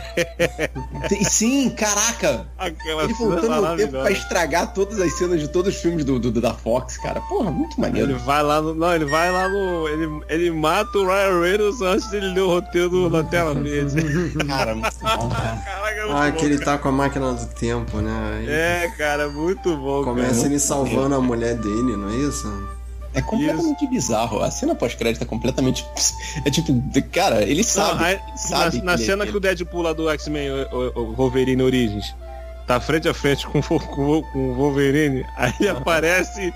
Sim, 1.28 1.70
caraca! 1.70 2.46
aquela 2.58 3.04
Ele 3.04 3.14
voltando 3.14 3.60
no 3.70 3.76
tempo 3.76 3.92
pra 3.92 4.10
estragar 4.10 4.72
todas 4.72 5.00
as 5.00 5.12
cenas 5.18 5.40
de 5.40 5.48
todos 5.48 5.74
os 5.74 5.80
filmes 5.80 6.04
do, 6.04 6.18
do- 6.18 6.40
da 6.40 6.54
Fox, 6.54 6.96
cara. 6.98 7.20
Porra, 7.22 7.50
muito 7.50 7.72
Ele 7.72 7.80
maneiro. 7.80 8.18
vai 8.20 8.42
lá 8.42 8.60
no. 8.60 8.74
Não, 8.74 8.94
ele 8.94 9.06
vai 9.06 9.30
lá 9.32 9.48
no. 9.48 9.88
Ele, 9.88 10.22
ele 10.28 10.50
mata 10.50 10.96
o 10.98 11.04
Ryan 11.06 11.40
Reynolds 11.40 11.80
antes 11.82 12.08
dele 12.10 12.28
ler 12.32 12.40
o 12.42 12.48
roteiro 12.48 12.88
do 12.88 13.08
Lanterna 13.08 13.54
Verde. 13.60 14.02
Cara, 14.46 14.74
muito 14.74 14.94
bom, 15.00 15.28
cara. 15.30 15.56
Caraca, 15.64 15.90
é 16.00 16.02
muito 16.04 16.16
Ah, 16.16 16.30
bom, 16.30 16.36
que 16.38 16.44
ele 16.44 16.58
cara. 16.58 16.64
tá 16.76 16.78
com 16.78 16.88
a 16.88 16.92
máquina 16.92 17.32
do 17.32 17.46
tempo, 17.54 17.71
né? 17.80 18.38
Aí 18.38 18.50
É, 18.50 18.88
cara, 18.96 19.28
muito 19.28 19.76
bom. 19.76 20.04
Começa 20.04 20.34
cara. 20.36 20.46
ele 20.46 20.58
salvando 20.58 21.14
a 21.14 21.20
mulher 21.20 21.56
dele, 21.56 21.96
não 21.96 22.08
é 22.10 22.16
isso? 22.16 22.68
É 23.14 23.20
completamente 23.20 23.86
bizarro. 23.88 24.42
A 24.42 24.50
cena 24.50 24.74
pós-crédito 24.74 25.22
é 25.22 25.26
completamente. 25.26 25.84
É 26.46 26.50
tipo, 26.50 26.72
cara, 27.12 27.42
ele 27.42 27.56
Não, 27.62 27.64
sabe. 27.64 28.04
aí, 28.04 28.14
ele 28.14 28.38
sabe 28.38 28.78
na, 28.78 28.84
na 28.84 28.92
que 28.94 29.00
ele- 29.02 29.10
cena 29.10 29.26
que 29.26 29.36
o 29.36 29.40
Deadpool 29.40 29.82
lá 29.82 29.92
do 29.92 30.08
X-Men, 30.10 30.50
o, 30.50 30.76
o- 30.96 31.00
o 31.02 31.12
Wolverine 31.14 31.62
Origins, 31.62 32.14
tá 32.66 32.80
frente 32.80 33.06
a 33.08 33.12
frente 33.14 33.46
com, 33.46 33.60
com, 33.60 34.18
o- 34.18 34.22
com 34.22 34.50
o 34.50 34.54
Wolverine, 34.54 35.26
aí 35.36 35.52
ele 35.60 35.68
aparece, 35.68 36.52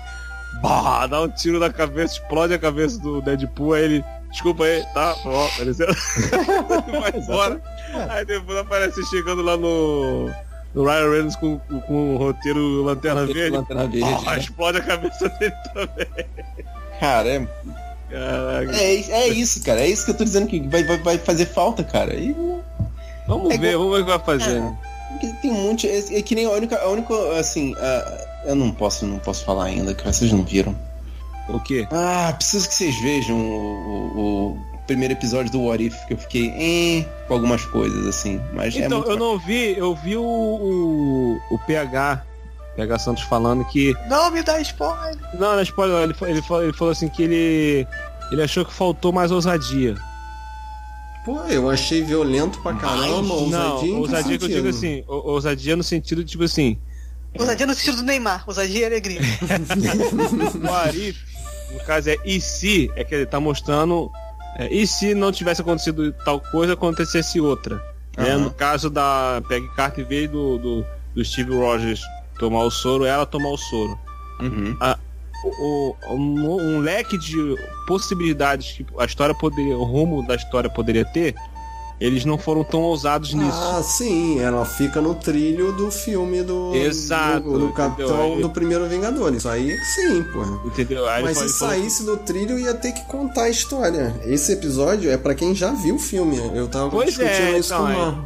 bah, 0.63 1.05
dá 1.05 1.21
um 1.21 1.29
tiro 1.29 1.59
na 1.59 1.69
cabeça, 1.71 2.13
explode 2.15 2.53
a 2.55 2.59
cabeça 2.59 2.97
do 2.99 3.21
Deadpool, 3.21 3.73
aí 3.73 3.83
ele, 3.83 4.05
desculpa 4.31 4.63
aí, 4.63 4.83
tá, 4.95 5.15
ó. 5.25 5.47
Ele 5.61 5.73
vai 6.99 7.13
embora. 7.15 7.61
Aí 8.09 8.25
depois 8.25 8.57
aparece 8.57 9.05
chegando 9.05 9.41
lá 9.43 9.55
no, 9.55 10.29
no 10.77 10.83
Ryan 10.85 11.09
Reynolds 11.11 11.35
com, 11.35 11.57
com, 11.59 12.13
o 12.15 12.17
roteiro 12.17 12.83
Lanterna 12.83 13.25
Verde. 13.25 13.49
Lanterna 13.57 13.87
Verde, 13.87 14.09
Bah, 14.23 14.31
né? 14.33 14.39
explode 14.39 14.77
a 14.77 14.81
cabeça 14.81 15.27
dele 15.29 15.53
também. 15.73 16.07
Cara, 16.99 17.27
é, 17.29 17.47
Caraca. 18.11 18.77
é, 18.77 18.95
é 19.11 19.27
isso, 19.29 19.63
cara. 19.63 19.81
É 19.81 19.87
isso 19.87 20.05
que 20.05 20.11
eu 20.11 20.15
tô 20.17 20.23
dizendo 20.23 20.47
que 20.47 20.59
vai, 20.67 20.83
vai, 20.83 20.97
vai 20.99 21.17
fazer 21.17 21.45
falta, 21.47 21.83
cara. 21.83 22.13
E 22.15 22.35
Vamos 23.27 23.53
É 23.53 23.57
ver, 23.57 23.73
igual- 23.73 23.89
vamos 23.89 23.95
ver 23.97 24.01
o 24.01 24.05
que 24.05 24.25
vai 24.25 24.39
fazer. 24.39 24.57
É. 24.61 25.27
Tem 25.41 25.51
um 25.51 25.67
monte. 25.67 25.87
É, 25.87 26.17
é 26.17 26.21
que 26.21 26.33
nem 26.35 26.45
a 26.45 26.51
única. 26.51 26.77
A 26.79 26.87
única 26.89 27.13
assim. 27.39 27.73
a- 27.77 28.27
eu 28.45 28.55
não 28.55 28.71
posso, 28.71 29.05
não 29.05 29.19
posso 29.19 29.43
falar 29.43 29.65
ainda, 29.65 29.93
cara. 29.93 30.13
Vocês 30.13 30.31
não 30.31 30.43
viram. 30.43 30.73
O 31.49 31.59
quê? 31.59 31.87
Ah, 31.91 32.33
preciso 32.37 32.67
que 32.69 32.73
vocês 32.75 32.95
vejam 33.01 33.37
o, 33.37 34.13
o- 34.15 34.51
o 34.51 34.76
primeiro 34.87 35.13
episódio 35.13 35.51
do 35.51 35.61
What 35.63 35.83
If, 35.85 35.95
que 36.07 36.13
eu 36.13 36.17
fiquei 36.17 36.47
eh, 36.57 37.05
com 37.27 37.33
algumas 37.35 37.63
coisas, 37.65 38.07
assim. 38.07 38.41
Mas 38.53 38.75
é 38.75 38.85
Então, 38.85 38.99
muito 38.99 39.11
eu 39.11 39.17
não 39.17 39.37
vi, 39.37 39.77
eu 39.77 39.93
vi 39.95 40.15
o, 40.17 40.23
o, 40.23 41.39
o 41.51 41.59
PH, 41.67 42.23
PH 42.75 42.99
Santos 42.99 43.23
falando 43.23 43.63
que. 43.65 43.93
Não 44.09 44.31
me 44.31 44.41
dá 44.41 44.59
spoiler. 44.61 45.17
Não, 45.33 45.51
não 45.53 45.59
é 45.59 45.63
spoiler, 45.63 45.95
não, 45.97 46.03
ele, 46.03 46.15
ele, 46.31 46.41
falou, 46.41 46.63
ele 46.63 46.73
falou 46.73 46.91
assim 46.91 47.09
que 47.09 47.21
ele. 47.23 47.87
Ele 48.31 48.41
achou 48.41 48.65
que 48.65 48.73
faltou 48.73 49.11
mais 49.13 49.29
ousadia. 49.31 49.95
Pô, 51.25 51.41
eu 51.49 51.69
achei 51.69 52.01
violento 52.03 52.59
pra 52.61 52.73
caramba, 52.73 53.33
ousadia. 53.33 53.57
não, 53.57 53.77
em 53.77 53.79
que 53.81 53.91
ousadia 53.91 54.37
que 54.37 54.45
eu 54.45 54.49
digo 54.49 54.69
assim, 54.69 55.03
ou- 55.07 55.27
ousadia 55.27 55.75
no 55.75 55.83
sentido 55.83 56.23
tipo 56.23 56.43
assim, 56.43 56.77
Ousadia 57.37 57.65
no 57.67 57.73
sentido 57.75 57.97
do 57.97 58.03
Neymar. 58.03 58.43
Ousadia 58.47 58.79
e 58.81 58.85
alegria. 58.85 59.19
o 60.63 60.73
Arif, 60.73 61.19
no 61.73 61.79
caso 61.81 62.09
é 62.09 62.17
e 62.25 62.39
se, 62.41 62.89
é 62.95 63.03
que 63.03 63.13
ele 63.13 63.25
tá 63.25 63.39
mostrando. 63.39 64.09
É, 64.57 64.73
e 64.73 64.85
se 64.87 65.13
não 65.13 65.31
tivesse 65.31 65.61
acontecido 65.61 66.11
tal 66.25 66.39
coisa, 66.39 66.73
acontecesse 66.73 67.39
outra. 67.39 67.75
né? 68.17 68.31
Aham. 68.31 68.39
No 68.39 68.51
caso 68.51 68.89
da 68.89 69.41
Peggy 69.47 69.67
Carter, 69.75 70.03
em 70.03 70.07
vez 70.07 70.29
do, 70.29 70.57
do, 70.57 70.85
do 71.15 71.23
Steve 71.25 71.55
Rogers 71.55 72.01
tomar 72.39 72.63
o 72.63 72.71
soro, 72.71 73.05
ela 73.05 73.25
tomar 73.25 73.49
o 73.49 73.57
soro. 73.57 73.97
Uhum. 74.39 74.77
o, 75.43 75.49
o- 75.49 75.95
um, 76.15 76.51
um 76.75 76.79
leque 76.79 77.17
de 77.17 77.35
possibilidades 77.87 78.71
que 78.73 78.85
a 78.99 79.05
história 79.05 79.33
poderia, 79.35 79.77
o 79.77 79.83
rumo 79.83 80.25
da 80.27 80.35
história 80.35 80.69
poderia 80.69 81.05
ter, 81.05 81.33
eles 81.99 82.23
não 82.25 82.37
foram 82.37 82.63
tão 82.63 82.81
ousados 82.81 83.33
nisso. 83.33 83.57
Ah, 83.57 83.81
sim, 83.83 84.39
ela 84.39 84.63
fica 84.65 85.01
no 85.01 85.15
trilho 85.15 85.71
do 85.73 85.89
filme 85.89 86.43
do. 86.43 86.75
Exato, 86.75 87.49
Do, 87.51 87.59
do 87.59 87.69
Capitão 87.73 88.39
do 88.39 88.49
primeiro 88.49 88.87
Vingador. 88.87 89.33
Isso 89.33 89.49
aí 89.49 89.75
sim, 89.95 90.23
porra. 90.23 90.59
Entendeu? 90.65 91.07
Aí 91.09 91.23
Mas 91.23 91.37
se 91.37 91.57
falou- 91.59 91.73
saísse 91.75 92.05
do 92.05 92.17
trilho, 92.17 92.59
ia 92.59 92.73
ter 92.73 92.91
que 92.91 93.01
contar 93.05 93.43
a 93.43 93.49
história. 93.49 94.15
Esse 94.25 94.51
episódio 94.53 95.09
é 95.11 95.17
pra 95.17 95.33
quem 95.33 95.55
já 95.55 95.71
viu 95.71 95.95
o 95.95 95.99
filme. 95.99 96.37
Eu 96.53 96.67
tava 96.67 96.89
Pois 96.89 97.07
discutindo 97.15 97.55
é, 97.55 97.59
isso 97.59 97.73
então, 97.73 97.85
com 97.85 97.91
o 97.91 97.91
é. 97.91 97.95
Mar. 97.97 98.25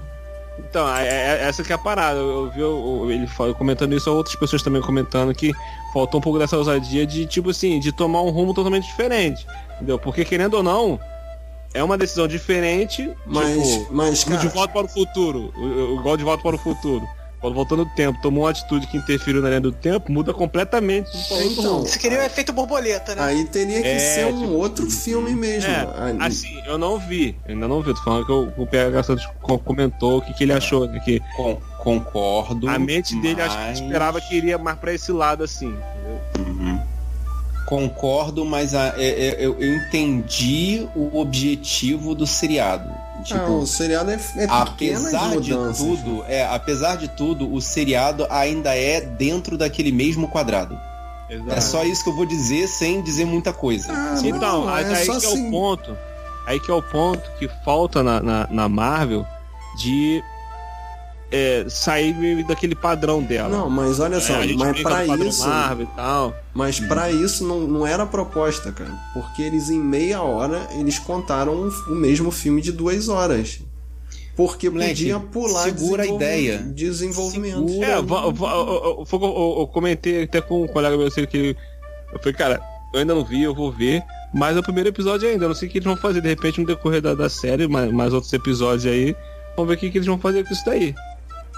Então, 0.60 0.96
é, 0.96 1.08
é- 1.08 1.44
essa 1.48 1.64
que 1.64 1.72
é 1.72 1.76
a 1.76 1.78
parada. 1.78 2.20
Eu, 2.20 2.52
vi 3.08 3.14
ele 3.14 3.28
comentando 3.58 3.96
isso, 3.96 4.12
outras 4.14 4.36
pessoas 4.36 4.62
também 4.62 4.82
comentando 4.82 5.34
que 5.34 5.52
faltou 5.94 6.20
um 6.20 6.22
pouco 6.22 6.38
dessa 6.38 6.58
ousadia 6.58 7.06
de, 7.08 7.26
tipo 7.26 7.50
assim, 7.50 7.80
de 7.80 7.92
tomar 7.92 8.22
um 8.22 8.30
rumo 8.30 8.54
totalmente 8.54 8.86
diferente. 8.86 9.48
Entendeu? 9.76 9.98
Porque, 9.98 10.24
querendo 10.24 10.56
ou 10.56 10.62
não, 10.64 11.00
é 11.74 11.84
uma 11.84 11.98
decisão 11.98 12.28
diferente. 12.28 13.10
Mas, 13.26 13.68
tipo, 13.68 13.94
mas 13.94 14.24
o 14.24 14.28
cara, 14.28 14.40
de 14.42 14.48
volta 14.50 14.74
para 14.74 14.86
o 14.86 14.90
futuro. 14.90 15.54
Gol 16.04 16.18
de 16.18 16.24
volta 16.24 16.44
para 16.44 16.56
o 16.56 16.60
futuro. 16.60 17.06
Quando 17.40 17.56
voltou 17.56 17.76
no 17.76 17.88
tempo, 17.88 18.22
tomou 18.22 18.44
uma 18.44 18.52
atitude 18.52 18.86
que 18.86 18.96
interferiu 18.98 19.42
na 19.42 19.48
linha 19.50 19.62
do 19.62 19.72
tempo, 19.72 20.12
muda 20.12 20.32
completamente 20.32 21.10
outro 21.32 21.44
Então. 21.52 21.80
Você 21.80 21.98
queria 21.98 22.20
o 22.20 22.22
efeito 22.22 22.54
borboleta, 22.54 23.16
né? 23.16 23.24
aí 23.24 23.46
teria 23.46 23.82
que 23.82 23.88
É, 23.88 23.98
ser 24.00 24.26
um 24.32 24.42
tipo, 24.42 24.54
outro 24.54 24.88
filme 24.92 25.34
mesmo. 25.34 25.68
É, 25.68 25.88
assim, 26.20 26.62
eu 26.68 26.78
não 26.78 27.00
vi, 27.00 27.36
eu 27.48 27.56
ainda 27.56 27.68
não 27.68 27.82
vi, 27.82 27.96
tô 27.96 28.04
falando 28.04 28.26
que 28.28 28.32
o, 28.32 28.54
o 28.58 28.68
PH 28.68 29.02
Santos 29.02 29.28
co- 29.42 29.58
comentou 29.58 30.20
o 30.20 30.22
que, 30.22 30.36
que 30.36 30.44
ele 30.44 30.54
achou, 30.54 30.86
né, 30.88 31.00
que 31.04 31.20
Con- 31.36 31.58
concordo. 31.80 32.70
a 32.70 32.78
mente 32.78 33.16
dele 33.20 33.42
acho 33.42 33.58
que 33.58 33.64
mas- 33.64 33.80
esperava 33.80 34.22
que 34.22 34.36
iria 34.36 34.60
mais 34.60 34.78
pra 34.78 34.94
esse 34.94 35.12
lado 35.12 35.44
assim, 35.44 35.70
entendeu? 35.70 36.22
Uhum. 36.48 36.71
Concordo, 37.72 38.44
mas 38.44 38.76
a- 38.76 38.94
é- 38.98 39.28
é- 39.30 39.38
eu, 39.40 39.58
eu 39.58 39.76
entendi 39.78 40.86
o 40.94 41.18
objetivo 41.18 42.14
do 42.14 42.28
seriado. 42.28 42.90
Tipo, 43.24 43.40
Ah, 43.40 43.50
o 43.50 43.66
seriado 43.66 44.12
é, 44.12 44.20
é 44.36 44.46
apesar 44.50 45.38
de 45.40 45.52
mudanças. 45.54 45.78
tudo, 45.78 46.26
é, 46.28 46.44
apesar 46.44 46.98
de 46.98 47.08
tudo, 47.08 47.50
o 47.54 47.62
seriado 47.62 48.28
ainda 48.30 48.76
é 48.76 49.00
dentro 49.00 49.58
daquele 49.58 49.90
mesmo 49.90 50.28
quadrado. 50.28 50.78
É 51.48 51.62
só 51.62 51.86
isso 51.86 52.04
que 52.04 52.10
eu 52.10 52.16
vou 52.16 52.26
dizer 52.26 52.68
sem 52.68 53.02
dizer 53.02 53.24
muita 53.24 53.54
coisa. 53.54 53.88
Ah, 53.90 54.20
Então, 54.22 54.66
Não, 54.66 54.70
aí, 54.74 54.84
é 54.84 54.88
aí 54.94 55.06
que 55.06 55.12
é 55.12 55.16
assim. 55.16 55.48
o 55.48 55.52
ponto. 55.52 55.98
Aí 56.46 56.60
que 56.60 56.70
é 56.70 56.74
o 56.74 56.82
ponto 56.84 57.22
que 57.40 57.48
falta 57.64 58.04
na, 58.04 58.20
na, 58.22 58.48
na 58.52 58.68
Marvel 58.68 59.26
de 59.78 60.22
é, 61.32 61.66
sair 61.70 62.44
daquele 62.46 62.76
padrão 62.76 63.24
dela. 63.24 63.50
Não, 63.50 63.70
mas 63.70 64.00
olha 64.00 64.20
só, 64.20 64.34
É, 64.34 64.38
a 64.38 64.48
gente 64.48 64.58
mas 64.60 64.82
padrão 64.82 65.28
isso, 65.28 65.48
Marvel 65.48 65.88
e 65.92 65.96
tal. 65.96 66.36
mas 66.54 66.80
para 66.80 67.10
isso 67.12 67.48
não, 67.48 67.62
não 67.62 67.88
era 67.88 68.06
proposta, 68.06 68.72
cara, 68.72 68.92
porque 69.14 69.42
eles 69.42 69.70
em 69.70 69.80
meia 69.80 70.22
hora 70.22 70.68
eles 70.78 71.00
contaram 71.00 71.70
o 71.88 71.96
mesmo 71.96 72.32
filme 72.32 72.62
de 72.62 72.72
duas 72.72 73.08
horas. 73.08 73.60
Porque 74.36 74.70
Moleque, 74.70 74.92
podia 74.94 75.20
pular 75.20 75.64
segura 75.64 76.04
a 76.04 76.08
ideia. 76.08 76.58
desenvolvimento. 76.60 77.68
Segura. 77.70 77.88
É, 77.88 77.96
eu, 77.96 78.00
eu- 78.00 79.06
foi 79.06 79.20
o 79.20 79.22
que 79.22 79.26
eu- 79.26 79.36
eu- 79.36 79.56
eu 79.60 79.68
comentei 79.68 80.24
até 80.24 80.42
com 80.42 80.64
um 80.64 80.68
colega 80.68 80.98
meu 80.98 81.08
assim, 81.08 81.26
que 81.26 81.56
eu 82.14 82.20
falei, 82.20 82.34
cara, 82.34 82.62
eu 82.94 83.00
ainda 83.02 83.14
não 83.14 83.24
vi, 83.26 83.44
eu 83.44 83.54
vou 83.54 83.72
ver, 83.72 84.02
mas 84.34 84.56
é 84.56 84.60
o 84.60 84.64
primeiro 84.64 84.90
episódio 84.90 85.30
ainda, 85.30 85.46
eu 85.46 85.50
não 85.50 85.56
sei 85.56 85.68
o 85.68 85.72
que 85.72 85.78
eles 85.78 85.86
vão 85.86 85.98
fazer, 85.98 86.22
de 86.22 86.30
repente 86.30 86.60
no 86.62 86.66
decorrer 86.66 87.02
da, 87.02 87.14
da 87.14 87.30
série, 87.30 87.68
mais, 87.68 87.92
mais 87.92 88.14
outros 88.14 88.32
episódios 88.34 88.86
aí, 88.86 89.16
vamos 89.56 89.70
ver 89.70 89.76
o 89.76 89.78
que, 89.80 89.92
que 89.92 89.98
eles 89.98 90.08
vão 90.08 90.18
fazer 90.18 90.46
com 90.46 90.54
isso 90.54 90.66
daí. 90.66 90.96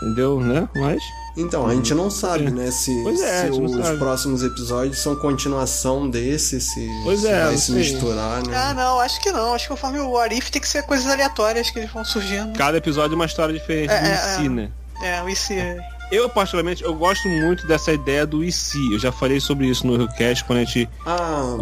Entendeu, 0.03 0.39
né? 0.39 0.67
Mas. 0.75 1.01
Então, 1.35 1.65
a 1.65 1.73
gente 1.73 1.93
não 1.95 2.11
sabe, 2.11 2.45
É. 2.45 2.49
né, 2.51 2.69
se, 2.69 2.91
Pois 3.01 3.19
é, 3.19 3.45
se 3.45 3.59
os 3.59 3.71
sabe. 3.71 3.97
próximos 3.97 4.43
episódios 4.43 4.99
são 4.99 5.15
continuação 5.15 6.07
desse, 6.07 6.61
se, 6.61 6.87
Pois 7.03 7.21
se 7.21 7.27
é, 7.27 7.45
vai 7.45 7.57
se 7.57 7.65
sei. 7.67 7.75
misturar, 7.75 8.45
né? 8.45 8.55
Ah, 8.55 8.73
não, 8.75 8.99
acho 8.99 9.19
que 9.19 9.31
não. 9.31 9.53
Acho 9.55 9.63
que 9.65 9.69
conforme 9.69 9.99
o 9.99 10.15
Arif 10.17 10.51
tem 10.51 10.61
que 10.61 10.67
ser 10.67 10.83
coisas 10.83 11.07
aleatórias 11.07 11.71
que 11.71 11.79
eles 11.79 11.91
vão 11.91 12.05
surgindo. 12.05 12.53
Cada 12.55 12.77
episódio 12.77 13.13
é 13.13 13.15
uma 13.15 13.25
história 13.25 13.51
diferente 13.53 13.91
É, 13.91 13.99
do 13.99 14.05
é, 14.07 14.11
IC, 14.35 14.45
é. 14.45 14.49
né? 14.49 14.69
É, 15.01 15.21
o 15.23 15.29
IC. 15.29 15.53
Eu, 16.11 16.29
particularmente, 16.29 16.83
eu 16.83 16.93
gosto 16.93 17.27
muito 17.27 17.65
dessa 17.65 17.91
ideia 17.91 18.27
do 18.27 18.43
IC. 18.43 18.77
Eu 18.93 18.99
já 18.99 19.11
falei 19.11 19.39
sobre 19.39 19.65
isso 19.65 19.87
no 19.87 20.07
Cast 20.13 20.43
quando 20.43 20.59
a 20.59 20.63
gente. 20.65 20.87
Ah, 21.07 21.57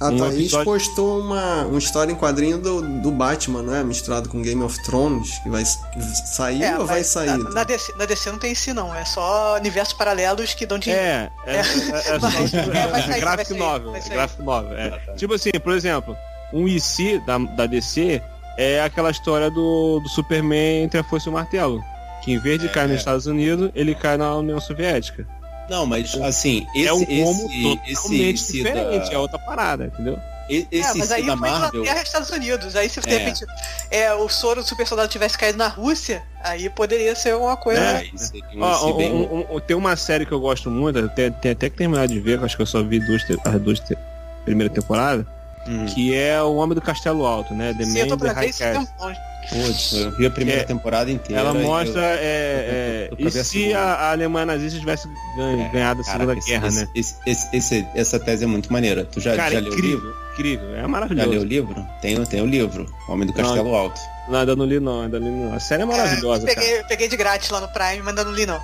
a 0.00 0.08
Um 0.08 0.16
Thaís 0.18 0.34
episódio- 0.34 0.64
postou 0.64 1.20
uma, 1.20 1.64
uma 1.66 1.78
história 1.78 2.10
em 2.10 2.14
quadrinho 2.16 2.56
do, 2.58 2.80
do 3.00 3.10
Batman, 3.10 3.62
não 3.62 3.74
é? 3.74 3.84
Misturado 3.84 4.28
com 4.28 4.40
Game 4.40 4.62
of 4.62 4.82
Thrones, 4.84 5.38
que 5.40 5.50
vai 5.50 5.62
sair 5.64 6.62
É, 6.62 6.78
ou 6.78 6.86
vai 6.86 7.04
sair? 7.04 7.36
Na, 7.36 7.50
na 7.50 7.64
DC, 7.64 7.92
na 7.96 8.06
DC 8.06 8.30
não 8.32 8.38
tem 8.38 8.52
IC, 8.52 8.72
não. 8.72 8.94
É 8.94 9.04
só 9.04 9.56
universos 9.56 9.92
paralelos 9.94 10.54
que 10.54 10.64
dão 10.64 10.78
dinheiro. 10.78 11.04
É, 11.04 11.30
é, 11.46 11.56
é, 11.56 11.58
é, 11.58 11.60
é, 11.60 13.12
é, 13.12 13.16
é 13.16 13.20
gráfico 13.20 13.54
novel. 13.54 13.94
É 13.94 14.08
gráfico 14.08 14.42
novel. 14.42 14.72
É. 14.76 14.88
Ah, 14.88 15.00
tá. 15.06 15.12
Tipo 15.14 15.34
assim, 15.34 15.50
por 15.62 15.72
exemplo, 15.74 16.16
um 16.52 16.66
IC 16.66 17.18
da, 17.26 17.36
da 17.38 17.66
DC 17.66 18.22
é 18.58 18.82
aquela 18.82 19.10
história 19.10 19.50
do, 19.50 20.00
do 20.00 20.08
Superman 20.08 20.82
entre 20.84 20.98
a 20.98 21.04
força 21.04 21.28
e 21.28 21.30
o 21.30 21.32
martelo. 21.34 21.80
Que 22.24 22.32
em 22.32 22.38
vez 22.38 22.58
de 22.60 22.66
É, 22.66 22.70
cair 22.70 22.86
nos 22.88 22.96
é. 22.96 22.98
Estados 22.98 23.26
Unidos, 23.26 23.70
ele 23.74 23.94
cai 23.94 24.16
na 24.16 24.34
União 24.36 24.60
Soviética. 24.60 25.26
Não, 25.70 25.86
mas 25.86 26.14
assim, 26.20 26.66
esse, 26.74 26.86
é 26.88 26.92
um 26.92 27.02
esse, 27.02 27.12
esse, 27.14 27.62
totalmente 27.94 28.34
esse 28.34 28.52
diferente, 28.54 29.08
da, 29.08 29.14
é 29.14 29.18
outra 29.18 29.38
parada, 29.38 29.86
entendeu? 29.86 30.18
e- 30.48 30.66
É, 30.72 30.76
esse 30.78 30.98
mas 30.98 31.12
aí 31.12 31.20
esse 31.20 31.30
da 31.30 31.36
foi 31.36 31.48
Marvel. 31.48 31.80
Inglaterra 31.82 32.00
e 32.00 32.02
Estados 32.02 32.30
Unidos. 32.30 32.74
Aí 32.76 32.88
se 32.88 33.00
de 33.00 33.08
É. 33.08 33.18
repente 33.18 33.46
é, 33.88 34.12
o 34.14 34.28
soro 34.28 34.62
do 34.62 34.66
super 34.68 34.84
soldado 34.84 35.08
tivesse 35.08 35.38
caído 35.38 35.56
na 35.58 35.68
Rússia, 35.68 36.24
aí 36.42 36.68
poderia 36.68 37.14
ser 37.14 37.36
uma 37.36 37.56
coisa. 37.56 37.80
É, 37.80 38.10
esse, 38.12 38.36
esse 38.38 38.42
Ó, 38.58 38.90
um- 38.90 38.96
bem- 38.96 39.12
um- 39.12 39.46
um- 39.56 39.60
tem 39.60 39.76
uma 39.76 39.94
série 39.94 40.26
que 40.26 40.32
eu 40.32 40.40
gosto 40.40 40.68
muito, 40.68 41.08
tem, 41.10 41.30
tem 41.30 41.52
até 41.52 41.70
que 41.70 41.76
terminar 41.76 42.08
de 42.08 42.18
ver, 42.18 42.42
acho 42.44 42.56
que 42.56 42.62
eu 42.62 42.66
só 42.66 42.82
vi 42.82 42.98
duas, 42.98 43.22
as 43.44 43.60
duas 43.60 43.78
te- 43.78 43.96
primeira 44.44 44.72
temporada, 44.74 45.24
Hum. 45.68 45.86
que 45.86 46.12
é 46.12 46.42
O 46.42 46.56
Homem 46.56 46.74
do 46.74 46.80
Castelo 46.82 47.24
Alto, 47.24 47.54
né? 47.54 47.72
The 47.78 47.84
Sim, 47.84 47.92
Man 47.92 47.98
eu 48.00 48.08
tô 48.08 48.16
pra 48.18 48.32
ver 48.32 48.48
isso 48.48 48.58
tem 48.58 48.76
um 48.76 48.86
monte. 48.98 49.20
Putz, 49.48 49.92
eu 49.94 50.10
vi 50.12 50.26
a 50.26 50.30
primeira 50.30 50.60
É, 50.60 50.64
temporada 50.64 51.10
inteira. 51.10 51.40
Ela 51.42 51.58
e 51.58 51.62
mostra, 51.62 52.00
eu- 52.00 52.06
é, 52.06 52.18
é, 52.20 53.08
pra 53.16 53.26
e 53.26 53.30
ver 53.30 53.40
a 53.40 53.44
se 53.44 53.74
a, 53.74 53.80
a 53.82 54.10
Alemanha 54.12 54.46
nazista 54.46 54.78
tivesse 54.78 55.08
ganho- 55.36 55.62
É, 55.62 55.68
ganhado 55.70 56.00
a 56.00 56.04
Segunda 56.04 56.34
esse- 56.34 56.48
Guerra, 56.48 56.68
esse, 56.68 56.76
né? 56.80 56.88
esse- 56.94 57.14
esse- 57.26 57.56
esse- 57.56 57.86
essa 57.94 58.18
tese 58.20 58.44
é 58.44 58.46
muito 58.46 58.72
maneira. 58.72 59.04
Tu 59.04 59.20
já, 59.20 59.34
Cara, 59.36 59.54
já 59.54 59.60
leu 59.60 59.70
o 59.70 59.74
incrível, 59.74 59.98
livro? 59.98 60.14
incrível, 60.34 60.66
é 60.66 60.70
Já 60.70 60.76
leu 60.76 60.86
o 60.86 60.90
maravilhoso. 60.90 61.44
livro? 61.44 61.86
Tem, 62.00 62.24
tem 62.26 62.40
o 62.42 62.46
livro, 62.46 62.86
Homem 63.08 63.26
do 63.26 63.34
Não, 63.36 63.42
Castelo 63.44 63.74
Alto. 63.74 64.00
Não, 64.28 64.38
ainda 64.40 64.54
não 64.54 64.64
li 64.64 64.78
não, 64.78 65.02
ainda 65.02 65.18
não 65.18 65.26
li 65.26 65.34
não. 65.44 65.54
A 65.54 65.60
série 65.60 65.82
é 65.82 65.86
maravilhosa, 65.86 66.48
É, 66.48 66.54
cara. 66.54 66.66
peguei, 66.66 66.84
peguei 66.84 67.08
de 67.08 67.16
grátis 67.16 67.50
lá 67.50 67.60
no 67.60 67.68
Prime, 67.68 67.98
mas 67.98 68.08
ainda 68.08 68.24
não 68.24 68.32
li 68.32 68.46
não. 68.46 68.60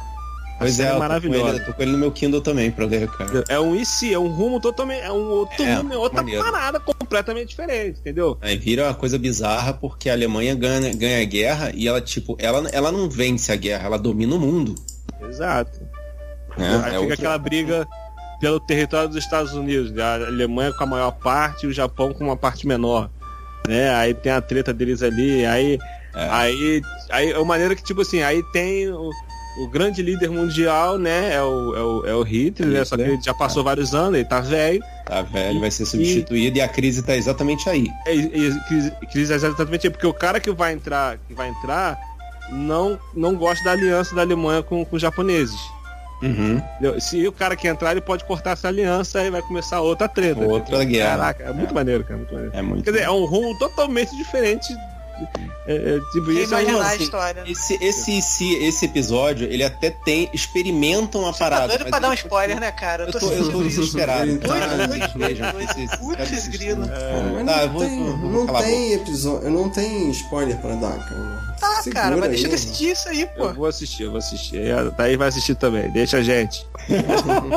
Pois 0.59 0.81
é, 0.81 0.85
é 0.85 0.89
eu 0.89 0.93
tô 0.95 0.99
maravilhosa. 0.99 1.49
ele- 1.51 1.59
eu 1.61 1.65
tô 1.67 1.73
com 1.75 1.83
ele 1.83 1.93
no 1.93 1.99
meu 1.99 2.11
Kindle 2.11 2.41
também 2.41 2.71
pra 2.71 2.87
ler, 2.87 3.09
cara. 3.11 3.45
É 3.49 3.61
um 3.61 3.75
IC, 3.77 4.13
é 4.15 4.19
um 4.19 4.29
rumo 4.29 4.59
totalmente, 4.61 5.03
é 5.03 5.13
um 5.13 5.29
outro 5.29 5.63
É, 5.63 5.75
rumo, 5.75 5.93
é 5.93 5.97
outra 5.99 6.23
maneiro. 6.23 6.43
parada 6.45 6.81
completamente 6.81 7.49
diferente, 7.51 8.01
entendeu? 8.01 8.39
Aí 8.41 8.57
vira 8.57 8.85
uma 8.85 8.95
coisa 8.95 9.19
bizarra 9.19 9.75
porque 9.75 10.09
a 10.09 10.13
Alemanha 10.15 10.55
ganha, 10.55 10.95
ganha 10.95 11.21
a 11.21 11.25
guerra 11.25 11.73
e 11.75 11.87
ela, 11.87 12.01
tipo, 12.01 12.37
ela, 12.39 12.67
ela 12.71 12.91
não 12.91 13.09
vence 13.11 13.53
a 13.53 13.57
guerra, 13.57 13.87
ela 13.87 13.99
domina 13.99 14.35
o 14.35 14.39
mundo. 14.41 14.75
Exato. 15.29 15.79
Né? 16.57 16.69
Aí 16.69 16.75
É 16.75 16.83
fica 16.85 16.99
outro- 17.01 17.15
aquela 17.15 17.39
briga 17.39 17.87
pelo 18.41 18.59
território 18.61 19.09
dos 19.09 19.19
Estados 19.19 19.53
Unidos, 19.53 19.91
né? 19.93 20.03
a 20.03 20.15
Alemanha 20.15 20.73
com 20.73 20.85
a 20.85 20.87
maior 20.87 21.11
parte 21.13 21.65
e 21.65 21.69
o 21.69 21.73
Japão 21.73 22.13
com 22.15 22.25
uma 22.25 22.37
parte 22.37 22.67
menor. 22.67 23.11
Né? 23.69 23.91
Aí 23.95 24.15
tem 24.15 24.33
a 24.33 24.41
treta 24.41 24.73
deles 24.73 25.03
ali, 25.03 25.45
aí. 25.45 25.79
É. 26.15 26.29
Aí. 26.31 26.83
Aí 27.11 27.31
é 27.33 27.37
uma 27.37 27.45
maneira 27.45 27.75
que, 27.75 27.83
tipo 27.83 28.01
assim, 28.01 28.23
aí 28.23 28.43
tem 28.53 28.89
o, 29.65 29.69
grande 29.69 30.03
líder 30.03 30.31
mundial, 30.31 30.99
né? 30.99 31.35
É 31.35 31.43
o, 31.43 31.77
é 31.77 31.81
o, 31.83 32.07
é 32.07 32.15
o 32.15 32.23
Hitler, 32.23 32.71
né? 32.71 32.85
Só 32.85 32.97
que 32.97 33.03
ele 33.03 33.19
já 33.23 33.35
passou 33.35 33.63
vários 33.65 33.95
anos, 33.95 34.15
ele 34.15 34.25
tá 34.29 34.41
velho. 34.41 34.83
Tá 35.05 35.23
velho, 35.23 35.61
vai 35.61 35.71
ser 35.71 35.87
substituído 35.87 36.59
e 36.59 36.61
a 36.61 36.69
crise 36.69 37.03
tá 37.03 37.17
exatamente 37.17 37.69
aí. 37.69 37.89
É, 38.07 38.15
e- 38.15 38.49
e- 38.49 38.61
crise- 38.69 38.93
crise 39.13 39.33
exatamente 39.33 39.87
aí, 39.87 39.91
porque 39.91 40.07
o 40.07 40.13
cara 40.15 40.41
que 40.41 40.51
vai 40.53 40.73
entrar, 40.73 41.17
que 41.29 41.35
vai 41.35 41.49
entrar, 41.49 41.99
não, 42.51 42.99
não 43.15 43.35
gosta 43.35 43.65
da 43.65 43.73
aliança 43.73 44.15
da 44.15 44.23
Alemanha 44.23 44.63
com, 44.63 44.85
com 44.85 44.97
os 44.97 45.03
japoneses. 45.03 45.59
Uhum. 46.23 46.63
Se 46.99 47.27
o 47.29 47.33
cara 47.33 47.55
que 47.55 47.69
entrar, 47.69 47.91
ele 47.93 48.01
pode 48.01 48.25
cortar 48.25 48.53
essa 48.53 48.69
aliança 48.69 49.23
e 49.23 49.31
vai 49.31 49.43
começar 49.43 49.81
outra 49.83 50.09
treta. 50.09 50.41
Outra 50.41 50.83
guerra. 50.85 51.11
Caraca, 51.11 51.45
é 51.45 51.53
muito 51.53 51.75
maneiro, 51.75 52.05
cara. 52.05 52.17
Muito 52.19 52.33
maneiro. 52.33 52.57
É 52.57 52.63
muito. 52.63 52.85
Quer 52.85 52.91
dizer, 52.93 53.05
é 53.05 53.11
um 53.11 53.27
rumo 53.27 53.57
totalmente 53.59 54.17
diferente. 54.17 54.75
É, 55.67 55.75
é, 55.97 56.01
tipo, 56.13 56.31
isso 56.31 56.55
é 56.55 56.65
um- 56.75 56.81
a 56.81 56.93
assim? 56.93 57.11
Esse, 57.47 57.79
esse, 57.83 58.19
esse, 58.19 58.55
esse 58.55 58.85
episódio, 58.85 59.47
ele 59.51 59.65
até 59.65 59.91
tem. 59.91 60.29
Experimenta 60.33 61.19
uma 61.19 61.33
Tá 61.33 61.39
parada. 61.39 61.69
doido 61.69 61.81
mas 61.83 61.91
pra 61.91 61.99
dar 61.99 62.09
um 62.09 62.13
eu- 62.13 62.15
spoiler, 62.15 62.61
né, 62.61 62.71
cara? 62.73 63.05
Eu 63.05 63.13
tô, 63.13 63.19
eu 63.19 63.21
tô 63.21 63.29
sentindo 63.45 63.67
isso. 63.67 63.81
desesperado. 63.81 64.39
Tá- 64.39 65.97
Putz, 65.99 66.49
grilo. 66.49 66.87
Tá, 66.87 67.67
não 67.67 68.47
eu 68.47 68.55
tem, 68.55 68.93
a 68.93 68.97
episódio, 68.97 69.51
não 69.51 69.69
tem 69.71 70.11
spoiler 70.11 70.57
pra 70.59 70.75
dar, 70.77 70.99
cara. 70.99 71.57
Tá, 71.61 71.83
Segura 71.83 72.03
cara, 72.03 72.17
mas 72.19 72.29
deixa 72.31 72.47
eu 72.47 72.51
decidir 72.51 72.91
isso 72.93 73.09
aí, 73.09 73.27
pô. 73.27 73.45
Eu 73.47 73.55
vou 73.55 73.67
assistir, 73.67 74.03
eu 74.05 74.11
vou 74.11 74.19
assistir. 74.19 74.71
A 74.73 74.91
Thaís 74.91 75.17
vai 75.17 75.29
assistir 75.29 75.55
também. 75.55 75.91
Deixa 75.91 76.19
a 76.19 76.23
gente. 76.23 76.67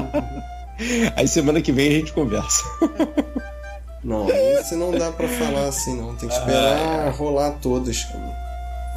Aí 1.15 1.27
semana 1.27 1.61
que 1.61 1.71
vem 1.71 1.89
a 1.89 1.91
gente 1.91 2.13
conversa. 2.13 2.63
Não, 4.03 4.29
esse 4.29 4.75
não 4.75 4.91
dá 4.91 5.11
pra 5.11 5.27
falar 5.27 5.67
assim, 5.67 5.95
não. 5.97 6.15
Tem 6.15 6.29
que 6.29 6.35
esperar 6.35 7.11
rolar 7.13 7.51
todos, 7.61 8.03
cara. 8.05 8.49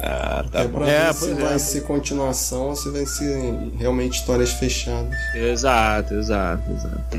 Ah, 0.05 0.43
tá 0.51 0.61
é 0.61 0.67
bom. 0.67 0.79
pra 0.79 0.89
É, 0.89 1.05
ver 1.07 1.13
se 1.13 1.19
pois 1.25 1.37
vai 1.37 1.53
é. 1.53 1.57
ser 1.57 1.81
continuação 1.81 2.69
ou 2.69 2.75
se 2.75 2.89
vai 2.89 3.05
ser 3.05 3.53
realmente 3.77 4.15
histórias 4.19 4.51
fechadas. 4.51 5.13
Exato, 5.35 6.13
exato, 6.15 6.63
exato. 6.71 7.17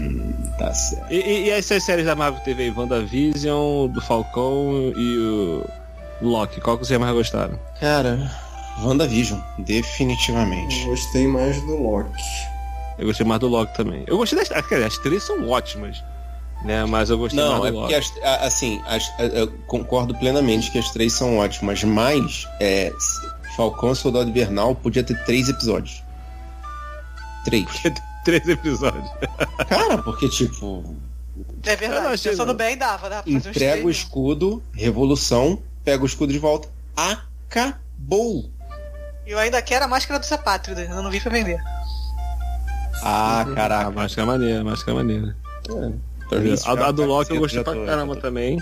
Tá 0.59 0.75
certo. 0.75 1.11
E, 1.11 1.17
e, 1.17 1.45
e 1.47 1.51
essas 1.51 1.83
séries 1.83 2.05
da 2.05 2.15
Marvel 2.15 2.43
TV, 2.43 2.71
WandaVision, 2.77 3.89
do 3.89 4.01
Falcão 4.03 4.93
e 4.97 5.19
o 5.19 5.65
Loki, 6.21 6.61
qual 6.61 6.77
que 6.79 6.87
vocês 6.87 7.01
mais 7.01 7.15
gostaram? 7.15 7.59
Cara, 7.81 8.31
WandaVision, 8.83 9.39
Eu 9.59 9.65
definitivamente. 9.65 10.85
gostei 10.85 11.27
mais 11.27 11.59
do 11.63 11.77
Loki. 11.83 12.11
Eu 12.99 13.07
gostei 13.07 13.27
mais 13.27 13.41
do 13.41 13.49
Loki 13.49 13.75
também. 13.75 14.05
Eu 14.07 14.19
gostei 14.19 14.39
das. 14.39 14.49
Quer 14.49 14.61
dizer, 14.75 14.85
as 14.85 14.99
três 14.99 15.23
são 15.23 15.49
ótimas. 15.49 16.05
Né? 16.65 16.85
Mas 16.87 17.11
eu 17.11 17.19
gostei 17.19 17.39
Não, 17.43 17.59
mais 17.61 17.65
é 17.67 17.71
do 17.73 17.79
porque, 17.81 17.95
Loki. 17.95 18.19
as, 18.21 18.25
a- 18.25 18.47
assim, 18.47 18.83
as- 18.87 19.13
eu 19.19 19.53
concordo 19.67 20.15
plenamente 20.15 20.71
que 20.71 20.79
as 20.79 20.91
três 20.91 21.13
são 21.13 21.37
ótimas, 21.39 21.85
mas 21.85 22.49
é, 22.59 22.91
Falcão 23.55 23.93
e 23.93 23.97
Soldado 23.97 24.31
Invernal 24.31 24.75
podia 24.75 25.05
ter 25.05 25.23
três 25.25 25.49
episódios. 25.49 26.03
Três. 27.45 27.67
Três 28.25 28.49
episódios. 28.49 29.07
Cara, 29.69 29.99
porque 29.99 30.27
tipo. 30.31 30.97
É 31.67 31.75
Eu 31.75 31.77
verdade. 31.77 32.07
achei, 32.07 32.31
Pensando 32.31 32.55
bem, 32.55 32.77
dava, 32.79 33.11
dava 33.11 33.29
Entrega 33.31 33.85
o 33.87 33.91
escudo, 33.91 34.63
revolução, 34.73 35.63
pega 35.85 36.03
o 36.03 36.07
escudo 36.07 36.33
de 36.33 36.39
volta. 36.39 36.69
Acabou! 36.97 38.49
Eu 39.27 39.39
ainda 39.39 39.61
quero 39.61 39.85
a 39.85 39.89
máscara 39.89 40.19
do 40.19 40.25
Sapátrio, 40.25 40.79
eu 40.79 41.03
não 41.03 41.11
vi 41.11 41.21
pra 41.21 41.31
vender. 41.31 41.59
Ah, 43.03 43.41
A 43.43 43.45
caraca. 43.55 43.91
máscara 43.91 44.23
é 44.23 44.27
maneira, 44.27 44.61
a 44.61 44.65
máscara 44.65 44.93
é 44.93 44.95
Isso 46.53 46.69
A, 46.69 46.89
a 46.89 46.91
do 46.91 47.05
Loki 47.05 47.33
eu 47.33 47.41
gostei 47.41 47.63
pra 47.63 47.75
caramba 47.85 48.17
também. 48.17 48.59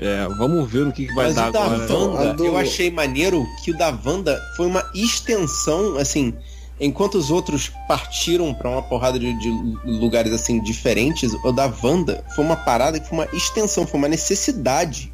É, 0.00 0.28
vamos 0.36 0.70
ver 0.70 0.84
no 0.86 0.92
que, 0.92 1.06
que 1.06 1.14
vai 1.14 1.26
Mas 1.26 1.34
dar 1.34 1.48
o 1.48 1.52
da 1.52 1.64
agora. 1.64 1.92
Wanda, 1.92 2.30
A 2.30 2.32
do- 2.32 2.44
eu 2.46 2.56
achei 2.56 2.90
maneiro 2.90 3.44
que 3.64 3.72
o 3.72 3.76
da 3.76 3.88
Wanda 4.04 4.40
foi 4.56 4.66
uma 4.66 4.88
extensão, 4.94 5.96
assim, 5.96 6.32
enquanto 6.80 7.16
os 7.16 7.30
outros 7.32 7.72
partiram 7.88 8.54
pra 8.54 8.70
uma 8.70 8.82
porrada 8.82 9.18
de, 9.18 9.32
de 9.40 9.48
lugares 9.84 10.32
assim 10.32 10.62
diferentes, 10.62 11.32
o 11.44 11.50
da 11.50 11.72
Wanda 11.82 12.22
foi 12.36 12.44
uma 12.44 12.54
parada 12.56 13.00
que 13.00 13.08
foi 13.08 13.18
uma 13.18 13.28
extensão, 13.32 13.86
foi 13.86 13.98
uma 13.98 14.08
necessidade. 14.08 15.12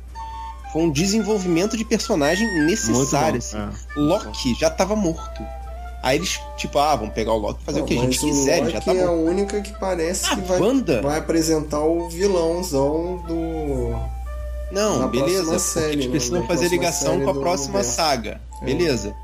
Foi 0.70 0.82
um 0.82 0.90
desenvolvimento 0.90 1.76
de 1.78 1.84
personagem 1.84 2.46
necessário. 2.66 3.40
bom. 3.40 3.46
assim. 3.46 3.56
é. 3.56 4.00
Loki 4.00 4.54
já 4.60 4.68
tava 4.68 4.94
morto. 4.94 5.42
Aí 6.04 6.18
eles, 6.18 6.38
tipo, 6.58 6.78
ah, 6.78 6.94
vamos 6.94 7.14
pegar 7.14 7.32
o 7.32 7.38
Loki 7.38 7.62
e 7.62 7.64
fazer 7.64 7.80
o 7.80 7.84
que 7.86 7.96
a 7.98 8.02
gente 8.02 8.18
quiser, 8.18 8.58
ele 8.58 8.68
já 8.70 8.74
Loki 8.74 8.84
tá 8.84 8.94
é 8.94 9.04
a 9.04 9.06
morto. 9.06 9.22
única 9.24 9.60
que 9.62 9.72
parece 9.80 10.26
A 10.26 10.34
que 10.36 10.42
vai, 10.42 10.60
Wanda? 10.60 11.00
vai 11.00 11.18
apresentar 11.18 11.80
o 11.80 12.10
vilãozão 12.10 13.24
do. 13.26 13.98
Não, 14.70 14.98
na 14.98 15.06
beleza. 15.08 15.58
série, 15.58 15.92
eles 15.92 16.04
né? 16.04 16.10
precisam 16.10 16.40
Na 16.42 16.46
fazer 16.46 16.68
ligação 16.68 17.22
com 17.22 17.30
a 17.30 17.34
próxima 17.34 17.76
universo. 17.78 17.96
saga. 17.96 18.38
É. 18.60 18.64
Beleza. 18.66 19.14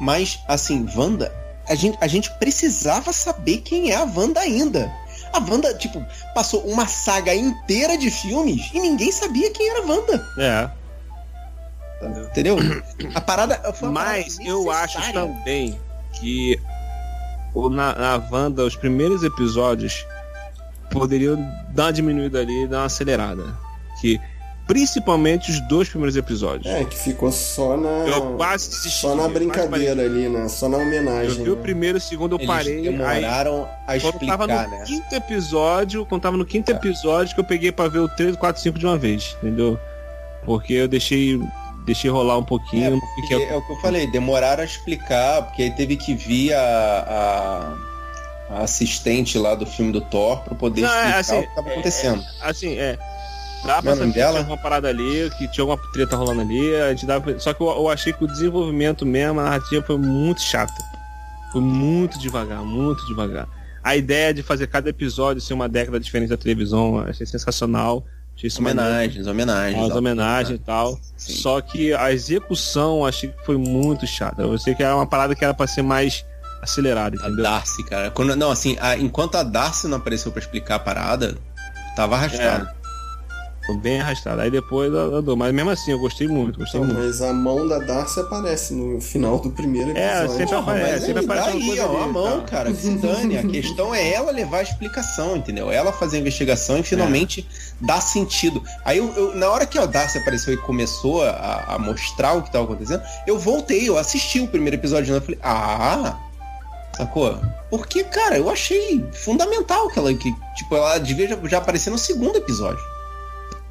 Mas, 0.00 0.38
assim, 0.48 0.88
Wanda, 0.96 1.30
a 1.68 1.74
gente, 1.74 1.98
a 2.00 2.06
gente 2.06 2.30
precisava 2.38 3.12
saber 3.12 3.58
quem 3.58 3.90
é 3.90 3.96
a 3.96 4.04
Wanda 4.04 4.40
ainda. 4.40 4.90
A 5.34 5.40
Wanda, 5.40 5.74
tipo, 5.74 6.02
passou 6.34 6.62
uma 6.62 6.86
saga 6.86 7.34
inteira 7.34 7.98
de 7.98 8.10
filmes 8.10 8.70
e 8.72 8.80
ninguém 8.80 9.12
sabia 9.12 9.50
quem 9.50 9.68
era 9.68 9.82
a 9.82 9.86
Wanda. 9.86 10.26
É. 10.38 10.70
Entendeu? 12.30 12.56
A 13.14 13.20
parada. 13.20 13.56
Foi 13.74 13.90
Mas 13.90 14.36
parada 14.36 14.50
eu 14.50 14.70
acho 14.70 15.12
também 15.12 15.78
que 16.12 16.58
o, 17.54 17.68
na, 17.68 17.94
na 17.94 18.22
Wanda, 18.30 18.64
os 18.64 18.76
primeiros 18.76 19.22
episódios 19.22 20.04
poderiam 20.90 21.36
dar 21.70 21.84
uma 21.86 21.92
diminuída 21.92 22.40
ali 22.40 22.64
e 22.64 22.66
dar 22.66 22.78
uma 22.78 22.84
acelerada. 22.86 23.44
Que 24.00 24.20
principalmente 24.70 25.50
os 25.50 25.60
dois 25.68 25.88
primeiros 25.88 26.16
episódios. 26.16 26.72
É, 26.72 26.84
que 26.84 26.96
ficou 26.96 27.32
só 27.32 27.76
na. 27.76 27.88
Eu 28.06 28.36
quase 28.36 28.70
desisti. 28.70 29.00
Só 29.00 29.16
na 29.16 29.28
brincadeira 29.28 30.00
ali, 30.00 30.28
né? 30.28 30.48
Só 30.48 30.68
na 30.68 30.78
homenagem. 30.78 31.38
Eu 31.38 31.44
vi 31.44 31.50
o 31.50 31.56
né? 31.56 31.62
primeiro, 31.62 31.98
o 31.98 32.00
segundo 32.00 32.36
eu 32.36 32.38
Eles 32.38 32.46
parei. 32.48 32.76
Aí, 32.76 32.82
demoraram 32.82 33.68
a 33.86 33.98
quando 33.98 34.26
tava 34.26 34.44
explicar, 34.44 34.68
no 34.68 34.70
né? 34.70 34.84
quinto 34.86 35.14
episódio, 35.14 36.06
quando 36.06 36.22
tava 36.22 36.36
no 36.36 36.44
quinto 36.46 36.70
É. 36.70 36.74
episódio 36.76 37.34
que 37.34 37.40
eu 37.40 37.44
peguei 37.44 37.72
pra 37.72 37.88
ver 37.88 37.98
o 37.98 38.08
3, 38.08 38.36
4, 38.36 38.62
5 38.62 38.78
de 38.78 38.86
uma 38.86 38.96
vez, 38.96 39.36
entendeu? 39.42 39.76
Porque 40.44 40.74
eu 40.74 40.86
deixei, 40.86 41.40
deixei 41.84 42.10
rolar 42.10 42.38
um 42.38 42.44
pouquinho. 42.44 42.86
É, 42.86 42.90
não 42.90 43.00
porque 43.00 43.34
é 43.34 43.56
o 43.56 43.62
que 43.62 43.72
eu 43.72 43.76
falei, 43.80 44.06
demoraram 44.10 44.62
a 44.62 44.66
explicar, 44.66 45.42
porque 45.42 45.62
aí 45.62 45.70
teve 45.72 45.96
que 45.96 46.14
vir 46.14 46.52
a, 46.54 46.60
a- 48.50 48.56
a 48.56 48.62
assistente 48.62 49.38
lá 49.38 49.54
do 49.54 49.64
filme 49.66 49.92
do 49.92 50.00
Thor 50.00 50.40
pra 50.40 50.54
poder 50.54 50.80
Não, 50.82 50.88
é, 50.88 50.92
explicar 50.92 51.18
assim, 51.20 51.38
o 51.38 51.48
que 51.48 51.54
tava 51.54 51.68
acontecendo. 51.70 52.24
Assim, 52.42 52.76
é. 52.78 52.98
Dá 53.64 53.76
é 53.76 53.82
pra 53.82 53.94
saber 53.94 54.06
que 54.06 54.12
tinha 54.14 54.26
alguma 54.28 54.56
parada 54.56 54.88
ali, 54.88 55.30
que 55.36 55.46
tinha 55.48 55.62
alguma 55.62 55.78
treta 55.92 56.16
rolando 56.16 56.40
ali. 56.40 56.74
A 56.76 56.90
gente 56.90 57.04
dava 57.06 57.38
Só 57.38 57.52
que 57.52 57.60
eu, 57.62 57.68
eu 57.68 57.88
achei 57.88 58.12
que 58.12 58.24
o 58.24 58.26
desenvolvimento 58.26 59.04
mesmo, 59.04 59.38
a 59.40 59.44
narrativa 59.44 59.84
foi 59.86 59.98
muito 59.98 60.40
chata. 60.40 60.72
Foi 61.52 61.60
muito 61.60 62.18
devagar, 62.18 62.62
muito 62.64 63.04
devagar. 63.06 63.46
A 63.84 63.96
ideia 63.96 64.32
de 64.32 64.42
fazer 64.42 64.66
cada 64.66 64.88
episódio 64.90 65.40
ser 65.42 65.52
uma 65.54 65.68
década 65.68 66.00
diferente 66.00 66.30
da 66.30 66.36
televisão, 66.36 66.98
achei 67.00 67.26
sensacional. 67.26 68.04
Isso. 68.42 68.60
Homenagens, 68.60 69.26
homenagens. 69.26 69.90
As 69.90 69.96
homenagens 69.96 70.58
e 70.58 70.62
tal. 70.62 70.98
Sim. 71.16 71.34
Só 71.34 71.60
que 71.60 71.92
a 71.92 72.10
execução 72.12 73.04
achei 73.04 73.30
que 73.30 73.44
foi 73.44 73.56
muito 73.58 74.06
chata. 74.06 74.42
Eu 74.42 74.56
sei 74.58 74.74
que 74.74 74.82
era 74.82 74.96
uma 74.96 75.06
parada 75.06 75.34
que 75.34 75.44
era 75.44 75.52
pra 75.52 75.66
ser 75.66 75.82
mais 75.82 76.24
acelerada, 76.62 77.16
A 77.16 77.26
entendeu? 77.26 77.42
Darcy, 77.44 77.84
cara. 77.84 78.10
Quando, 78.10 78.34
não, 78.36 78.50
assim, 78.50 78.76
a- 78.80 78.96
enquanto 78.96 79.34
a 79.36 79.42
Darcy 79.42 79.86
não 79.88 79.98
apareceu 79.98 80.32
pra 80.32 80.40
explicar 80.40 80.76
a 80.76 80.78
parada, 80.78 81.36
tava 81.96 82.16
arrastado. 82.16 82.68
Foi 83.66 83.76
bem 83.76 84.00
arrastada. 84.00 84.42
Aí 84.42 84.50
depois 84.50 84.90
eu, 84.92 85.12
eu 85.12 85.22
dou. 85.22 85.36
Mas 85.36 85.52
mesmo 85.52 85.70
assim, 85.70 85.92
eu 85.92 85.98
gostei 85.98 86.26
muito, 86.26 86.58
gostei 86.58 86.80
Então, 86.80 86.94
muito. 86.94 87.06
mas 87.06 87.20
a 87.22 87.32
mão 87.32 87.68
da 87.68 87.78
Darcy 87.78 88.18
aparece 88.20 88.72
no 88.74 89.00
final 89.00 89.38
do 89.38 89.50
primeiro 89.50 89.90
É, 89.96 90.08
episódio. 90.22 90.30
sempre 90.30 90.46
Porra, 90.46 90.60
aparece, 90.62 90.90
mas 90.92 91.02
sempre 91.04 91.18
aí, 91.18 91.24
aparece 91.26 91.48
uma 91.48 91.56
daí, 91.58 91.66
coisa 91.66 91.86
ó, 91.86 91.94
ali, 91.94 92.02
a 92.02 92.06
mão, 92.08 92.40
tá? 92.40 92.46
cara, 92.46 92.70
que 92.72 92.76
se 92.80 92.90
dane. 92.96 93.38
A 93.38 93.42
questão 93.46 93.94
é 93.94 94.12
ela 94.12 94.32
levar 94.32 94.58
a 94.58 94.62
explicação, 94.62 95.36
entendeu? 95.36 95.70
Ela 95.70 95.92
fazer 95.92 96.16
a 96.16 96.20
investigação 96.20 96.78
e 96.78 96.82
finalmente 96.82 97.46
dar 97.80 98.00
sentido. 98.00 98.62
Aí, 98.84 98.96
eu, 98.98 99.12
eu- 99.14 99.34
na 99.36 99.48
hora 99.50 99.66
que 99.66 99.78
a 99.78 99.84
Darcy 99.86 100.18
apareceu 100.18 100.54
e 100.54 100.56
começou 100.56 101.22
a, 101.22 101.74
a 101.74 101.78
mostrar 101.78 102.32
o 102.32 102.42
que 102.42 102.50
tava 102.50 102.64
acontecendo, 102.64 103.02
eu 103.26 103.38
voltei, 103.38 103.88
eu 103.88 103.98
assisti 103.98 104.40
o 104.40 104.48
primeiro 104.48 104.76
episódio 104.76 105.04
de 105.04 105.12
novo 105.12 105.22
e 105.22 105.26
falei, 105.26 105.40
ah, 105.44 106.18
sacou? 106.96 107.38
Porque, 107.70 108.02
cara, 108.04 108.36
eu 108.38 108.48
achei 108.50 109.04
fundamental 109.12 109.88
que 109.90 109.98
ela, 109.98 110.12
que, 110.14 110.32
tipo, 110.56 110.74
ela 110.74 110.98
devia 110.98 111.28
já, 111.28 111.38
já 111.44 111.58
aparecer 111.58 111.90
no 111.90 111.98
segundo 111.98 112.36
episódio. 112.36 112.80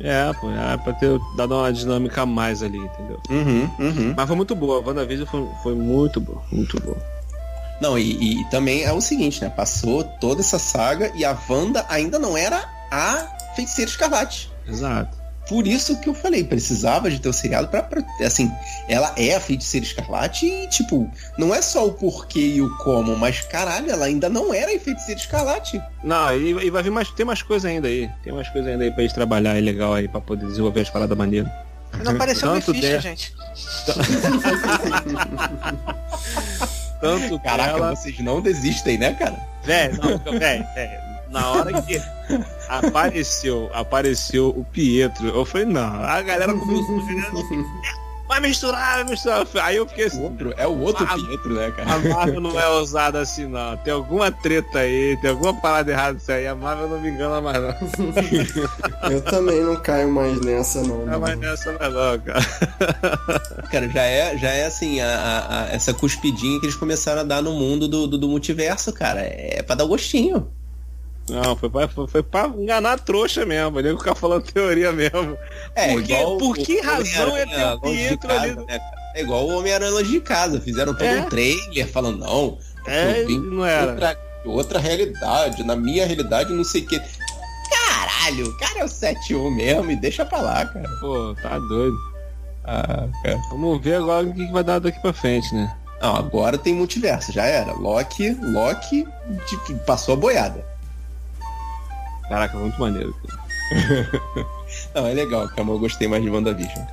É, 0.02 0.32
pô, 0.34 0.50
é 0.50 0.78
pra 0.78 0.94
ter 0.94 1.20
dado 1.36 1.56
uma 1.56 1.72
dinâmica 1.74 2.22
a 2.22 2.26
mais 2.26 2.64
ali, 2.64 2.78
entendeu? 2.78 3.20
Uhum, 3.30 3.70
uhum. 3.80 4.14
Mas 4.16 4.28
foi 4.28 4.36
muito 4.36 4.56
boa, 4.56 4.82
a 4.82 4.88
WandaVision 4.88 5.28
foi, 5.28 5.48
foi 5.62 5.76
muito 5.76 6.22
boa, 6.22 6.42
muito 6.52 6.80
boa. 6.82 6.98
Não, 7.82 7.98
e, 7.98 8.42
e 8.42 8.46
também 8.50 8.84
é 8.84 8.92
o 8.92 9.02
seguinte, 9.02 9.42
né? 9.42 9.50
Passou 9.50 10.04
toda 10.04 10.42
essa 10.42 10.60
saga 10.60 11.12
e 11.16 11.24
a 11.24 11.38
Wanda 11.50 11.86
ainda 11.90 12.20
não 12.20 12.38
era 12.38 12.68
a 12.92 13.28
feiticeira 13.56 13.90
escarlate. 13.90 14.52
Exato. 14.68 15.18
Por 15.50 15.66
isso 15.68 16.00
que 16.00 16.08
eu 16.08 16.14
falei, 16.14 16.44
precisava 16.44 17.10
de 17.10 17.20
ter 17.20 17.28
o 17.28 17.34
seriado 17.34 17.68
pra, 17.70 17.82
pra- 17.82 18.04
Assim, 18.24 18.52
ela 18.88 19.12
é 19.18 19.36
a 19.36 19.40
feiticeira 19.40 19.84
escarlate 19.86 20.46
e, 20.46 20.68
tipo, 20.70 21.10
não 21.40 21.54
é 21.56 21.62
só 21.62 21.88
o 21.88 21.94
porquê 21.94 22.40
e 22.40 22.62
o 22.62 22.78
como, 22.78 23.18
mas 23.18 23.42
caralho, 23.42 23.90
ela 23.92 24.06
ainda 24.06 24.30
não 24.30 24.54
era 24.54 24.74
a 24.76 24.80
feiticeira 24.80 25.20
escarlate. 25.20 25.82
Não, 26.04 26.38
e, 26.38 26.68
e 26.68 26.70
vai 26.70 26.84
vir 26.84 26.92
mais, 26.92 27.10
tem 27.12 27.26
mais 27.26 27.42
coisa 27.42 27.68
ainda 27.68 27.88
aí. 27.88 28.08
Tem 28.24 28.32
mais 28.32 28.48
coisa 28.50 28.70
ainda 28.70 28.84
aí 28.84 28.92
pra 28.92 29.02
gente 29.02 29.16
trabalhar 29.16 29.54
aí 29.54 29.62
legal 29.62 29.96
aí 29.96 30.08
pra 30.08 30.22
poder 30.22 30.46
desenvolver 30.46 30.82
as 30.82 30.90
paradas 30.90 31.18
maneiras. 31.18 31.52
Não 32.04 32.12
apareceu 32.12 32.48
o 32.50 32.54
Tanto 32.54 32.72
Mephisto, 32.72 32.92
der. 32.92 33.02
gente. 33.02 33.34
Tanto 37.02 37.40
Caraca, 37.40 37.74
dela- 37.74 37.96
vocês 37.96 38.20
não 38.20 38.42
desistem, 38.42 38.98
né, 38.98 39.14
cara? 39.14 39.36
Velho, 39.64 39.98
não, 39.98 40.40
velho, 40.40 40.66
velho. 40.76 41.09
Na 41.32 41.48
hora 41.52 41.82
que 41.82 42.02
apareceu, 42.68 43.70
apareceu 43.74 44.50
o 44.50 44.64
Pietro, 44.66 45.28
eu 45.28 45.46
falei, 45.46 45.66
não, 45.68 46.04
a 46.04 46.22
galera 46.22 46.54
começou 46.54 47.00
vai 48.28 48.40
misturar, 48.42 48.98
vai 48.98 49.04
misturar. 49.06 49.46
Aí 49.64 49.76
eu 49.78 49.88
fiquei 49.88 50.06
O 50.06 50.08
assim, 50.08 50.24
outro, 50.24 50.54
é 50.56 50.68
o 50.68 50.80
outro 50.82 51.04
Ah, 51.10 51.16
Pietro, 51.16 51.54
né, 51.56 51.72
cara? 51.76 51.94
a 51.94 52.00
Marvel 52.00 52.40
não 52.42 52.60
é 52.60 52.68
ousada 52.70 53.20
assim, 53.20 53.48
não. 53.48 53.76
Tem 53.78 53.92
alguma 53.92 54.32
treta 54.32 54.80
aí, 54.80 55.18
tem 55.20 55.32
alguma 55.32 55.52
parada 55.60 55.92
errada 55.92 56.18
isso 56.20 56.32
aí. 56.32 56.46
A 56.46 56.54
Marvel 56.54 56.90
não 56.90 57.02
me 57.02 57.10
engana 57.10 57.42
mais, 57.42 57.58
não. 57.60 57.74
Eu 59.10 59.22
também 59.22 59.62
não 59.64 59.76
caio 59.78 60.12
mais 60.12 60.40
nessa, 60.42 60.84
não. 60.84 61.06
Não 61.08 61.14
é 61.14 61.18
mais 61.18 61.40
nessa, 61.40 61.72
mais 61.74 61.92
não, 61.92 62.20
cara. 62.20 62.40
Cara, 63.72 63.90
já 63.90 64.04
é, 64.04 64.38
já 64.38 64.50
é 64.50 64.66
assim, 64.66 65.00
a, 65.00 65.08
a- 65.08 65.64
a- 65.64 65.68
essa 65.70 65.92
cuspidinha 65.94 66.60
que 66.60 66.66
eles 66.68 66.76
começaram 66.76 67.22
a 67.22 67.24
dar 67.24 67.42
no 67.42 67.54
mundo 67.54 67.88
do, 67.88 68.06
do, 68.08 68.18
do 68.18 68.28
multiverso, 68.28 68.94
cara. 68.94 69.22
É 69.22 69.64
pra 69.64 69.76
dar 69.76 69.86
gostinho. 69.86 70.52
Não, 71.30 71.56
foi 71.56 71.70
pra, 71.70 71.88
foi, 71.88 72.08
foi 72.08 72.24
pra 72.24 72.48
enganar 72.48 72.94
a 72.94 72.98
trouxa 72.98 73.46
mesmo. 73.46 73.80
Ele 73.80 73.98
ficar 73.98 74.16
falando 74.16 74.44
teoria 74.44 74.92
mesmo. 74.92 75.38
É, 75.76 75.94
Por 75.94 76.04
que- 76.04 76.14
igual 76.14 76.38
por 76.38 76.58
que 76.58 76.80
o 76.80 76.84
razão 76.84 77.38
é 77.38 77.46
ter 77.46 77.66
o 77.74 77.80
Pietro 77.82 78.32
ali? 78.32 78.56
né? 78.56 78.80
É 79.16 79.22
igual 79.22 79.46
o 79.48 79.58
Homem-Aranha 79.58 79.92
longe 79.92 80.12
de 80.12 80.20
casa. 80.22 80.60
Fizeram 80.62 80.94
todo 80.94 81.04
É. 81.04 81.22
um 81.22 81.30
trailer 81.30 81.88
falando, 81.92 82.20
não, 82.20 82.58
É, 82.88 83.24
não 83.26 83.66
era. 83.66 83.92
outra, 83.92 84.18
outra 84.46 84.80
realidade, 84.80 85.64
na 85.64 85.76
minha 85.76 86.06
realidade 86.06 86.54
não 86.54 86.64
sei 86.64 86.82
o 86.82 86.88
que. 86.88 87.02
Caralho, 87.70 88.48
o 88.48 88.58
cara 88.58 88.80
é 88.80 88.84
o 88.84 88.88
7-1 88.88 89.50
mesmo 89.56 89.92
e 89.92 89.96
deixa 89.96 90.26
pra 90.26 90.42
lá, 90.42 90.66
cara. 90.66 90.90
Pô, 91.00 91.36
tá 91.42 91.58
doido. 91.60 91.98
Ah, 92.66 93.08
cara. 93.24 93.38
Vamos 93.52 93.82
ver 93.82 93.96
agora 93.96 94.26
o 94.28 94.34
que 94.34 94.46
que 94.46 94.52
vai 94.54 94.64
dar 94.64 94.80
daqui 94.80 95.00
pra 95.02 95.14
frente, 95.14 95.54
né? 95.54 95.76
Não, 96.02 96.16
agora 96.16 96.58
tem 96.58 96.74
multiverso, 96.74 97.32
já 97.32 97.44
era. 97.46 97.74
Loki, 97.74 98.30
Loki 98.42 99.06
tipo, 99.48 99.74
passou 99.80 100.14
a 100.14 100.18
boiada. 100.18 100.64
Caraca, 102.30 102.58
muito 102.58 102.80
maneiro. 102.80 103.14
cara. 103.28 103.50
Não, 104.96 105.08
é 105.08 105.14
legal, 105.14 105.48
calma, 105.50 105.74
eu 105.74 105.80
gostei 105.80 106.08
mais 106.08 106.24
de 106.24 106.30
WandaVision. 106.30 106.86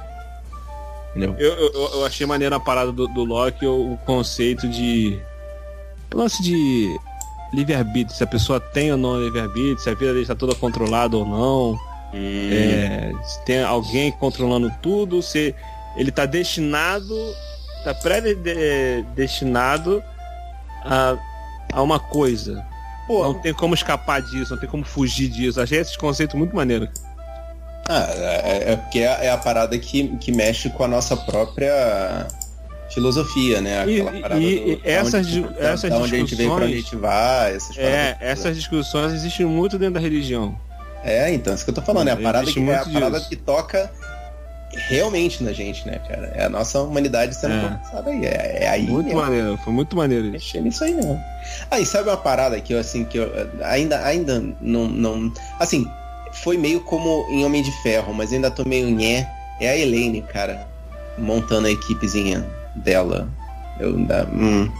Eu, 1.15 1.35
eu, 1.39 1.91
eu 1.95 2.05
achei 2.05 2.27
maneiro 2.27 2.55
a 2.55 2.61
parada 2.61 2.93
do, 2.93 3.07
do 3.07 3.25
Loki, 3.25 3.67
o, 3.67 3.93
o 3.93 3.97
conceito 3.99 4.69
de. 4.69 5.19
O 6.13 6.19
lance 6.19 6.43
de 6.43 6.99
livre-arbítrio, 7.55 8.17
se 8.17 8.23
a 8.23 8.27
pessoa 8.27 8.61
tem 8.61 8.93
ou 8.93 8.99
não 8.99 9.23
livre-arbítrio, 9.23 9.79
se 9.79 9.89
a 9.89 9.95
vida 9.95 10.13
dele 10.13 10.23
está 10.23 10.35
toda 10.35 10.55
controlada 10.55 11.17
ou 11.17 11.25
não. 11.25 11.79
É, 12.13 13.13
se 13.25 13.45
tem 13.45 13.63
alguém 13.63 14.13
controlando 14.13 14.73
tudo, 14.81 15.23
se 15.23 15.55
ele 15.97 16.11
está 16.11 16.25
destinado 16.25 17.15
tá 17.87 17.95
predestinado 17.95 20.03
a, 20.85 21.17
a 21.73 21.83
uma 21.83 22.01
coisa. 22.01 22.67
Pô, 23.07 23.23
Não 23.24 23.35
tem 23.35 23.55
como 23.55 23.74
escapar 23.74 24.20
disso, 24.23 24.53
não 24.55 24.61
tem 24.61 24.69
como 24.69 24.85
fugir 24.85 25.28
disso. 25.28 25.61
Achei 25.61 25.78
esse 25.78 25.97
conceito 25.97 26.37
muito 26.37 26.55
maneiro. 26.57 26.89
Ah, 27.89 28.07
é, 28.11 28.73
é 28.73 28.77
porque 28.77 28.99
é, 28.99 29.27
é 29.27 29.31
a 29.31 29.37
parada 29.39 29.78
que, 29.78 30.09
que 30.19 30.33
mexe 30.33 30.69
com 30.70 30.83
a 30.85 30.89
nossa 30.89 31.16
própria 31.16 32.27
filosofia, 32.93 33.61
né? 33.61 33.85
E- 33.89 34.01
Aquela 34.01 34.20
parada 34.20 34.41
e- 34.41 34.59
do, 34.61 34.70
e 34.70 34.81
essas 34.85 35.15
onde, 35.27 35.43
di- 35.43 35.49
essas 35.59 35.91
da 35.91 35.97
onde 35.99 36.15
a 36.15 36.19
gente 36.19 36.35
veio 36.35 36.55
pra 36.55 36.65
onde 36.65 36.74
a 36.74 36.77
gente 36.77 36.97
vai, 36.97 37.55
essas 37.55 37.78
É, 37.78 38.16
essas 38.20 38.57
discussões 38.57 39.12
existem 39.12 39.47
muito 39.47 39.78
dentro 39.78 39.95
da 39.95 40.01
religião. 40.01 40.59
É, 41.05 41.33
então, 41.33 41.55
isso 41.55 41.65
que 41.65 41.70
eu 41.70 41.74
tô 41.74 41.83
falando, 41.83 42.09
é 42.09 42.12
a 42.12 42.16
parada, 42.16 42.45
Existe 42.45 42.61
que, 42.61 42.69
é 42.70 42.74
a 42.77 42.85
parada 42.85 43.19
disso. 43.19 43.28
que 43.31 43.37
toca 43.37 43.89
realmente 44.89 45.43
na 45.43 45.53
gente, 45.53 45.86
né, 45.86 45.98
cara? 46.09 46.32
É 46.35 46.44
a 46.44 46.48
nossa 46.48 46.81
humanidade 46.81 47.35
sendo 47.35 47.55
É. 47.55 47.61
conversada 47.61 48.11
aí. 48.11 48.24
É, 48.24 48.59
é 48.65 48.69
aí 48.69 48.86
Muito 48.86 49.07
mesmo. 49.07 49.20
maneiro, 49.20 49.59
foi 49.65 49.73
muito 49.73 49.97
maneiro 49.97 50.35
isso. 50.36 50.61
nisso 50.61 50.85
aí 50.85 50.94
mesmo. 50.94 51.19
Aí 51.70 51.85
sabe 51.86 52.09
uma 52.09 52.16
parada 52.16 52.61
que 52.61 52.73
eu 52.74 52.78
assim 52.78 53.05
que 53.05 53.19
eu 53.19 53.31
ainda 53.62 54.05
ainda 54.05 54.43
não 54.61 54.86
não 54.89 55.32
assim, 55.59 55.86
foi 56.43 56.57
meio 56.57 56.81
como 56.81 57.27
em 57.31 57.44
Homem 57.44 57.62
de 57.62 57.73
Ferro, 57.82 58.12
mas 58.12 58.32
ainda 58.32 58.51
tô 58.51 58.65
meio 58.65 58.89
nhé. 58.90 59.28
É 59.61 59.70
a 59.70 59.77
Elaine, 59.77 60.20
cara, 60.23 60.66
montando 61.16 61.66
a 61.66 61.70
equipezinha 61.70 62.44
dela. 62.74 63.28
Eu 63.81 63.89
ainda 63.97 64.28
hum. 64.32 64.70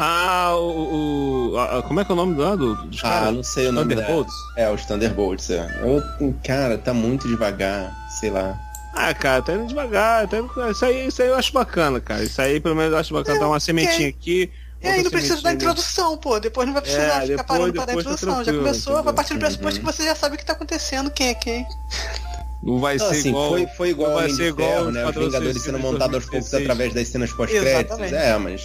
Ah, 0.00 0.54
o. 0.54 1.50
o- 1.54 1.58
a- 1.58 1.82
como 1.82 1.98
é 1.98 2.04
que 2.04 2.12
é 2.12 2.14
o 2.14 2.16
nome 2.16 2.34
do 2.36 2.40
lado 2.42 2.74
dos 2.86 3.00
Ah, 3.02 3.08
caras? 3.08 3.34
não 3.34 3.42
sei 3.42 3.66
o 3.66 3.72
nome 3.72 3.94
da... 3.96 4.02
Thunderbolts? 4.02 4.34
É, 4.56 4.70
os 4.70 4.84
Thunderbolts, 4.84 5.50
é. 5.50 5.66
Eu, 5.82 6.34
cara, 6.44 6.78
tá 6.78 6.94
muito 6.94 7.26
devagar, 7.26 7.92
sei 8.20 8.30
lá. 8.30 8.58
Ah, 8.94 9.14
cara, 9.14 9.42
tá 9.42 9.52
indo 9.52 9.66
devagar. 9.66 10.26
Tá 10.26 10.38
indo- 10.38 10.70
Isso, 10.70 10.84
aí, 10.84 11.06
isso 11.06 11.22
aí 11.22 11.28
eu 11.28 11.34
acho 11.36 11.52
bacana, 11.52 12.00
cara. 12.00 12.22
Isso 12.24 12.40
aí 12.40 12.58
pelo 12.60 12.74
menos 12.74 12.92
eu 12.92 12.98
acho 12.98 13.12
bacana. 13.14 13.38
Dar 13.38 13.48
uma 13.48 13.60
sementinha 13.60 14.08
aqui. 14.08 14.50
E 14.82 14.86
aí 14.88 15.02
não 15.02 15.10
precisa 15.10 15.42
da 15.42 15.52
introdução, 15.52 16.16
pô. 16.16 16.38
Depois 16.38 16.66
não 16.66 16.72
vai 16.72 16.82
precisar 16.82 17.02
É, 17.02 17.08
ficar 17.08 17.26
depois- 17.26 17.46
parando 17.46 17.72
para 17.72 17.84
dar 17.84 17.92
tá 17.94 18.00
introdução. 18.00 18.28
Já 18.30 18.34
tranquilo, 18.44 18.58
começou, 18.64 18.92
vai 18.92 19.00
entendeu? 19.02 19.14
partir 19.14 19.34
do 19.34 19.40
pressuposto 19.40 19.80
Uhum. 19.80 19.86
que 19.86 19.92
você 19.96 20.04
já 20.04 20.14
sabe 20.14 20.34
o 20.34 20.38
que 20.38 20.44
tá 20.44 20.52
acontecendo, 20.52 21.10
quem 21.10 21.28
é 21.28 21.34
quem. 21.34 21.66
Não 22.62 22.78
vai 22.80 22.96
Não, 22.96 23.06
ser 23.08 23.14
assim, 23.18 23.28
igual. 23.28 23.48
foi, 23.50 23.66
foi 23.76 23.88
igual 23.90 24.14
vai 24.14 24.30
ser 24.30 24.48
igual 24.48 24.90
né? 24.90 25.06
Os 25.06 25.14
Vingadores 25.14 25.62
sendo 25.62 25.78
montados 25.78 26.14
aos 26.16 26.24
poucos 26.24 26.50
2016. 26.50 26.62
através 26.64 26.94
das 26.94 27.08
cenas 27.08 27.32
pós-créditos. 27.32 28.12
É, 28.12 28.36
mas. 28.38 28.62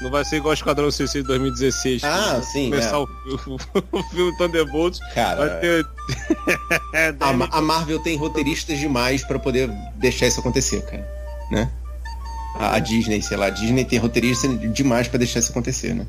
Não 0.00 0.10
vai 0.10 0.24
ser 0.24 0.36
igual 0.36 0.50
o 0.50 0.54
Esquadrão 0.54 0.90
Suicida 0.90 1.22
de 1.22 1.28
2016. 1.28 2.04
Ah, 2.04 2.40
sim, 2.40 2.70
Começar 2.70 2.96
é. 2.96 2.98
o, 2.98 3.08
o, 3.92 4.02
filme 4.04 4.36
Thunderbolts. 4.38 5.00
Cara, 5.12 5.58
ter. 5.60 5.84
a, 7.20 7.58
a 7.58 7.60
Marvel 7.60 7.98
tem 7.98 8.16
roteiristas 8.16 8.78
demais 8.78 9.24
pra 9.24 9.38
poder 9.38 9.68
deixar 9.96 10.28
isso 10.28 10.38
acontecer, 10.40 10.82
cara. 10.82 11.06
Né? 11.50 11.68
A, 12.54 12.76
a 12.76 12.78
Disney, 12.78 13.20
sei 13.22 13.36
lá, 13.36 13.46
a 13.46 13.50
Disney 13.50 13.84
tem 13.84 13.98
roteiristas 13.98 14.50
demais 14.72 15.08
pra 15.08 15.18
deixar 15.18 15.40
isso 15.40 15.50
acontecer, 15.50 15.94
né? 15.94 16.06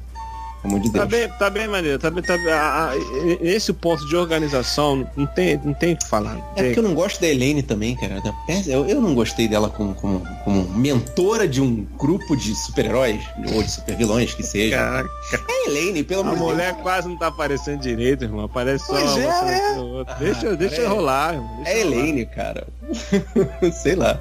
Amor 0.63 0.79
de 0.81 0.91
Tá 0.91 1.05
Deus. 1.05 1.09
bem, 1.09 1.37
tá 1.39 1.49
bem 1.49 1.67
maneiro. 1.69 1.97
Tá 1.97 2.09
bem, 2.11 2.21
tá 2.21 2.37
bem- 2.37 2.51
a- 2.51 2.89
a- 2.91 2.95
esse 3.41 3.71
ponto 3.71 4.05
de 4.07 4.15
organização 4.17 5.07
não 5.15 5.25
tem, 5.25 5.57
não 5.63 5.73
tem 5.73 5.93
o 5.93 5.97
que 5.97 6.05
falar. 6.05 6.37
É 6.55 6.63
porque 6.63 6.79
eu 6.79 6.83
não 6.83 6.93
gosto 6.93 7.21
da 7.21 7.27
Helene 7.27 7.63
também, 7.63 7.95
cara. 7.95 8.21
Eu, 8.67 8.85
eu 8.85 8.99
não 8.99 9.15
gostei 9.15 9.47
dela 9.47 9.69
como, 9.69 9.95
como, 9.95 10.21
como 10.43 10.67
mentora 10.77 11.47
de 11.47 11.61
um 11.61 11.85
grupo 11.97 12.35
de 12.35 12.53
super-heróis, 12.55 13.21
ou 13.55 13.63
de 13.63 13.71
super-vilões, 13.71 14.33
que 14.33 14.43
seja. 14.43 14.75
Caraca, 14.77 15.09
É 15.33 15.37
a 15.37 15.69
Helene, 15.69 16.03
pelo 16.03 16.23
a 16.23 16.25
amor 16.25 16.35
de 16.35 16.43
mulher 16.43 16.71
Deus. 16.73 16.83
quase 16.83 17.07
não 17.07 17.17
tá 17.17 17.27
aparecendo 17.27 17.79
direito, 17.79 18.25
irmão. 18.25 18.43
Aparece 18.45 18.85
só 18.85 18.93
Pois 18.93 19.11
uma 19.13 19.51
é, 19.51 19.73
é. 19.75 19.79
outra. 19.79 20.13
Ah, 20.13 20.17
Deixa, 20.19 20.55
deixa 20.57 20.89
rolar, 20.89 21.33
irmão. 21.35 21.55
Deixa 21.63 21.71
É 21.71 21.81
a 21.81 21.85
rolar. 21.85 21.97
Helene, 21.99 22.25
cara. 22.25 22.67
Sei 23.73 23.95
lá. 23.95 24.19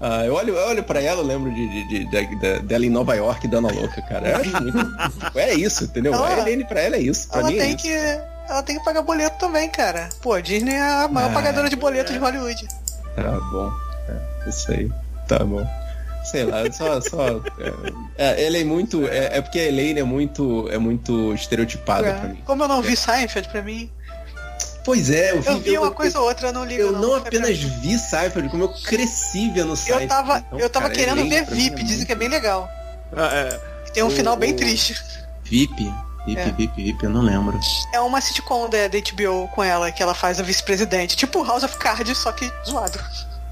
Ah, 0.00 0.24
eu 0.26 0.34
olho, 0.34 0.54
eu 0.54 0.68
olho 0.68 0.82
pra 0.84 1.00
ela, 1.00 1.20
eu 1.22 1.26
lembro 1.26 1.50
de, 1.54 1.66
de- 1.68 1.88
de- 1.88 2.04
de- 2.04 2.36
de- 2.36 2.58
dela 2.60 2.84
em 2.84 2.90
Nova 2.90 3.14
York 3.14 3.48
dando 3.48 3.68
a 3.68 3.72
louca, 3.72 4.02
cara. 4.02 4.28
Eu 4.28 4.36
acho 4.36 4.62
muito- 4.62 4.96
é 5.38 5.54
isso, 5.54 5.84
entendeu? 5.84 6.12
Ela- 6.14 6.28
a 6.28 6.38
Helene 6.40 6.64
pra 6.64 6.80
ela 6.80 6.96
é 6.96 7.00
isso. 7.00 7.28
Pra 7.28 7.40
Ela 7.40 7.48
mim 7.50 7.56
é 7.56 7.60
tem 7.60 7.74
isso. 7.74 7.84
que. 7.84 7.92
Ela 8.48 8.62
tem 8.62 8.78
que 8.78 8.84
pagar 8.84 9.02
boleto 9.02 9.38
também, 9.38 9.68
cara. 9.68 10.08
Pô, 10.22 10.34
a 10.34 10.40
Disney 10.40 10.74
é 10.74 10.80
a 10.80 11.08
maior 11.08 11.30
Ah, 11.30 11.34
pagadora 11.34 11.68
de 11.68 11.74
boleto 11.76 12.12
de 12.12 12.18
Hollywood. 12.18 12.68
Tá 13.16 13.22
bom. 13.50 13.72
É, 14.08 14.48
isso 14.48 14.70
aí. 14.70 14.90
Tá 15.26 15.38
bom. 15.40 15.66
Sei 16.24 16.44
lá, 16.44 16.58
só. 16.72 17.00
só 17.00 17.28
é, 18.18 18.34
é, 18.36 18.46
ela 18.46 18.58
é 18.58 18.64
muito. 18.64 19.06
É, 19.08 19.38
é 19.38 19.40
porque 19.40 19.58
a 19.58 19.64
Helene 19.64 20.00
é 20.00 20.04
muito. 20.04 20.68
É 20.70 20.76
muito 20.78 21.32
estereotipada 21.34 22.12
pra 22.14 22.28
mim. 22.28 22.42
Como 22.44 22.62
eu 22.64 22.68
não 22.68 22.82
vi 22.82 22.96
Seinfeld, 22.96 23.48
pra 23.48 23.62
mim. 23.62 23.90
Pois 24.86 25.10
é, 25.10 25.32
eu 25.32 25.42
vi, 25.42 25.48
Eu 25.48 25.58
vi 25.58 25.74
eu- 25.74 25.82
uma 25.82 25.90
coisa 25.90 26.18
ou 26.20 26.28
outra, 26.28 26.46
eu 26.48 26.52
não 26.52 26.64
ligo. 26.64 26.80
Eu 26.80 26.92
não 26.92 27.10
pra 27.20 27.28
apenas 27.28 27.58
vi 27.58 27.98
Seinfeld, 27.98 28.48
como 28.48 28.62
eu 28.64 28.68
cresci 28.68 29.50
vendo 29.50 29.74
Seinfeld. 29.76 30.02
Eu 30.04 30.08
tava, 30.08 30.38
Então, 30.38 30.58
eu 30.60 30.70
tava 30.70 30.84
cara, 30.84 30.94
querendo 30.94 31.18
Helene 31.18 31.30
ver 31.42 31.44
VIP, 31.44 31.80
é 31.82 31.84
dizem 31.84 32.06
que 32.06 32.12
é 32.12 32.14
bem 32.14 32.28
legal. 32.28 32.68
Ah, 33.14 33.28
é. 33.34 33.60
E 33.88 33.90
tem 33.92 34.02
um 34.04 34.06
O- 34.06 34.10
final 34.10 34.36
bem 34.36 34.52
o- 34.52 34.56
triste. 34.56 34.94
VIP? 35.42 35.92
VIP, 36.24 36.40
É. 36.40 36.44
VIP, 36.52 36.82
VIP, 36.84 37.04
eu 37.04 37.10
não 37.10 37.20
lembro. 37.20 37.58
É 37.92 38.00
uma 38.00 38.20
sitcom 38.20 38.68
da, 38.70 38.86
da 38.88 38.96
HBO 38.98 39.48
com 39.54 39.62
ela, 39.62 39.90
que 39.92 40.00
ela 40.02 40.14
faz 40.14 40.38
a 40.40 40.42
vice-presidente. 40.44 41.16
Tipo 41.16 41.42
House 41.44 41.64
of 41.64 41.76
Cards, 41.78 42.16
só 42.18 42.30
que 42.32 42.50
zoado. 42.64 42.98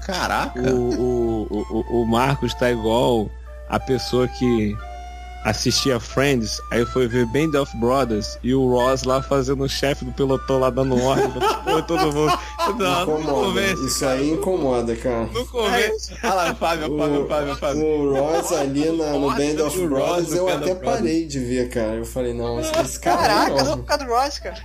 Caraca. 0.05 0.59
O, 0.71 1.47
o, 1.49 1.85
o, 1.89 2.01
o 2.01 2.05
Marcos 2.07 2.53
tá 2.53 2.71
igual 2.71 3.29
a 3.69 3.79
pessoa 3.79 4.27
que 4.27 4.73
assistia 5.45 5.99
Friends, 5.99 6.59
aí 6.71 6.85
foi 6.87 7.07
ver 7.07 7.25
Band 7.27 7.57
of 7.59 7.75
Brothers 7.77 8.37
e 8.43 8.53
o 8.53 8.67
Ross 8.67 9.03
lá 9.03 9.21
fazendo 9.21 9.63
o 9.63 9.69
chefe 9.69 10.03
do 10.03 10.11
pelotão 10.11 10.59
lá 10.59 10.69
dando 10.69 10.99
ordem 11.01 11.29
pra 11.63 11.81
todo 11.83 12.11
mundo. 12.11 12.37
Não, 12.67 12.75
não 12.75 13.01
Incomoda. 13.21 13.31
convence. 13.47 13.85
Isso 13.85 14.05
aí 14.07 14.31
incomoda, 14.31 14.95
cara. 14.95 15.29
Não 15.31 15.45
convence. 15.45 16.13
Olha 16.23 16.33
lá, 16.33 16.55
Fábio, 16.55 16.97
Fábio, 16.97 17.27
Fábio, 17.27 17.55
Fábio. 17.57 17.85
O 17.85 18.13
Ross 18.19 18.51
ali 18.53 18.89
na, 18.91 19.11
no 19.13 19.29
Band 19.31 19.63
of 19.65 19.79
o 19.79 19.87
Brothers 19.87 20.33
eu 20.33 20.49
até 20.49 20.73
parei 20.75 21.25
de 21.27 21.39
ver, 21.39 21.69
cara. 21.69 21.93
Eu 21.95 22.05
falei, 22.05 22.33
não, 22.33 22.59
esse, 22.59 22.75
esse 22.79 22.99
cara 22.99 23.17
Caraca, 23.21 23.53
é 23.53 23.59
só 23.63 23.69
não. 23.71 23.77
por 23.77 23.85
causa 23.85 24.03
do 24.05 24.09
Ross, 24.11 24.39
cara. 24.39 24.55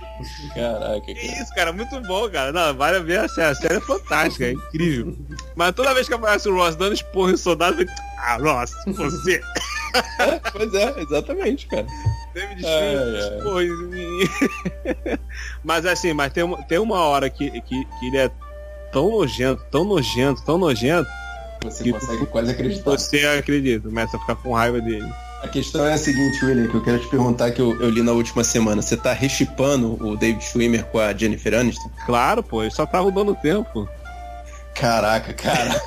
Caraca, 0.55 1.01
Que 1.01 1.13
cara. 1.13 1.41
isso, 1.43 1.53
cara, 1.55 1.73
muito 1.73 2.01
bom, 2.01 2.27
cara. 2.29 2.51
Não, 2.51 2.73
vale 2.75 2.97
a 2.97 3.01
ver 3.01 3.19
a 3.19 3.29
série. 3.29 3.51
A 3.51 3.55
série 3.55 3.75
é 3.75 3.81
fantástica, 3.81 4.45
é 4.45 4.51
incrível. 4.53 5.15
Mas 5.55 5.73
toda 5.75 5.93
vez 5.93 6.07
que 6.07 6.13
aparece 6.15 6.49
o 6.49 6.55
Ross 6.55 6.75
dando 6.75 6.93
esporro 6.93 7.29
em 7.29 7.37
soldado, 7.37 7.75
eu 7.81 7.87
fico, 7.87 7.91
ah, 8.17 8.37
Ross, 8.37 8.71
você. 8.87 9.41
Pois 10.51 10.73
é, 10.73 11.01
exatamente, 11.01 11.67
cara. 11.67 11.85
David 12.33 12.65
Ai, 12.65 13.39
Schwimmer, 13.39 13.63
em 13.63 13.87
mim. 13.87 14.29
Mas 15.63 15.85
assim, 15.85 16.13
mas 16.13 16.31
tem 16.31 16.43
uma, 16.43 16.61
tem 16.63 16.77
uma 16.79 16.99
hora 16.99 17.29
que, 17.29 17.49
que, 17.61 17.85
que 17.85 18.05
ele 18.07 18.17
é 18.17 18.31
tão 18.91 19.09
nojento, 19.11 19.63
tão 19.71 19.83
nojento, 19.83 20.41
tão 20.43 20.57
nojento, 20.57 21.09
Você 21.63 21.83
Que- 21.83 21.91
consegue 21.93 22.25
quase 22.27 22.51
acreditar. 22.51 22.89
você 22.91 23.25
acredita, 23.25 23.87
começa 23.89 24.17
a 24.17 24.19
ficar 24.19 24.35
com 24.35 24.53
raiva 24.53 24.79
dele. 24.81 25.09
A 25.43 25.47
questão 25.47 25.83
é 25.85 25.93
a 25.93 25.97
seguinte, 25.97 26.43
William, 26.45 26.67
que 26.67 26.75
eu 26.75 26.83
quero 26.83 26.99
te 26.99 27.07
perguntar 27.07 27.49
que 27.51 27.59
eu, 27.59 27.79
eu 27.81 27.89
li 27.89 28.01
na 28.03 28.11
última 28.11 28.43
semana. 28.43 28.81
Você 28.81 28.95
tá 28.95 29.11
rechipando 29.11 29.97
o 30.05 30.15
David 30.15 30.43
Schwimmer 30.43 30.85
com 30.85 30.99
a 30.99 31.11
Jennifer 31.13 31.55
Aniston? 31.55 31.89
Claro, 32.05 32.43
pô, 32.43 32.61
ele 32.61 32.69
só 32.71 32.85
tava 32.85 33.11
dando 33.11 33.33
tempo. 33.35 33.89
Caraca, 34.75 35.33
cara. 35.33 35.81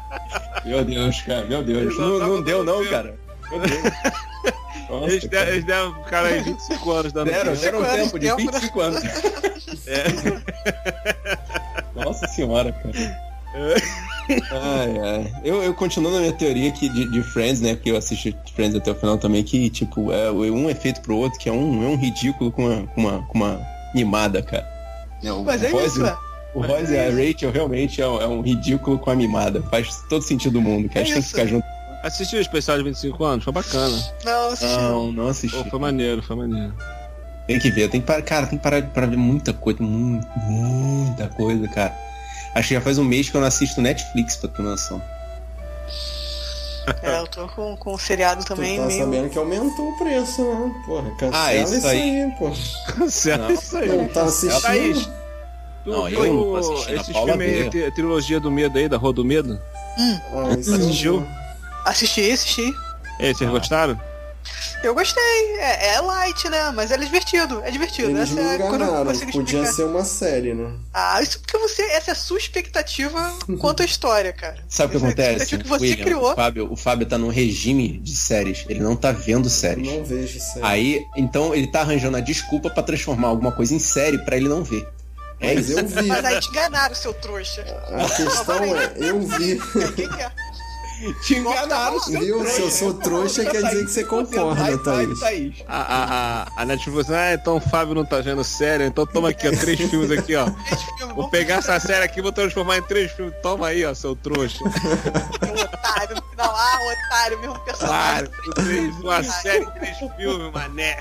meu 0.65 0.83
Deus, 0.85 1.21
cara, 1.21 1.45
meu 1.45 1.63
Deus. 1.63 1.97
Não, 1.97 2.19
não 2.19 2.41
deu 2.41 2.63
não, 2.63 2.85
cara. 2.87 3.15
Meu 3.49 3.59
Deus. 3.59 3.81
Nossa, 4.89 5.05
Eles, 5.05 5.23
cara. 5.23 5.29
deram, 5.29 5.51
eles 5.53 5.63
deram 5.65 5.93
pro 5.93 6.03
cara 6.03 6.27
aí 6.27 6.41
25 6.41 6.91
anos 6.91 7.13
dando 7.13 7.31
Deram, 7.31 7.55
tempo. 7.55 7.61
deram 7.61 7.79
um 7.79 7.83
25 7.83 8.19
tempo 8.19 8.19
de 8.19 8.27
anos, 8.27 8.43
25 8.53 8.81
anos. 8.81 9.03
Nossa 11.95 12.27
senhora, 12.27 12.71
cara. 12.73 12.91
Ai, 14.51 14.99
ai. 14.99 15.33
Eu, 15.43 15.61
eu 15.63 15.73
continuo 15.73 16.11
na 16.11 16.19
minha 16.19 16.33
teoria 16.33 16.71
que 16.71 16.87
de, 16.89 17.09
de 17.09 17.23
Friends, 17.23 17.61
né? 17.61 17.75
Porque 17.75 17.91
eu 17.91 17.97
assisti 17.97 18.35
Friends 18.55 18.75
até 18.75 18.91
o 18.91 18.95
final 18.95 19.17
também, 19.17 19.43
que, 19.43 19.69
tipo, 19.69 20.11
é 20.11 20.29
um 20.31 20.69
é 20.69 20.75
feito 20.75 21.01
pro 21.01 21.15
outro, 21.17 21.39
que 21.39 21.49
é 21.49 21.51
um, 21.51 21.83
é 21.83 21.87
um 21.87 21.97
ridículo 21.97 22.51
com 22.51 22.65
uma, 22.65 22.87
com 22.87 23.01
uma, 23.01 23.27
com 23.27 23.37
uma 23.37 23.61
mimada, 23.93 24.41
cara. 24.41 24.65
É, 25.23 25.31
o 25.31 25.43
Mas 25.43 25.63
é 25.63 25.71
isso, 25.85 26.05
é. 26.05 26.17
O 26.53 26.61
Ross 26.61 26.89
e 26.89 26.97
a 26.97 27.09
Rachel 27.09 27.51
realmente 27.51 28.01
é 28.01 28.07
um, 28.07 28.21
é 28.21 28.27
um 28.27 28.41
ridículo 28.41 28.99
com 28.99 29.09
a 29.09 29.15
mimada. 29.15 29.61
Faz 29.69 30.03
todo 30.09 30.21
sentido 30.21 30.53
do 30.53 30.61
mundo, 30.61 30.89
que 30.89 30.97
a 30.97 31.01
É 31.01 31.05
gente 31.05 31.13
tem 31.13 31.21
que 31.21 31.27
isso. 31.27 31.35
ficar 31.37 31.47
junto. 31.47 31.65
Assistiu 32.03 32.39
o 32.39 32.41
especial 32.41 32.77
de 32.77 32.83
25 32.83 33.23
anos? 33.23 33.43
Foi 33.43 33.53
bacana. 33.53 33.95
Não, 34.25 34.47
assisti. 34.49 34.75
Não, 34.77 35.11
não 35.11 35.27
assisti. 35.27 35.55
Pô, 35.63 35.69
foi 35.69 35.79
maneiro, 35.79 36.21
foi 36.23 36.35
maneiro. 36.35 36.73
Tem 37.47 37.59
que 37.59 37.69
ver, 37.71 37.89
tem 37.89 38.01
que 38.01 38.07
parar, 38.07 38.21
cara, 38.21 38.47
tem 38.47 38.57
que 38.57 38.63
parar 38.63 38.81
pra 38.81 39.05
ver 39.05 39.17
muita 39.17 39.53
coisa, 39.53 39.81
mu- 39.83 40.21
muita 40.47 41.27
coisa, 41.29 41.67
cara. 41.69 41.93
Acho 42.55 42.69
que 42.69 42.73
já 42.73 42.81
faz 42.81 42.97
um 42.97 43.03
mês 43.03 43.29
que 43.29 43.35
eu 43.37 43.41
não 43.41 43.47
assisto 43.47 43.81
Netflix, 43.81 44.35
pra 44.35 44.49
ter 44.49 44.61
noção. 44.61 45.01
É, 47.03 47.19
eu 47.19 47.27
tô 47.27 47.47
com, 47.49 47.77
com 47.77 47.93
o 47.93 47.97
seriado 47.99 48.43
também 48.43 48.75
tu 48.77 48.81
tá 48.81 48.87
meio. 48.87 48.99
sabendo 49.03 49.29
que 49.29 49.37
aumentou 49.37 49.89
o 49.89 49.97
preço, 49.97 50.43
né? 50.43 50.73
Porra, 50.85 51.11
cancela 51.11 51.45
Ah, 51.45 51.55
isso 51.55 51.75
isso 51.75 51.87
aí. 51.87 52.21
aí, 52.23 52.31
pô. 52.39 52.51
Cancela 52.93 53.47
Não. 53.47 53.51
isso 53.53 53.77
aí. 53.77 53.87
Não 53.87 54.07
tá 54.07 54.23
assistindo? 54.23 55.20
Tu 55.83 55.89
Não, 55.89 56.05
viu 56.05 56.25
eu 56.25 56.55
a 56.55 56.59
esse 56.59 57.11
Paula 57.11 57.29
filme 57.31 57.45
aí, 57.45 57.69
tri- 57.69 57.91
trilogia 57.91 58.39
do 58.39 58.51
medo 58.51 58.77
aí, 58.77 58.87
da 58.87 58.97
Rua 58.97 59.13
do 59.13 59.25
Medo? 59.25 59.59
Ah, 59.97 60.55
isso 60.59 60.69
eu 60.71 60.75
Assistiu? 60.75 61.27
Assisti, 61.85 62.31
assisti. 62.31 62.75
E 63.19 63.25
aí, 63.25 63.33
vocês 63.35 63.49
Ah. 63.49 63.53
gostaram? 63.53 63.99
Eu 64.83 64.95
gostei. 64.95 65.21
É, 65.59 65.93
é 65.95 66.01
light, 66.01 66.49
né? 66.49 66.71
Mas 66.71 66.89
é 66.91 66.97
divertido. 66.97 67.61
É 67.63 67.69
divertido. 67.69 68.09
Eles 68.09 68.31
Essa 68.31 68.33
me 68.33 68.41
é 68.41 68.55
eu 68.61 68.67
enganaram. 68.67 69.05
consigo 69.05 69.31
Podia 69.31 69.59
explicar. 69.61 69.73
ser 69.73 69.83
uma 69.83 70.03
série, 70.03 70.53
né? 70.55 70.71
Ah, 70.91 71.21
isso 71.21 71.39
porque 71.39 71.55
você. 71.59 71.83
Essa 71.83 72.11
é 72.11 72.13
a 72.13 72.15
sua 72.15 72.37
expectativa 72.39 73.31
quanto 73.59 73.83
à 73.83 73.85
história, 73.85 74.33
cara. 74.33 74.57
Sabe 74.67 74.95
o 74.95 74.99
que 74.99 75.05
é 75.05 75.07
a 75.07 75.09
acontece? 75.11 75.43
expectativa 75.43 75.63
que 75.63 75.69
você 75.69 75.83
William? 75.91 76.03
criou. 76.05 76.31
O 76.31 76.35
Fábio, 76.35 76.71
o 76.71 76.75
Fábio 76.75 77.05
tá 77.07 77.17
num 77.19 77.29
regime 77.29 77.99
de 77.99 78.15
séries. 78.15 78.65
Ele 78.67 78.79
não 78.79 78.95
tá 78.95 79.11
vendo 79.11 79.47
séries. 79.49 79.87
Não 79.87 80.03
vejo 80.03 80.39
série. 80.39 80.65
Aí, 80.65 81.05
então 81.15 81.53
ele 81.53 81.67
tá 81.67 81.81
arranjando 81.81 82.17
a 82.17 82.21
desculpa 82.21 82.69
pra 82.71 82.81
transformar 82.81 83.27
alguma 83.27 83.51
coisa 83.51 83.75
em 83.75 83.79
série 83.79 84.17
pra 84.19 84.35
ele 84.37 84.49
não 84.49 84.63
ver. 84.63 84.87
É 85.41 85.55
Mas 85.55 85.69
isso. 85.69 85.79
eu 85.79 85.87
vi. 85.87 86.07
Mas 86.07 86.23
aí 86.23 86.39
te 86.39 86.49
enganaram, 86.49 86.95
seu 86.95 87.13
trouxa. 87.15 87.65
A 87.91 88.15
questão 88.15 88.63
é, 88.63 88.93
eu 88.97 89.19
vi. 89.21 89.59
Que 89.95 90.03
é? 90.21 90.31
Te 91.23 91.35
enganaram, 91.35 91.99
seu 91.99 92.19
Viu? 92.19 92.37
trouxa. 92.39 92.53
Se 92.55 92.61
eu 92.61 92.71
sou 92.71 92.93
trouxa, 92.93 93.45
quer 93.45 93.63
dizer 93.63 93.85
que 93.85 93.91
você 93.91 94.03
concorda, 94.03 94.77
Thaís. 94.77 95.19
Thaís. 95.19 95.55
A, 95.67 95.81
a, 95.81 96.03
a, 96.43 96.61
a 96.61 96.65
Netflix 96.65 97.07
falou 97.07 97.21
assim, 97.21 97.31
ah, 97.31 97.33
então 97.33 97.55
o 97.57 97.59
Fábio 97.59 97.95
não 97.95 98.05
tá 98.05 98.19
vendo 98.19 98.43
sério, 98.43 98.85
então 98.85 99.05
toma 99.05 99.29
aqui, 99.29 99.47
ó, 99.47 99.51
três 99.51 99.79
filmes 99.79 100.11
aqui, 100.11 100.35
ó. 100.35 100.47
Vou 101.15 101.29
pegar 101.29 101.55
essa 101.55 101.79
série 101.79 102.03
aqui 102.03 102.19
e 102.19 102.21
vou 102.21 102.31
transformar 102.31 102.77
em 102.77 102.83
três 102.83 103.11
filmes. 103.11 103.33
Toma 103.41 103.67
aí, 103.67 103.85
ó, 103.85 103.93
seu 103.93 104.15
trouxa. 104.15 104.63
um 104.63 105.61
otário 105.61 106.15
no 106.15 106.21
final. 106.29 106.55
Ah, 106.55 106.79
o 106.81 106.91
otário, 106.91 107.39
mesmo 107.39 107.59
personagem. 107.59 108.31
Claro, 108.31 108.65
fez 108.65 108.95
uma 108.97 109.23
série 109.23 109.63
em 109.63 109.71
três 109.71 109.97
filmes, 109.97 110.53
mané. 110.53 110.97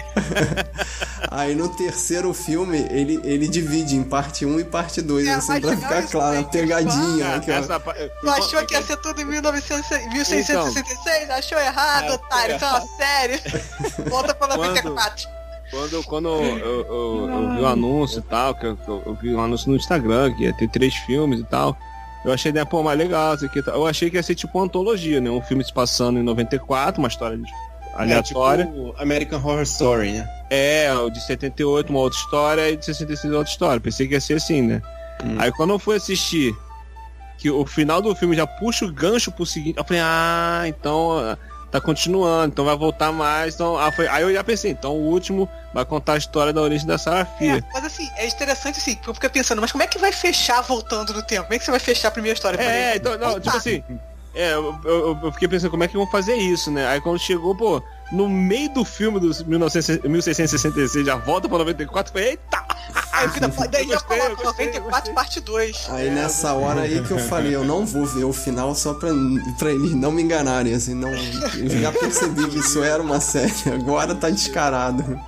Aí 1.31 1.55
no 1.55 1.69
terceiro 1.69 2.33
filme, 2.33 2.87
ele, 2.91 3.21
ele 3.25 3.49
divide 3.49 3.95
em 3.95 4.03
parte 4.03 4.45
1 4.45 4.61
e 4.61 4.65
parte 4.65 5.01
2, 5.03 5.27
É, 5.27 5.35
assim, 5.35 5.61
pra 5.61 5.77
ficar 5.77 6.03
claro, 6.09 6.41
a 6.41 6.45
pegadinha. 6.45 7.43
Ah, 7.47 7.53
essa 7.53 7.81
Tu 7.81 8.31
achou 8.31 8.67
que 8.67 8.75
ia 8.75 8.83
ser 8.83 8.97
tudo 8.97 9.21
em 9.21 9.25
1900 9.25 9.90
1666? 9.99 11.31
Achou 11.31 11.59
errado, 11.59 12.13
otário. 12.15 12.55
É 12.55 12.59
uma 12.67 12.81
série. 12.97 13.41
Volta 14.09 14.35
pra 14.35 14.49
94. 14.57 15.29
Quando, 15.71 16.03
quando 16.05 16.29
eu, 16.29 16.59
eu- 16.59 16.87
eu- 16.87 17.31
eu 17.31 17.55
vi 17.55 17.61
o 17.61 17.67
anúncio 17.67 18.19
e 18.19 18.23
tal, 18.23 18.55
que 18.55 18.67
eu, 18.67 18.77
eu- 18.89 19.15
vi 19.21 19.33
um 19.35 19.41
anúncio 19.41 19.71
no 19.71 19.77
Instagram, 19.77 20.35
que 20.35 20.43
ia 20.45 20.53
ter 20.53 20.69
três 20.69 20.93
filmes 20.95 21.39
e 21.41 21.45
tal, 21.45 21.77
eu 22.25 22.33
achei 22.33 22.51
ideia, 22.51 22.67
pô, 22.67 22.83
mais 22.83 22.99
legal, 22.99 23.35
isso 23.37 23.47
aqui, 23.47 23.63
eu 23.65 23.87
achei 23.87 24.11
que 24.11 24.17
ia 24.17 24.23
ser 24.23 24.35
tipo 24.35 24.59
uma 24.59 24.65
antologia, 24.65 25.21
né? 25.21 25.31
Um 25.31 25.41
filme 25.41 25.63
se 25.65 25.73
passando 25.73 26.19
em 26.19 26.23
94, 26.25 27.01
uma 27.01 27.07
história 27.09 27.37
de- 27.39 27.45
aleatória. 27.95 28.65
É, 28.65 28.67
tipo 28.67 28.95
American 28.99 29.39
Horror 29.39 29.63
Story, 29.63 30.13
né? 30.13 30.29
É, 30.51 30.93
o 30.95 31.09
de 31.09 31.21
78 31.25 31.91
uma 31.91 32.01
outra 32.01 32.19
história 32.19 32.69
e 32.71 32.77
de 32.77 32.85
66 32.85 33.33
outra 33.33 33.51
história. 33.53 33.81
Pensei 33.81 34.09
que 34.09 34.15
ia 34.15 34.21
ser 34.21 34.35
assim, 34.35 34.63
né? 34.63 34.83
Hum. 35.25 35.37
Aí 35.39 35.53
quando 35.53 35.71
eu 35.71 35.79
fui 35.79 35.97
assistir, 35.97 36.53
que 37.41 37.51
o 37.51 37.65
final 37.65 38.03
do 38.03 38.15
filme 38.15 38.37
já 38.37 38.47
puxa 38.47 38.85
o 38.85 38.93
gancho 38.93 39.33
pro 39.33 39.47
seguinte, 39.47 39.79
eu 39.79 39.85
falei, 39.85 40.03
ah, 40.05 40.63
então 40.67 41.19
ah, 41.19 41.39
tá 41.71 41.81
continuando, 41.81 42.53
então 42.53 42.67
vai 42.67 42.77
voltar 42.77 43.11
mais. 43.13 43.55
Então, 43.55 43.79
ah, 43.79 43.91
foi- 43.91 44.07
aí 44.09 44.23
eu 44.23 44.33
já 44.33 44.45
pensei, 44.45 44.71
então 44.71 44.93
o 44.93 45.07
último 45.09 45.49
vai 45.73 45.85
contar 45.87 46.13
a 46.15 46.17
história 46.19 46.53
da 46.53 46.61
origem 46.61 46.87
da 46.87 46.99
Sarah 46.99 47.25
Fia. 47.25 47.57
É, 47.57 47.63
mas 47.73 47.85
assim, 47.87 48.07
é 48.17 48.27
interessante 48.27 48.79
assim, 48.79 48.95
porque 48.97 49.09
eu 49.09 49.15
fiquei 49.15 49.31
pensando, 49.31 49.59
mas 49.63 49.73
como 49.73 49.83
é 49.83 49.87
que 49.87 49.99
vai 49.99 50.13
fechar 50.13 50.61
voltando 50.61 51.15
no 51.15 51.23
tempo? 51.23 51.45
Como 51.45 51.55
é 51.55 51.59
que 51.59 51.65
você 51.65 51.71
vai 51.71 51.81
fechar 51.81 52.09
a 52.09 52.11
primeira 52.11 52.35
história? 52.37 52.61
É, 52.61 52.97
então, 52.97 53.17
não, 53.17 53.41
tipo 53.41 53.57
assim. 53.57 53.83
É, 54.35 54.53
eu, 54.55 54.75
eu- 54.85 55.19
eu 55.25 55.33
fiquei 55.33 55.49
pensando 55.49 55.71
como 55.71 55.83
é 55.85 55.89
que 55.89 55.97
vão 55.97 56.07
fazer 56.07 56.35
isso, 56.37 56.71
né? 56.71 56.87
Aí 56.87 57.01
quando 57.01 57.19
chegou, 57.19 57.55
pô, 57.55 57.83
no 58.13 58.29
meio 58.29 58.73
do 58.73 58.85
filme 58.85 59.19
dos 59.19 59.43
1900 59.43 60.05
1666, 60.09 61.05
já 61.07 61.17
volta 61.17 61.49
pra 61.49 61.59
94, 61.59 62.11
eu 62.11 62.13
falei, 62.13 62.31
eita! 62.31 62.65
Aí 63.13 63.27
eu 63.27 63.31
fiz- 63.33 63.41
daí 63.71 63.83
eu 63.83 63.89
Gostei, 63.89 64.19
eu 64.19 64.23
coloco 64.23 64.43
gostei, 64.45 64.67
94 64.67 64.83
gostei. 64.91 65.15
parte 65.15 65.41
2. 65.41 65.87
Aí 65.91 66.11
nessa 66.11 66.55
hora 66.55 66.83
aí 66.83 67.03
que 67.03 67.11
eu 67.11 67.19
falei, 67.19 67.55
eu 67.55 67.65
não 67.65 67.85
vou 67.85 68.07
ver 68.07 68.25
o 68.25 68.33
final 68.33 68.75
só 68.75 68.95
pra, 68.95 69.11
pra 69.59 69.71
eles 69.71 69.93
não 69.95 70.11
me 70.11 70.23
enganarem, 70.23 70.73
assim, 70.75 70.95
não. 70.95 71.11
Eu 71.11 71.69
já 71.81 71.93
percebi 71.93 72.47
que 72.49 72.59
isso 72.61 72.83
era 72.83 73.03
uma 73.03 73.21
série, 73.21 73.53
agora 73.75 74.15
tá 74.15 74.31
descarado. 74.31 75.21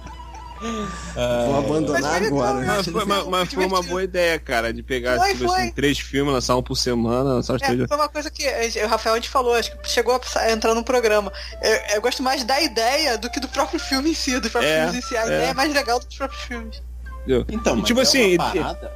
Vou 1.47 1.59
abandonar 1.59 2.01
Mas 2.03 2.11
foi 2.13 2.21
legal, 2.21 2.39
agora. 2.43 2.61
né? 2.61 2.67
Mas 2.77 2.87
foi, 2.89 3.05
mas- 3.05 3.27
mas 3.27 3.53
foi 3.53 3.67
uma 3.67 3.83
boa 3.83 4.03
ideia, 4.05 4.39
cara, 4.39 4.73
de 4.73 4.83
pegar 4.83 5.19
Foi, 5.19 5.33
tipo, 5.35 5.49
foi. 5.49 5.61
assim, 5.63 5.73
três 5.73 5.99
filmes, 5.99 6.33
lançar 6.33 6.57
um 6.57 6.63
por 6.63 6.77
semana, 6.77 7.35
lançar 7.35 7.55
os 7.57 7.63
É, 7.63 7.67
três. 7.67 7.87
foi 7.89 7.97
uma 7.97 8.09
coisa 8.09 8.31
que 8.31 8.45
eh, 8.47 8.85
o 8.85 8.89
Rafael 8.89 9.15
a 9.15 9.19
gente 9.19 9.29
falou, 9.29 9.55
acho 9.55 9.77
que 9.77 9.89
chegou 9.91 10.21
a 10.37 10.51
entrar 10.53 10.75
no 10.75 10.85
programa. 10.85 11.33
Eu, 11.61 11.97
eu 11.97 12.01
gosto 12.03 12.23
mais 12.23 12.45
da 12.45 12.61
ideia 12.61 13.19
do 13.19 13.29
que 13.31 13.41
do 13.41 13.49
próprio 13.49 13.81
filme 13.81 14.11
em 14.11 14.15
si, 14.15 14.39
dos 14.39 14.51
próprios 14.51 14.73
É, 14.73 14.85
filmes 14.85 15.05
em 15.05 15.09
si. 15.09 15.17
A 15.17 15.23
é. 15.23 15.27
ideia 15.27 15.51
é 15.51 15.55
mais 15.55 15.73
legal 15.73 15.99
dos 15.99 16.17
próprios 16.17 16.43
filmes. 16.45 16.83
entendeu? 17.21 17.45
Então, 17.51 17.75
E, 17.75 17.79
mas 17.79 17.87
tipo 17.87 18.01
é 18.01 18.03
assim, 18.03 18.35
uma 18.37 18.53
parada 18.53 18.93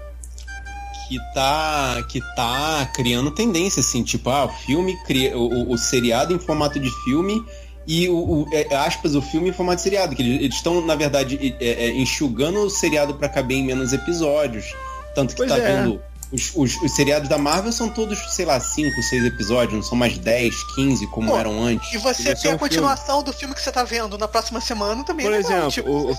que 1.09 1.19
tá 1.35 2.03
que 2.09 2.21
tá 2.35 2.91
criando 2.95 3.31
tendência 3.31 3.79
assim, 3.81 4.03
tipo, 4.03 4.29
ah, 4.29 4.47
o 4.47 4.49
filme 4.49 4.97
cria 5.05 5.37
o- 5.39 5.71
o 5.73 5.79
seriado 5.79 6.33
em 6.35 6.39
formato 6.39 6.81
de 6.81 6.91
filme 7.05 7.45
e 7.87 8.09
o, 8.09 8.15
o- 8.17 8.49
é, 8.53 8.75
aspas 8.75 9.15
o 9.15 9.23
filme 9.23 9.51
em 9.51 9.53
formato 9.53 9.77
de 9.77 9.83
seriado, 9.83 10.15
que 10.17 10.23
eles 10.23 10.55
estão 10.55 10.85
na 10.85 10.95
verdade 10.95 11.57
é, 11.61 11.87
é, 11.87 11.91
enxugando 11.93 12.59
o 12.61 12.71
seriado 12.71 13.15
pra 13.15 13.29
caber 13.29 13.59
em 13.59 13.65
menos 13.65 13.93
episódios, 13.93 14.75
tanto 15.15 15.31
que 15.35 15.37
Pois 15.37 15.51
tá 15.51 15.59
é. 15.59 15.83
vindo 15.83 16.01
os, 16.33 16.51
os, 16.57 16.83
os 16.83 16.93
seriados 16.97 17.29
da 17.29 17.39
Marvel 17.39 17.71
são 17.71 17.89
todos, 17.89 18.19
sei 18.35 18.45
lá, 18.45 18.59
5, 18.59 19.01
6 19.01 19.27
episódios, 19.27 19.75
não 19.75 19.83
são 19.83 19.97
mais 19.97 20.19
10, 20.19 20.55
15 20.75 21.07
como 21.07 21.31
Pô, 21.31 21.39
eram 21.39 21.63
antes. 21.63 21.93
E 21.95 21.99
você 21.99 22.35
ter 22.35 22.49
a 22.51 22.59
continuação 22.59 23.23
do 23.23 23.33
filme 23.33 23.55
que 23.55 23.63
você 23.63 23.71
tá 23.71 23.85
vendo 23.85 24.19
na 24.19 24.27
próxima 24.27 24.61
semana 24.61 25.05
também 25.05 25.25
Por 25.25 25.33
é 25.33 25.37
legal, 25.39 25.69
exemplo, 25.69 25.71
tipo, 25.71 25.89
o, 25.89 26.11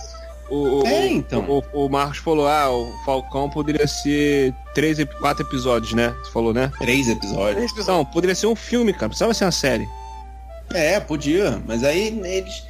o, 0.49 0.79
o, 0.81 0.87
É, 0.87 1.01
o- 1.01 1.07
então. 1.11 1.61
o, 1.73 1.85
o 1.85 1.89
Marcos 1.89 2.19
falou, 2.19 2.47
ah, 2.47 2.71
o 2.71 2.89
Falcão 3.05 3.49
poderia 3.49 3.85
ser 3.85 4.53
três, 4.73 4.97
quatro 5.19 5.43
episódios, 5.45 5.91
né? 5.93 6.15
Você 6.23 6.31
falou, 6.31 6.53
né? 6.53 6.71
Três 6.79 7.09
episódios. 7.09 7.85
Não, 7.85 8.05
poderia 8.05 8.33
ser 8.33 8.47
um 8.47 8.55
filme, 8.55 8.93
cara. 8.93 9.09
Precisava 9.09 9.33
ser 9.33 9.43
uma 9.43 9.51
série. 9.51 9.85
É, 10.73 10.99
podia, 10.99 11.61
mas 11.65 11.83
aí 11.83 12.07
eles. 12.25 12.63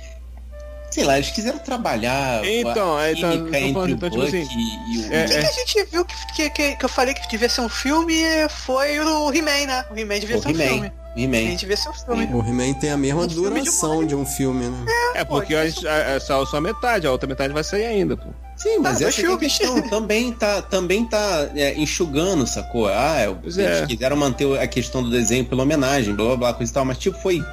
Sei 0.90 1.04
lá, 1.04 1.18
eles 1.18 1.30
quiseram 1.32 1.60
trabalhar. 1.60 2.44
Então, 2.48 2.96
a 2.98 3.02
aí 3.02 3.20
tá- 3.22 3.30
química 3.32 3.52
tô 3.52 3.58
entre 3.58 3.74
falando, 3.74 3.90
o 3.90 3.94
então, 3.96 4.10
tipo 4.10 4.22
Buck 4.26 4.38
assim, 4.38 4.48
e 4.94 4.98
o. 5.00 5.14
é- 5.14 5.26
O 5.26 5.28
que, 5.28 5.40
que 5.40 5.46
a 5.46 5.52
gente 5.52 5.84
viu 5.92 6.06
que, 6.06 6.50
que, 6.50 6.76
que, 6.78 6.86
eu 6.86 6.90
falei 6.90 7.14
que 7.14 7.28
devia 7.28 7.50
ser 7.50 7.62
um 7.62 7.70
filme 7.70 8.16
foi 8.50 9.00
o 9.00 9.32
He-Man, 9.34 9.66
né? 9.68 9.86
O 9.92 9.98
He-Man 10.00 10.20
devia 10.20 10.38
O 10.38 10.42
ser 10.42 10.48
um 10.48 10.52
He-Man. 10.52 10.64
filme. 10.68 10.92
A 11.16 11.20
He-Man. 11.20 11.38
gente 11.52 11.76
ser 11.78 11.90
um 11.90 11.94
filme. 11.94 12.26
O 12.34 12.40
He-Man 12.42 12.74
tem 12.80 12.92
a 12.92 12.98
mesma 12.98 13.24
Um 13.24 13.28
de 13.28 13.36
duração 13.36 14.06
de 14.06 14.16
um 14.16 14.26
filme, 14.26 14.66
né? 14.66 14.86
É, 15.16 15.24
porque 15.26 15.54
a 15.56 15.68
gente, 15.68 15.86
a- 15.88 15.98
é 16.16 16.20
só, 16.20 16.46
só 16.46 16.62
metade, 16.62 17.06
a 17.06 17.12
outra 17.12 17.28
metade 17.28 17.54
vai 17.54 17.64
sair 17.64 17.86
ainda, 17.86 18.16
pô. 18.16 18.30
Sim, 18.56 18.80
mas 18.80 19.02
Ah, 19.02 19.10
essa 19.10 19.22
é 19.22 19.34
a 19.34 19.38
questão. 19.38 19.82
também 19.90 20.32
tá, 20.32 20.62
também 20.62 21.06
tá 21.06 21.50
é, 21.56 21.74
enxugando, 21.76 22.48
sacou? 22.48 22.88
Ah, 22.88 23.18
é, 23.20 23.26
eles 23.44 23.58
é. 23.58 23.86
quiseram 23.86 24.16
manter 24.16 24.58
a 24.60 24.66
questão 24.68 25.04
do 25.04 25.10
desenho 25.12 25.44
pela 25.46 25.64
homenagem, 25.64 26.16
blá 26.16 26.26
blá 26.28 26.38
blá, 26.38 26.54
coisa 26.54 26.72
e 26.72 26.74
tal, 26.74 26.86
mas 26.86 26.98
tipo, 26.98 27.18
foi. 27.20 27.44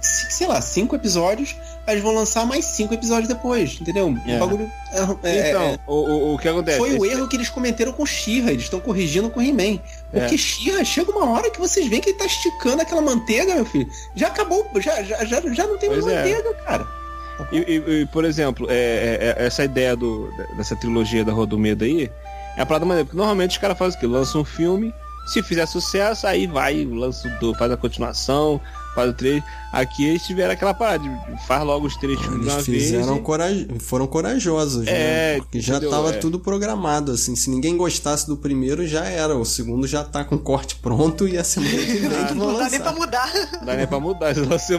Sei 0.00 0.46
lá, 0.46 0.60
cinco 0.60 0.94
episódios, 0.94 1.56
eles 1.86 2.02
vão 2.02 2.14
lançar 2.14 2.46
mais 2.46 2.64
cinco 2.66 2.94
episódios 2.94 3.26
depois, 3.28 3.78
entendeu? 3.80 4.16
É. 4.26 4.36
O 4.36 4.38
bagulho. 4.38 4.70
é- 4.92 5.28
é- 5.28 5.50
Então, 5.50 5.62
é- 5.62 5.78
o, 5.88 6.34
o, 6.34 6.38
que 6.38 6.48
acontece? 6.48 6.78
Foi 6.78 6.96
o 6.96 7.04
Esse- 7.04 7.14
erro 7.14 7.26
que 7.28 7.36
eles 7.36 7.48
cometeram 7.48 7.92
com 7.92 8.06
Xirra, 8.06 8.50
eles 8.52 8.62
estão 8.64 8.78
corrigindo 8.78 9.28
com 9.28 9.42
He-Man. 9.42 9.80
Porque 10.12 10.34
É. 10.36 10.38
Xirra 10.38 10.84
chega 10.84 11.10
uma 11.10 11.28
hora 11.30 11.50
que 11.50 11.58
vocês 11.58 11.88
veem 11.88 12.00
que 12.00 12.10
ele 12.10 12.18
tá 12.18 12.26
esticando 12.26 12.80
aquela 12.82 13.00
manteiga, 13.02 13.54
meu 13.56 13.64
filho. 13.64 13.88
Já 14.14 14.28
acabou, 14.28 14.64
já, 14.76 15.02
já, 15.02 15.24
já, 15.24 15.40
já 15.52 15.66
não 15.66 15.76
tem 15.78 15.90
mais 15.90 16.06
é. 16.06 16.14
manteiga, 16.16 16.54
cara. 16.64 16.86
E, 17.52 17.56
e- 17.58 18.00
e, 18.02 18.06
por 18.06 18.24
exemplo, 18.24 18.66
é, 18.70 18.74
é- 18.74 19.34
é- 19.42 19.46
essa 19.46 19.64
ideia 19.64 19.96
do, 19.96 20.28
dessa 20.56 20.74
trilogia 20.76 21.24
da 21.24 21.32
Rua 21.32 21.46
do 21.46 21.58
Medo 21.58 21.84
aí 21.84 22.10
é 22.56 22.62
a 22.62 22.66
parada 22.66 22.84
maneira, 22.84 23.04
porque 23.04 23.16
normalmente 23.16 23.52
os 23.52 23.58
caras 23.58 23.76
fazem 23.78 23.96
o 23.96 24.00
quê? 24.00 24.06
Lançam 24.06 24.40
um 24.40 24.44
filme, 24.44 24.92
se 25.26 25.42
fizer 25.42 25.66
sucesso, 25.66 26.26
aí 26.26 26.46
vai, 26.46 26.84
lança 26.84 27.28
do, 27.40 27.54
faz 27.54 27.70
a 27.70 27.76
continuação, 27.76 28.60
faz 28.94 29.10
o 29.10 29.12
três. 29.12 29.42
Aqui 29.72 30.06
eles 30.06 30.22
tiveram 30.26 30.52
aquela 30.52 30.72
parada, 30.74 30.98
de- 31.04 31.46
faz 31.46 31.62
logo 31.64 31.86
os 31.86 31.96
três 31.96 32.18
filmes 32.20 32.40
de 32.40 32.46
uma 32.46 32.54
Eles 32.54 32.66
vez. 32.66 32.82
fizeram 32.84 33.16
e- 33.16 33.20
coraj... 33.20 33.66
foram 33.80 34.06
corajosos, 34.06 34.86
É, 34.86 35.34
né? 35.34 35.36
Porque 35.38 35.60
já 35.60 35.74
entendeu? 35.74 35.90
tava 35.90 36.10
É. 36.10 36.18
tudo 36.18 36.38
programado, 36.40 37.12
assim. 37.12 37.36
Se 37.36 37.50
ninguém 37.50 37.76
gostasse 37.76 38.26
do 38.26 38.36
primeiro, 38.36 38.86
já 38.86 39.04
era. 39.04 39.36
O 39.36 39.44
segundo 39.44 39.86
já 39.86 40.02
tá 40.04 40.24
com 40.24 40.38
corte 40.38 40.76
pronto 40.76 41.28
e 41.28 41.36
a 41.38 41.44
semana 41.44 41.70
que 41.76 41.84
vem 41.98 42.26
que 42.26 42.34
vão 42.34 42.52
Não 42.52 42.58
dá 42.58 42.68
nem 42.70 42.80
pra 42.80 42.90
lançar. 42.90 43.00
mudar. 43.00 43.32
Não 43.52 43.64
dá 43.66 43.74
nem 43.76 43.86
pra 43.86 44.00
mudar, 44.00 44.34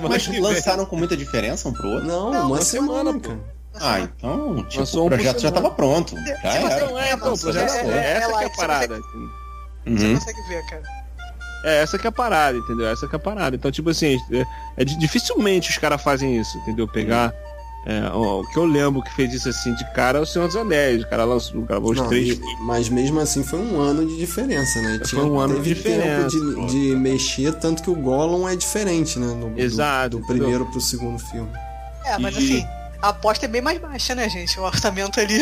Mas 0.10 0.26
que 0.26 0.32
vem. 0.32 0.42
lançaram 0.42 0.86
com 0.86 0.96
muita 0.96 1.16
diferença 1.16 1.70
um 1.70 1.74
pro 1.74 1.88
outro? 1.90 2.08
Não, 2.08 2.32
Não, 2.32 2.40
uma 2.42 2.46
uma 2.56 2.62
semana, 2.62 3.12
semana, 3.12 3.20
cara. 3.20 3.60
Ah, 3.82 4.00
então, 4.02 4.64
tipo, 4.68 4.80
Lançou 4.80 5.04
o 5.04 5.06
um 5.06 5.10
projeto 5.10 5.36
já 5.40 5.50
semana. 5.50 5.62
tava 5.62 5.76
pronto. 5.76 6.16
Já 6.16 6.24
você 6.42 6.48
era. 6.48 6.90
Não 6.90 7.00
é, 7.00 7.14
então, 7.14 7.34
o 7.34 7.38
projeto 7.40 7.72
é, 7.72 7.78
é, 7.78 7.88
é, 7.88 7.94
é 7.94 8.12
essa 8.18 8.28
que 8.28 8.34
é 8.34 8.46
a 8.46 8.50
você 8.50 8.56
parada. 8.58 8.96
Você 8.98 10.06
Uhum. 10.06 10.14
consegue 10.16 10.42
ver, 10.50 10.66
cara. 10.66 10.84
É, 11.64 11.82
essa 11.82 11.98
que 12.00 12.08
é 12.08 12.10
a 12.10 12.12
parada, 12.12 12.58
entendeu? 12.58 12.88
Essa 12.88 13.08
que 13.08 13.16
é 13.16 13.18
a 13.18 13.20
parada. 13.20 13.56
Então, 13.56 13.70
tipo 13.72 13.90
assim, 13.90 14.18
é, 14.32 14.46
é 14.78 14.86
di- 14.86 14.98
dificilmente 14.98 15.70
os 15.70 15.78
caras 15.78 16.02
fazem 16.02 16.38
isso, 16.40 16.58
entendeu? 16.60 16.88
Pegar. 16.88 17.34
é, 17.86 18.02
ó, 18.14 18.42
o 18.42 18.48
que 18.50 18.58
eu 18.58 18.66
lembro 18.66 19.02
que 19.02 19.14
fez 19.14 19.34
isso 19.34 19.50
assim 19.50 19.74
de 19.76 19.84
cara 19.94 20.20
é 20.20 20.22
o 20.22 20.26
Senhor 20.26 20.48
dos 20.48 20.56
Anéis. 20.56 21.02
O 21.04 21.08
cara 21.10 21.24
lançou, 21.26 21.62
gravou 21.64 21.92
os 21.92 21.98
Não, 21.98 22.08
três. 22.08 22.38
e- 22.38 22.42
mas 22.62 22.88
mesmo 22.90 23.20
assim 23.20 23.44
foi 23.44 23.60
um 23.60 23.80
ano 23.80 24.06
de 24.06 24.18
diferença, 24.18 24.82
né? 24.82 25.00
Foi 25.06 25.20
um 25.24 25.40
ano 25.40 25.56
de 25.62 25.74
teve 25.76 25.82
tempo 25.82 26.30
diferença, 26.30 26.66
de, 26.68 26.90
de 26.90 26.96
mexer, 26.96 27.54
tanto 27.56 27.82
que 27.84 27.90
o 27.90 27.96
Gollum 27.96 28.48
é 28.48 28.56
diferente, 28.56 29.18
né? 29.20 29.28
No, 29.34 29.50
do- 29.50 29.60
Exato, 29.60 30.12
Do, 30.12 30.18
entendeu? 30.24 30.36
primeiro 30.44 30.66
pro 30.68 30.80
segundo 30.82 31.20
filme. 31.20 31.50
É, 32.06 32.18
mas 32.20 32.36
E- 32.36 32.38
assim, 32.38 32.68
a 33.02 33.10
aposta 33.10 33.46
é 33.46 33.48
bem 33.50 33.62
mais 33.62 33.78
baixa, 33.80 34.14
né, 34.16 34.30
gente? 34.30 34.58
O 34.60 34.64
orçamento 34.64 35.20
ali. 35.20 35.40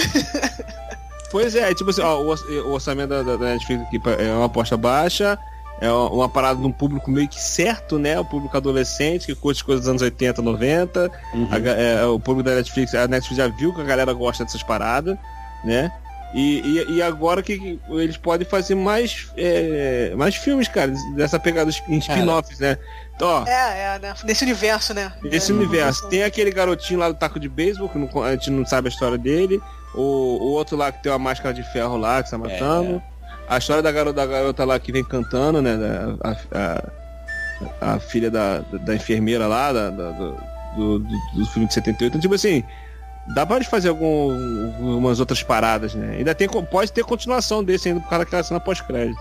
Pois 1.30 1.56
é, 1.56 1.74
tipo 1.74 1.90
assim, 1.90 2.02
ó, 2.02 2.22
o, 2.22 2.28
orç- 2.28 2.44
o 2.66 2.70
orçamento 2.72 3.10
da, 3.10 3.22
da- 3.22 3.36
da 3.36 3.46
Netflix 3.48 3.84
aqui 3.84 4.00
é 4.20 4.32
uma 4.32 4.46
aposta 4.46 4.78
baixa 4.78 5.38
é 5.80 5.92
uma 5.92 6.28
parada 6.28 6.60
de 6.60 6.66
um 6.66 6.72
público 6.72 7.10
meio 7.12 7.28
que 7.28 7.42
certo, 7.42 8.00
né? 8.00 8.20
O 8.20 8.26
público 8.26 8.56
adolescente 8.58 9.26
que 9.28 9.36
curte 9.36 9.64
coisas 9.64 9.82
dos 9.86 9.90
anos 9.90 10.02
80, 10.02 10.42
90. 10.42 11.12
Uhum. 11.34 11.48
A 11.52 11.58
é, 11.70 12.06
o 12.06 12.20
público 12.20 12.50
da 12.50 12.56
Netflix, 12.56 12.96
a 12.96 13.08
Netflix 13.08 13.38
já 13.38 13.48
viu 13.48 13.74
que 13.74 13.82
a 13.82 13.84
galera 13.84 14.12
gosta 14.14 14.44
dessas 14.44 14.64
paradas, 14.64 15.18
né? 15.64 15.92
E, 16.34 16.60
e, 16.90 16.96
e 16.96 17.02
agora 17.02 17.42
que 17.42 17.80
eles 17.90 18.18
podem 18.18 18.46
fazer 18.46 18.76
mais, 18.76 19.32
é, 19.38 20.14
mais 20.18 20.36
filmes, 20.36 20.68
cara, 20.68 20.92
dessa 21.16 21.40
pegada 21.40 21.72
em 21.88 21.98
spin-offs, 22.00 22.60
né? 22.60 22.78
Então, 23.16 23.28
ó, 23.28 23.48
É, 23.48 23.96
é, 23.96 24.00
né? 24.00 24.14
Nesse 24.26 24.44
universo, 24.44 24.94
né? 24.94 25.14
esse 25.32 25.52
É, 25.52 25.56
universo. 25.56 26.08
Tem 26.10 26.24
aquele 26.24 26.52
garotinho 26.52 27.00
lá 27.00 27.08
do 27.08 27.16
taco 27.16 27.40
de 27.40 27.48
beisebol, 27.48 27.88
que 27.88 27.98
não- 27.98 28.24
a 28.24 28.32
gente 28.34 28.50
não 28.52 28.66
sabe 28.66 28.88
a 28.88 28.92
história 28.92 29.18
dele. 29.18 29.62
O, 29.96 30.02
o 30.02 30.52
outro 30.52 30.76
lá 30.76 30.92
que 30.92 31.02
tem 31.02 31.12
uma 31.12 31.18
máscara 31.18 31.54
de 31.54 31.64
ferro 31.72 31.96
lá, 31.98 32.22
que 32.22 32.30
tá 32.30 32.38
matando. 32.38 33.02
A 33.48 33.58
história 33.58 33.82
da 33.82 33.92
garota, 33.92 34.14
da 34.16 34.26
garota 34.26 34.66
lá 34.66 34.80
que 34.80 34.92
vem 34.92 35.04
cantando, 35.04 35.62
né? 35.62 35.78
A, 36.24 36.32
a- 36.60 36.84
a 37.96 38.00
filha 38.00 38.30
da, 38.30 38.60
da 38.86 38.96
enfermeira 38.96 39.48
lá, 39.48 39.74
da, 39.74 39.90
da- 39.90 40.12
do, 40.12 40.38
do, 40.76 41.00
do- 41.00 41.10
do 41.36 41.46
filme 41.48 41.68
de 41.68 41.74
78. 41.74 42.10
Então, 42.12 42.22
tipo 42.22 42.36
assim, 42.36 42.64
dá 43.34 43.46
pra 43.46 43.56
eles 43.56 43.68
fazer 43.68 43.90
algum, 43.90 44.66
algumas 44.92 45.20
outras 45.20 45.42
paradas, 45.42 45.96
né? 45.96 46.18
Ainda 46.18 46.36
tem, 46.36 46.48
pode 46.48 46.92
ter 46.92 47.04
continuação 47.04 47.64
desse 47.64 47.88
ainda 47.90 48.02
por 48.02 48.10
causa 48.10 48.26
daquela 48.26 48.44
cena 48.44 48.60
pós-crédito. 48.60 49.20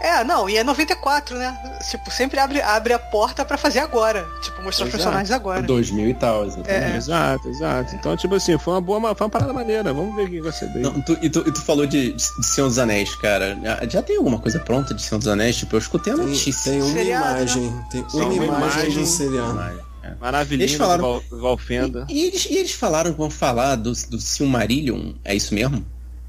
É, 0.00 0.22
não, 0.22 0.48
e 0.48 0.56
é 0.56 0.62
94, 0.62 1.36
né? 1.38 1.58
Tipo, 1.90 2.10
sempre 2.10 2.38
abre, 2.38 2.60
abre 2.60 2.92
a 2.92 2.98
porta 2.98 3.44
pra 3.44 3.56
fazer 3.56 3.78
agora. 3.80 4.26
Tipo, 4.42 4.62
mostrar 4.62 4.84
os 4.84 4.90
Exato. 4.90 4.90
personagens 4.90 5.30
agora. 5.30 5.62
2000 5.62 6.08
e 6.10 6.14
tal, 6.14 6.44
exatamente. 6.46 6.70
É. 6.92 6.96
Exato, 6.96 7.48
exato. 7.48 7.94
Então, 7.96 8.16
tipo 8.16 8.34
assim, 8.34 8.58
foi 8.58 8.74
uma 8.74 8.80
boa, 8.80 9.14
foi 9.14 9.24
uma 9.24 9.30
parada 9.30 9.52
maneira. 9.54 9.92
Vamos 9.94 10.14
ver 10.14 10.24
o 10.26 10.30
que 10.30 10.40
vai 10.42 10.52
ser 10.52 10.66
daí. 10.68 10.82
Não, 10.82 11.00
tu- 11.00 11.16
e, 11.22 11.30
tu, 11.30 11.40
e 11.46 11.50
tu 11.52 11.62
falou 11.62 11.86
de, 11.86 12.12
de 12.12 12.22
Senhor 12.46 12.68
dos 12.68 12.78
Anéis, 12.78 13.14
cara. 13.16 13.58
Já, 13.88 14.02
tem 14.02 14.16
alguma 14.18 14.38
coisa 14.38 14.58
pronta 14.60 14.92
de 14.92 15.00
Senhor 15.02 15.18
dos 15.18 15.28
Anéis? 15.28 15.56
Tipo, 15.56 15.76
eu 15.76 15.80
escutei 15.80 16.12
a 16.12 16.16
Tem, 16.16 16.26
notícia. 16.26 16.72
tem 16.72 16.82
uma 16.82 16.92
Seriado, 16.92 17.24
né? 17.24 17.30
imagem. 17.38 17.84
Tem 17.90 18.02
Tem 18.04 18.20
uma 18.20 18.32
uma 18.32 18.44
imagem 18.44 18.90
do 18.94 19.06
seriado. 19.06 19.54
Mas, 19.54 19.78
é. 20.02 20.14
Maravilhoso, 20.20 20.62
Eles 20.70 20.74
falaram- 20.76 21.02
Val, 21.02 21.22
Valfenda. 21.40 22.06
E, 22.08 22.14
e 22.22 22.24
eles, 22.26 22.44
e 22.48 22.54
eles 22.56 22.72
falaram 22.72 23.12
que 23.12 23.18
vão 23.18 23.30
falar 23.30 23.74
do, 23.76 23.90
do 23.92 24.20
Silmarillion, 24.20 25.14
é 25.24 25.34
isso 25.34 25.54
mesmo? 25.54 25.84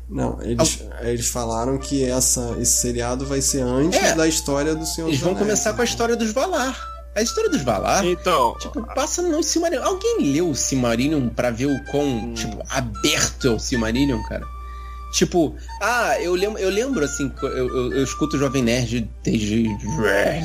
Não, 0.10 0.42
eles, 0.42 0.80
eles 1.02 1.28
falaram 1.28 1.78
que 1.78 2.04
essa, 2.06 2.56
esse 2.60 2.78
seriado 2.78 3.26
vai 3.26 3.42
ser 3.42 3.62
antes 3.62 4.00
É. 4.00 4.16
da 4.16 4.26
história 4.28 4.74
do 4.74 4.86
Senhor 4.86 5.08
Eles 5.10 5.20
vão 5.20 5.32
Anéis, 5.32 5.44
começar 5.46 5.74
com 5.74 5.82
a 5.82 5.84
então. 5.84 5.86
história 5.86 6.16
dos 6.16 6.32
Valar. 6.32 6.78
A 7.16 7.22
história 7.22 7.50
dos 7.50 7.62
Valar, 7.64 8.06
Então, 8.06 8.56
tipo, 8.60 8.82
passa 8.94 9.22
no 9.24 9.42
Silmarillion. 9.44 9.84
Alguém 9.86 10.32
leu 10.32 10.50
o 10.52 10.56
Silmarillion 10.56 11.30
pra 11.30 11.50
ver 11.52 11.66
o 11.66 11.84
quão, 11.92 12.06
Hum. 12.08 12.34
tipo, 12.36 12.62
aberto 12.70 13.48
é 13.48 13.52
o 13.52 13.60
Silmarillion, 13.60 14.22
cara? 14.30 14.46
Tipo, 15.12 15.56
ah, 15.82 16.20
eu 16.20 16.36
lembro, 16.36 16.60
eu 16.60 16.70
lembro 16.70 17.04
assim, 17.04 17.32
eu, 17.42 17.50
eu, 17.50 17.94
eu 17.94 18.04
escuto 18.04 18.36
o 18.36 18.40
Jovem 18.40 18.62
Nerd 18.62 19.10
desde, 19.24 19.66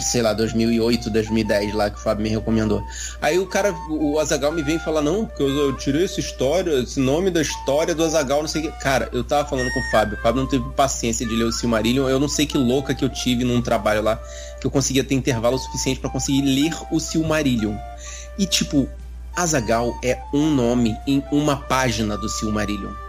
sei 0.00 0.22
lá, 0.22 0.32
2008, 0.32 1.10
2010 1.10 1.74
lá 1.74 1.90
que 1.90 1.98
o 1.98 2.00
Fábio 2.00 2.22
me 2.22 2.28
recomendou. 2.28 2.82
Aí 3.20 3.38
o 3.38 3.46
cara, 3.46 3.74
o 3.90 4.18
Azagal 4.20 4.52
me 4.52 4.62
vem 4.62 4.76
e 4.76 4.78
fala, 4.78 5.02
não, 5.02 5.26
porque 5.26 5.42
eu, 5.42 5.48
eu 5.48 5.76
tirei 5.76 6.04
essa 6.04 6.20
história, 6.20 6.70
esse 6.80 7.00
nome 7.00 7.30
da 7.30 7.42
história 7.42 7.94
do 7.94 8.04
Azagal, 8.04 8.40
não 8.40 8.48
sei 8.48 8.62
o 8.62 8.70
que. 8.70 8.80
Cara, 8.80 9.08
eu 9.12 9.24
tava 9.24 9.48
falando 9.48 9.70
com 9.72 9.80
o 9.80 9.90
Fábio, 9.90 10.16
o 10.16 10.22
Fábio 10.22 10.42
não 10.42 10.48
teve 10.48 10.64
paciência 10.70 11.26
de 11.26 11.34
ler 11.34 11.44
o 11.44 11.52
Silmarillion, 11.52 12.08
eu 12.08 12.20
não 12.20 12.28
sei 12.28 12.46
que 12.46 12.56
louca 12.56 12.94
que 12.94 13.04
eu 13.04 13.08
tive 13.08 13.44
num 13.44 13.60
trabalho 13.60 14.00
lá, 14.00 14.16
que 14.60 14.66
eu 14.66 14.70
conseguia 14.70 15.02
ter 15.02 15.14
intervalo 15.14 15.58
suficiente 15.58 15.98
pra 15.98 16.08
conseguir 16.08 16.42
ler 16.42 16.72
o 16.92 17.00
Silmarillion. 17.00 17.74
E 18.38 18.46
tipo, 18.46 18.88
Azagal 19.34 19.98
é 20.04 20.20
um 20.32 20.54
nome 20.54 20.96
em 21.06 21.22
uma 21.32 21.56
página 21.56 22.16
do 22.16 22.28
Silmarillion. 22.28 23.01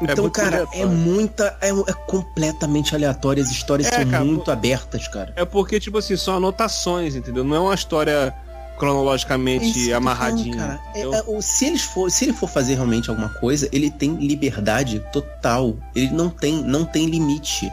Então, 0.00 0.24
muito 0.24 0.32
cara, 0.34 0.56
é 0.56 0.60
aleatório. 0.60 0.88
muita. 0.88 1.56
É, 1.60 1.70
é 1.70 1.92
completamente 2.06 2.94
aleatório. 2.94 3.42
As 3.42 3.50
histórias 3.50 3.88
É, 3.88 3.96
são 4.02 4.10
cara, 4.10 4.24
muito 4.24 4.50
abertas, 4.50 5.08
cara. 5.08 5.32
é 5.36 5.44
porque, 5.44 5.80
tipo 5.80 5.98
assim, 5.98 6.16
são 6.16 6.36
anotações, 6.36 7.16
entendeu? 7.16 7.42
Não 7.42 7.56
é 7.56 7.60
uma 7.60 7.74
história 7.74 8.34
É 8.34 8.78
cronologicamente 8.78 9.88
eu 9.88 9.96
amarradinha. 9.96 10.56
falando, 10.56 10.78
cara. 10.78 10.80
É, 10.94 11.36
é, 11.36 11.40
se, 11.42 11.66
eles 11.66 11.82
for, 11.82 12.10
se 12.10 12.24
ele 12.26 12.32
for 12.32 12.48
fazer 12.48 12.74
realmente 12.74 13.10
alguma 13.10 13.28
coisa, 13.28 13.68
ele 13.72 13.90
tem 13.90 14.14
liberdade 14.16 15.00
total. 15.12 15.74
Ele 15.94 16.10
não 16.10 16.30
tem, 16.30 16.54
não 16.62 16.84
tem 16.84 17.06
limite. 17.06 17.72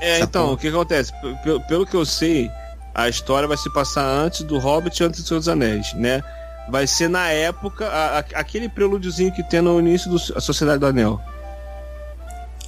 É, 0.00 0.14
Sacou? 0.20 0.24
então, 0.26 0.52
o 0.52 0.56
que 0.56 0.68
acontece? 0.68 1.12
P- 1.20 1.34
p- 1.44 1.60
Pelo 1.68 1.84
que 1.86 1.94
eu 1.94 2.06
sei, 2.06 2.50
a 2.94 3.08
história 3.08 3.46
vai 3.48 3.56
se 3.56 3.70
passar 3.72 4.04
antes 4.06 4.42
do 4.42 4.58
Hobbit 4.58 5.02
e 5.02 5.06
antes 5.06 5.22
dos 5.22 5.48
Anéis, 5.48 5.92
né? 5.94 6.22
Vai 6.70 6.86
ser 6.86 7.08
na 7.08 7.28
época, 7.30 7.86
a- 7.86 8.18
a- 8.20 8.24
aquele 8.40 8.68
prelúdiozinho 8.68 9.32
que 9.32 9.42
tem 9.42 9.60
no 9.60 9.78
início 9.80 10.10
da 10.32 10.40
Sociedade 10.40 10.78
do 10.78 10.86
Anel. 10.86 11.20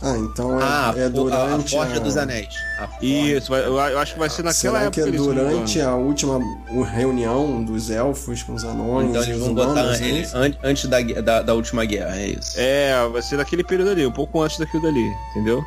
Ah, 0.02 0.16
então 0.16 0.58
é, 0.58 0.62
Ah, 0.64 0.94
é 0.96 1.00
fo- 1.00 1.00
a, 1.00 1.04
a 1.04 1.08
durante 1.10 1.70
Forja 1.76 2.00
dos 2.00 2.16
Anéis. 2.16 2.48
A. 2.78 2.88
Isso, 3.04 3.54
eu, 3.54 3.74
eu 3.78 3.98
acho 3.98 4.14
que 4.14 4.18
vai 4.18 4.30
ser 4.30 4.42
naquela 4.42 4.54
Será 4.78 4.80
época. 4.86 5.02
que 5.02 5.08
é 5.08 5.12
durante 5.12 5.80
a 5.82 5.94
última 5.94 6.38
reunião 6.90 7.62
dos 7.62 7.90
elfos 7.90 8.42
com 8.42 8.54
os 8.54 8.64
anões 8.64 9.10
Então 9.10 9.22
eles 9.22 9.36
os 9.36 9.42
vão 9.44 9.54
botar 9.54 9.94
ele 10.02 10.26
an- 10.34 10.54
antes 10.62 10.86
da, 10.88 11.00
da, 11.02 11.42
da 11.42 11.54
última 11.54 11.84
guerra, 11.84 12.16
é 12.16 12.28
isso. 12.28 12.54
É, 12.56 13.06
vai 13.12 13.20
ser 13.20 13.36
naquele 13.36 13.62
período 13.62 13.90
ali, 13.90 14.06
um 14.06 14.10
pouco 14.12 14.40
antes 14.40 14.58
daquilo 14.58 14.82
dali, 14.82 15.12
entendeu? 15.32 15.62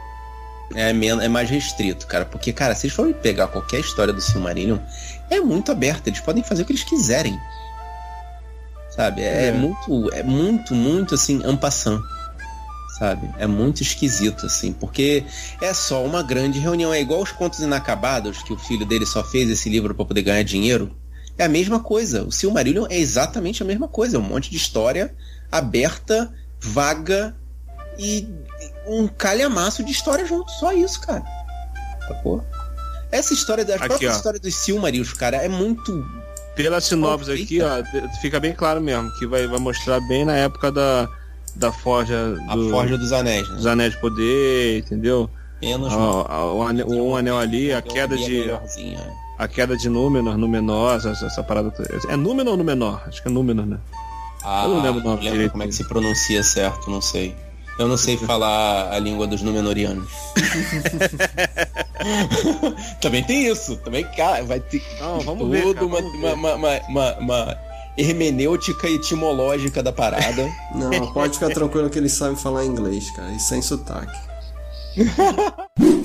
É, 0.73 0.91
men- 0.91 1.21
é 1.21 1.27
mais 1.27 1.47
restrito, 1.51 2.07
cara. 2.07 2.25
Porque, 2.25 2.51
cara, 2.51 2.73
se 2.73 2.87
eles 2.87 2.95
forem 2.95 3.13
pegar 3.13 3.47
qualquer 3.49 3.79
história 3.81 4.11
do 4.11 4.19
Silmarillion, 4.21 4.79
é 5.29 5.39
muito 5.39 5.71
aberto. 5.71 6.07
Eles 6.07 6.19
podem 6.21 6.41
fazer 6.41 6.63
o 6.63 6.65
que 6.65 6.71
eles 6.71 6.83
quiserem. 6.83 7.37
Sabe? 8.95 9.21
É, 9.21 9.47
É. 9.47 9.51
muito, 9.51 10.09
é 10.13 10.23
muito, 10.23 10.73
muito 10.73 11.13
assim, 11.15 11.41
ampassant. 11.45 12.01
Sabe? 12.97 13.27
É 13.39 13.47
muito 13.47 13.81
esquisito, 13.81 14.45
assim. 14.45 14.71
Porque 14.71 15.23
é 15.61 15.73
só 15.73 16.03
uma 16.05 16.21
grande 16.21 16.59
reunião. 16.59 16.93
É 16.93 17.01
igual 17.01 17.21
os 17.21 17.31
contos 17.31 17.59
inacabados, 17.59 18.43
que 18.43 18.53
o 18.53 18.57
filho 18.57 18.85
dele 18.85 19.05
só 19.05 19.23
fez 19.23 19.49
esse 19.49 19.67
livro 19.67 19.95
para 19.95 20.05
poder 20.05 20.21
ganhar 20.21 20.43
dinheiro. 20.43 20.95
É 21.37 21.45
a 21.45 21.49
mesma 21.49 21.79
coisa. 21.79 22.23
O 22.23 22.31
Silmarillion 22.31 22.85
é 22.89 22.97
exatamente 22.97 23.63
a 23.63 23.65
mesma 23.65 23.87
coisa. 23.87 24.17
É 24.17 24.19
um 24.19 24.23
monte 24.23 24.51
de 24.51 24.57
história 24.57 25.15
aberta, 25.51 26.31
vaga 26.59 27.35
e 27.97 28.27
um 28.87 29.07
calhamaço 29.07 29.83
de 29.83 29.91
história 29.91 30.25
junto. 30.25 30.51
Só 30.51 30.71
isso, 30.71 31.01
cara. 31.01 31.23
Sacou? 32.07 32.43
Essa 33.11 33.33
história, 33.33 33.63
das 33.63 33.81
Aqui, 33.81 34.05
histórias 34.05 34.41
dos 34.41 34.55
Silmarils, 34.55 35.13
cara, 35.13 35.37
é 35.37 35.47
muito. 35.47 36.03
Pela 36.55 36.81
sinopse 36.81 37.31
aqui, 37.31 37.59
ó, 37.61 37.83
fica 38.21 38.39
bem 38.39 38.53
claro 38.53 38.79
mesmo, 38.79 39.11
que 39.17 39.25
vai, 39.25 39.47
vai 39.47 39.59
mostrar 39.59 39.99
bem 40.07 40.23
na 40.23 40.35
época 40.35 40.71
da, 40.71 41.09
da 41.55 41.71
Forja, 41.71 42.37
A 42.47 42.55
do- 42.55 42.69
Forja 42.69 42.97
dos 42.97 43.11
Anéis, 43.11 43.47
né? 43.49 43.55
dos 43.55 43.65
Anéis 43.65 43.93
de 43.93 43.99
Poder, 44.01 44.79
entendeu? 44.79 45.29
Menos 45.61 45.93
o, 45.93 46.61
anel, 46.63 46.87
um 46.89 47.15
anel 47.15 47.37
ali, 47.37 47.71
a 47.71 47.81
queda 47.81 48.17
de 48.17 48.29
Melhorzinha. 48.29 48.99
a 49.39 49.47
queda 49.47 49.77
de 49.77 49.87
Númenor, 49.87 50.37
Númenor, 50.37 50.95
essa, 50.95 51.09
essa 51.25 51.41
parada. 51.43 51.71
É 52.09 52.15
Númenor 52.17 52.51
ou 52.53 52.57
Númenor? 52.57 53.01
Acho 53.07 53.21
que 53.21 53.29
é 53.29 53.31
Númenor, 53.31 53.65
né? 53.65 53.77
Ah, 54.43 54.63
Eu 54.65 54.69
não 54.75 54.81
lembro 54.81 54.99
o 54.99 55.03
nome 55.03 55.23
lembro 55.29 55.51
como 55.51 55.63
é 55.63 55.67
que 55.67 55.71
se 55.73 55.85
pronuncia 55.87 56.43
certo, 56.43 56.91
não 56.91 57.01
sei. 57.01 57.33
Eu 57.79 57.87
não 57.87 57.95
sei 57.97 58.17
falar 58.17 58.91
a 58.91 58.99
língua 58.99 59.25
dos 59.25 59.41
Númenorianos. 59.41 60.07
também 63.01 63.23
tem 63.23 63.47
isso. 63.47 63.77
Também, 63.77 64.03
cara, 64.15 64.43
vai 64.43 64.59
ter 64.59 64.81
Não, 64.99 65.19
vamos 65.21 65.49
ver. 65.49 65.73
cara, 65.73 65.85
uma, 65.85 65.99
uma, 66.55 66.79
uma- 66.89 67.13
uma 67.19 67.57
hermenêutica 67.97 68.89
etimológica 68.89 69.81
da 69.83 69.91
parada. 69.91 70.49
Não, 70.75 71.11
pode 71.13 71.33
ficar 71.33 71.53
tranquilo 71.53 71.89
que 71.89 71.97
eles 71.97 72.13
sabem 72.13 72.35
falar 72.35 72.65
inglês, 72.65 73.09
cara, 73.11 73.31
e 73.31 73.39
sem 73.39 73.61
sotaque. 73.61 74.17